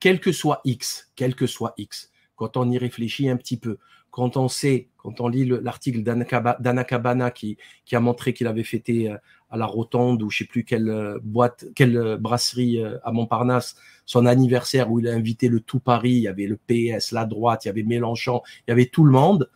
quel 0.00 0.20
que 0.20 0.32
soit 0.32 0.60
X, 0.64 1.10
quel 1.16 1.34
que 1.34 1.46
soit 1.46 1.74
X, 1.76 2.10
quand 2.36 2.56
on 2.56 2.70
y 2.70 2.78
réfléchit 2.78 3.28
un 3.28 3.36
petit 3.36 3.56
peu, 3.56 3.78
quand 4.10 4.36
on 4.36 4.48
sait, 4.48 4.88
quand 4.98 5.20
on 5.20 5.28
lit 5.28 5.46
l'article 5.46 6.02
d'Anna 6.02 6.84
Cabana 6.84 7.30
qui, 7.30 7.56
qui 7.84 7.96
a 7.96 8.00
montré 8.00 8.34
qu'il 8.34 8.46
avait 8.46 8.62
fêté 8.62 9.14
à 9.52 9.58
la 9.58 9.66
Rotonde 9.66 10.22
ou 10.22 10.30
je 10.30 10.38
sais 10.38 10.44
plus 10.44 10.64
quelle 10.64 10.88
euh, 10.88 11.18
boîte, 11.22 11.66
quelle 11.76 11.96
euh, 11.96 12.16
brasserie 12.16 12.82
euh, 12.82 12.96
à 13.04 13.12
Montparnasse, 13.12 13.76
son 14.06 14.24
anniversaire 14.24 14.90
où 14.90 14.98
il 14.98 15.06
a 15.06 15.12
invité 15.12 15.48
le 15.48 15.60
tout 15.60 15.78
Paris, 15.78 16.12
il 16.12 16.22
y 16.22 16.28
avait 16.28 16.46
le 16.46 16.56
PS, 16.56 17.12
la 17.12 17.26
droite, 17.26 17.64
il 17.64 17.68
y 17.68 17.70
avait 17.70 17.82
Mélenchon, 17.82 18.40
il 18.66 18.70
y 18.70 18.72
avait 18.72 18.86
tout 18.86 19.04
le 19.04 19.12
monde. 19.12 19.48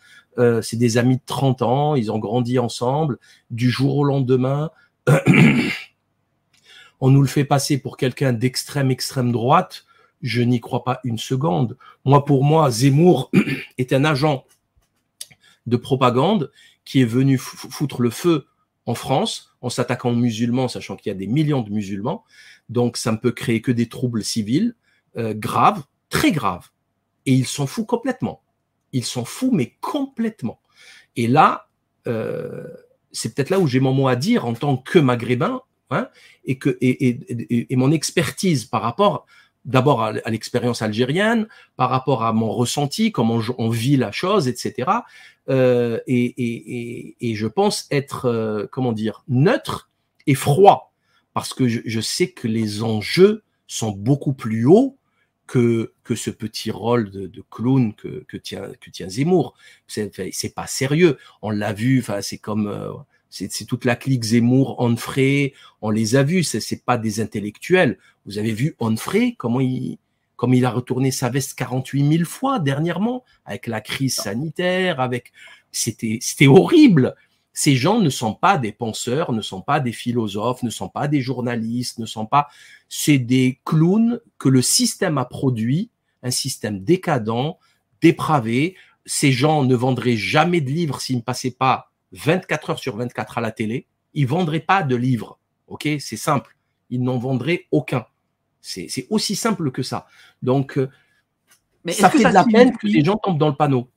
c'est 0.62 0.77
des 0.77 0.98
amis 0.98 1.16
de 1.16 1.23
30 1.24 1.62
ans, 1.62 1.94
ils 1.94 2.12
ont 2.12 2.18
grandi 2.18 2.59
ensemble. 2.59 3.18
Du 3.51 3.70
jour 3.70 3.97
au 3.97 4.05
lendemain, 4.05 4.70
on 7.01 7.10
nous 7.10 7.23
le 7.23 7.28
fait 7.28 7.47
passer 7.47 7.78
pour 7.78 7.97
quelqu'un 7.97 8.35
d'extrême 8.35 8.90
extrême 8.90 9.32
droite. 9.32 9.86
Je 10.20 10.43
n'y 10.43 10.60
crois 10.60 10.85
pas 10.85 11.01
une 11.05 11.18
seconde. 11.18 11.78
Moi, 12.05 12.24
pour 12.24 12.44
moi, 12.44 12.70
Zemmour 12.70 13.31
est 13.78 13.94
un 13.94 14.05
agent 14.05 14.44
de 15.66 15.77
propagande 15.77 16.52
qui 16.85 17.01
est 17.01 17.06
venu 17.06 17.39
foutre 17.39 18.02
le 18.02 18.10
feu 18.10 18.47
en 18.86 18.94
France, 18.94 19.56
en 19.60 19.68
s'attaquant 19.68 20.10
aux 20.10 20.16
musulmans, 20.16 20.68
sachant 20.68 20.96
qu'il 20.96 21.10
y 21.10 21.14
a 21.14 21.18
des 21.18 21.26
millions 21.26 21.62
de 21.62 21.70
musulmans. 21.70 22.24
Donc, 22.68 22.96
ça 22.96 23.12
ne 23.12 23.16
peut 23.16 23.32
créer 23.32 23.60
que 23.60 23.72
des 23.72 23.88
troubles 23.88 24.24
civils 24.24 24.74
euh, 25.16 25.34
graves, 25.34 25.82
très 26.08 26.32
graves. 26.32 26.68
Et 27.26 27.32
ils 27.32 27.46
s'en 27.46 27.66
foutent 27.66 27.86
complètement. 27.86 28.42
Ils 28.92 29.04
s'en 29.04 29.24
foutent, 29.24 29.52
mais 29.52 29.76
complètement. 29.80 30.60
Et 31.16 31.26
là, 31.26 31.68
euh, 32.06 32.66
c'est 33.10 33.34
peut-être 33.34 33.50
là 33.50 33.58
où 33.58 33.66
j'ai 33.66 33.80
mon 33.80 33.92
mot 33.92 34.08
à 34.08 34.16
dire 34.16 34.46
en 34.46 34.54
tant 34.54 34.76
que 34.76 34.98
maghrébin, 34.98 35.62
hein, 35.90 36.08
et, 36.44 36.58
que, 36.58 36.76
et, 36.80 37.74
mon 37.76 37.90
expertise 37.90 38.64
par 38.64 38.82
rapport 38.82 39.26
d'abord 39.64 40.02
à, 40.02 40.12
l'expérience 40.12 40.80
algérienne, 40.80 41.48
par 41.76 41.90
rapport 41.90 42.22
à 42.22 42.32
mon 42.32 42.52
ressenti, 42.52 43.10
comment 43.10 43.40
on 43.58 43.68
vit 43.68 43.96
la 43.96 44.12
chose, 44.12 44.46
etc. 44.46 44.90
Euh, 45.48 46.01
et, 46.06 47.35
je 47.35 47.47
pense 47.47 47.86
être, 47.90 48.27
euh, 48.27 48.66
comment 48.70 48.93
dire, 48.93 49.24
neutre 49.28 49.90
et 50.27 50.35
froid, 50.35 50.93
parce 51.35 51.55
que 51.55 51.68
je, 51.68 52.01
sais 52.01 52.31
que 52.31 52.48
les 52.48 52.82
enjeux 52.82 53.43
sont 53.66 53.90
beaucoup 53.90 54.32
plus 54.32 54.66
hauts 54.66 54.97
que, 55.47 55.93
que 56.02 56.14
ce 56.14 56.31
petit 56.31 56.70
rôle 56.70 57.10
de, 57.10 57.44
clown 57.51 57.94
que, 57.94 58.24
que, 58.27 58.36
tient, 58.36 58.73
que 58.81 58.90
tient 58.90 59.09
Zemmour. 59.09 59.55
C'est 59.86 60.55
pas 60.55 60.66
sérieux. 60.66 61.18
On 61.43 61.51
l'a 61.51 61.73
vu, 61.73 62.05
c'est 62.23 62.39
comme... 62.39 62.68
Euh, 62.68 62.93
c'est 63.28 63.66
toute 63.66 63.85
la 63.85 63.97
clique 63.97 64.23
Zemmour, 64.23 64.77
Onfray, 64.81 65.52
on 65.82 65.90
les 65.90 66.16
a 66.16 66.23
vus, 66.23 66.43
c'est 66.43 66.85
pas 66.85 66.97
des 66.97 67.20
intellectuels. 67.20 67.98
Vous 68.24 68.39
avez 68.39 68.52
vu 68.52 68.77
Onfray, 68.78 69.35
comment 69.36 69.60
il, 69.60 69.98
comme 70.36 70.54
il 70.54 70.64
a 70.64 70.70
retourné 70.70 71.10
sa 71.10 71.28
veste 71.30 71.54
48 71.54 72.18
000 72.18 72.24
fois 72.24 72.58
dernièrement, 72.58 73.24
avec 73.44 73.66
la 73.66 73.80
crise 73.80 74.14
sanitaire, 74.14 75.00
avec, 75.00 75.32
c'était, 75.72 76.46
horrible. 76.46 77.14
Ces 77.52 77.74
gens 77.74 78.00
ne 78.00 78.10
sont 78.10 78.34
pas 78.34 78.58
des 78.58 78.72
penseurs, 78.72 79.32
ne 79.32 79.40
sont 79.40 79.62
pas 79.62 79.80
des 79.80 79.92
philosophes, 79.92 80.62
ne 80.62 80.70
sont 80.70 80.90
pas 80.90 81.08
des 81.08 81.22
journalistes, 81.22 81.98
ne 81.98 82.06
sont 82.06 82.26
pas, 82.26 82.48
c'est 82.88 83.18
des 83.18 83.60
clowns 83.64 84.20
que 84.38 84.50
le 84.50 84.60
système 84.60 85.16
a 85.16 85.24
produit, 85.24 85.90
un 86.22 86.30
système 86.30 86.84
décadent, 86.84 87.56
dépravé. 88.02 88.76
Ces 89.06 89.32
gens 89.32 89.64
ne 89.64 89.74
vendraient 89.74 90.16
jamais 90.16 90.60
de 90.60 90.70
livres 90.70 91.00
s'ils 91.00 91.16
ne 91.16 91.22
passaient 91.22 91.50
pas 91.50 91.90
24 92.12 92.70
heures 92.70 92.78
sur 92.78 92.96
24 92.96 93.38
à 93.38 93.40
la 93.40 93.52
télé, 93.52 93.86
ils 94.14 94.26
vendraient 94.26 94.60
pas 94.60 94.82
de 94.82 94.96
livres. 94.96 95.38
Ok, 95.66 95.88
c'est 95.98 96.16
simple. 96.16 96.56
Ils 96.90 97.02
n'en 97.02 97.18
vendraient 97.18 97.66
aucun. 97.70 98.06
C'est 98.61 99.07
aussi 99.11 99.37
simple 99.37 99.70
que 99.70 99.83
ça. 99.83 100.07
Donc, 100.43 100.77
euh, 100.77 100.91
Mais 101.85 101.93
ça 101.93 102.11
fait 102.11 102.19
de 102.19 102.24
la 102.24 102.45
peine 102.45 102.77
que 102.77 102.87
les 102.87 103.05
gens 103.05 103.16
tombent 103.16 103.39
dans 103.39 103.49
le 103.49 103.55
panneau. 103.55 103.89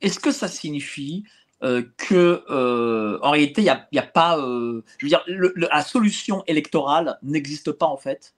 Est-ce 0.00 0.18
que 0.18 0.32
ça 0.32 0.48
signifie 0.48 1.24
euh, 1.62 1.82
que, 1.96 2.44
euh, 2.50 3.18
en 3.22 3.30
réalité, 3.30 3.62
il 3.62 3.86
n'y 3.92 3.98
a, 3.98 4.02
pas, 4.02 4.36
je 4.36 5.06
veux 5.06 5.08
dire, 5.08 5.24
la 5.26 5.82
solution 5.82 6.42
électorale 6.46 7.18
n'existe 7.22 7.72
pas 7.72 7.86
en 7.86 7.96
fait? 7.96 8.34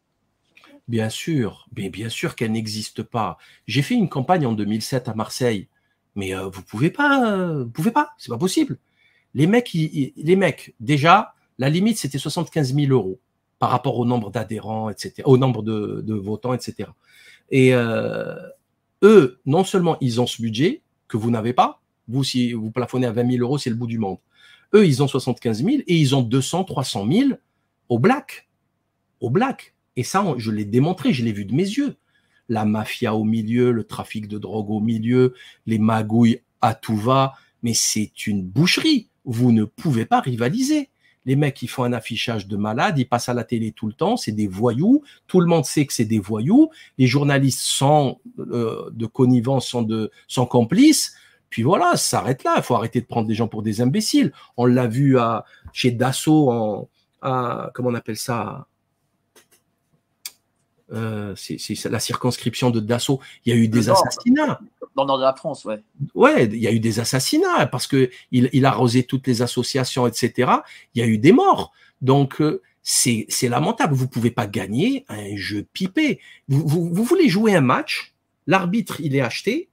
Bien 0.87 1.09
sûr, 1.09 1.67
mais 1.75 1.89
bien 1.89 2.11
sûr 2.11 2.37
qu'elle 2.37 2.53
n'existe 2.53 3.03
pas. 3.03 3.39
J'ai 3.67 3.83
fait 3.83 3.95
une 3.95 4.11
campagne 4.11 4.47
en 4.47 4.53
2007 4.53 5.09
à 5.09 5.15
Marseille, 5.15 5.69
mais 6.15 6.35
vous 6.35 6.63
pouvez 6.63 6.91
pas, 6.91 7.55
vous 7.55 7.71
pouvez 7.71 7.91
pas, 7.91 8.11
c'est 8.19 8.29
pas 8.29 8.39
possible. 8.39 8.79
Les 9.33 9.47
mecs, 9.47 9.73
les 9.73 10.37
mecs, 10.37 10.75
déjà, 10.79 11.35
la 11.59 11.71
limite, 11.71 11.99
c'était 11.99 12.19
75 12.19 12.75
000 12.75 12.93
euros 12.93 13.19
par 13.65 13.71
rapport 13.71 13.99
au 13.99 14.05
nombre 14.05 14.31
d'adhérents, 14.31 14.91
etc., 14.91 15.23
au 15.25 15.39
nombre 15.39 15.63
de, 15.63 16.13
votants, 16.13 16.53
etc. 16.53 16.91
Et 17.51 17.75
euh, 17.75 18.37
eux, 19.03 19.41
non 19.47 19.65
seulement 19.65 19.97
ils 20.03 20.21
ont 20.21 20.27
ce 20.27 20.43
budget 20.43 20.83
que 21.09 21.17
vous 21.17 21.31
n'avez 21.31 21.55
pas, 21.55 21.81
vous, 22.09 22.23
si 22.23 22.53
vous 22.53 22.71
plafonnez 22.71 23.07
à 23.07 23.13
20 23.13 23.31
000 23.39 23.43
euros, 23.43 23.57
c'est 23.57 23.71
le 23.71 23.77
bout 23.77 23.87
du 23.87 23.97
monde. 23.97 24.19
Eux, 24.75 24.87
ils 24.87 25.03
ont 25.03 25.09
75 25.09 25.65
000 25.65 25.79
et 25.87 25.97
ils 25.97 26.15
ont 26.15 26.21
200, 26.21 26.65
300 26.65 27.11
000 27.11 27.29
au 27.89 27.99
black. 27.99 28.51
Au 29.21 29.31
black. 29.31 29.75
Et 29.97 30.03
ça, 30.03 30.23
je 30.37 30.51
l'ai 30.51 30.67
démontré, 30.67 31.15
je 31.15 31.25
l'ai 31.25 31.33
vu 31.33 31.47
de 31.47 31.55
mes 31.55 31.63
yeux. 31.63 31.97
La 32.51 32.67
mafia 32.67 33.15
au 33.15 33.25
milieu, 33.25 33.73
le 33.73 33.85
trafic 33.85 34.29
de 34.29 34.37
drogue 34.37 34.69
au 34.69 34.81
milieu, 34.81 35.33
les 35.65 35.79
magouilles 35.79 36.43
à 36.61 36.75
tout 36.75 36.99
va, 36.99 37.33
mais 37.63 37.73
c'est 37.73 38.27
une 38.27 38.43
boucherie 38.43 39.09
vous 39.25 39.53
ne 39.53 39.65
pouvez 39.65 40.05
pas 40.05 40.21
rivaliser. 40.21 40.91
Les 41.27 41.37
mecs, 41.37 41.55
qui 41.55 41.67
font 41.67 41.85
un 41.85 41.93
affichage 41.93 42.47
de 42.47 42.57
malade, 42.57 42.99
ils 42.99 43.09
passent 43.09 43.29
à 43.29 43.35
la 43.35 43.45
télé 43.45 43.73
tout 43.73 43.87
le 43.87 43.93
temps, 43.93 44.17
c'est 44.17 44.33
des 44.33 44.47
voyous. 44.47 45.03
Tout 45.27 45.41
le 45.41 45.47
monde 45.47 45.65
sait 45.65 45.87
que 45.87 45.93
c'est 45.93 46.05
des 46.05 46.19
voyous. 46.19 46.71
Les 46.99 47.07
journalistes 47.07 47.61
sont 47.61 48.21
euh, 48.39 48.91
de 48.93 49.07
connivence, 49.07 49.67
sont, 49.67 49.83
de, 49.83 50.11
complices. 50.51 51.15
Puis 51.49 51.63
voilà, 51.63 51.93
ça 51.93 52.19
s'arrête 52.19 52.45
là. 52.45 52.55
Il 52.57 52.63
faut 52.63 52.75
arrêter 52.75 53.01
de 53.01 53.07
prendre 53.07 53.29
des 53.29 53.35
gens 53.35 53.49
pour 53.49 53.63
des 53.63 53.81
imbéciles. 53.81 54.33
On 54.57 54.67
l'a 54.67 54.87
vu 54.87 55.17
chez 55.73 55.93
Dassault, 55.93 56.51
en, 56.51 56.89
à, 57.23 57.71
comment 57.75 57.89
on 57.89 57.95
appelle 57.95 58.17
ça? 58.17 58.67
Euh, 60.95 61.35
c'est 61.37 61.85
la 61.91 62.01
circonscription 62.01 62.71
de 62.71 62.81
Dassault. 62.81 63.21
Il 63.45 63.55
y 63.55 63.57
a 63.57 63.59
eu 63.59 63.69
des 63.69 63.91
assassinats. 63.91 64.61
Dans 64.95 65.03
le 65.03 65.09
nord 65.09 65.19
de 65.19 65.25
la 65.25 65.35
France, 65.35 65.65
ouais. 65.65 65.83
Ouais, 66.15 66.45
il 66.45 66.57
y 66.57 66.69
a 66.69 66.73
eu 66.73 66.79
des 66.79 67.01
assassinats 67.01 67.67
parce 67.67 67.87
que 67.87 68.11
il, 68.31 68.49
il 68.53 68.65
a 68.65 68.69
arrosé 68.69 69.03
toutes 69.03 69.27
les 69.27 69.43
associations, 69.43 70.07
etc. 70.07 70.53
Il 70.95 71.01
y 71.01 71.05
a 71.05 71.09
eu 71.09 71.19
des 71.19 71.33
morts. 71.33 71.73
Donc 72.01 72.41
euh, 72.41 72.63
c'est 72.83 73.49
lamentable. 73.49 73.95
Vous 73.95 74.09
pouvez 74.09 74.31
pas 74.31 74.47
gagner 74.47 75.05
un 75.09 75.37
jeu 75.37 75.67
pipé. 75.73 76.21
Vous, 76.49 76.67
vous, 76.67 76.95
vous 76.95 77.05
voulez 77.05 77.29
jouer 77.29 77.55
un 77.55 77.61
match, 77.61 78.15
l'arbitre 78.47 79.01
il 79.01 79.17
est 79.17 79.21
acheté, 79.21 79.69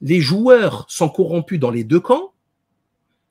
les 0.00 0.20
joueurs 0.20 0.86
sont 0.88 1.08
corrompus 1.08 1.60
dans 1.60 1.70
les 1.70 1.84
deux 1.84 2.00
camps. 2.00 2.32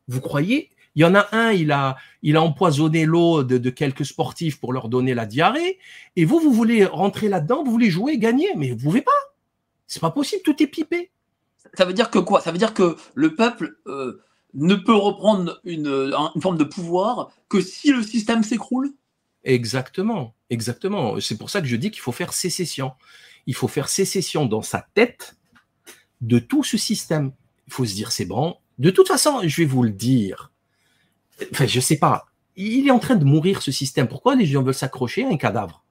Vous 0.08 0.22
croyez 0.22 0.70
il 0.96 1.02
y 1.02 1.06
en 1.06 1.16
a 1.16 1.28
un, 1.32 1.52
il 1.52 1.72
a, 1.72 1.98
il 2.22 2.36
a 2.36 2.42
empoisonné 2.42 3.06
l'eau 3.06 3.44
de, 3.44 3.70
quelques 3.70 4.06
sportifs 4.06 4.60
pour 4.60 4.74
leur 4.74 4.90
donner 4.90 5.14
la 5.14 5.26
diarrhée. 5.26 5.80
Et 6.16 6.26
vous, 6.26 6.40
vous 6.40 6.54
voulez 6.54 6.86
rentrer 6.86 7.30
là-dedans, 7.30 7.64
vous 7.64 7.72
voulez 7.72 7.90
jouer, 7.90 8.18
gagner, 8.18 8.50
mais 8.58 8.72
vous 8.72 8.78
pouvez 8.78 9.02
pas. 9.02 9.12
C'est 9.88 10.02
pas 10.02 10.12
possible, 10.12 10.42
tout 10.44 10.62
est 10.62 10.68
pipé. 10.68 11.12
Ça 11.76 11.86
veut 11.86 11.94
dire 11.94 12.10
que 12.10 12.20
quoi? 12.20 12.42
Ça 12.42 12.52
veut 12.52 12.58
dire 12.58 12.74
que 12.74 12.98
le 13.14 13.36
peuple 13.36 13.78
euh, 13.88 14.22
ne 14.54 14.76
peut 14.76 14.96
reprendre 14.96 15.62
une, 15.64 15.88
une 16.36 16.42
forme 16.42 16.58
de 16.58 16.64
pouvoir 16.64 17.32
que 17.48 17.62
si 17.62 17.92
le 17.92 18.04
système 18.04 18.44
s'écroule? 18.44 18.94
Exactement, 19.44 20.36
exactement. 20.50 21.20
C'est 21.20 21.38
pour 21.38 21.50
ça 21.50 21.62
que 21.62 21.68
je 21.68 21.76
dis 21.76 21.92
qu'il 21.92 22.02
faut 22.02 22.12
faire 22.12 22.34
sécession. 22.34 22.92
Il 23.48 23.56
faut 23.56 23.68
faire 23.68 23.90
sécession 23.90 24.46
dans 24.46 24.62
sa 24.62 24.86
tête 24.94 25.36
de 26.20 26.40
tout 26.40 26.64
ce 26.64 26.78
système. 26.78 27.32
Il 27.68 27.74
faut 27.74 27.86
se 27.86 27.96
dire, 27.96 28.12
c'est 28.12 28.26
bon. 28.26 28.58
De 28.78 28.90
toute 28.90 29.08
façon, 29.08 29.42
je 29.44 29.62
vais 29.62 29.68
vous 29.68 29.84
le 29.84 29.92
dire, 29.92 30.51
Enfin, 31.52 31.66
je 31.66 31.80
sais 31.80 31.98
pas. 31.98 32.26
Il 32.56 32.88
est 32.88 32.92
en 32.92 33.00
train 33.00 33.16
de 33.16 33.26
mourir 33.26 33.62
ce 33.62 33.72
système. 33.72 34.08
Pourquoi 34.08 34.36
les 34.36 34.46
gens 34.46 34.64
veulent 34.64 34.74
s'accrocher 34.74 35.24
à 35.24 35.30
un 35.30 35.38
cadavre? 35.38 35.84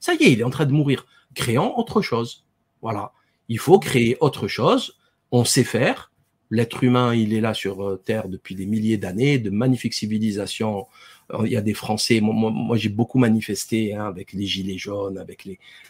Ça 0.00 0.14
y 0.14 0.24
est, 0.24 0.32
il 0.32 0.40
est 0.40 0.44
en 0.44 0.50
train 0.50 0.66
de 0.66 0.72
mourir. 0.72 1.06
Créons 1.34 1.78
autre 1.78 2.02
chose. 2.02 2.44
Voilà. 2.82 3.12
Il 3.48 3.58
faut 3.58 3.78
créer 3.78 4.16
autre 4.20 4.48
chose. 4.48 4.96
On 5.30 5.44
sait 5.44 5.64
faire. 5.64 6.10
L'être 6.50 6.84
humain, 6.84 7.14
il 7.14 7.34
est 7.34 7.40
là 7.40 7.54
sur 7.54 7.82
euh, 7.82 7.96
Terre 7.96 8.28
depuis 8.28 8.54
des 8.54 8.66
milliers 8.66 8.98
d'années, 8.98 9.38
de 9.38 9.50
magnifiques 9.50 9.94
civilisations. 9.94 10.86
Il 11.44 11.50
y 11.50 11.56
a 11.56 11.60
des 11.60 11.74
Français. 11.74 12.20
Moi, 12.20 12.76
j'ai 12.76 12.88
beaucoup 12.88 13.18
manifesté 13.18 13.94
hein, 13.94 14.06
avec 14.06 14.32
les 14.32 14.46
gilets 14.46 14.78
jaunes, 14.78 15.18
avec 15.18 15.48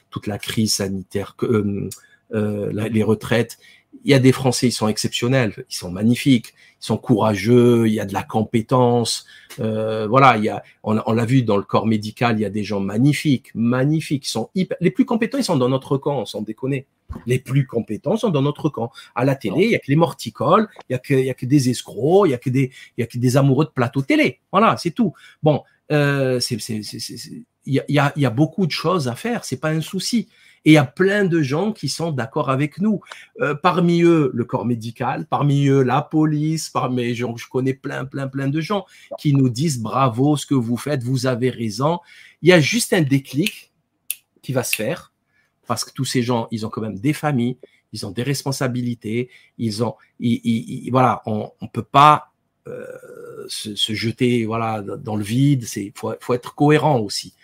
toute 0.09 0.27
la 0.27 0.39
crise 0.39 0.73
sanitaire, 0.75 1.37
euh, 1.43 1.91
euh, 2.33 2.89
les 2.89 3.03
retraites 3.03 3.59
il 4.05 4.11
y 4.11 4.15
a 4.15 4.19
des 4.19 4.33
Français, 4.33 4.69
ils 4.69 4.73
sont 4.73 4.89
exceptionnels, 4.89 5.65
ils 5.71 5.75
sont 5.75 5.91
magnifiques, 5.91 6.55
ils 6.81 6.87
sont 6.87 6.99
courageux, 6.99 7.89
il 7.89 7.95
y 7.95 8.01
a 8.01 8.05
de 8.05 8.13
la 8.13 8.23
compétence. 8.23 9.27
Euh, 9.61 10.07
voilà, 10.07 10.37
il 10.37 10.45
y 10.45 10.49
a, 10.49 10.63
on, 10.83 11.13
l'a 11.13 11.25
vu 11.25 11.43
dans 11.43 11.57
le 11.57 11.63
corps 11.63 11.87
médical, 11.87 12.39
il 12.39 12.43
y 12.43 12.45
a 12.45 12.51
des 12.51 12.65
gens 12.65 12.81
magnifiques, 12.81 13.55
magnifiques, 13.55 14.27
ils 14.27 14.31
sont 14.31 14.51
hyper, 14.55 14.77
les 14.81 14.91
plus 14.91 15.05
compétents, 15.05 15.39
ils 15.39 15.45
sont 15.45 15.57
dans 15.57 15.69
notre 15.69 15.99
camp, 15.99 16.25
sans 16.25 16.43
déconner. 16.43 16.87
Les 17.25 17.39
plus 17.39 17.67
compétents 17.67 18.17
sont 18.17 18.31
dans 18.31 18.43
notre 18.43 18.69
camp. 18.69 18.91
À 19.15 19.25
la 19.25 19.37
télé, 19.37 19.65
il 19.65 19.71
y 19.71 19.77
a 19.77 19.79
que 19.79 19.89
les 19.89 19.97
morticoles, 19.97 20.69
il 20.89 20.93
y 20.93 20.97
a 20.97 20.99
que, 20.99 21.15
il 21.15 21.27
y 21.27 21.31
a 21.31 21.35
que 21.35 21.47
des 21.47 21.71
escrocs, 21.71 22.27
il 22.27 22.33
y 22.33 22.35
a 22.35 22.39
que 22.39 22.51
des, 22.51 22.73
il 22.97 23.01
y 23.01 23.05
a 23.05 23.07
que 23.07 23.19
des 23.19 23.37
amoureux 23.37 23.65
de 23.65 23.71
plateau 23.71 24.03
télé. 24.03 24.41
Voilà, 24.51 24.77
c'est 24.77 24.91
tout. 24.91 25.15
Bon, 25.43 25.63
euh, 25.93 26.41
il 26.51 27.43
y 27.67 27.79
a, 27.79 28.13
y 28.17 28.21
y 28.21 28.27
a 28.27 28.31
beaucoup 28.31 28.67
de 28.67 28.73
choses 28.73 29.09
à 29.09 29.15
faire, 29.15 29.45
c'est 29.45 29.61
pas 29.61 29.71
un 29.71 29.81
souci. 29.81 30.29
Et 30.67 30.71
il 30.71 30.75
y 30.75 30.79
a 30.79 30.85
plein 30.85 31.25
de 31.25 31.43
gens 31.43 31.73
qui 31.73 31.89
sont 31.89 32.11
d'accord 32.11 32.51
avec 32.51 32.81
nous. 32.81 33.01
Euh, 33.41 33.55
parmi 33.55 34.03
eux, 34.03 34.33
le 34.35 34.45
corps 34.45 34.67
médical, 34.67 35.25
parmi 35.27 35.69
eux, 35.69 35.83
la 35.83 36.03
police, 36.03 36.71
parmi 36.71 37.15
gens, 37.15 37.37
je 37.37 37.49
connais 37.49 37.73
plein, 37.73 38.05
plein, 38.05 38.27
plein 38.27 38.49
de 38.49 38.61
gens 38.61 38.85
qui 39.17 39.33
nous 39.33 39.49
disent 39.49 39.81
bravo 39.81 40.37
ce 40.37 40.45
que 40.45 40.57
vous 40.57 40.77
faites, 40.77 41.05
vous 41.05 41.27
avez 41.27 41.51
raison. 41.51 42.01
Il 42.43 42.49
y 42.49 42.53
a 42.53 42.59
juste 42.59 42.93
un 42.93 43.03
déclic 43.03 43.73
qui 44.43 44.53
va 44.53 44.65
se 44.65 44.75
faire 44.75 45.13
parce 45.69 45.85
que 45.85 45.93
tous 45.93 46.05
ces 46.05 46.23
gens, 46.23 46.49
ils 46.51 46.67
ont 46.67 46.69
quand 46.69 46.83
même 46.83 46.99
des 46.99 47.13
familles, 47.13 47.59
ils 47.93 48.05
ont 48.05 48.11
des 48.11 48.25
responsabilités, 48.25 49.31
ils 49.59 49.85
ont, 49.85 49.95
voilà, 50.91 51.23
on, 51.27 51.53
on 51.61 51.69
peut 51.69 51.85
pas 51.85 52.33
euh, 52.67 52.85
se, 53.47 53.77
se, 53.77 53.95
jeter 53.95 54.45
voilà 54.45 54.83
dans 54.83 55.15
le 55.15 55.23
vide. 55.23 55.65
C'est 55.65 55.93
faut, 55.95 56.13
faut 56.21 56.35
être 56.35 56.57
cohérent 56.57 56.99
aussi 56.99 57.35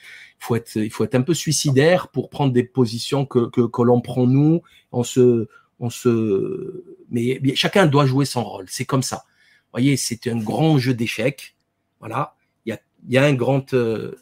il 0.76 0.90
faut 0.90 1.04
être 1.04 1.14
un 1.14 1.22
peu 1.22 1.34
suicidaire 1.34 2.08
pour 2.08 2.30
prendre 2.30 2.52
des 2.52 2.64
positions 2.64 3.26
que, 3.26 3.48
que, 3.48 3.82
l'on 3.82 4.00
prend 4.00 4.26
nous. 4.26 4.62
On 4.90 5.04
se, 5.04 5.48
on 5.78 5.90
se, 5.90 6.84
mais, 7.10 7.40
chacun 7.54 7.86
doit 7.86 8.06
jouer 8.06 8.24
son 8.24 8.44
rôle. 8.44 8.66
C'est 8.68 8.84
comme 8.84 9.02
ça. 9.02 9.24
Vous 9.26 9.78
voyez, 9.78 9.96
c'est 9.96 10.26
un 10.26 10.38
grand 10.38 10.78
jeu 10.78 10.94
d'échecs. 10.94 11.56
Voilà. 12.00 12.34
Il 12.66 12.78
il 13.08 13.14
y 13.14 13.18
a 13.18 13.24
un 13.24 13.34
grand, 13.34 13.74
euh, 13.74 14.16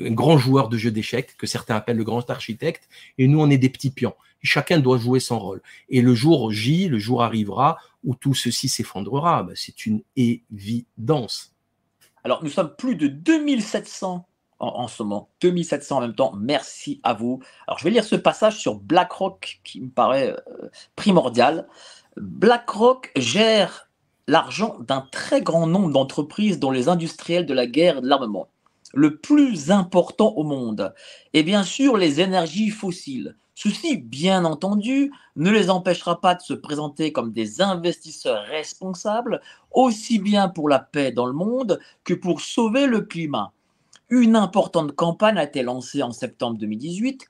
un 0.00 0.12
grand 0.12 0.38
joueur 0.38 0.68
de 0.68 0.76
jeu 0.76 0.90
d'échecs 0.90 1.36
que 1.36 1.46
certains 1.46 1.76
appellent 1.76 1.96
le 1.96 2.04
grand 2.04 2.28
architecte, 2.30 2.88
et 3.18 3.26
nous, 3.26 3.40
on 3.40 3.50
est 3.50 3.58
des 3.58 3.70
petits 3.70 3.90
pions. 3.90 4.14
Chacun 4.42 4.78
doit 4.78 4.98
jouer 4.98 5.18
son 5.18 5.38
rôle. 5.38 5.62
Et 5.88 6.00
le 6.02 6.14
jour 6.14 6.52
J, 6.52 6.88
le 6.88 6.98
jour 6.98 7.22
arrivera 7.22 7.78
où 8.04 8.14
tout 8.14 8.34
ceci 8.34 8.68
s'effondrera. 8.68 9.42
Ben, 9.42 9.54
c'est 9.56 9.86
une 9.86 10.02
évidence. 10.14 11.56
Alors, 12.22 12.44
nous 12.44 12.50
sommes 12.50 12.74
plus 12.76 12.96
de 12.96 13.08
2700 13.08 14.25
en, 14.58 14.88
ce 14.88 15.02
moment. 15.02 15.28
2700 15.40 15.96
en 15.96 16.00
même 16.00 16.14
temps. 16.14 16.32
Merci 16.36 17.00
à 17.02 17.14
vous. 17.14 17.40
Alors, 17.66 17.78
je 17.78 17.84
vais 17.84 17.90
lire 17.90 18.04
ce 18.04 18.16
passage 18.16 18.58
sur 18.58 18.76
BlackRock 18.76 19.60
qui 19.64 19.80
me 19.80 19.90
paraît 19.90 20.30
euh, 20.30 20.68
primordial. 20.94 21.66
BlackRock 22.16 23.12
gère 23.16 23.88
l'argent 24.26 24.76
d'un 24.80 25.06
très 25.12 25.42
grand 25.42 25.66
nombre 25.66 25.90
d'entreprises 25.90 26.58
dont 26.58 26.70
les 26.70 26.88
industriels 26.88 27.46
de 27.46 27.54
la 27.54 27.66
guerre 27.66 27.98
et 27.98 28.00
de 28.00 28.08
l'armement. 28.08 28.48
Le 28.94 29.18
plus 29.18 29.70
important 29.70 30.32
au 30.36 30.42
monde. 30.42 30.94
Et 31.34 31.42
bien 31.42 31.62
sûr, 31.62 31.96
les 31.96 32.20
énergies 32.20 32.70
fossiles. 32.70 33.36
Ceci, 33.54 33.96
bien 33.96 34.44
entendu, 34.44 35.12
ne 35.36 35.50
les 35.50 35.70
empêchera 35.70 36.20
pas 36.20 36.34
de 36.34 36.42
se 36.42 36.52
présenter 36.52 37.10
comme 37.10 37.32
des 37.32 37.62
investisseurs 37.62 38.42
responsables, 38.44 39.40
aussi 39.70 40.18
bien 40.18 40.48
pour 40.48 40.68
la 40.68 40.78
paix 40.78 41.10
dans 41.10 41.24
le 41.24 41.32
monde 41.32 41.80
que 42.04 42.12
pour 42.12 42.42
sauver 42.42 42.86
le 42.86 43.00
climat. 43.00 43.52
Une 44.08 44.36
importante 44.36 44.94
campagne 44.94 45.36
a 45.36 45.42
été 45.42 45.64
lancée 45.64 46.00
en 46.00 46.12
septembre 46.12 46.58
2018 46.58 47.26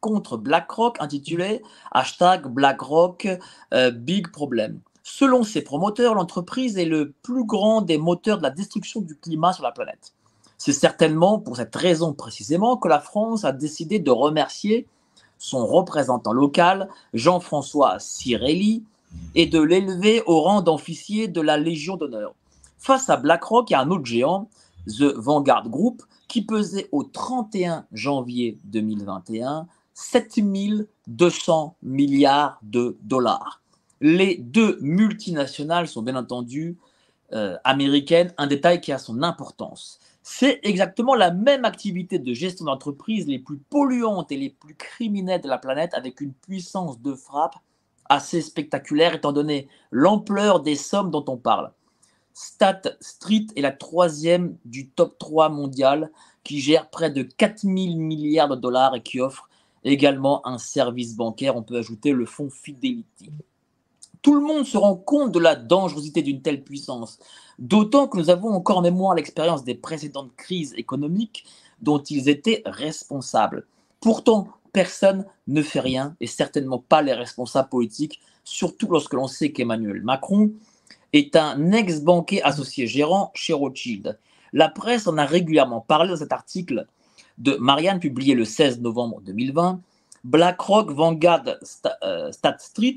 contre 0.00 0.36
BlackRock 0.36 0.98
intitulée 1.00 1.62
Hashtag 1.90 2.48
BlackRock 2.48 3.26
euh, 3.72 3.90
Big 3.90 4.28
Problem. 4.30 4.80
Selon 5.02 5.42
ses 5.42 5.62
promoteurs, 5.62 6.14
l'entreprise 6.14 6.76
est 6.76 6.84
le 6.84 7.14
plus 7.22 7.46
grand 7.46 7.80
des 7.80 7.96
moteurs 7.96 8.36
de 8.36 8.42
la 8.42 8.50
destruction 8.50 9.00
du 9.00 9.16
climat 9.16 9.54
sur 9.54 9.64
la 9.64 9.72
planète. 9.72 10.12
C'est 10.58 10.74
certainement 10.74 11.38
pour 11.38 11.56
cette 11.56 11.74
raison 11.74 12.12
précisément 12.12 12.76
que 12.76 12.88
la 12.88 13.00
France 13.00 13.46
a 13.46 13.52
décidé 13.52 13.98
de 13.98 14.10
remercier 14.10 14.86
son 15.38 15.66
représentant 15.66 16.34
local, 16.34 16.90
Jean-François 17.14 18.00
Cirelli, 18.00 18.84
et 19.34 19.46
de 19.46 19.62
l'élever 19.62 20.22
au 20.26 20.42
rang 20.42 20.60
d'officier 20.60 21.26
de 21.26 21.40
la 21.40 21.56
Légion 21.56 21.96
d'honneur. 21.96 22.34
Face 22.76 23.08
à 23.08 23.16
BlackRock, 23.16 23.70
il 23.70 23.72
y 23.72 23.76
a 23.76 23.80
un 23.80 23.90
autre 23.90 24.04
géant, 24.04 24.50
The 24.88 25.14
Vanguard 25.16 25.68
Group, 25.68 26.02
qui 26.26 26.42
pesait 26.42 26.88
au 26.92 27.04
31 27.04 27.86
janvier 27.92 28.58
2021 28.64 29.66
7200 29.94 31.76
milliards 31.82 32.58
de 32.62 32.96
dollars. 33.02 33.60
Les 34.00 34.36
deux 34.36 34.78
multinationales 34.80 35.88
sont 35.88 36.02
bien 36.02 36.14
entendu 36.14 36.78
euh, 37.32 37.56
américaines, 37.64 38.32
un 38.38 38.46
détail 38.46 38.80
qui 38.80 38.92
a 38.92 38.98
son 38.98 39.22
importance. 39.22 39.98
C'est 40.22 40.60
exactement 40.62 41.14
la 41.14 41.30
même 41.30 41.64
activité 41.64 42.18
de 42.18 42.32
gestion 42.32 42.66
d'entreprise 42.66 43.26
les 43.26 43.38
plus 43.38 43.58
polluantes 43.58 44.30
et 44.30 44.36
les 44.36 44.50
plus 44.50 44.74
criminelles 44.74 45.40
de 45.40 45.48
la 45.48 45.58
planète 45.58 45.94
avec 45.94 46.20
une 46.20 46.32
puissance 46.32 47.00
de 47.00 47.14
frappe 47.14 47.56
assez 48.08 48.40
spectaculaire 48.40 49.14
étant 49.14 49.32
donné 49.32 49.68
l'ampleur 49.90 50.60
des 50.60 50.76
sommes 50.76 51.10
dont 51.10 51.24
on 51.28 51.36
parle. 51.36 51.72
Stat 52.40 52.82
Street 53.00 53.48
est 53.56 53.62
la 53.62 53.72
troisième 53.72 54.56
du 54.64 54.90
top 54.90 55.18
3 55.18 55.48
mondial 55.48 56.12
qui 56.44 56.60
gère 56.60 56.88
près 56.88 57.10
de 57.10 57.24
4000 57.24 57.98
milliards 57.98 58.48
de 58.48 58.54
dollars 58.54 58.94
et 58.94 59.02
qui 59.02 59.20
offre 59.20 59.48
également 59.82 60.46
un 60.46 60.56
service 60.56 61.16
bancaire. 61.16 61.56
On 61.56 61.64
peut 61.64 61.78
ajouter 61.78 62.12
le 62.12 62.26
fonds 62.26 62.48
Fidelity. 62.48 63.32
Tout 64.22 64.36
le 64.36 64.40
monde 64.40 64.64
se 64.64 64.76
rend 64.76 64.94
compte 64.94 65.32
de 65.32 65.40
la 65.40 65.56
dangerosité 65.56 66.22
d'une 66.22 66.40
telle 66.40 66.62
puissance, 66.62 67.18
d'autant 67.58 68.06
que 68.06 68.16
nous 68.16 68.30
avons 68.30 68.50
encore 68.50 68.78
en 68.78 68.82
mémoire 68.82 69.16
l'expérience 69.16 69.64
des 69.64 69.74
précédentes 69.74 70.36
crises 70.36 70.74
économiques 70.76 71.44
dont 71.82 71.98
ils 71.98 72.28
étaient 72.28 72.62
responsables. 72.66 73.66
Pourtant, 74.00 74.46
personne 74.72 75.26
ne 75.48 75.60
fait 75.60 75.80
rien, 75.80 76.14
et 76.20 76.28
certainement 76.28 76.78
pas 76.78 77.02
les 77.02 77.14
responsables 77.14 77.68
politiques, 77.68 78.20
surtout 78.44 78.86
lorsque 78.88 79.14
l'on 79.14 79.26
sait 79.26 79.50
qu'Emmanuel 79.50 80.02
Macron 80.02 80.52
est 81.12 81.36
un 81.36 81.72
ex-banquier 81.72 82.42
associé 82.42 82.86
gérant 82.86 83.32
chez 83.34 83.52
Rothschild. 83.52 84.18
La 84.52 84.68
presse 84.68 85.06
en 85.06 85.18
a 85.18 85.24
régulièrement 85.24 85.80
parlé 85.80 86.10
dans 86.10 86.16
cet 86.16 86.32
article 86.32 86.86
de 87.38 87.56
Marianne 87.56 88.00
publié 88.00 88.34
le 88.34 88.44
16 88.44 88.80
novembre 88.80 89.20
2020. 89.22 89.80
BlackRock, 90.24 90.90
Vanguard, 90.90 91.44
euh, 92.02 92.32
Stat 92.32 92.56
Street, 92.58 92.96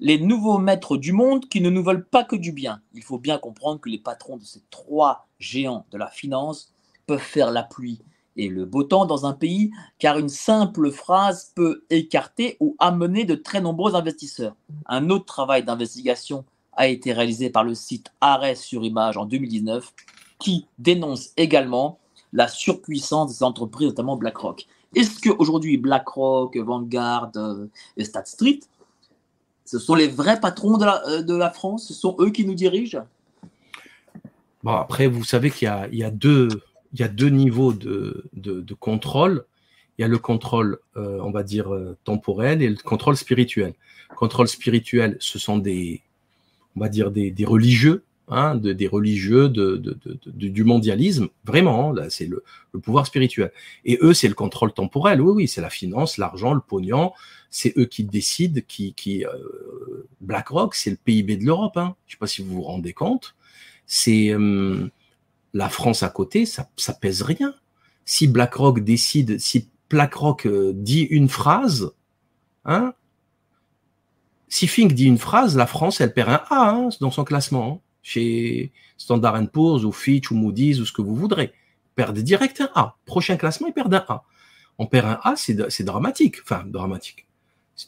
les 0.00 0.18
nouveaux 0.18 0.58
maîtres 0.58 0.96
du 0.96 1.12
monde 1.12 1.48
qui 1.48 1.60
ne 1.60 1.70
nous 1.70 1.82
veulent 1.82 2.04
pas 2.04 2.24
que 2.24 2.36
du 2.36 2.52
bien. 2.52 2.82
Il 2.92 3.02
faut 3.02 3.18
bien 3.18 3.38
comprendre 3.38 3.80
que 3.80 3.88
les 3.88 3.98
patrons 3.98 4.36
de 4.36 4.44
ces 4.44 4.60
trois 4.70 5.26
géants 5.38 5.86
de 5.90 5.98
la 5.98 6.08
finance 6.08 6.72
peuvent 7.06 7.18
faire 7.18 7.50
la 7.50 7.62
pluie 7.62 8.02
et 8.36 8.48
le 8.48 8.64
beau 8.64 8.82
temps 8.82 9.06
dans 9.06 9.26
un 9.26 9.32
pays, 9.32 9.70
car 9.98 10.18
une 10.18 10.28
simple 10.28 10.90
phrase 10.90 11.52
peut 11.54 11.84
écarter 11.90 12.56
ou 12.60 12.76
amener 12.78 13.24
de 13.24 13.34
très 13.34 13.60
nombreux 13.60 13.94
investisseurs. 13.94 14.56
Un 14.86 15.10
autre 15.10 15.26
travail 15.26 15.64
d'investigation 15.64 16.44
a 16.74 16.88
été 16.88 17.12
réalisé 17.12 17.50
par 17.50 17.64
le 17.64 17.74
site 17.74 18.12
Arrêt 18.20 18.54
sur 18.54 18.84
Image 18.84 19.16
en 19.16 19.24
2019, 19.24 19.92
qui 20.38 20.66
dénonce 20.78 21.30
également 21.36 21.98
la 22.32 22.48
surpuissance 22.48 23.38
des 23.38 23.44
entreprises, 23.44 23.88
notamment 23.88 24.16
BlackRock. 24.16 24.66
Est-ce 24.94 25.20
qu'aujourd'hui, 25.20 25.76
BlackRock, 25.76 26.56
Vanguard 26.56 27.32
euh, 27.36 27.66
et 27.96 28.04
Stat 28.04 28.24
Street, 28.26 28.60
ce 29.64 29.78
sont 29.78 29.94
les 29.94 30.08
vrais 30.08 30.40
patrons 30.40 30.76
de 30.76 30.84
la, 30.84 31.02
euh, 31.08 31.22
de 31.22 31.34
la 31.34 31.50
France? 31.50 31.88
Ce 31.88 31.94
sont 31.94 32.16
eux 32.20 32.30
qui 32.30 32.44
nous 32.44 32.54
dirigent? 32.54 33.04
Bon, 34.62 34.72
après, 34.72 35.06
vous 35.06 35.24
savez 35.24 35.50
qu'il 35.50 35.68
y, 35.92 36.04
a, 36.04 36.10
deux, 36.10 36.48
niveaux 37.28 37.72
de, 37.72 38.74
contrôle. 38.78 39.44
Il 39.98 40.02
y 40.02 40.04
a 40.04 40.08
le 40.08 40.18
contrôle, 40.18 40.78
euh, 40.96 41.18
on 41.22 41.30
va 41.30 41.42
dire, 41.42 41.70
temporel 42.04 42.62
et 42.62 42.68
le 42.68 42.76
contrôle 42.76 43.16
spirituel. 43.16 43.74
contrôle 44.16 44.48
spirituel, 44.48 45.16
ce 45.20 45.38
sont 45.38 45.58
des, 45.58 46.02
on 46.76 46.80
va 46.80 46.88
dire, 46.88 47.10
des, 47.10 47.30
des 47.30 47.44
religieux 47.44 48.04
Hein, 48.34 48.54
de, 48.54 48.72
des 48.72 48.86
religieux, 48.86 49.50
de, 49.50 49.76
de, 49.76 50.48
du 50.48 50.64
mondialisme. 50.64 51.28
Vraiment, 51.44 51.92
là, 51.92 52.08
c'est 52.08 52.24
le, 52.24 52.44
le, 52.72 52.80
pouvoir 52.80 53.04
spirituel. 53.04 53.52
Et 53.84 53.98
eux, 54.00 54.14
c'est 54.14 54.28
le 54.28 54.34
contrôle 54.34 54.72
temporel. 54.72 55.20
Oui, 55.20 55.32
oui, 55.34 55.48
c'est 55.48 55.60
la 55.60 55.68
finance, 55.68 56.16
l'argent, 56.16 56.54
le 56.54 56.60
pognon. 56.60 57.12
C'est 57.50 57.76
eux 57.76 57.84
qui 57.84 58.04
décident. 58.04 58.62
Qui, 58.66 58.94
qui 58.94 59.26
euh, 59.26 60.08
BlackRock, 60.22 60.74
c'est 60.74 60.88
le 60.88 60.96
PIB 60.96 61.36
de 61.36 61.44
l'Europe. 61.44 61.76
Hein. 61.76 61.94
Je 62.06 62.12
sais 62.12 62.18
pas 62.18 62.26
si 62.26 62.42
vous 62.42 62.54
vous 62.54 62.62
rendez 62.62 62.94
compte. 62.94 63.34
C'est 63.86 64.30
euh, 64.30 64.88
la 65.52 65.68
France 65.68 66.02
à 66.02 66.08
côté, 66.08 66.46
ça, 66.46 66.70
ça 66.76 66.94
pèse 66.94 67.20
rien. 67.20 67.54
Si 68.06 68.28
BlackRock 68.28 68.80
décide, 68.80 69.40
si 69.40 69.68
BlackRock 69.90 70.46
euh, 70.46 70.72
dit 70.74 71.02
une 71.02 71.28
phrase, 71.28 71.92
hein, 72.64 72.94
si 74.52 74.66
Fink 74.66 74.92
dit 74.92 75.06
une 75.06 75.18
phrase, 75.18 75.56
la 75.56 75.66
France, 75.66 76.00
elle 76.00 76.12
perd 76.12 76.28
un 76.28 76.42
A 76.50 76.70
hein, 76.70 76.88
dans 77.00 77.10
son 77.10 77.24
classement. 77.24 77.72
Hein 77.72 77.80
chez 78.02 78.72
Standard 78.98 79.48
Poor's 79.50 79.84
ou 79.84 79.92
Fitch 79.92 80.30
ou 80.30 80.34
Moody's 80.34 80.80
ou 80.80 80.86
ce 80.86 80.92
que 80.92 81.02
vous 81.02 81.14
voudrez. 81.14 81.52
Perdent 81.94 82.18
direct 82.18 82.60
un 82.60 82.70
A. 82.74 82.96
Prochain 83.06 83.36
classement, 83.36 83.68
ils 83.68 83.72
perdent 83.72 83.94
un 83.94 84.04
A. 84.08 84.24
On 84.78 84.86
perd 84.86 85.06
un 85.06 85.20
A, 85.22 85.34
c'est 85.36 85.84
dramatique. 85.84 86.36
Enfin, 86.42 86.64
dramatique. 86.66 87.26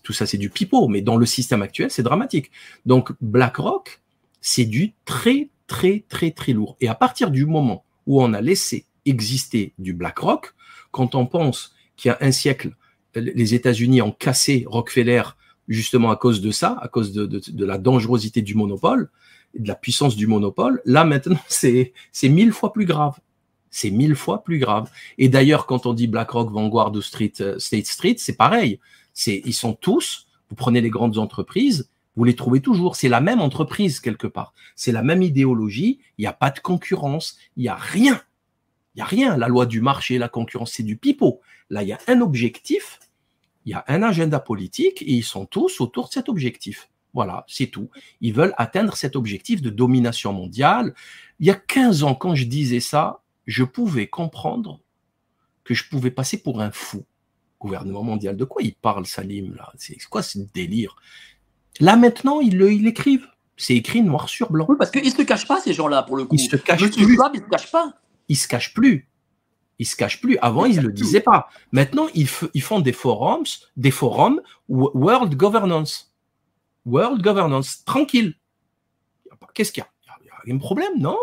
Tout 0.02 0.12
ça, 0.12 0.26
c'est 0.26 0.38
du 0.38 0.50
pipeau, 0.50 0.88
mais 0.88 1.02
dans 1.02 1.16
le 1.16 1.26
système 1.26 1.62
actuel, 1.62 1.90
c'est 1.90 2.02
dramatique. 2.02 2.50
Donc, 2.86 3.12
BlackRock, 3.20 4.00
c'est 4.40 4.64
du 4.64 4.94
très, 5.04 5.50
très, 5.66 6.04
très, 6.08 6.30
très 6.30 6.52
lourd. 6.52 6.76
Et 6.80 6.88
à 6.88 6.94
partir 6.94 7.30
du 7.30 7.46
moment 7.46 7.84
où 8.06 8.22
on 8.22 8.32
a 8.32 8.40
laissé 8.40 8.86
exister 9.06 9.72
du 9.78 9.92
BlackRock, 9.92 10.54
quand 10.90 11.14
on 11.14 11.26
pense 11.26 11.74
qu'il 11.96 12.08
y 12.08 12.12
a 12.12 12.18
un 12.20 12.32
siècle, 12.32 12.74
les 13.14 13.54
États-Unis 13.54 14.02
ont 14.02 14.12
cassé 14.12 14.64
Rockefeller 14.66 15.22
justement 15.68 16.10
à 16.10 16.16
cause 16.16 16.40
de 16.40 16.50
ça, 16.50 16.78
à 16.80 16.88
cause 16.88 17.12
de, 17.12 17.64
la 17.64 17.78
dangerosité 17.78 18.42
du 18.42 18.54
monopole, 18.54 19.10
de 19.58 19.68
la 19.68 19.74
puissance 19.74 20.16
du 20.16 20.26
monopole, 20.26 20.82
là 20.84 21.04
maintenant 21.04 21.38
c'est 21.48 21.92
mille 22.24 22.52
fois 22.52 22.72
plus 22.72 22.86
grave. 22.86 23.18
C'est 23.70 23.90
mille 23.90 24.14
fois 24.14 24.44
plus 24.44 24.60
grave. 24.60 24.88
Et 25.18 25.28
d'ailleurs, 25.28 25.66
quand 25.66 25.84
on 25.84 25.94
dit 25.94 26.06
BlackRock, 26.06 26.48
Vanguard 26.52 26.92
ou 26.92 27.02
Street, 27.02 27.32
euh, 27.40 27.58
State 27.58 27.86
Street, 27.86 28.14
c'est 28.18 28.36
pareil. 28.36 28.78
Ils 29.26 29.52
sont 29.52 29.72
tous. 29.72 30.28
Vous 30.48 30.54
prenez 30.54 30.80
les 30.80 30.90
grandes 30.90 31.18
entreprises, 31.18 31.88
vous 32.16 32.24
les 32.24 32.36
trouvez 32.36 32.60
toujours. 32.60 32.96
C'est 32.96 33.08
la 33.08 33.20
même 33.20 33.40
entreprise 33.40 34.00
quelque 34.00 34.26
part. 34.26 34.54
C'est 34.76 34.92
la 34.92 35.02
même 35.02 35.22
idéologie. 35.22 36.00
Il 36.18 36.22
n'y 36.22 36.26
a 36.26 36.32
pas 36.32 36.50
de 36.50 36.60
concurrence. 36.60 37.36
Il 37.56 37.62
n'y 37.62 37.68
a 37.68 37.74
rien. 37.74 38.20
Il 38.94 38.98
n'y 38.98 39.02
a 39.02 39.06
rien. 39.06 39.36
La 39.36 39.48
loi 39.48 39.66
du 39.66 39.80
marché, 39.80 40.18
la 40.18 40.28
concurrence, 40.28 40.72
c'est 40.72 40.82
du 40.82 40.96
pipeau. 40.96 41.40
Là, 41.70 41.82
il 41.82 41.88
y 41.88 41.92
a 41.92 41.98
un 42.06 42.20
objectif. 42.20 43.00
Il 43.64 43.70
y 43.70 43.74
a 43.74 43.84
un 43.88 44.02
agenda 44.02 44.40
politique 44.40 45.02
et 45.02 45.12
ils 45.12 45.24
sont 45.24 45.46
tous 45.46 45.80
autour 45.80 46.08
de 46.08 46.12
cet 46.12 46.28
objectif. 46.28 46.88
Voilà, 47.14 47.44
c'est 47.48 47.68
tout. 47.68 47.90
Ils 48.20 48.34
veulent 48.34 48.54
atteindre 48.56 48.96
cet 48.96 49.14
objectif 49.16 49.62
de 49.62 49.70
domination 49.70 50.32
mondiale. 50.32 50.94
Il 51.38 51.46
y 51.46 51.50
a 51.50 51.54
15 51.54 52.02
ans, 52.02 52.14
quand 52.14 52.34
je 52.34 52.44
disais 52.44 52.80
ça, 52.80 53.22
je 53.46 53.62
pouvais 53.62 54.08
comprendre 54.08 54.80
que 55.62 55.74
je 55.74 55.88
pouvais 55.88 56.10
passer 56.10 56.42
pour 56.42 56.60
un 56.60 56.70
fou. 56.70 57.04
Gouvernement 57.60 58.02
mondial, 58.02 58.36
de 58.36 58.44
quoi 58.44 58.62
il 58.62 58.74
parle, 58.74 59.06
Salim 59.06 59.54
là? 59.54 59.72
C'est 59.78 59.96
quoi 60.04 60.22
ce 60.22 60.38
délire? 60.38 60.96
Là 61.80 61.96
maintenant, 61.96 62.40
ils 62.40 62.58
l'écrivent. 62.58 63.28
C'est 63.56 63.76
écrit 63.76 64.02
noir 64.02 64.28
sur 64.28 64.50
blanc. 64.50 64.66
Oui, 64.68 64.76
parce 64.76 64.90
qu'ils 64.90 65.04
ne 65.04 65.10
se 65.10 65.22
cachent 65.22 65.46
pas, 65.46 65.60
ces 65.60 65.72
gens-là, 65.72 66.02
pour 66.02 66.16
le 66.16 66.24
coup. 66.24 66.34
Ils 66.34 66.40
se 66.40 66.56
cachent 66.56 66.90
plus. 66.90 67.14
Schwab, 67.14 67.32
il 67.34 67.40
ne 67.40 67.44
se 67.44 67.50
cache 67.50 67.70
pas. 67.70 67.94
ils 68.28 68.36
se 68.36 68.48
cachent 68.48 68.74
plus. 68.74 69.08
Ils 69.78 69.86
se 69.86 69.96
cachent 69.96 70.20
plus. 70.20 70.38
Avant, 70.38 70.64
ils 70.66 70.76
ne 70.76 70.82
le 70.82 70.92
disaient 70.92 71.20
pas. 71.20 71.48
Maintenant, 71.72 72.06
ils, 72.14 72.28
ils, 72.54 72.62
font 72.62 72.80
des 72.80 72.92
forums, 72.92 73.44
des 73.76 73.90
forums 73.90 74.40
World 74.68 75.34
Governance. 75.34 76.14
World 76.86 77.22
Governance, 77.22 77.84
tranquille. 77.84 78.34
Qu'est-ce 79.54 79.72
qu'il 79.72 79.82
y 79.82 79.86
a? 79.86 80.16
Il 80.44 80.48
y 80.48 80.52
a 80.52 80.54
un 80.54 80.58
problème, 80.58 80.98
non? 80.98 81.18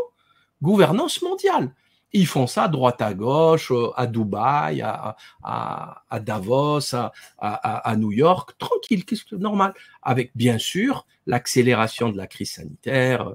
Gouvernance 0.62 1.22
mondiale. 1.22 1.74
Ils 2.14 2.28
font 2.28 2.46
ça 2.46 2.64
à 2.64 2.68
droite 2.68 3.02
à 3.02 3.14
gauche, 3.14 3.72
euh, 3.72 3.92
à 3.96 4.06
Dubaï, 4.06 4.82
à, 4.82 5.16
à, 5.44 6.20
Davos, 6.20 6.94
à, 6.94 7.12
à, 7.38 7.96
New 7.96 8.12
York, 8.12 8.58
tranquille, 8.58 9.06
qu'est-ce 9.06 9.24
que 9.24 9.36
normal. 9.36 9.74
Avec 10.02 10.32
bien 10.36 10.58
sûr 10.58 11.06
l'accélération 11.26 12.10
de 12.10 12.18
la 12.18 12.28
crise 12.28 12.52
sanitaire, 12.52 13.34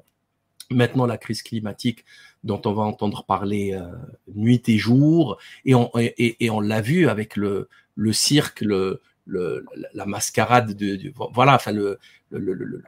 maintenant 0.70 1.06
la 1.06 1.16
crise 1.16 1.42
climatique 1.42 2.04
dont 2.44 2.60
on 2.64 2.72
va 2.72 2.82
entendre 2.82 3.24
parler 3.24 3.72
euh, 3.72 3.86
nuit 4.34 4.62
et 4.68 4.78
jour, 4.78 5.38
et 5.64 5.74
on, 5.74 5.90
et, 5.96 6.50
on 6.50 6.60
l'a 6.60 6.80
vu 6.80 7.08
avec 7.08 7.36
le, 7.36 7.68
le 7.94 8.12
cirque, 8.12 8.60
le, 8.60 9.00
le, 9.24 9.64
la 9.94 10.06
mascarade 10.06 10.74
de, 10.74 11.12
voilà, 11.32 11.54
enfin 11.54 11.72
le, 11.72 11.98
le, 12.30 12.82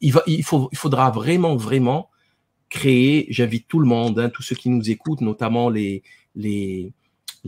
il, 0.00 0.12
va, 0.12 0.22
il, 0.26 0.44
faut, 0.44 0.68
il 0.72 0.78
faudra 0.78 1.10
vraiment, 1.10 1.56
vraiment 1.56 2.10
créer, 2.68 3.26
j'invite 3.30 3.66
tout 3.66 3.78
le 3.80 3.86
monde, 3.86 4.18
hein, 4.18 4.28
tous 4.28 4.42
ceux 4.42 4.56
qui 4.56 4.68
nous 4.68 4.90
écoutent, 4.90 5.22
notamment 5.22 5.70
les, 5.70 6.02
les, 6.34 6.92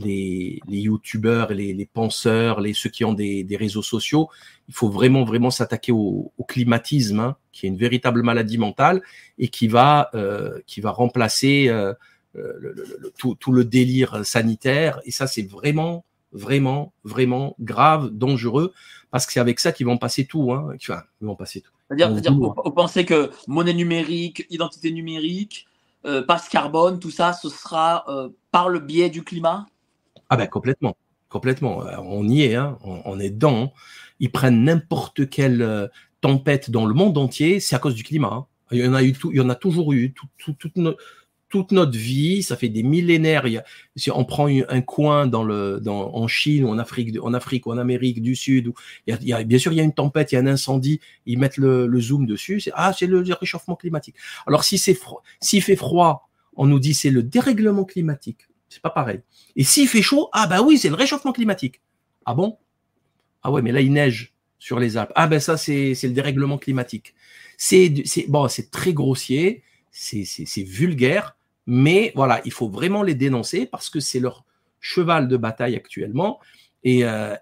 les, 0.03 0.59
les 0.67 0.77
youtubeurs, 0.79 1.53
les, 1.53 1.73
les 1.73 1.85
penseurs, 1.85 2.61
les, 2.61 2.73
ceux 2.73 2.89
qui 2.89 3.05
ont 3.05 3.13
des, 3.13 3.43
des 3.43 3.57
réseaux 3.57 3.81
sociaux, 3.81 4.29
il 4.67 4.73
faut 4.73 4.89
vraiment, 4.89 5.23
vraiment 5.23 5.51
s'attaquer 5.51 5.91
au, 5.91 6.31
au, 6.37 6.43
climatisme, 6.43 7.19
hein, 7.19 7.35
qui 7.51 7.65
est 7.65 7.69
une 7.69 7.77
véritable 7.77 8.23
maladie 8.23 8.57
mentale 8.57 9.01
et 9.37 9.47
qui 9.47 9.67
va, 9.67 10.09
euh, 10.13 10.59
qui 10.67 10.81
va 10.81 10.91
remplacer 10.91 11.67
euh, 11.69 11.93
euh 12.35 12.53
le, 12.59 12.73
le, 12.73 13.13
tout, 13.17 13.35
tout, 13.35 13.51
le 13.51 13.65
délire 13.65 14.25
sanitaire. 14.25 15.01
Et 15.05 15.11
ça, 15.11 15.27
c'est 15.27 15.49
vraiment, 15.49 16.05
vraiment, 16.31 16.93
vraiment 17.03 17.55
grave, 17.59 18.09
dangereux, 18.11 18.73
parce 19.11 19.25
que 19.25 19.33
c'est 19.33 19.39
avec 19.39 19.59
ça 19.59 19.71
qu'ils 19.71 19.85
vont 19.85 19.97
passer 19.97 20.25
tout. 20.25 20.51
Hein. 20.53 20.73
Enfin, 20.75 21.03
ils 21.21 21.27
vont 21.27 21.35
passer 21.35 21.61
tout. 21.61 21.71
C'est-à-dire, 21.89 22.33
vous, 22.33 22.53
pensez 22.71 23.05
que 23.05 23.31
monnaie 23.47 23.73
numérique, 23.73 24.45
identité 24.49 24.91
numérique, 24.91 25.67
euh, 26.05 26.23
passe 26.23 26.47
carbone, 26.49 26.99
tout 26.99 27.11
ça, 27.11 27.33
ce 27.33 27.49
sera 27.49 28.05
euh, 28.07 28.29
par 28.51 28.69
le 28.69 28.79
biais 28.79 29.09
du 29.09 29.23
climat? 29.23 29.67
Ah 30.31 30.37
ben 30.37 30.47
complètement, 30.47 30.97
complètement. 31.29 31.85
Euh, 31.85 31.97
on 32.03 32.27
y 32.27 32.43
est, 32.43 32.55
hein. 32.55 32.77
on, 32.83 33.19
est 33.19 33.29
dedans. 33.29 33.63
Hein. 33.63 33.71
Ils 34.19 34.31
prennent 34.31 34.63
n'importe 34.63 35.29
quelle 35.29 35.89
tempête 36.21 36.71
dans 36.71 36.85
le 36.85 36.93
monde 36.93 37.17
entier, 37.17 37.59
c'est 37.59 37.75
à 37.75 37.79
cause 37.79 37.95
du 37.95 38.03
climat. 38.03 38.31
Hein. 38.31 38.45
Il 38.71 38.79
y 38.79 38.87
en 38.87 38.93
a 38.93 39.03
eu 39.03 39.11
tout, 39.13 39.31
il 39.31 39.37
y 39.37 39.41
en 39.41 39.49
a 39.49 39.55
toujours 39.55 39.91
eu. 39.93 40.13
Tout, 40.13 40.27
tout, 40.37 40.53
toute, 40.53 40.77
toute 41.51 41.73
notre 41.73 41.97
vie, 41.97 42.41
ça 42.41 42.55
fait 42.55 42.69
des 42.69 42.81
millénaires. 42.81 43.45
si 43.97 44.09
on 44.09 44.23
prend 44.23 44.47
un 44.47 44.81
coin 44.81 45.27
dans 45.27 45.43
le, 45.43 45.79
dans, 45.81 46.15
en 46.15 46.27
Chine 46.27 46.63
ou 46.63 46.69
en 46.69 46.79
Afrique, 46.79 47.17
en 47.21 47.33
Afrique 47.33 47.67
ou 47.67 47.71
en 47.71 47.77
Amérique 47.77 48.21
du 48.21 48.35
Sud, 48.35 48.69
où 48.69 48.73
bien 49.05 49.59
sûr 49.59 49.73
il 49.73 49.75
y 49.75 49.81
a 49.81 49.83
une 49.83 49.93
tempête, 49.93 50.31
il 50.31 50.35
y 50.35 50.37
a 50.37 50.41
un 50.41 50.47
incendie, 50.47 51.01
ils 51.25 51.37
mettent 51.37 51.57
le, 51.57 51.85
le 51.85 51.99
zoom 51.99 52.25
dessus. 52.25 52.61
C'est 52.61 52.71
ah 52.73 52.93
c'est 52.97 53.05
le, 53.05 53.23
réchauffement 53.33 53.75
climatique. 53.75 54.15
Alors 54.47 54.63
si 54.63 54.77
c'est 54.77 54.93
froid, 54.93 55.21
s'il 55.41 55.61
fait 55.61 55.75
froid, 55.75 56.29
on 56.55 56.65
nous 56.65 56.79
dit 56.79 56.93
c'est 56.93 57.11
le 57.11 57.21
dérèglement 57.21 57.83
climatique. 57.83 58.47
C'est 58.71 58.81
pas 58.81 58.89
pareil. 58.89 59.21
Et 59.55 59.63
s'il 59.63 59.87
fait 59.87 60.01
chaud, 60.01 60.29
ah 60.33 60.47
bah 60.47 60.61
oui 60.61 60.77
c'est 60.77 60.89
le 60.89 60.95
réchauffement 60.95 61.33
climatique. 61.33 61.81
Ah 62.25 62.33
bon? 62.33 62.57
Ah 63.43 63.51
ouais 63.51 63.61
mais 63.61 63.71
là 63.71 63.81
il 63.81 63.91
neige 63.91 64.33
sur 64.59 64.79
les 64.79 64.97
Alpes. 64.97 65.11
Ah 65.15 65.27
ben 65.27 65.39
ça 65.39 65.57
c'est 65.57 65.93
le 66.01 66.11
dérèglement 66.11 66.57
climatique. 66.57 67.13
C'est 67.57 67.93
bon 68.27 68.47
c'est 68.47 68.71
très 68.71 68.93
grossier, 68.93 69.63
c'est 69.91 70.63
vulgaire 70.63 71.35
mais 71.67 72.11
voilà, 72.15 72.41
il 72.45 72.51
faut 72.51 72.69
vraiment 72.69 73.03
les 73.03 73.15
dénoncer 73.15 73.65
parce 73.65 73.89
que 73.89 73.99
c'est 73.99 74.19
leur 74.19 74.45
cheval 74.79 75.27
de 75.27 75.37
bataille 75.37 75.75
actuellement. 75.75 76.39
Et, 76.83 77.05
euh, 77.05 77.35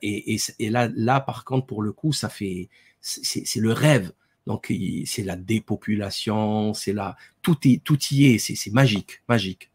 là, 0.59 0.89
là, 0.95 1.21
par 1.21 1.45
contre, 1.45 1.65
pour 1.65 1.81
le 1.81 1.93
coup, 1.93 2.11
ça 2.11 2.29
fait, 2.29 2.69
c'est 3.01 3.59
le 3.59 3.71
rêve. 3.71 4.11
Donc, 4.45 4.73
c'est 5.05 5.23
la 5.23 5.35
dépopulation, 5.35 6.73
c'est 6.73 6.93
là, 6.93 7.15
tout, 7.41 7.57
est, 7.67 7.83
tout 7.83 7.99
y 8.11 8.25
est, 8.25 8.37
c'est 8.39 8.71
magique, 8.71 9.21
magique. 9.29 9.68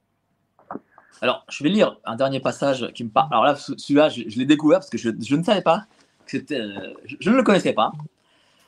Alors, 1.23 1.45
je 1.49 1.63
vais 1.65 1.71
lire 1.71 1.99
un 2.05 2.17
dernier 2.17 2.41
passage 2.41 2.91
qui 2.95 3.05
me 3.05 3.11
parle. 3.11 3.29
Alors 3.31 3.45
là, 3.45 3.57
celui-là, 3.57 4.09
je, 4.09 4.23
l'ai 4.23 4.47
découvert 4.47 4.81
parce 4.81 4.91
que 4.91 4.99
je, 4.99 5.09
ne 5.09 5.43
savais 5.43 5.63
pas 5.63 5.85
que 6.27 6.39
euh, 6.53 6.95
je, 7.05 7.17
je, 7.21 7.31
ne 7.31 7.37
le 7.37 7.43
connaissais 7.43 7.73
pas. 7.73 7.93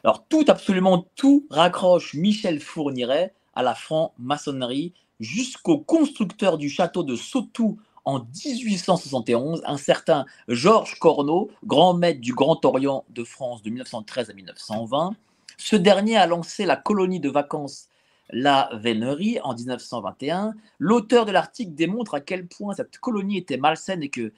Alors, 0.05 0.25
tout, 0.29 0.45
absolument 0.49 1.07
tout 1.17 1.47
raccroche 1.51 2.15
Michel 2.15 2.61
Fourniret 2.61 3.35
à 3.55 3.63
la 3.63 3.75
franc-maçonnerie 3.75 4.93
jusqu'au 5.21 5.79
constructeur 5.79 6.59
du 6.59 6.69
château 6.69 7.03
de 7.03 7.17
Sautou 7.17 7.79
en 8.05 8.21
1871, 8.21 9.63
un 9.67 9.77
certain 9.77 10.27
Georges 10.49 10.99
Corneau, 11.01 11.51
grand 11.65 11.93
maître 11.93 12.21
du 12.21 12.35
Grand 12.35 12.65
Orient 12.65 13.05
de 13.11 13.25
France 13.25 13.63
de 13.63 13.71
1913 13.71 14.31
à 14.31 14.33
1920. 14.33 15.17
Ce 15.59 15.75
dernier 15.75 16.17
a 16.17 16.27
lancé 16.27 16.67
la 16.67 16.77
colonie 16.77 17.19
de 17.19 17.29
vacances 17.29 17.89
La 18.31 18.71
Vénerie 18.75 19.39
en 19.43 19.55
1921. 19.55 20.55
L'auteur 20.79 21.27
de 21.27 21.33
l'article 21.33 21.75
démontre 21.75 22.15
à 22.15 22.21
quel 22.21 22.47
point 22.47 22.75
cette 22.75 22.99
colonie 22.99 23.39
était 23.39 23.57
malsaine 23.57 24.03
et 24.03 24.09
que 24.09 24.33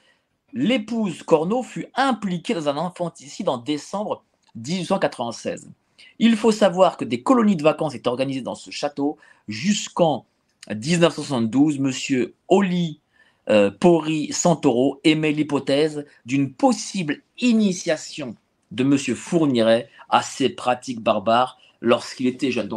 l'épouse 0.53 1.23
Corneau 1.23 1.63
fut 1.63 1.87
impliquée 1.95 2.55
dans 2.55 2.69
un 2.69 2.77
infanticide 2.77 3.49
en 3.49 3.59
décembre 3.59 4.25
1896. 4.57 5.71
Il 6.19 6.37
faut 6.37 6.53
savoir 6.53 6.97
que 6.97 7.05
des 7.05 7.23
colonies 7.23 7.57
de 7.57 7.63
vacances 7.63 7.95
étaient 7.95 8.09
organisées 8.09 8.43
dans 8.43 8.55
ce 8.55 8.71
château 8.71 9.19
jusqu'en 9.47 10.27
1972, 10.71 11.79
M. 11.79 12.31
Oli 12.49 13.01
euh, 13.49 13.71
Pori 13.71 14.33
Santoro 14.33 15.01
émet 15.05 15.33
l'hypothèse 15.33 16.05
d'une 16.27 16.53
possible 16.53 17.23
initiation 17.39 18.37
de 18.71 18.85
M. 18.85 18.99
Fourniret 19.17 19.89
à 20.11 20.23
ces 20.23 20.51
pratiques 20.51 21.01
barbares 21.01 21.59
lorsqu'il 21.81 22.27
était 22.27 22.51
jeune. 22.51 22.69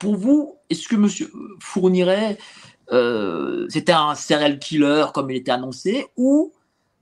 Pour 0.00 0.16
vous, 0.16 0.56
est-ce 0.70 0.88
que 0.88 0.96
M. 0.96 1.08
Fourniret, 1.60 2.38
euh, 2.90 3.66
c'était 3.68 3.92
un 3.92 4.16
serial 4.16 4.58
killer 4.58 5.06
comme 5.14 5.30
il 5.30 5.36
était 5.36 5.52
annoncé, 5.52 6.06
ou 6.16 6.52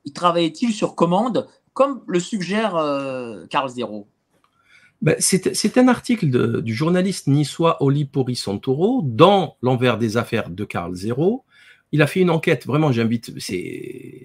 il 0.04 0.12
travaillait-il 0.12 0.74
sur 0.74 0.94
commande, 0.94 1.46
comme 1.72 2.02
le 2.06 2.20
suggère 2.20 2.76
euh, 2.76 3.46
Carl 3.46 3.70
Zero? 3.70 4.08
Ben, 5.00 5.14
c'est 5.20 5.78
un 5.78 5.86
article 5.86 6.60
du 6.60 6.74
journaliste 6.74 7.28
niçois 7.28 7.80
Oli 7.80 8.04
Pori-Santoro 8.04 9.02
dans 9.04 9.56
l'envers 9.62 9.96
des 9.96 10.16
affaires 10.16 10.50
de 10.50 10.64
Carl 10.64 10.92
Zero. 10.92 11.44
Il 11.92 12.02
a 12.02 12.08
fait 12.08 12.20
une 12.20 12.30
enquête, 12.30 12.66
vraiment, 12.66 12.90
j'invite, 12.90 13.32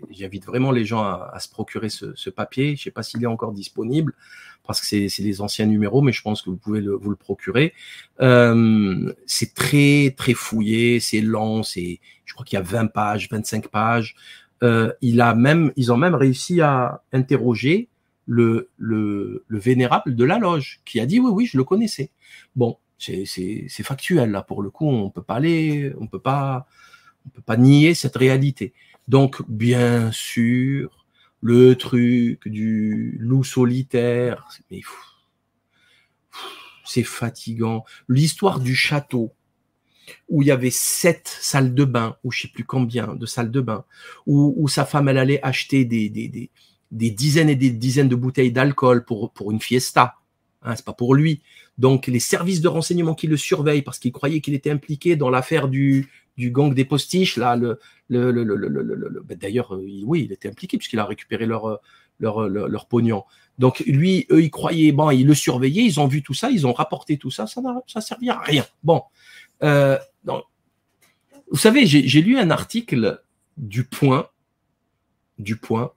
j'invite 0.09 0.45
vraiment 0.45 0.71
les 0.71 0.83
gens 0.83 1.03
à, 1.03 1.37
se 1.39 1.47
procurer 1.47 1.89
ce, 1.89 2.29
papier. 2.31 2.69
Je 2.69 2.71
ne 2.71 2.77
sais 2.77 2.91
pas 2.91 3.03
s'il 3.03 3.21
est 3.21 3.27
encore 3.27 3.53
disponible 3.53 4.15
parce 4.65 4.80
que 4.80 4.88
c'est 4.88 5.23
des 5.23 5.41
anciens 5.41 5.65
numéros, 5.65 6.02
mais 6.02 6.11
je 6.11 6.22
pense 6.22 6.41
que 6.41 6.49
vous 6.49 6.57
pouvez 6.57 6.81
le, 6.81 6.94
vous 6.94 7.10
le 7.10 7.15
procurer. 7.15 7.73
Euh, 8.22 9.14
c'est 9.26 9.53
très 9.53 10.14
très 10.18 10.34
fouillé, 10.34 10.99
c'est 10.99 11.22
lent, 11.22 11.64
c'est, 11.64 11.99
je 12.26 12.34
crois 12.34 12.45
qu'il 12.45 12.57
y 12.57 12.61
a 12.61 12.64
20 12.64 12.88
pages, 12.88 13.30
25 13.30 13.68
pages. 13.68 14.15
Euh, 14.64 14.94
il 15.02 15.19
a 15.19 15.35
même, 15.35 15.73
ils 15.76 15.91
ont 15.91 15.98
même 15.98 16.15
réussi 16.15 16.61
à 16.61 17.03
interroger 17.11 17.90
le, 18.26 18.69
le, 18.77 19.44
le, 19.45 19.60
vénérable 19.60 20.15
de 20.15 20.23
la 20.23 20.40
loge, 20.40 20.80
qui 20.85 21.02
a 21.02 21.06
dit 21.06 21.19
oui, 21.19 21.30
oui, 21.30 21.45
je 21.45 21.57
le 21.57 21.65
connaissais. 21.65 22.11
Bon, 22.56 22.77
c'est 22.98 23.84
factuel 23.84 24.31
là 24.31 24.41
pour 24.44 24.61
le 24.61 24.69
coup, 24.69 24.88
on 24.88 25.10
peut 25.10 25.22
pas 25.23 25.35
aller, 25.35 25.94
on 25.99 26.07
peut 26.07 26.19
pas, 26.19 26.68
on 27.26 27.30
peut 27.30 27.41
pas 27.41 27.57
nier 27.57 27.94
cette 27.94 28.15
réalité. 28.15 28.73
Donc 29.10 29.41
bien 29.49 30.11
sûr, 30.14 31.02
le 31.44 31.76
truc 31.76 32.48
du 32.48 33.18
loup 33.20 33.44
solitaire, 33.44 34.48
c'est 36.86 37.03
fatigant. 37.03 37.84
L'histoire 38.07 38.60
du 38.60 38.74
château 38.74 39.34
où 40.30 40.41
il 40.41 40.48
y 40.48 40.52
avait 40.52 40.70
sept 40.72 41.28
salles 41.28 41.74
de 41.74 41.86
bain, 41.86 42.18
ou 42.24 42.32
je 42.32 42.41
sais 42.41 42.48
plus 42.48 42.64
combien 42.64 43.15
de 43.15 43.26
salles 43.26 43.52
de 43.52 43.61
bain, 43.61 43.86
où, 44.26 44.68
sa 44.68 44.86
femme 44.86 45.10
elle 45.10 45.18
allait 45.18 45.44
acheter 45.44 45.86
des, 45.86 46.10
des, 46.10 46.28
des 46.28 46.49
des 46.94 47.10
dizaines 47.10 47.49
et 47.49 47.56
des 47.56 47.72
dizaines 47.72 48.07
de 48.07 48.15
bouteilles 48.15 48.52
d'alcool 48.52 49.03
pour, 49.03 49.32
pour 49.32 49.52
une 49.52 49.60
fiesta. 49.60 50.15
Hein, 50.61 50.76
c'est 50.76 50.86
pas 50.86 50.94
pour 50.94 51.15
lui. 51.15 51.41
Donc 51.78 52.07
les 52.07 52.20
services 52.20 52.61
de 52.61 52.68
renseignement 52.68 53.15
qui 53.15 53.28
le 53.28 53.36
surveillent 53.36 53.82
parce 53.82 53.99
qu'ils 53.99 54.11
croyaient 54.11 54.41
qu'il 54.41 54.53
était 54.53 54.70
impliqué 54.70 55.15
dans 55.15 55.30
l'affaire 55.30 55.68
du, 55.68 56.10
du 56.38 56.51
gang 56.51 56.73
des 56.73 56.85
postiches, 56.85 57.38
là, 57.38 57.55
le, 57.55 57.80
le, 58.10 58.31
le, 58.31 58.43
le 58.43 59.22
ben, 59.22 59.38
d'ailleurs, 59.38 59.76
euh, 59.76 59.85
oui, 60.03 60.23
il 60.26 60.31
était 60.31 60.49
impliqué 60.49 60.77
puisqu'il 60.77 60.99
a 60.99 61.05
récupéré 61.05 61.45
leur, 61.45 61.80
leur, 62.19 62.47
leur, 62.49 62.68
leur, 62.68 62.88
pognon. 62.88 63.23
Donc 63.60 63.80
lui, 63.81 64.26
eux, 64.31 64.41
ils 64.41 64.51
croyaient, 64.51 64.91
bon, 64.91 65.11
ils 65.11 65.27
le 65.27 65.35
surveillaient, 65.35 65.84
ils 65.84 65.99
ont 65.99 66.07
vu 66.07 66.23
tout 66.23 66.34
ça, 66.34 66.49
ils 66.49 66.65
ont 66.65 66.73
rapporté 66.73 67.18
tout 67.18 67.31
ça, 67.31 67.45
ça 67.47 67.61
n'a 67.61 68.01
servi 68.01 68.30
à 68.30 68.39
rien. 68.39 68.65
Bon, 68.84 69.03
euh, 69.64 69.97
vous 70.26 71.60
savez, 71.60 71.85
j'ai 71.85 72.22
lu 72.22 72.39
un 72.39 72.49
article 72.49 73.22
du 73.57 73.84
Point, 73.84 74.27
du 75.38 75.55
Point, 75.55 75.91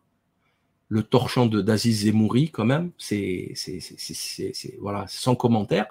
le 0.88 1.02
torchon 1.02 1.46
de 1.46 1.62
d'Aziz 1.62 2.04
Zemouri 2.04 2.50
quand 2.50 2.64
même, 2.64 2.90
c'est 2.98 3.54
voilà 4.80 5.06
sans 5.08 5.34
commentaire. 5.34 5.86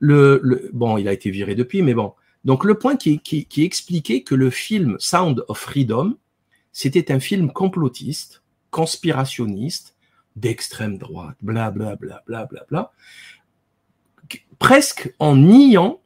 Le, 0.00 0.40
le, 0.42 0.70
bon, 0.72 0.98
il 0.98 1.08
a 1.08 1.12
été 1.12 1.30
viré 1.30 1.54
depuis, 1.54 1.82
mais 1.82 1.94
bon. 1.94 2.14
Donc 2.48 2.64
le 2.64 2.78
point 2.78 2.96
qui, 2.96 3.20
expliquait 3.58 4.22
que 4.22 4.34
le 4.34 4.48
film 4.48 4.96
Sound 4.98 5.44
of 5.48 5.58
Freedom, 5.58 6.16
c'était 6.72 7.12
un 7.12 7.20
film 7.20 7.52
complotiste, 7.52 8.42
conspirationniste, 8.70 9.96
d'extrême 10.34 10.96
droite, 10.96 11.36
bla 11.42 11.70
bla 11.70 11.94
bla 11.96 12.22
bla 12.26 12.46
bla 12.46 12.92
presque 14.58 15.14
en 15.18 15.36
niant 15.36 16.00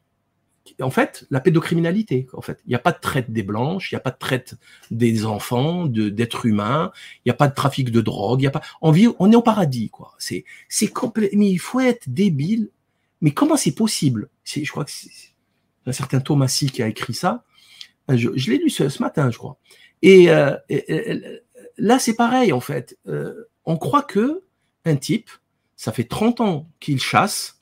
en 0.81 0.91
fait 0.91 1.29
la 1.31 1.39
pédocriminalité. 1.39 2.27
En 2.33 2.41
fait, 2.41 2.61
il 2.67 2.71
n'y 2.71 2.75
a 2.75 2.81
pas 2.81 2.91
de 2.91 2.99
traite 2.99 3.31
des 3.31 3.45
blanches, 3.45 3.93
il 3.93 3.95
n'y 3.95 3.99
a 3.99 4.01
pas 4.01 4.11
de 4.11 4.19
traite 4.19 4.57
des 4.91 5.25
enfants, 5.27 5.87
d'êtres 5.87 6.47
humains, 6.47 6.91
il 7.19 7.29
n'y 7.29 7.31
a 7.31 7.37
pas 7.37 7.47
de 7.47 7.55
trafic 7.55 7.93
de 7.93 8.01
drogue, 8.01 8.41
il 8.41 8.45
y 8.45 8.49
a 8.49 8.51
pas. 8.51 8.63
On 8.81 8.91
vit, 8.91 9.07
on 9.21 9.31
est 9.31 9.37
au 9.37 9.43
paradis 9.43 9.91
quoi. 9.91 10.17
C'est 10.19 10.45
c'est 10.69 10.89
complètement. 10.89 11.39
Mais 11.39 11.51
il 11.51 11.59
faut 11.59 11.79
être 11.79 12.09
débile. 12.09 12.71
Mais 13.21 13.31
comment 13.31 13.57
c'est 13.57 13.77
possible? 13.77 14.29
Je 14.45 14.69
crois 14.69 14.85
que 14.85 14.91
un 15.87 15.93
certain 15.93 16.21
Thomasy 16.21 16.71
qui 16.71 16.83
a 16.83 16.89
écrit 16.89 17.15
ça. 17.15 17.45
Je, 18.09 18.51
l'ai 18.51 18.59
lu 18.59 18.71
ce, 18.71 19.03
matin, 19.03 19.31
je 19.31 19.39
crois. 19.39 19.59
Et, 20.03 20.31
euh, 20.31 20.57
là, 21.79 21.99
c'est 21.99 22.15
pareil 22.15 22.53
en 22.53 22.61
fait. 22.61 22.99
Euh, 23.07 23.49
on 23.65 23.77
croit 23.77 24.03
que 24.03 24.43
un 24.85 24.97
type, 24.97 25.31
ça 25.77 25.93
fait 25.93 26.05
30 26.05 26.41
ans 26.41 26.69
qu'il 26.81 27.01
chasse, 27.01 27.61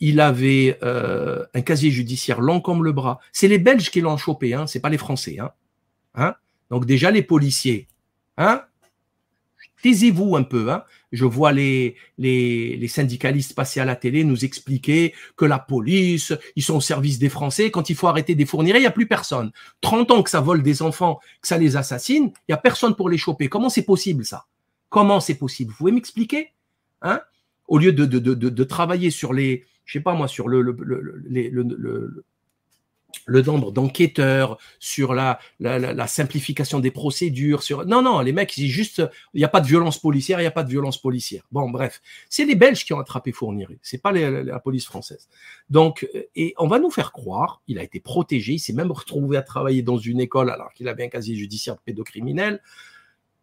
il 0.00 0.20
avait 0.20 0.78
euh, 0.82 1.44
un 1.54 1.60
casier 1.60 1.90
judiciaire 1.90 2.40
long 2.40 2.60
comme 2.60 2.82
le 2.82 2.92
bras. 2.92 3.20
C'est 3.32 3.48
les 3.48 3.58
Belges 3.58 3.90
qui 3.90 4.00
l'ont 4.00 4.16
chopé, 4.16 4.54
hein, 4.54 4.66
c'est 4.66 4.80
pas 4.80 4.88
les 4.88 4.98
Français. 4.98 5.38
Hein. 5.38 5.52
Hein? 6.14 6.34
Donc 6.70 6.86
déjà 6.86 7.10
les 7.10 7.22
policiers, 7.22 7.88
hein? 8.36 8.64
Taisez-vous 9.82 10.36
un 10.36 10.42
peu. 10.42 10.70
Hein 10.70 10.84
Je 11.12 11.24
vois 11.24 11.52
les, 11.52 11.96
les, 12.18 12.88
syndicalistes 12.88 13.54
passer 13.54 13.80
à 13.80 13.84
la 13.84 13.96
télé 13.96 14.22
nous 14.22 14.44
expliquer 14.44 15.14
que 15.36 15.44
la 15.44 15.58
police, 15.58 16.32
ils 16.54 16.62
sont 16.62 16.76
au 16.76 16.80
service 16.80 17.18
des 17.18 17.28
Français. 17.28 17.70
Quand 17.70 17.90
il 17.90 17.96
faut 17.96 18.06
arrêter 18.06 18.34
des 18.34 18.46
fournières, 18.46 18.76
il 18.76 18.80
n'y 18.80 18.86
a 18.86 18.92
plus 18.92 19.08
personne. 19.08 19.50
30 19.80 20.10
ans 20.12 20.22
que 20.22 20.30
ça 20.30 20.40
vole 20.40 20.62
des 20.62 20.82
enfants, 20.82 21.20
que 21.42 21.48
ça 21.48 21.58
les 21.58 21.76
assassine, 21.76 22.26
il 22.26 22.50
n'y 22.50 22.54
a 22.54 22.58
personne 22.58 22.94
pour 22.94 23.08
les 23.08 23.18
choper. 23.18 23.48
Comment 23.48 23.70
c'est 23.70 23.84
possible 23.84 24.24
ça? 24.24 24.46
Comment 24.88 25.20
c'est 25.20 25.34
possible? 25.34 25.72
Vous 25.72 25.78
pouvez 25.78 25.92
m'expliquer? 25.92 26.52
Hein? 27.02 27.20
Au 27.66 27.78
lieu 27.78 27.92
de, 27.92 28.04
de, 28.04 28.18
de, 28.18 28.34
de, 28.34 28.64
travailler 28.64 29.10
sur 29.10 29.32
les, 29.32 29.64
je 29.84 29.94
sais 29.94 30.02
pas 30.02 30.14
moi, 30.14 30.28
sur 30.28 30.48
le, 30.48 30.62
le, 30.62 30.72
le 30.72 32.24
nombre 33.38 33.70
d'enquêteurs, 33.72 34.58
sur 34.78 35.14
la, 35.14 35.38
simplification 36.06 36.80
des 36.80 36.90
procédures, 36.90 37.62
sur 37.62 37.86
non 37.86 38.02
non 38.02 38.20
les 38.20 38.32
mecs 38.32 38.56
ils 38.56 38.62
disent 38.62 38.72
juste 38.72 39.02
il 39.34 39.38
n'y 39.38 39.44
a 39.44 39.48
pas 39.48 39.60
de 39.60 39.66
violence 39.66 39.98
policière, 39.98 40.40
il 40.40 40.42
n'y 40.42 40.48
a 40.48 40.52
pas 40.52 40.64
de 40.64 40.70
violence 40.70 41.00
policière. 41.00 41.44
Bon 41.52 41.70
bref, 41.70 42.02
c'est 42.28 42.44
les 42.44 42.56
Belges 42.56 42.84
qui 42.84 42.92
ont 42.92 43.00
attrapé 43.00 43.32
Fournier, 43.32 43.68
c'est 43.82 44.02
pas 44.02 44.12
la 44.12 44.58
police 44.58 44.84
française. 44.84 45.28
Donc 45.68 46.08
et 46.34 46.54
on 46.58 46.66
va 46.66 46.78
nous 46.78 46.90
faire 46.90 47.12
croire, 47.12 47.62
il 47.68 47.78
a 47.78 47.82
été 47.82 48.00
protégé, 48.00 48.54
il 48.54 48.58
s'est 48.58 48.72
même 48.72 48.90
retrouvé 48.90 49.36
à 49.36 49.42
travailler 49.42 49.82
dans 49.82 49.98
une 49.98 50.20
école 50.20 50.50
alors 50.50 50.72
qu'il 50.72 50.88
avait 50.88 51.04
un 51.04 51.08
casier 51.08 51.36
judiciaire 51.36 51.78
pédocriminel 51.78 52.60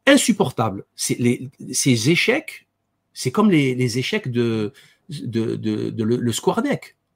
insupportable. 0.08 0.86
Ces 0.96 2.10
échecs, 2.10 2.68
c'est 3.14 3.32
comme 3.32 3.52
les, 3.52 4.00
échecs 4.00 4.32
de, 4.32 4.74
de, 5.10 6.04
le, 6.04 6.16
le 6.18 6.32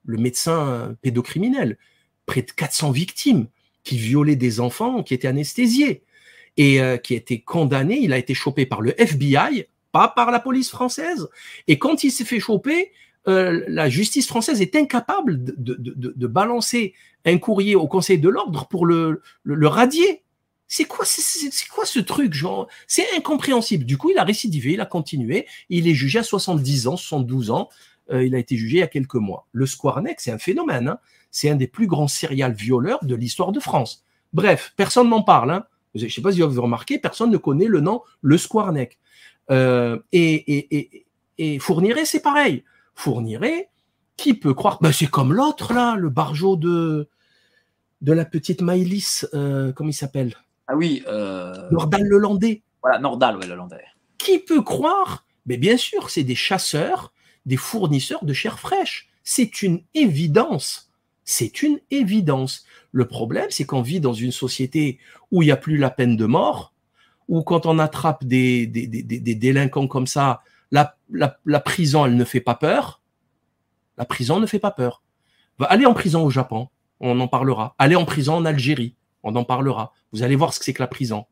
le 0.03 0.18
médecin 0.18 0.95
pédocriminel, 1.02 1.77
près 2.32 2.44
de 2.44 2.52
400 2.52 2.91
victimes 2.91 3.48
qui 3.84 3.98
violaient 3.98 4.38
des 4.38 4.62
enfants 4.62 5.03
qui 5.03 5.14
étaient 5.14 5.28
anesthésiés 5.28 6.02
et 6.56 6.82
euh, 6.82 6.95
qui 6.95 7.14
étaient 7.14 7.41
condamnés. 7.41 7.99
Il 7.99 8.14
a 8.14 8.18
été 8.18 8.34
chopé 8.34 8.66
par 8.66 8.80
le 8.80 8.94
FBI, 9.02 9.68
pas 9.91 10.08
par 10.08 10.32
la 10.32 10.40
police 10.40 10.70
française. 10.70 11.28
Et 11.68 11.78
quand 11.78 12.06
il 12.06 12.12
s'est 12.12 12.24
fait 12.24 12.40
choper, 12.40 12.94
euh, 13.28 13.66
la 13.68 13.90
justice 13.90 14.28
française 14.28 14.62
est 14.62 14.78
incapable 14.78 15.44
de, 15.44 16.28
balancer 16.28 16.94
un 17.26 17.38
courrier 17.38 17.76
au 17.76 17.88
Conseil 17.88 18.18
de 18.18 18.30
l'ordre 18.30 18.66
pour 18.70 18.86
le, 18.86 19.22
le, 19.44 19.56
le 19.56 19.68
radier. 19.68 20.24
C'est 20.70 20.86
quoi, 20.86 21.03
c'est 21.06 21.68
quoi 21.68 21.86
ce 21.86 21.99
truc, 21.99 22.34
genre 22.34 22.70
C'est 22.88 23.14
incompréhensible. 23.18 23.84
Du 23.84 23.98
coup, 23.98 24.10
il 24.10 24.18
a 24.18 24.24
récidivé, 24.24 24.72
il 24.72 24.80
a 24.80 24.86
continué. 24.86 25.48
Il 25.68 25.90
est 25.90 25.94
jugé 25.94 26.20
à 26.20 26.24
70 26.24 26.88
ans, 26.88 26.95
72 26.95 27.52
ans. 27.52 27.68
Euh, 28.10 28.26
il 28.26 28.36
a 28.36 28.40
été 28.40 28.57
jugé 28.57 28.78
il 28.78 28.80
y 28.80 28.84
a 28.84 28.88
quelques 28.88 29.15
mois. 29.15 29.48
Le 29.52 29.65
Squarneck, 29.65 30.19
c'est 30.19 30.32
un 30.32 30.38
phénomène. 30.38 30.88
Hein. 30.88 30.99
c'est 31.30 31.49
un 31.49 31.56
des 31.56 31.68
plus 31.68 31.88
grands 31.88 32.07
serial 32.07 32.53
violeurs 32.53 33.03
de 33.03 33.15
l'histoire 33.15 33.52
de 33.52 33.60
France. 33.60 34.06
Bref, 34.34 34.73
personne 34.76 35.10
n'en 35.10 35.23
parle. 35.23 35.52
Hein. 35.52 35.65
Je 35.95 36.06
ne 36.06 36.10
sais 36.10 36.22
pas 36.22 36.32
si 36.32 36.40
vous 36.40 36.45
avez 36.45 36.60
remarqué, 36.60 36.98
personne 36.99 37.32
ne 37.32 37.38
connaît 37.38 37.68
le 37.68 37.80
nom 37.80 38.02
Le 38.22 38.38
Squarneck. 38.38 38.99
Euh, 39.49 39.99
et, 40.11 40.34
et, 40.34 40.78
et, 40.78 41.06
et 41.38 41.60
Fourniret, 41.60 42.06
c'est 42.06 42.22
pareil. 42.22 42.64
Fourniret, 42.95 43.69
qui 44.18 44.34
peut 44.34 44.53
croire 44.53 44.78
ben, 44.82 44.91
C'est 44.91 45.07
comme 45.07 45.34
l'autre, 45.34 45.73
là, 45.73 45.95
le 45.95 46.10
barjot 46.10 46.56
de, 46.56 47.10
de 48.02 48.14
la 48.14 48.26
petite 48.26 48.61
Maïlis, 48.61 49.26
euh, 49.34 49.72
comment 49.73 49.90
il 49.90 49.94
s'appelle? 49.94 50.36
Ah 50.68 50.76
oui. 50.76 51.03
Euh... 51.07 51.69
Nordal 51.72 52.03
Lelandais. 52.03 52.64
Voilà, 52.82 52.99
Nordal, 52.99 53.38
ouais, 53.38 53.48
Lelandais. 53.48 53.84
Qui 54.18 54.40
peut 54.40 54.61
croire 54.61 55.26
Mais 55.45 55.57
bien 55.57 55.78
sûr, 55.78 56.10
c'est 56.10 56.23
des 56.23 56.36
chasseurs, 56.36 57.14
des 57.46 57.58
fournisseurs 57.58 58.26
de 58.26 58.34
chair 58.34 58.60
fraîche. 58.60 59.10
C'est 59.24 59.62
une 59.62 59.82
évidence. 59.94 60.92
C'est 61.24 61.62
une 61.64 61.80
évidence. 61.92 62.66
Le 62.92 63.08
problème, 63.08 63.48
c'est 63.50 63.66
qu'on 63.66 63.82
vit 63.82 64.00
dans 64.00 64.14
une 64.14 64.32
société 64.32 65.00
où 65.32 65.42
il 65.42 65.46
n'y 65.46 65.52
a 65.52 65.58
plus 65.58 65.78
la 65.78 65.90
peine 65.90 66.18
de 66.18 66.26
mort, 66.26 66.74
où 67.28 67.42
quand 67.44 67.66
on 67.66 67.80
attrape 67.80 68.26
des, 68.26 68.68
des, 68.68 68.88
des, 68.88 69.04
des 69.04 69.36
délinquants 69.36 69.88
comme 69.88 70.08
ça, 70.08 70.42
la, 70.72 70.98
la, 71.10 71.38
la, 71.46 71.60
prison, 71.60 72.06
elle 72.06 72.16
ne 72.16 72.26
fait 72.26 72.42
pas 72.42 72.56
peur. 72.56 73.02
La 73.98 74.06
prison 74.06 74.40
ne 74.40 74.46
fait 74.46 74.60
pas 74.60 74.72
peur. 74.72 75.02
Va 75.60 75.68
aller 75.68 75.86
en 75.86 75.94
prison 75.94 76.24
au 76.24 76.30
Japon, 76.30 76.70
on 77.00 77.20
en 77.20 77.28
parlera. 77.28 77.76
Aller 77.78 77.96
en 77.96 78.06
prison 78.06 78.36
en 78.36 78.46
Algérie, 78.46 78.96
on 79.24 79.36
en 79.36 79.44
parlera. 79.44 79.94
Vous 80.12 80.24
allez 80.24 80.36
voir 80.36 80.54
ce 80.54 80.60
que 80.60 80.66
c'est 80.66 80.74
que 80.74 80.82
la 80.82 80.88
prison. 80.88 81.26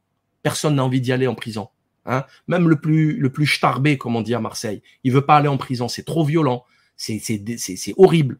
Personne 0.44 0.76
n'a 0.76 0.84
envie 0.84 1.02
d'y 1.02 1.12
aller 1.12 1.28
en 1.28 1.36
prison. 1.36 1.70
Hein 2.06 2.26
Même 2.48 2.70
le 2.70 2.80
plus, 2.80 3.14
le 3.18 3.32
plus 3.32 3.48
starbé, 3.48 3.98
comme 3.98 4.16
on 4.16 4.22
dit 4.22 4.34
à 4.34 4.40
Marseille, 4.40 4.82
il 5.04 5.12
veut 5.12 5.26
pas 5.26 5.38
aller 5.38 5.48
en 5.48 5.58
prison. 5.58 5.88
C'est 5.88 6.04
trop 6.04 6.24
violent. 6.24 6.66
C'est, 6.96 7.22
horrible. 7.98 8.40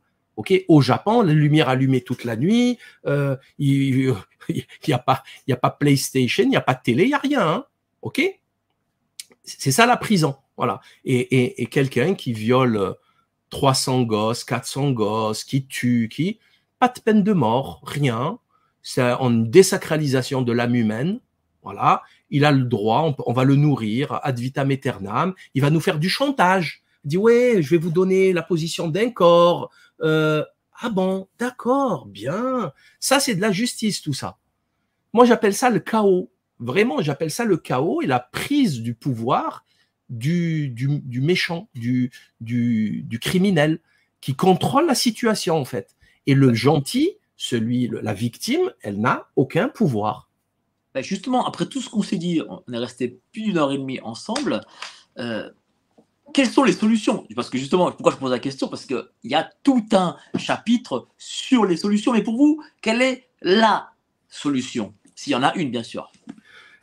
Au 0.68 0.82
Japon, 0.82 1.22
la 1.22 1.34
lumière 1.34 1.70
allumée 1.70 2.02
toute 2.02 2.24
la 2.24 2.36
nuit. 2.36 2.78
Euh, 3.06 3.36
il 3.58 4.16
n'y 4.88 4.94
a 4.94 5.00
pas, 5.00 5.24
il 5.48 5.52
y 5.52 5.54
a 5.54 5.58
pas 5.58 5.70
PlayStation, 5.70 6.44
il 6.44 6.50
n'y 6.50 6.56
a 6.56 6.62
pas 6.62 6.74
de 6.74 6.82
télé, 6.82 7.04
il 7.04 7.10
y 7.10 7.14
a 7.14 7.20
rien. 7.20 7.48
Hein 7.48 7.66
ok, 8.02 8.22
c'est 9.44 9.72
ça 9.72 9.86
la 9.86 9.98
prison. 9.98 10.36
Voilà. 10.58 10.82
Et, 11.06 11.20
et, 11.20 11.62
et 11.62 11.66
quelqu'un 11.68 12.16
qui 12.16 12.34
viole 12.34 12.96
300 13.50 14.04
gosses, 14.04 14.44
400 14.44 14.92
gosses, 14.92 15.44
qui 15.44 15.66
tue, 15.66 16.10
qui 16.12 16.40
pas 16.80 16.88
de 16.88 17.00
peine 17.02 17.24
de 17.24 17.34
mort, 17.34 17.82
rien 17.84 18.40
c'est 18.82 19.14
en 19.14 19.30
désacralisation 19.30 20.42
de 20.42 20.52
l'âme 20.52 20.76
humaine. 20.76 21.20
Voilà, 21.62 22.02
il 22.30 22.46
a 22.46 22.52
le 22.52 22.64
droit, 22.64 23.16
on, 23.26 23.34
va 23.34 23.44
le 23.44 23.56
nourrir 23.56 24.20
ad 24.24 24.40
vitam 24.40 24.72
aeternam. 24.72 25.34
Il 25.54 25.62
va 25.62 25.70
nous 25.70 25.80
faire 25.80 26.00
du 26.00 26.10
chantage. 26.10 26.84
Il 27.06 27.10
dit 27.10 27.18
ouais, 27.18 27.62
je 27.62 27.70
vais 27.70 27.78
vous 27.78 27.92
donner 27.92 28.34
la 28.34 28.44
position 28.44 28.88
d'un 28.88 29.10
corps. 29.10 29.72
Euh, 30.02 30.44
ah 30.82 30.90
bon, 30.90 31.28
d'accord, 31.40 32.06
bien. 32.06 32.72
Ça 33.00 33.20
c'est 33.20 33.36
de 33.36 33.42
la 33.42 33.52
justice 33.52 34.02
tout 34.02 34.14
ça. 34.14 34.38
Moi 35.14 35.26
j'appelle 35.26 35.54
ça 35.54 35.70
le 35.70 35.80
chaos. 35.80 36.32
Vraiment, 36.60 37.02
j'appelle 37.02 37.32
ça 37.32 37.46
le 37.46 37.58
chaos 37.58 38.02
et 38.02 38.08
la 38.08 38.20
prise 38.20 38.82
du 38.82 38.94
pouvoir 38.94 39.64
du, 40.10 40.70
du, 40.70 41.00
du 41.00 41.22
méchant, 41.22 41.70
du, 41.74 42.12
du, 42.42 43.04
du 43.04 43.20
criminel 43.20 43.80
qui 44.22 44.36
contrôle 44.36 44.88
la 44.88 44.96
situation 44.96 45.56
en 45.56 45.66
fait. 45.66 45.96
Et 46.26 46.34
le 46.34 46.54
gentil, 46.54 47.12
celui, 47.38 47.90
la 48.02 48.14
victime, 48.14 48.72
elle 48.82 49.00
n'a 49.00 49.30
aucun 49.36 49.70
pouvoir. 49.70 50.29
Ben, 51.00 51.06
justement, 51.06 51.48
après 51.48 51.66
tout 51.66 51.80
ce 51.80 51.90
qu'on 51.90 52.04
s'est 52.04 52.18
dit, 52.18 52.42
on 52.50 52.74
est 52.74 52.78
resté 52.78 53.22
plus 53.32 53.44
d'une 53.44 53.58
heure 53.58 53.72
et 53.72 53.78
demie 53.78 54.02
ensemble. 54.02 54.60
Euh, 55.18 55.50
quelles 56.34 56.50
sont 56.50 56.66
les 56.66 56.74
solutions? 56.74 57.26
Parce 57.38 57.50
que 57.50 57.58
justement, 57.58 57.90
pourquoi 57.94 58.12
je 58.12 58.18
pose 58.18 58.32
la 58.32 58.40
question? 58.40 58.68
Parce 58.68 58.86
qu'il 58.86 59.02
y 59.24 59.34
a 59.34 59.50
tout 59.64 59.86
un 59.94 60.18
chapitre 60.38 61.08
sur 61.18 61.64
les 61.64 61.78
solutions. 61.78 62.12
Mais 62.12 62.22
pour 62.22 62.36
vous, 62.36 62.62
quelle 62.82 63.02
est 63.02 63.30
la 63.42 63.92
solution? 64.28 64.94
S'il 65.16 65.32
y 65.32 65.36
en 65.38 65.44
a 65.44 65.56
une, 65.56 65.72
bien 65.72 65.84
sûr 65.84 66.12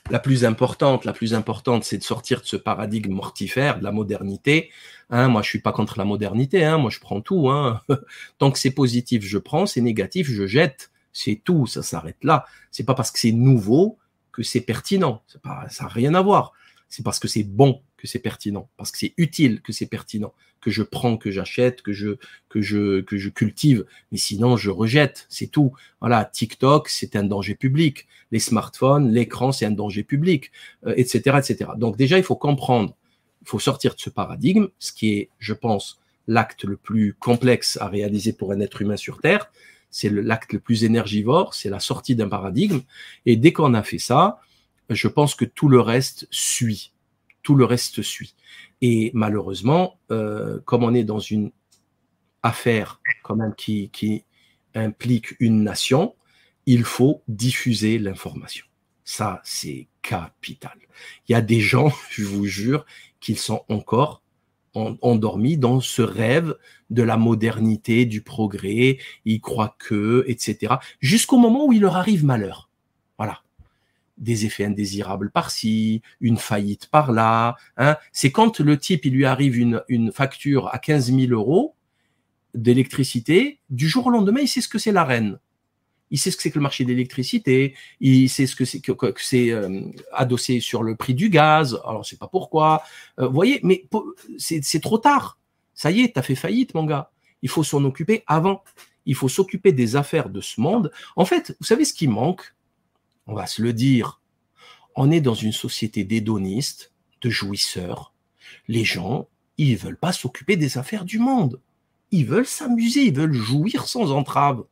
la 0.09 0.21
plus 0.21 0.45
importante, 0.45 1.05
la 1.05 1.13
plus 1.13 1.35
importante, 1.35 1.83
c'est 1.83 1.99
de 1.99 2.05
sortir 2.05 2.41
de 2.41 2.47
ce 2.47 2.57
paradigme 2.57 3.13
mortifère 3.13 3.81
de 3.81 3.85
la 3.85 3.91
modernité. 3.91 4.71
Hein, 5.11 5.27
moi, 5.27 5.43
je 5.43 5.49
suis 5.49 5.61
pas 5.61 5.73
contre 5.73 5.99
la 5.99 6.05
modernité. 6.05 6.65
Hein, 6.65 6.79
moi, 6.79 6.91
je 6.91 7.01
prends 7.01 7.21
tout. 7.21 7.51
Hein. 7.51 7.83
Tant 8.39 8.53
que 8.53 8.59
c'est 8.61 8.71
positif, 8.71 9.25
je 9.25 9.37
prends. 9.37 9.67
C'est 9.67 9.81
négatif, 9.81 10.31
je 10.31 10.47
jette. 10.47 10.93
C'est 11.13 11.43
tout. 11.45 11.67
Ça 11.67 11.83
s'arrête 11.83 12.23
là. 12.23 12.47
C'est 12.71 12.85
pas 12.85 12.95
parce 12.95 13.11
que 13.11 13.19
c'est 13.19 13.33
nouveau 13.33 13.99
que 14.37 14.43
c'est 14.43 14.61
pertinent. 14.61 15.23
Ça 15.71 15.85
n'a 15.85 15.89
rien 15.89 16.13
à 16.13 16.21
voir. 16.21 16.53
C'est 16.91 17.03
parce 17.03 17.19
que 17.19 17.27
c'est 17.27 17.43
bon 17.43 17.81
que 17.97 18.07
c'est 18.07 18.19
pertinent, 18.19 18.69
parce 18.77 18.91
que 18.91 18.99
c'est 18.99 19.15
utile 19.17 19.63
que 19.63 19.73
c'est 19.73 19.87
pertinent, 19.87 20.35
que 20.61 20.71
je 20.71 20.83
prends, 20.83 21.17
que 21.17 21.31
j'achète, 21.31 21.81
que 21.81 21.95
je 21.95 22.19
que 22.51 22.61
je 22.61 23.01
que 23.01 23.17
je 23.17 23.31
cultive. 23.31 23.87
Mais 24.13 24.19
sinon, 24.19 24.59
je 24.59 24.71
rejette. 24.71 25.27
C'est 25.31 25.47
tout. 25.47 25.73
Voilà, 26.01 26.27
TikTok, 26.27 26.91
c'est 26.91 27.17
un 27.17 27.25
danger 27.25 27.55
public. 27.55 28.07
Les 28.31 28.39
smartphones, 28.39 29.11
l'écran, 29.11 29.53
c'est 29.53 29.65
un 29.65 29.71
danger 29.71 30.03
public, 30.03 30.53
etc., 30.87 31.23
euh, 31.27 31.39
etc. 31.39 31.71
Donc 31.79 31.97
déjà, 31.97 32.19
il 32.19 32.25
faut 32.25 32.37
comprendre, 32.37 32.95
il 33.41 33.49
faut 33.49 33.59
sortir 33.59 33.95
de 33.95 34.01
ce 34.01 34.11
paradigme, 34.11 34.67
ce 34.79 34.93
qui 34.93 35.15
est, 35.15 35.31
je 35.39 35.55
pense, 35.55 35.99
l'acte 36.27 36.65
le 36.65 36.77
plus 36.77 37.15
complexe 37.15 37.79
à 37.81 37.89
réaliser 37.89 38.35
pour 38.35 38.53
un 38.53 38.61
être 38.61 38.83
humain 38.83 38.99
sur 38.99 39.21
Terre, 39.21 39.51
c'est 39.97 40.11
l'acte 40.11 40.53
le, 40.53 40.61
plus 40.61 40.85
énergivore, 40.85 41.55
c'est 41.55 41.71
la 41.71 41.81
sortie 41.81 42.15
d'un 42.15 42.29
paradigme. 42.29 42.81
Et 43.25 43.37
dès 43.37 43.55
qu'on 43.55 43.73
a 43.73 43.83
fait 43.83 43.99
ça, 43.99 44.41
je 44.91 45.09
pense 45.09 45.35
que 45.35 45.47
tout 45.47 45.71
le 45.71 45.81
reste 45.81 46.29
suit. 46.31 46.93
Tout 47.43 47.55
le 47.55 47.65
reste 47.65 48.03
suit. 48.03 48.35
Et 48.83 49.11
malheureusement, 49.15 49.99
euh, 50.11 50.61
comme 50.67 50.85
on 50.85 50.93
est 50.93 51.05
dans 51.05 51.19
une 51.19 51.51
affaire 52.43 53.01
quand 53.23 53.37
même 53.37 53.55
qui, 53.57 53.89
qui 53.89 54.25
implique 54.75 55.35
une 55.41 55.63
nation, 55.63 56.15
il 56.67 56.85
faut 56.85 57.23
diffuser 57.27 57.99
l'information. 57.99 58.67
Ça, 59.03 59.41
c'est 59.45 59.89
capital. 60.03 60.77
Il 61.27 61.33
y 61.33 61.35
a 61.35 61.41
des 61.41 61.61
gens, 61.61 61.91
je 62.11 62.25
vous 62.25 62.45
jure, 62.45 62.85
qu'ils 63.21 63.39
sont 63.39 63.65
encore 63.71 64.23
endormis 65.03 65.57
dans 65.57 65.81
ce 65.81 66.03
rêve 66.03 66.55
de 66.91 67.03
la 67.03 67.17
modernité, 67.17 68.05
du 68.05 68.23
progrès, 68.23 68.99
ils 69.25 69.41
croient 69.41 69.77
que, 69.79 70.25
etc. 70.29 70.75
Jusqu'au 71.01 71.39
moment 71.39 71.67
où 71.67 71.73
il 71.73 71.81
leur 71.81 71.97
arrive 71.97 72.25
malheur. 72.25 72.71
Voilà. 73.19 73.43
Des 74.19 74.47
effets 74.47 74.65
indésirables 74.65 75.31
par-ci, 75.31 76.03
une 76.21 76.37
faillite 76.37 76.87
par-là. 76.87 77.57
Hein. 77.77 77.97
C'est 78.13 78.33
quand 78.33 78.61
le 78.61 78.79
type, 78.79 79.05
il 79.05 79.15
lui 79.15 79.27
arrive 79.27 79.59
une, 79.59 79.83
une 79.89 80.13
facture 80.13 80.69
à 80.73 80.79
15 80.79 81.13
000 81.13 81.33
euros 81.33 81.75
d'électricité, 82.55 83.61
du 83.69 83.87
jour 83.87 84.07
au 84.07 84.11
lendemain, 84.11 84.41
il 84.41 84.49
sait 84.49 84.63
ce 84.63 84.69
que 84.69 84.79
c'est 84.79 84.93
la 84.93 85.05
reine 85.05 85.39
il 86.11 86.19
sait 86.19 86.31
ce 86.31 86.37
que 86.37 86.43
c'est 86.43 86.51
que 86.51 86.59
le 86.59 86.63
marché 86.63 86.85
d'électricité, 86.85 87.75
il 88.01 88.29
sait 88.29 88.47
ce 88.47 88.55
que 88.55 88.65
c'est 88.65 88.81
que, 88.81 88.93
c'est 89.19 89.51
euh, 89.51 89.83
adossé 90.13 90.61
sur 90.61 90.83
le 90.83 90.97
prix 90.97 91.15
du 91.15 91.31
gaz. 91.31 91.81
Alors, 91.87 92.07
sais 92.07 92.17
pas 92.17 92.29
pourquoi. 92.29 92.83
Euh, 93.19 93.27
vous 93.27 93.35
voyez, 93.35 93.61
mais 93.63 93.87
c'est 94.39 94.81
trop 94.81 94.99
tard. 94.99 95.39
Ça 95.75 95.91
y 95.91 96.03
est, 96.03 96.13
tu 96.13 96.19
as 96.19 96.23
fait 96.23 96.35
faillite, 96.35 96.75
mon 96.75 96.85
gars. 96.85 97.11
Il 97.43 97.49
faut 97.49 97.65
s'en 97.65 97.85
occuper 97.85 98.23
avant. 98.27 98.63
Il 99.05 99.15
faut 99.15 99.29
s'occuper 99.29 99.73
des 99.73 99.97
affaires 99.97 100.31
de 100.31 100.41
ce 100.41 100.61
monde. 100.61 100.91
En 101.17 101.25
fait, 101.25 101.57
vous 101.61 101.67
savez 101.67 101.85
ce 101.85 101.93
qui 101.93 102.09
manque? 102.09 102.55
On 103.27 103.35
va 103.35 103.47
se 103.47 103.63
le 103.63 103.73
dire. 103.73 104.21
On 104.95 105.11
est 105.11 105.21
dans 105.21 105.35
une 105.35 105.53
société 105.53 106.05
d'hédonistes, 106.05 106.93
de 107.21 107.31
jouisseurs. 107.31 108.15
Les 108.69 108.85
gens, 108.85 109.29
ils 109.59 109.77
veulent 109.77 109.99
pas 109.99 110.13
s'occuper 110.13 110.57
des 110.57 110.79
affaires 110.79 111.05
du 111.05 111.19
monde. 111.19 111.61
Ils 112.11 112.25
veulent 112.25 112.47
s'amuser, 112.47 113.07
ils 113.07 113.15
veulent 113.15 113.33
jouir 113.33 113.89
sans 113.89 114.13
entrave. 114.13 114.65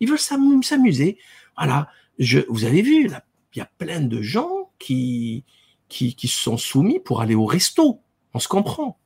Ils 0.00 0.08
veulent 0.08 0.18
s'amuser. 0.18 1.18
Voilà. 1.56 1.88
Je, 2.18 2.40
vous 2.48 2.64
avez 2.64 2.82
vu, 2.82 3.06
il 3.06 3.58
y 3.58 3.60
a 3.60 3.70
plein 3.78 4.00
de 4.00 4.22
gens 4.22 4.70
qui, 4.78 5.44
qui, 5.88 6.14
qui 6.14 6.28
se 6.28 6.38
sont 6.38 6.56
soumis 6.56 7.00
pour 7.00 7.20
aller 7.20 7.34
au 7.34 7.46
resto. 7.46 8.00
On 8.34 8.38
se 8.38 8.48
comprend. 8.48 8.98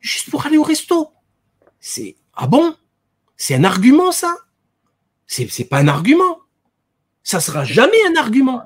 Juste 0.00 0.30
pour 0.30 0.46
aller 0.46 0.58
au 0.58 0.62
resto. 0.62 1.10
C'est, 1.80 2.16
ah 2.34 2.46
bon? 2.46 2.76
C'est 3.36 3.54
un 3.54 3.64
argument, 3.64 4.12
ça? 4.12 4.36
C'est, 5.26 5.48
c'est 5.48 5.64
pas 5.64 5.78
un 5.78 5.88
argument. 5.88 6.40
Ça 7.22 7.40
sera 7.40 7.64
jamais 7.64 7.96
un 8.08 8.16
argument. 8.16 8.62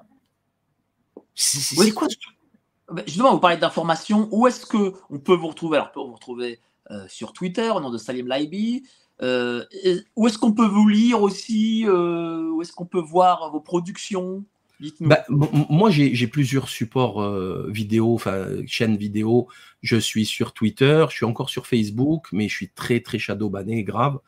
C'est, 1.34 1.92
quoi? 1.92 2.08
Ben, 2.90 3.04
justement, 3.06 3.32
vous 3.32 3.40
parlez 3.40 3.56
d'information. 3.56 4.28
Où 4.32 4.48
est-ce 4.48 4.66
que 4.66 4.94
on 5.10 5.20
peut 5.20 5.36
vous 5.36 5.48
retrouver? 5.48 5.76
Alors, 5.76 5.90
on 5.90 5.94
peut 5.94 6.08
vous 6.08 6.14
retrouver 6.14 6.60
euh, 6.90 7.06
sur 7.06 7.32
Twitter 7.32 7.70
au 7.70 7.80
nom 7.80 7.90
de 7.90 7.98
Salim 7.98 8.26
Laibi, 8.26 8.82
euh, 9.22 9.64
où 10.16 10.26
est-ce 10.26 10.38
qu'on 10.38 10.52
peut 10.52 10.66
vous 10.66 10.88
lire 10.88 11.22
aussi 11.22 11.84
euh, 11.86 12.50
Où 12.50 12.62
est-ce 12.62 12.72
qu'on 12.72 12.86
peut 12.86 13.00
voir 13.00 13.50
vos 13.50 13.60
productions? 13.60 14.44
Bah, 15.00 15.24
moi, 15.28 15.90
j'ai 15.90 16.26
plusieurs 16.28 16.68
supports 16.68 17.20
euh, 17.20 17.68
vidéo, 17.68 18.14
enfin 18.14 18.46
chaînes 18.66 18.96
vidéo. 18.96 19.48
Je 19.82 19.96
suis 19.96 20.24
sur 20.24 20.52
Twitter, 20.52 21.04
je 21.10 21.16
suis 21.16 21.24
encore 21.24 21.50
sur 21.50 21.66
Facebook, 21.66 22.28
mais 22.30 22.48
je 22.48 22.54
suis 22.54 22.68
très 22.68 23.00
très 23.00 23.18
shadow 23.18 23.50
banné, 23.50 23.82
grave. 23.82 24.18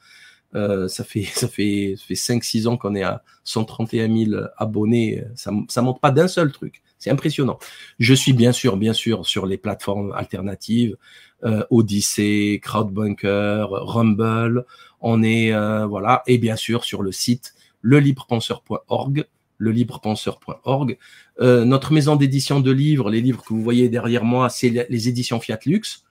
ça 0.89 1.05
fait 1.05 1.23
ça 1.23 1.47
fait, 1.47 1.95
ça 1.97 2.05
fait 2.07 2.15
5-6 2.15 2.67
ans 2.67 2.77
qu'on 2.77 2.97
est 2.97 3.05
à 3.05 3.23
131 3.45 4.12
000 4.33 4.43
abonnés. 4.57 5.23
Ça 5.37 5.53
ça 5.69 5.83
monte 5.83 6.01
pas 6.01 6.11
d'un 6.11 6.27
seul 6.27 6.51
truc. 6.51 6.83
C'est 7.01 7.10
impressionnant. 7.10 7.59
Je 7.98 8.14
suis 8.14 8.35
bien 8.35 8.52
sûr 8.52 8.77
bien 8.77 8.93
sûr 8.93 9.27
sur 9.27 9.47
les 9.47 9.56
plateformes 9.56 10.12
alternatives 10.12 10.97
euh, 11.44 11.64
Odyssey, 11.70 12.60
Crowdbunker, 12.62 13.66
Rumble. 13.70 14.66
On 15.01 15.22
est 15.22 15.52
euh, 15.52 15.86
voilà 15.86 16.22
et 16.27 16.39
bien 16.39 16.56
sûr 16.56 16.85
sur 16.85 17.02
le 17.02 17.10
site 17.10 17.55
lelibrepenseur.org 17.82 19.24
lelibrepenseur.org. 19.59 20.98
Euh, 21.40 21.64
notre 21.64 21.93
maison 21.93 22.16
d'édition 22.16 22.60
de 22.60 22.70
livres, 22.70 23.10
les 23.10 23.20
livres 23.20 23.43
que 23.43 23.52
vous 23.52 23.62
voyez 23.62 23.89
derrière 23.89 24.24
moi, 24.24 24.48
c'est 24.48 24.86
les 24.89 25.09
éditions 25.09 25.40
Fiat 25.40 25.60
Lux. 25.66 26.05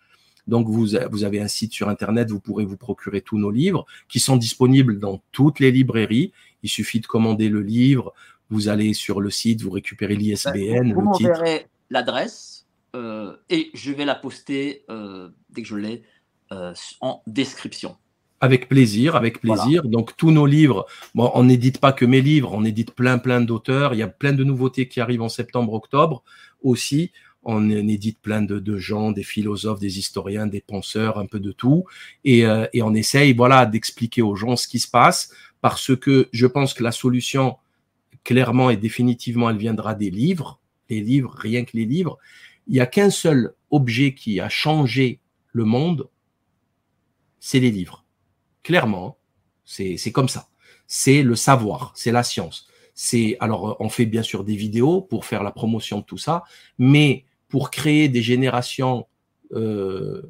Donc 0.48 0.68
vous, 0.68 0.88
vous 1.12 1.24
avez 1.24 1.40
un 1.40 1.48
site 1.48 1.74
sur 1.74 1.90
Internet, 1.90 2.32
vous 2.32 2.40
pourrez 2.40 2.66
vous 2.66 2.78
procurer 2.78 3.22
tous 3.22 3.38
nos 3.38 3.52
livres 3.52 3.86
qui 4.08 4.20
sont 4.20 4.38
disponibles 4.38 5.00
dans 5.00 5.22
toutes 5.32 5.60
les 5.60 5.72
librairies. 5.72 6.32
Il 6.64 6.70
suffit 6.70 7.00
de 7.00 7.06
commander 7.06 7.50
le 7.50 7.62
livre, 7.62 8.14
vous 8.50 8.68
allez 8.68 8.94
sur 8.94 9.22
le 9.22 9.30
site, 9.30 9.62
vous 9.62 9.72
récupérez 9.72 10.16
l'ISBN. 10.16 10.94
Vous 10.94 11.02
m'enverrez 11.02 11.68
l'adresse 11.90 12.66
euh, 12.96 13.36
et 13.50 13.70
je 13.74 13.92
vais 13.92 14.06
la 14.06 14.16
poster 14.16 14.84
euh, 14.90 15.30
dès 15.50 15.62
que 15.62 15.68
je 15.68 15.76
l'ai 15.76 16.04
euh, 16.52 16.74
en 17.02 17.22
description. 17.28 17.96
Avec 18.42 18.70
plaisir, 18.70 19.16
avec 19.16 19.42
plaisir. 19.42 19.84
Donc 19.84 20.16
tous 20.16 20.32
nos 20.32 20.46
livres, 20.46 20.86
bon, 21.14 21.30
on 21.36 21.44
n'édite 21.44 21.80
pas 21.80 21.92
que 21.92 22.06
mes 22.06 22.22
livres, 22.22 22.54
on 22.54 22.64
édite 22.64 22.92
plein 22.92 23.18
plein 23.18 23.42
d'auteurs. 23.42 23.94
Il 23.94 23.98
y 23.98 24.02
a 24.04 24.08
plein 24.08 24.32
de 24.32 24.44
nouveautés 24.44 24.88
qui 24.88 25.02
arrivent 25.02 25.22
en 25.22 25.30
septembre, 25.30 25.74
octobre 25.74 26.24
aussi. 26.64 27.12
On 27.44 27.70
édite 27.70 28.20
plein 28.22 28.42
de, 28.42 28.60
de 28.60 28.78
gens, 28.78 29.12
des 29.12 29.24
philosophes, 29.24 29.80
des 29.80 30.00
historiens, 30.00 30.48
des 30.48 30.62
penseurs, 30.62 31.18
un 31.18 31.26
peu 31.26 31.40
de 31.40 31.52
tout. 31.52 31.86
Et, 32.26 32.44
et 32.74 32.82
on 32.82 32.94
essaye, 32.94 33.34
voilà, 33.34 33.66
d'expliquer 33.66 34.22
aux 34.22 34.36
gens 34.36 34.58
ce 34.58 34.68
qui 34.68 34.80
se 34.80 34.90
passe, 34.90 35.32
parce 35.62 35.96
que 35.96 36.28
je 36.34 36.48
pense 36.48 36.74
que 36.74 36.84
la 36.84 36.92
solution, 36.92 37.56
clairement 38.24 38.70
et 38.70 38.78
définitivement, 38.78 39.50
elle 39.50 39.58
viendra 39.58 39.96
des 39.96 40.10
livres, 40.10 40.60
les 40.90 41.02
livres, 41.02 41.34
rien 41.38 41.64
que 41.66 41.78
les 41.78 41.86
livres 41.86 42.18
il 42.70 42.74
n'y 42.74 42.80
a 42.80 42.86
qu'un 42.86 43.10
seul 43.10 43.54
objet 43.72 44.14
qui 44.14 44.40
a 44.40 44.48
changé 44.48 45.20
le 45.52 45.66
monde, 45.66 46.08
c'est 47.40 47.60
les 47.60 47.72
livres. 47.72 48.06
Clairement, 48.62 49.18
c'est 49.66 50.12
comme 50.12 50.30
ça. 50.30 50.50
C'est 50.86 51.24
le 51.24 51.36
savoir, 51.36 51.92
c'est 51.96 52.12
la 52.12 52.24
science. 52.24 52.68
C'est 52.94 53.38
alors 53.40 53.76
on 53.80 53.90
fait 53.90 54.06
bien 54.06 54.22
sûr 54.22 54.44
des 54.44 54.56
vidéos 54.56 55.02
pour 55.02 55.26
faire 55.26 55.42
la 55.42 55.52
promotion 55.52 56.00
de 56.00 56.04
tout 56.04 56.18
ça, 56.18 56.44
mais 56.78 57.26
pour 57.48 57.72
créer 57.72 58.08
des 58.08 58.22
générations 58.22 59.08
euh, 59.54 60.22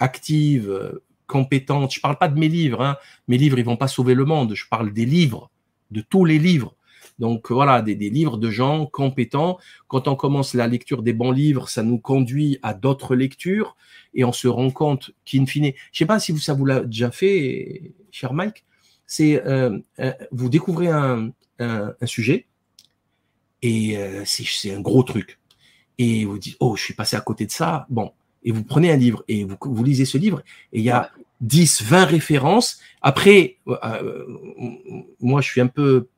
actives, 0.00 1.00
compétentes. 1.28 1.94
Je 1.94 2.00
parle 2.00 2.18
pas 2.18 2.28
de 2.28 2.38
mes 2.38 2.48
livres. 2.48 2.82
Hein. 2.82 2.96
Mes 3.28 3.38
livres, 3.38 3.58
ils 3.58 3.64
vont 3.64 3.76
pas 3.76 3.88
sauver 3.88 4.14
le 4.14 4.24
monde. 4.24 4.54
Je 4.54 4.66
parle 4.68 4.92
des 4.92 5.06
livres, 5.06 5.50
de 5.92 6.00
tous 6.00 6.24
les 6.24 6.40
livres. 6.40 6.74
Donc 7.18 7.50
voilà, 7.50 7.82
des, 7.82 7.94
livres 7.94 8.36
de 8.36 8.50
gens 8.50 8.86
compétents. 8.86 9.58
Quand 9.88 10.08
on 10.08 10.16
commence 10.16 10.54
la 10.54 10.66
lecture 10.66 11.02
des 11.02 11.12
bons 11.12 11.30
livres, 11.30 11.68
ça 11.68 11.82
nous 11.82 11.98
conduit 11.98 12.58
à 12.62 12.74
d'autres 12.74 13.14
lectures 13.14 13.76
et 14.14 14.24
on 14.24 14.32
se 14.32 14.48
rend 14.48 14.70
compte 14.70 15.12
qu'in 15.24 15.46
fine, 15.46 15.72
je 15.92 15.98
sais 15.98 16.06
pas 16.06 16.18
si 16.18 16.36
ça 16.38 16.54
vous 16.54 16.66
l'a 16.66 16.80
déjà 16.80 17.10
fait, 17.10 17.92
cher 18.10 18.32
Mike, 18.32 18.64
c'est 19.06 19.44
euh, 19.46 19.78
euh, 20.00 20.12
vous 20.32 20.48
découvrez 20.48 20.88
un, 20.88 21.32
sujet 22.04 22.46
et 23.62 23.96
euh, 23.96 24.24
c'est 24.24 24.74
un 24.74 24.80
gros 24.80 25.02
truc 25.02 25.38
et 25.96 26.24
vous 26.24 26.38
dites 26.38 26.56
oh 26.60 26.76
je 26.76 26.82
suis 26.82 26.94
passé 26.94 27.16
à 27.16 27.20
côté 27.20 27.46
de 27.46 27.50
ça 27.50 27.86
bon 27.88 28.12
et 28.42 28.50
vous 28.50 28.64
prenez 28.64 28.90
un 28.90 28.96
livre 28.96 29.24
et 29.28 29.44
vous, 29.44 29.56
vous 29.62 29.84
lisez 29.84 30.04
ce 30.04 30.18
livre 30.18 30.42
et 30.72 30.80
il 30.80 30.84
y 30.84 30.90
a 30.90 31.10
10, 31.40 31.82
20 31.82 32.04
références. 32.04 32.80
Après, 33.02 33.58
moi, 35.20 35.40
je 35.40 35.48
suis 35.48 35.60
un 35.60 35.66
peu 35.66 36.08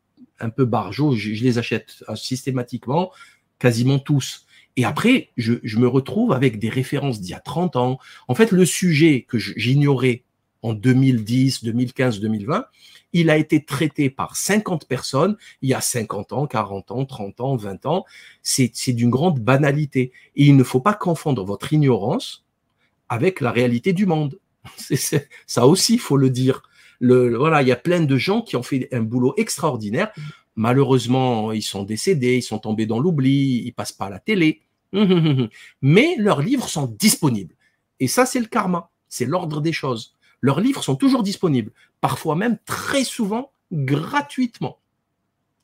un 0.40 0.50
peu 0.50 0.64
barjots, 0.64 1.14
je, 1.14 1.30
les 1.30 1.58
achète 1.58 2.04
euh, 2.08 2.16
systématiquement, 2.16 3.10
quasiment 3.58 3.98
tous. 3.98 4.46
Et 4.76 4.84
après, 4.84 5.30
je, 5.36 5.78
me 5.78 5.88
retrouve 5.88 6.32
avec 6.32 6.58
des 6.58 6.68
références 6.68 7.20
d'il 7.20 7.30
y 7.30 7.34
a 7.34 7.40
30 7.40 7.76
ans. 7.76 7.98
En 8.28 8.34
fait, 8.34 8.52
le 8.52 8.66
sujet 8.66 9.24
que 9.26 9.38
j'ignorais 9.38 10.22
en 10.62 10.74
2010, 10.74 11.64
2015, 11.64 12.20
2020, 12.20 12.66
il 13.12 13.30
a 13.30 13.38
été 13.38 13.64
traité 13.64 14.10
par 14.10 14.36
50 14.36 14.86
personnes 14.86 15.36
il 15.62 15.70
y 15.70 15.74
a 15.74 15.80
50 15.80 16.32
ans, 16.32 16.46
40 16.46 16.90
ans, 16.90 17.04
30 17.06 17.40
ans, 17.40 17.56
20 17.56 17.86
ans. 17.86 18.04
C'est 18.42 18.92
d'une 18.92 19.08
grande 19.08 19.40
banalité. 19.40 20.12
Et 20.34 20.44
il 20.46 20.56
ne 20.56 20.64
faut 20.64 20.80
pas 20.80 20.94
confondre 20.94 21.42
votre 21.44 21.72
ignorance 21.72 22.44
avec 23.08 23.40
la 23.40 23.52
réalité 23.52 23.94
du 23.94 24.04
monde. 24.04 24.38
ça 25.46 25.66
aussi, 25.66 25.94
il 25.94 26.00
faut 26.00 26.18
le 26.18 26.28
dire 26.28 26.62
voilà, 27.00 27.62
il 27.62 27.68
y 27.68 27.72
a 27.72 27.76
plein 27.76 28.00
de 28.00 28.16
gens 28.16 28.42
qui 28.42 28.56
ont 28.56 28.62
fait 28.62 28.88
un 28.92 29.02
boulot 29.02 29.34
extraordinaire. 29.36 30.12
Malheureusement, 30.54 31.52
ils 31.52 31.62
sont 31.62 31.84
décédés, 31.84 32.36
ils 32.36 32.42
sont 32.42 32.58
tombés 32.58 32.86
dans 32.86 32.98
l'oubli, 32.98 33.62
ils 33.64 33.72
passent 33.72 33.92
pas 33.92 34.06
à 34.06 34.10
la 34.10 34.18
télé. 34.18 34.62
Mais 35.82 36.16
leurs 36.18 36.40
livres 36.40 36.68
sont 36.68 36.86
disponibles. 36.86 37.54
Et 38.00 38.08
ça, 38.08 38.26
c'est 38.26 38.40
le 38.40 38.46
karma. 38.46 38.90
C'est 39.08 39.26
l'ordre 39.26 39.60
des 39.60 39.72
choses. 39.72 40.14
Leurs 40.40 40.60
livres 40.60 40.82
sont 40.82 40.96
toujours 40.96 41.22
disponibles. 41.22 41.72
Parfois 42.00 42.36
même, 42.36 42.58
très 42.64 43.04
souvent, 43.04 43.50
gratuitement. 43.72 44.78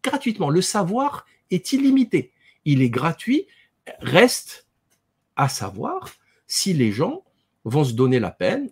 Gratuitement. 0.02 0.50
Le 0.50 0.62
savoir 0.62 1.26
est 1.50 1.72
illimité. 1.72 2.32
Il 2.64 2.82
est 2.82 2.90
gratuit. 2.90 3.46
Reste 4.00 4.66
à 5.36 5.48
savoir 5.48 6.14
si 6.46 6.72
les 6.72 6.92
gens 6.92 7.24
vont 7.64 7.84
se 7.84 7.92
donner 7.92 8.20
la 8.20 8.30
peine 8.30 8.70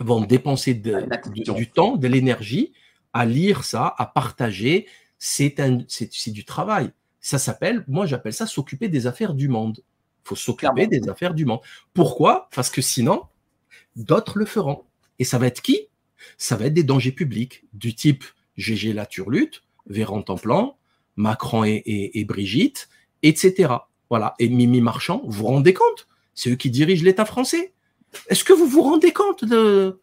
vont 0.00 0.20
dépenser 0.20 0.74
du 0.74 1.70
temps, 1.70 1.96
de 1.96 2.08
l'énergie 2.08 2.72
à 3.12 3.24
lire 3.26 3.64
ça, 3.64 3.94
à 3.98 4.06
partager. 4.06 4.86
C'est 5.18 5.60
un, 5.60 5.78
c'est 5.88 6.12
c'est 6.12 6.30
du 6.30 6.44
travail. 6.44 6.90
Ça 7.20 7.38
s'appelle, 7.38 7.84
moi 7.88 8.06
j'appelle 8.06 8.32
ça 8.34 8.46
s'occuper 8.46 8.88
des 8.88 9.06
affaires 9.06 9.34
du 9.34 9.48
monde. 9.48 9.82
Il 10.24 10.28
faut 10.28 10.36
s'occuper 10.36 10.86
des 10.86 11.08
affaires 11.08 11.34
du 11.34 11.44
monde. 11.46 11.60
Pourquoi? 11.94 12.48
Parce 12.54 12.68
que 12.70 12.82
sinon, 12.82 13.22
d'autres 13.96 14.38
le 14.38 14.44
feront. 14.44 14.84
Et 15.18 15.24
ça 15.24 15.38
va 15.38 15.46
être 15.46 15.62
qui? 15.62 15.88
Ça 16.38 16.56
va 16.56 16.66
être 16.66 16.74
des 16.74 16.82
dangers 16.84 17.12
publics 17.12 17.64
du 17.72 17.94
type 17.94 18.24
GG 18.56 18.92
La 18.92 19.06
Turlute, 19.06 19.62
Véran 19.86 20.22
Templan, 20.22 20.76
Macron 21.16 21.64
et, 21.64 21.82
et- 21.86 22.18
et 22.20 22.24
Brigitte, 22.24 22.88
etc. 23.22 23.72
Voilà. 24.10 24.34
Et 24.38 24.48
Mimi 24.48 24.80
Marchand, 24.80 25.22
vous 25.24 25.32
vous 25.38 25.46
rendez 25.46 25.72
compte? 25.74 26.08
C'est 26.34 26.50
eux 26.50 26.56
qui 26.56 26.70
dirigent 26.70 27.04
l'État 27.04 27.24
français. 27.24 27.72
Est-ce 28.28 28.44
que 28.44 28.52
vous 28.52 28.66
vous 28.66 28.82
rendez 28.82 29.12
compte 29.12 29.44
de... 29.44 30.00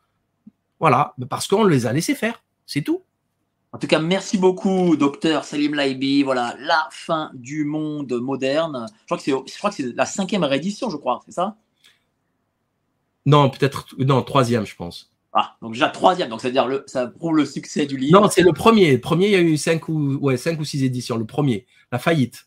Voilà, 0.79 1.13
parce 1.29 1.47
qu'on 1.47 1.63
les 1.63 1.85
a 1.85 1.93
laissés 1.93 2.15
faire. 2.15 2.43
C'est 2.65 2.81
tout. 2.81 3.03
En 3.71 3.77
tout 3.79 3.87
cas, 3.87 3.99
merci 3.99 4.37
beaucoup, 4.37 4.95
docteur 4.95 5.45
Salim 5.45 5.73
Laibi. 5.73 6.23
Voilà, 6.23 6.55
la 6.59 6.87
fin 6.91 7.31
du 7.33 7.65
monde 7.65 8.13
moderne. 8.13 8.85
Je 9.01 9.05
crois 9.05 9.17
que 9.17 9.23
c'est, 9.23 9.31
je 9.31 9.57
crois 9.57 9.69
que 9.69 9.75
c'est 9.77 9.95
la 9.95 10.05
cinquième 10.05 10.43
réédition, 10.43 10.89
je 10.89 10.97
crois, 10.97 11.21
c'est 11.25 11.31
ça? 11.31 11.57
Non, 13.25 13.49
peut-être... 13.49 13.87
Non, 13.97 14.21
troisième, 14.21 14.65
je 14.65 14.75
pense. 14.75 15.11
Ah, 15.33 15.55
donc 15.63 15.73
déjà 15.73 15.89
troisième, 15.89 16.29
donc 16.29 16.41
c'est-à-dire 16.41 16.67
le, 16.67 16.83
ça 16.85 17.07
prouve 17.07 17.37
le 17.37 17.45
succès 17.45 17.87
du 17.87 17.97
livre. 17.97 18.21
Non, 18.21 18.29
c'est 18.29 18.43
le 18.43 18.53
premier. 18.53 18.91
Le 18.91 19.01
premier, 19.01 19.25
il 19.25 19.31
y 19.31 19.35
a 19.35 19.41
eu 19.41 19.57
cinq 19.57 19.89
ou, 19.89 20.17
ouais, 20.17 20.37
cinq 20.37 20.59
ou 20.59 20.63
six 20.63 20.83
éditions. 20.83 21.17
Le 21.17 21.25
premier, 21.25 21.65
la 21.91 21.97
faillite. 21.97 22.45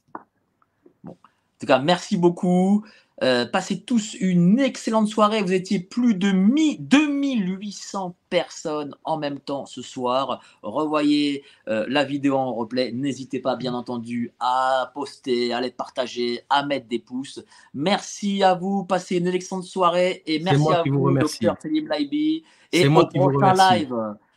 En 1.05 1.17
tout 1.59 1.67
cas, 1.67 1.81
merci 1.81 2.17
beaucoup. 2.17 2.85
Euh, 3.23 3.47
passez 3.47 3.81
tous 3.81 4.15
une 4.15 4.59
excellente 4.59 5.09
soirée. 5.09 5.43
Vous 5.43 5.53
étiez 5.53 5.81
plus 5.81 6.15
de 6.15 6.33
mi 6.33 6.77
2800 6.81 8.15
personnes 8.29 8.95
en 9.05 9.17
même 9.17 9.41
temps 9.41 9.65
ce 9.65 9.81
soir. 9.81 10.43
Revoyez 10.63 11.43
euh, 11.69 11.87
la 11.89 12.05
vidéo 12.05 12.37
en 12.37 12.53
replay. 12.53 12.93
N'hésitez 12.93 13.41
pas, 13.41 13.57
bien 13.57 13.73
entendu, 13.73 14.33
à 14.39 14.91
poster, 14.95 15.55
à 15.55 15.61
les 15.61 15.71
partager, 15.71 16.41
à 16.51 16.67
mettre 16.67 16.89
des 16.89 16.99
pouces. 16.99 17.43
Merci 17.73 18.43
à 18.43 18.55
vous. 18.55 18.85
Passez 18.85 19.17
une 19.17 19.29
excellente 19.29 19.65
soirée. 19.65 20.23
Et 20.27 20.39
merci 20.41 20.61
moi 20.61 20.79
à 20.79 20.83
qui 20.83 20.91
vous 20.91 21.01
vous, 21.01 21.19
docteur 21.19 21.57
Selim 21.63 21.89
Laibi. 21.89 22.45
Et 22.73 22.89
moi 22.89 23.05
au 23.05 23.09
qui 23.09 23.19
vous 23.19 23.31
prochain 23.31 23.55
live. 23.55 23.95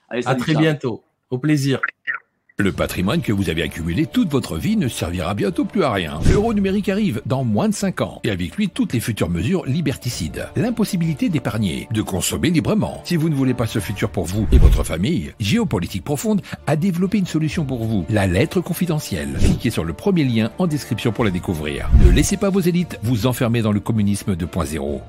Allez, 0.08 0.26
À 0.26 0.36
très 0.36 0.56
bientôt. 0.56 1.04
Au 1.30 1.38
plaisir. 1.38 1.82
Le 2.62 2.74
patrimoine 2.74 3.22
que 3.22 3.32
vous 3.32 3.50
avez 3.50 3.62
accumulé 3.62 4.06
toute 4.06 4.28
votre 4.28 4.58
vie 4.58 4.76
ne 4.76 4.90
servira 4.90 5.34
bientôt 5.34 5.64
plus 5.64 5.82
à 5.82 5.94
rien. 5.94 6.20
L'euro 6.30 6.54
numérique 6.54 6.90
arrive 6.90 7.22
dans 7.26 7.46
moins 7.46 7.70
de 7.70 7.74
5 7.74 8.02
ans 8.02 8.20
et 8.26 8.32
avec 8.32 8.58
lui 8.58 8.68
toutes 8.68 8.92
les 8.92 9.00
futures 9.00 9.30
mesures 9.30 9.66
liberticides. 9.66 10.50
L'impossibilité 10.58 11.30
d'épargner, 11.30 11.88
de 11.94 12.02
consommer 12.02 12.50
librement. 12.50 13.00
Si 13.06 13.16
vous 13.16 13.30
ne 13.30 13.36
voulez 13.36 13.54
pas 13.54 13.66
ce 13.66 13.80
futur 13.80 14.10
pour 14.10 14.26
vous 14.26 14.46
et 14.52 14.58
votre 14.58 14.84
famille, 14.84 15.32
Géopolitique 15.40 16.04
Profonde 16.04 16.42
a 16.68 16.76
développé 16.76 17.20
une 17.20 17.28
solution 17.28 17.64
pour 17.64 17.86
vous, 17.86 18.06
la 18.10 18.28
lettre 18.28 18.60
confidentielle. 18.60 19.38
Cliquez 19.40 19.70
sur 19.70 19.86
le 19.86 19.94
premier 19.94 20.26
lien 20.26 20.52
en 20.58 20.68
description 20.68 21.14
pour 21.14 21.24
la 21.24 21.32
découvrir. 21.32 21.90
Ne 22.04 22.12
laissez 22.12 22.36
pas 22.36 22.50
vos 22.50 22.60
élites 22.60 23.00
vous 23.04 23.26
enfermer 23.26 23.62
dans 23.62 23.72
le 23.72 23.80
communisme 23.80 24.34
2.0. 24.34 25.00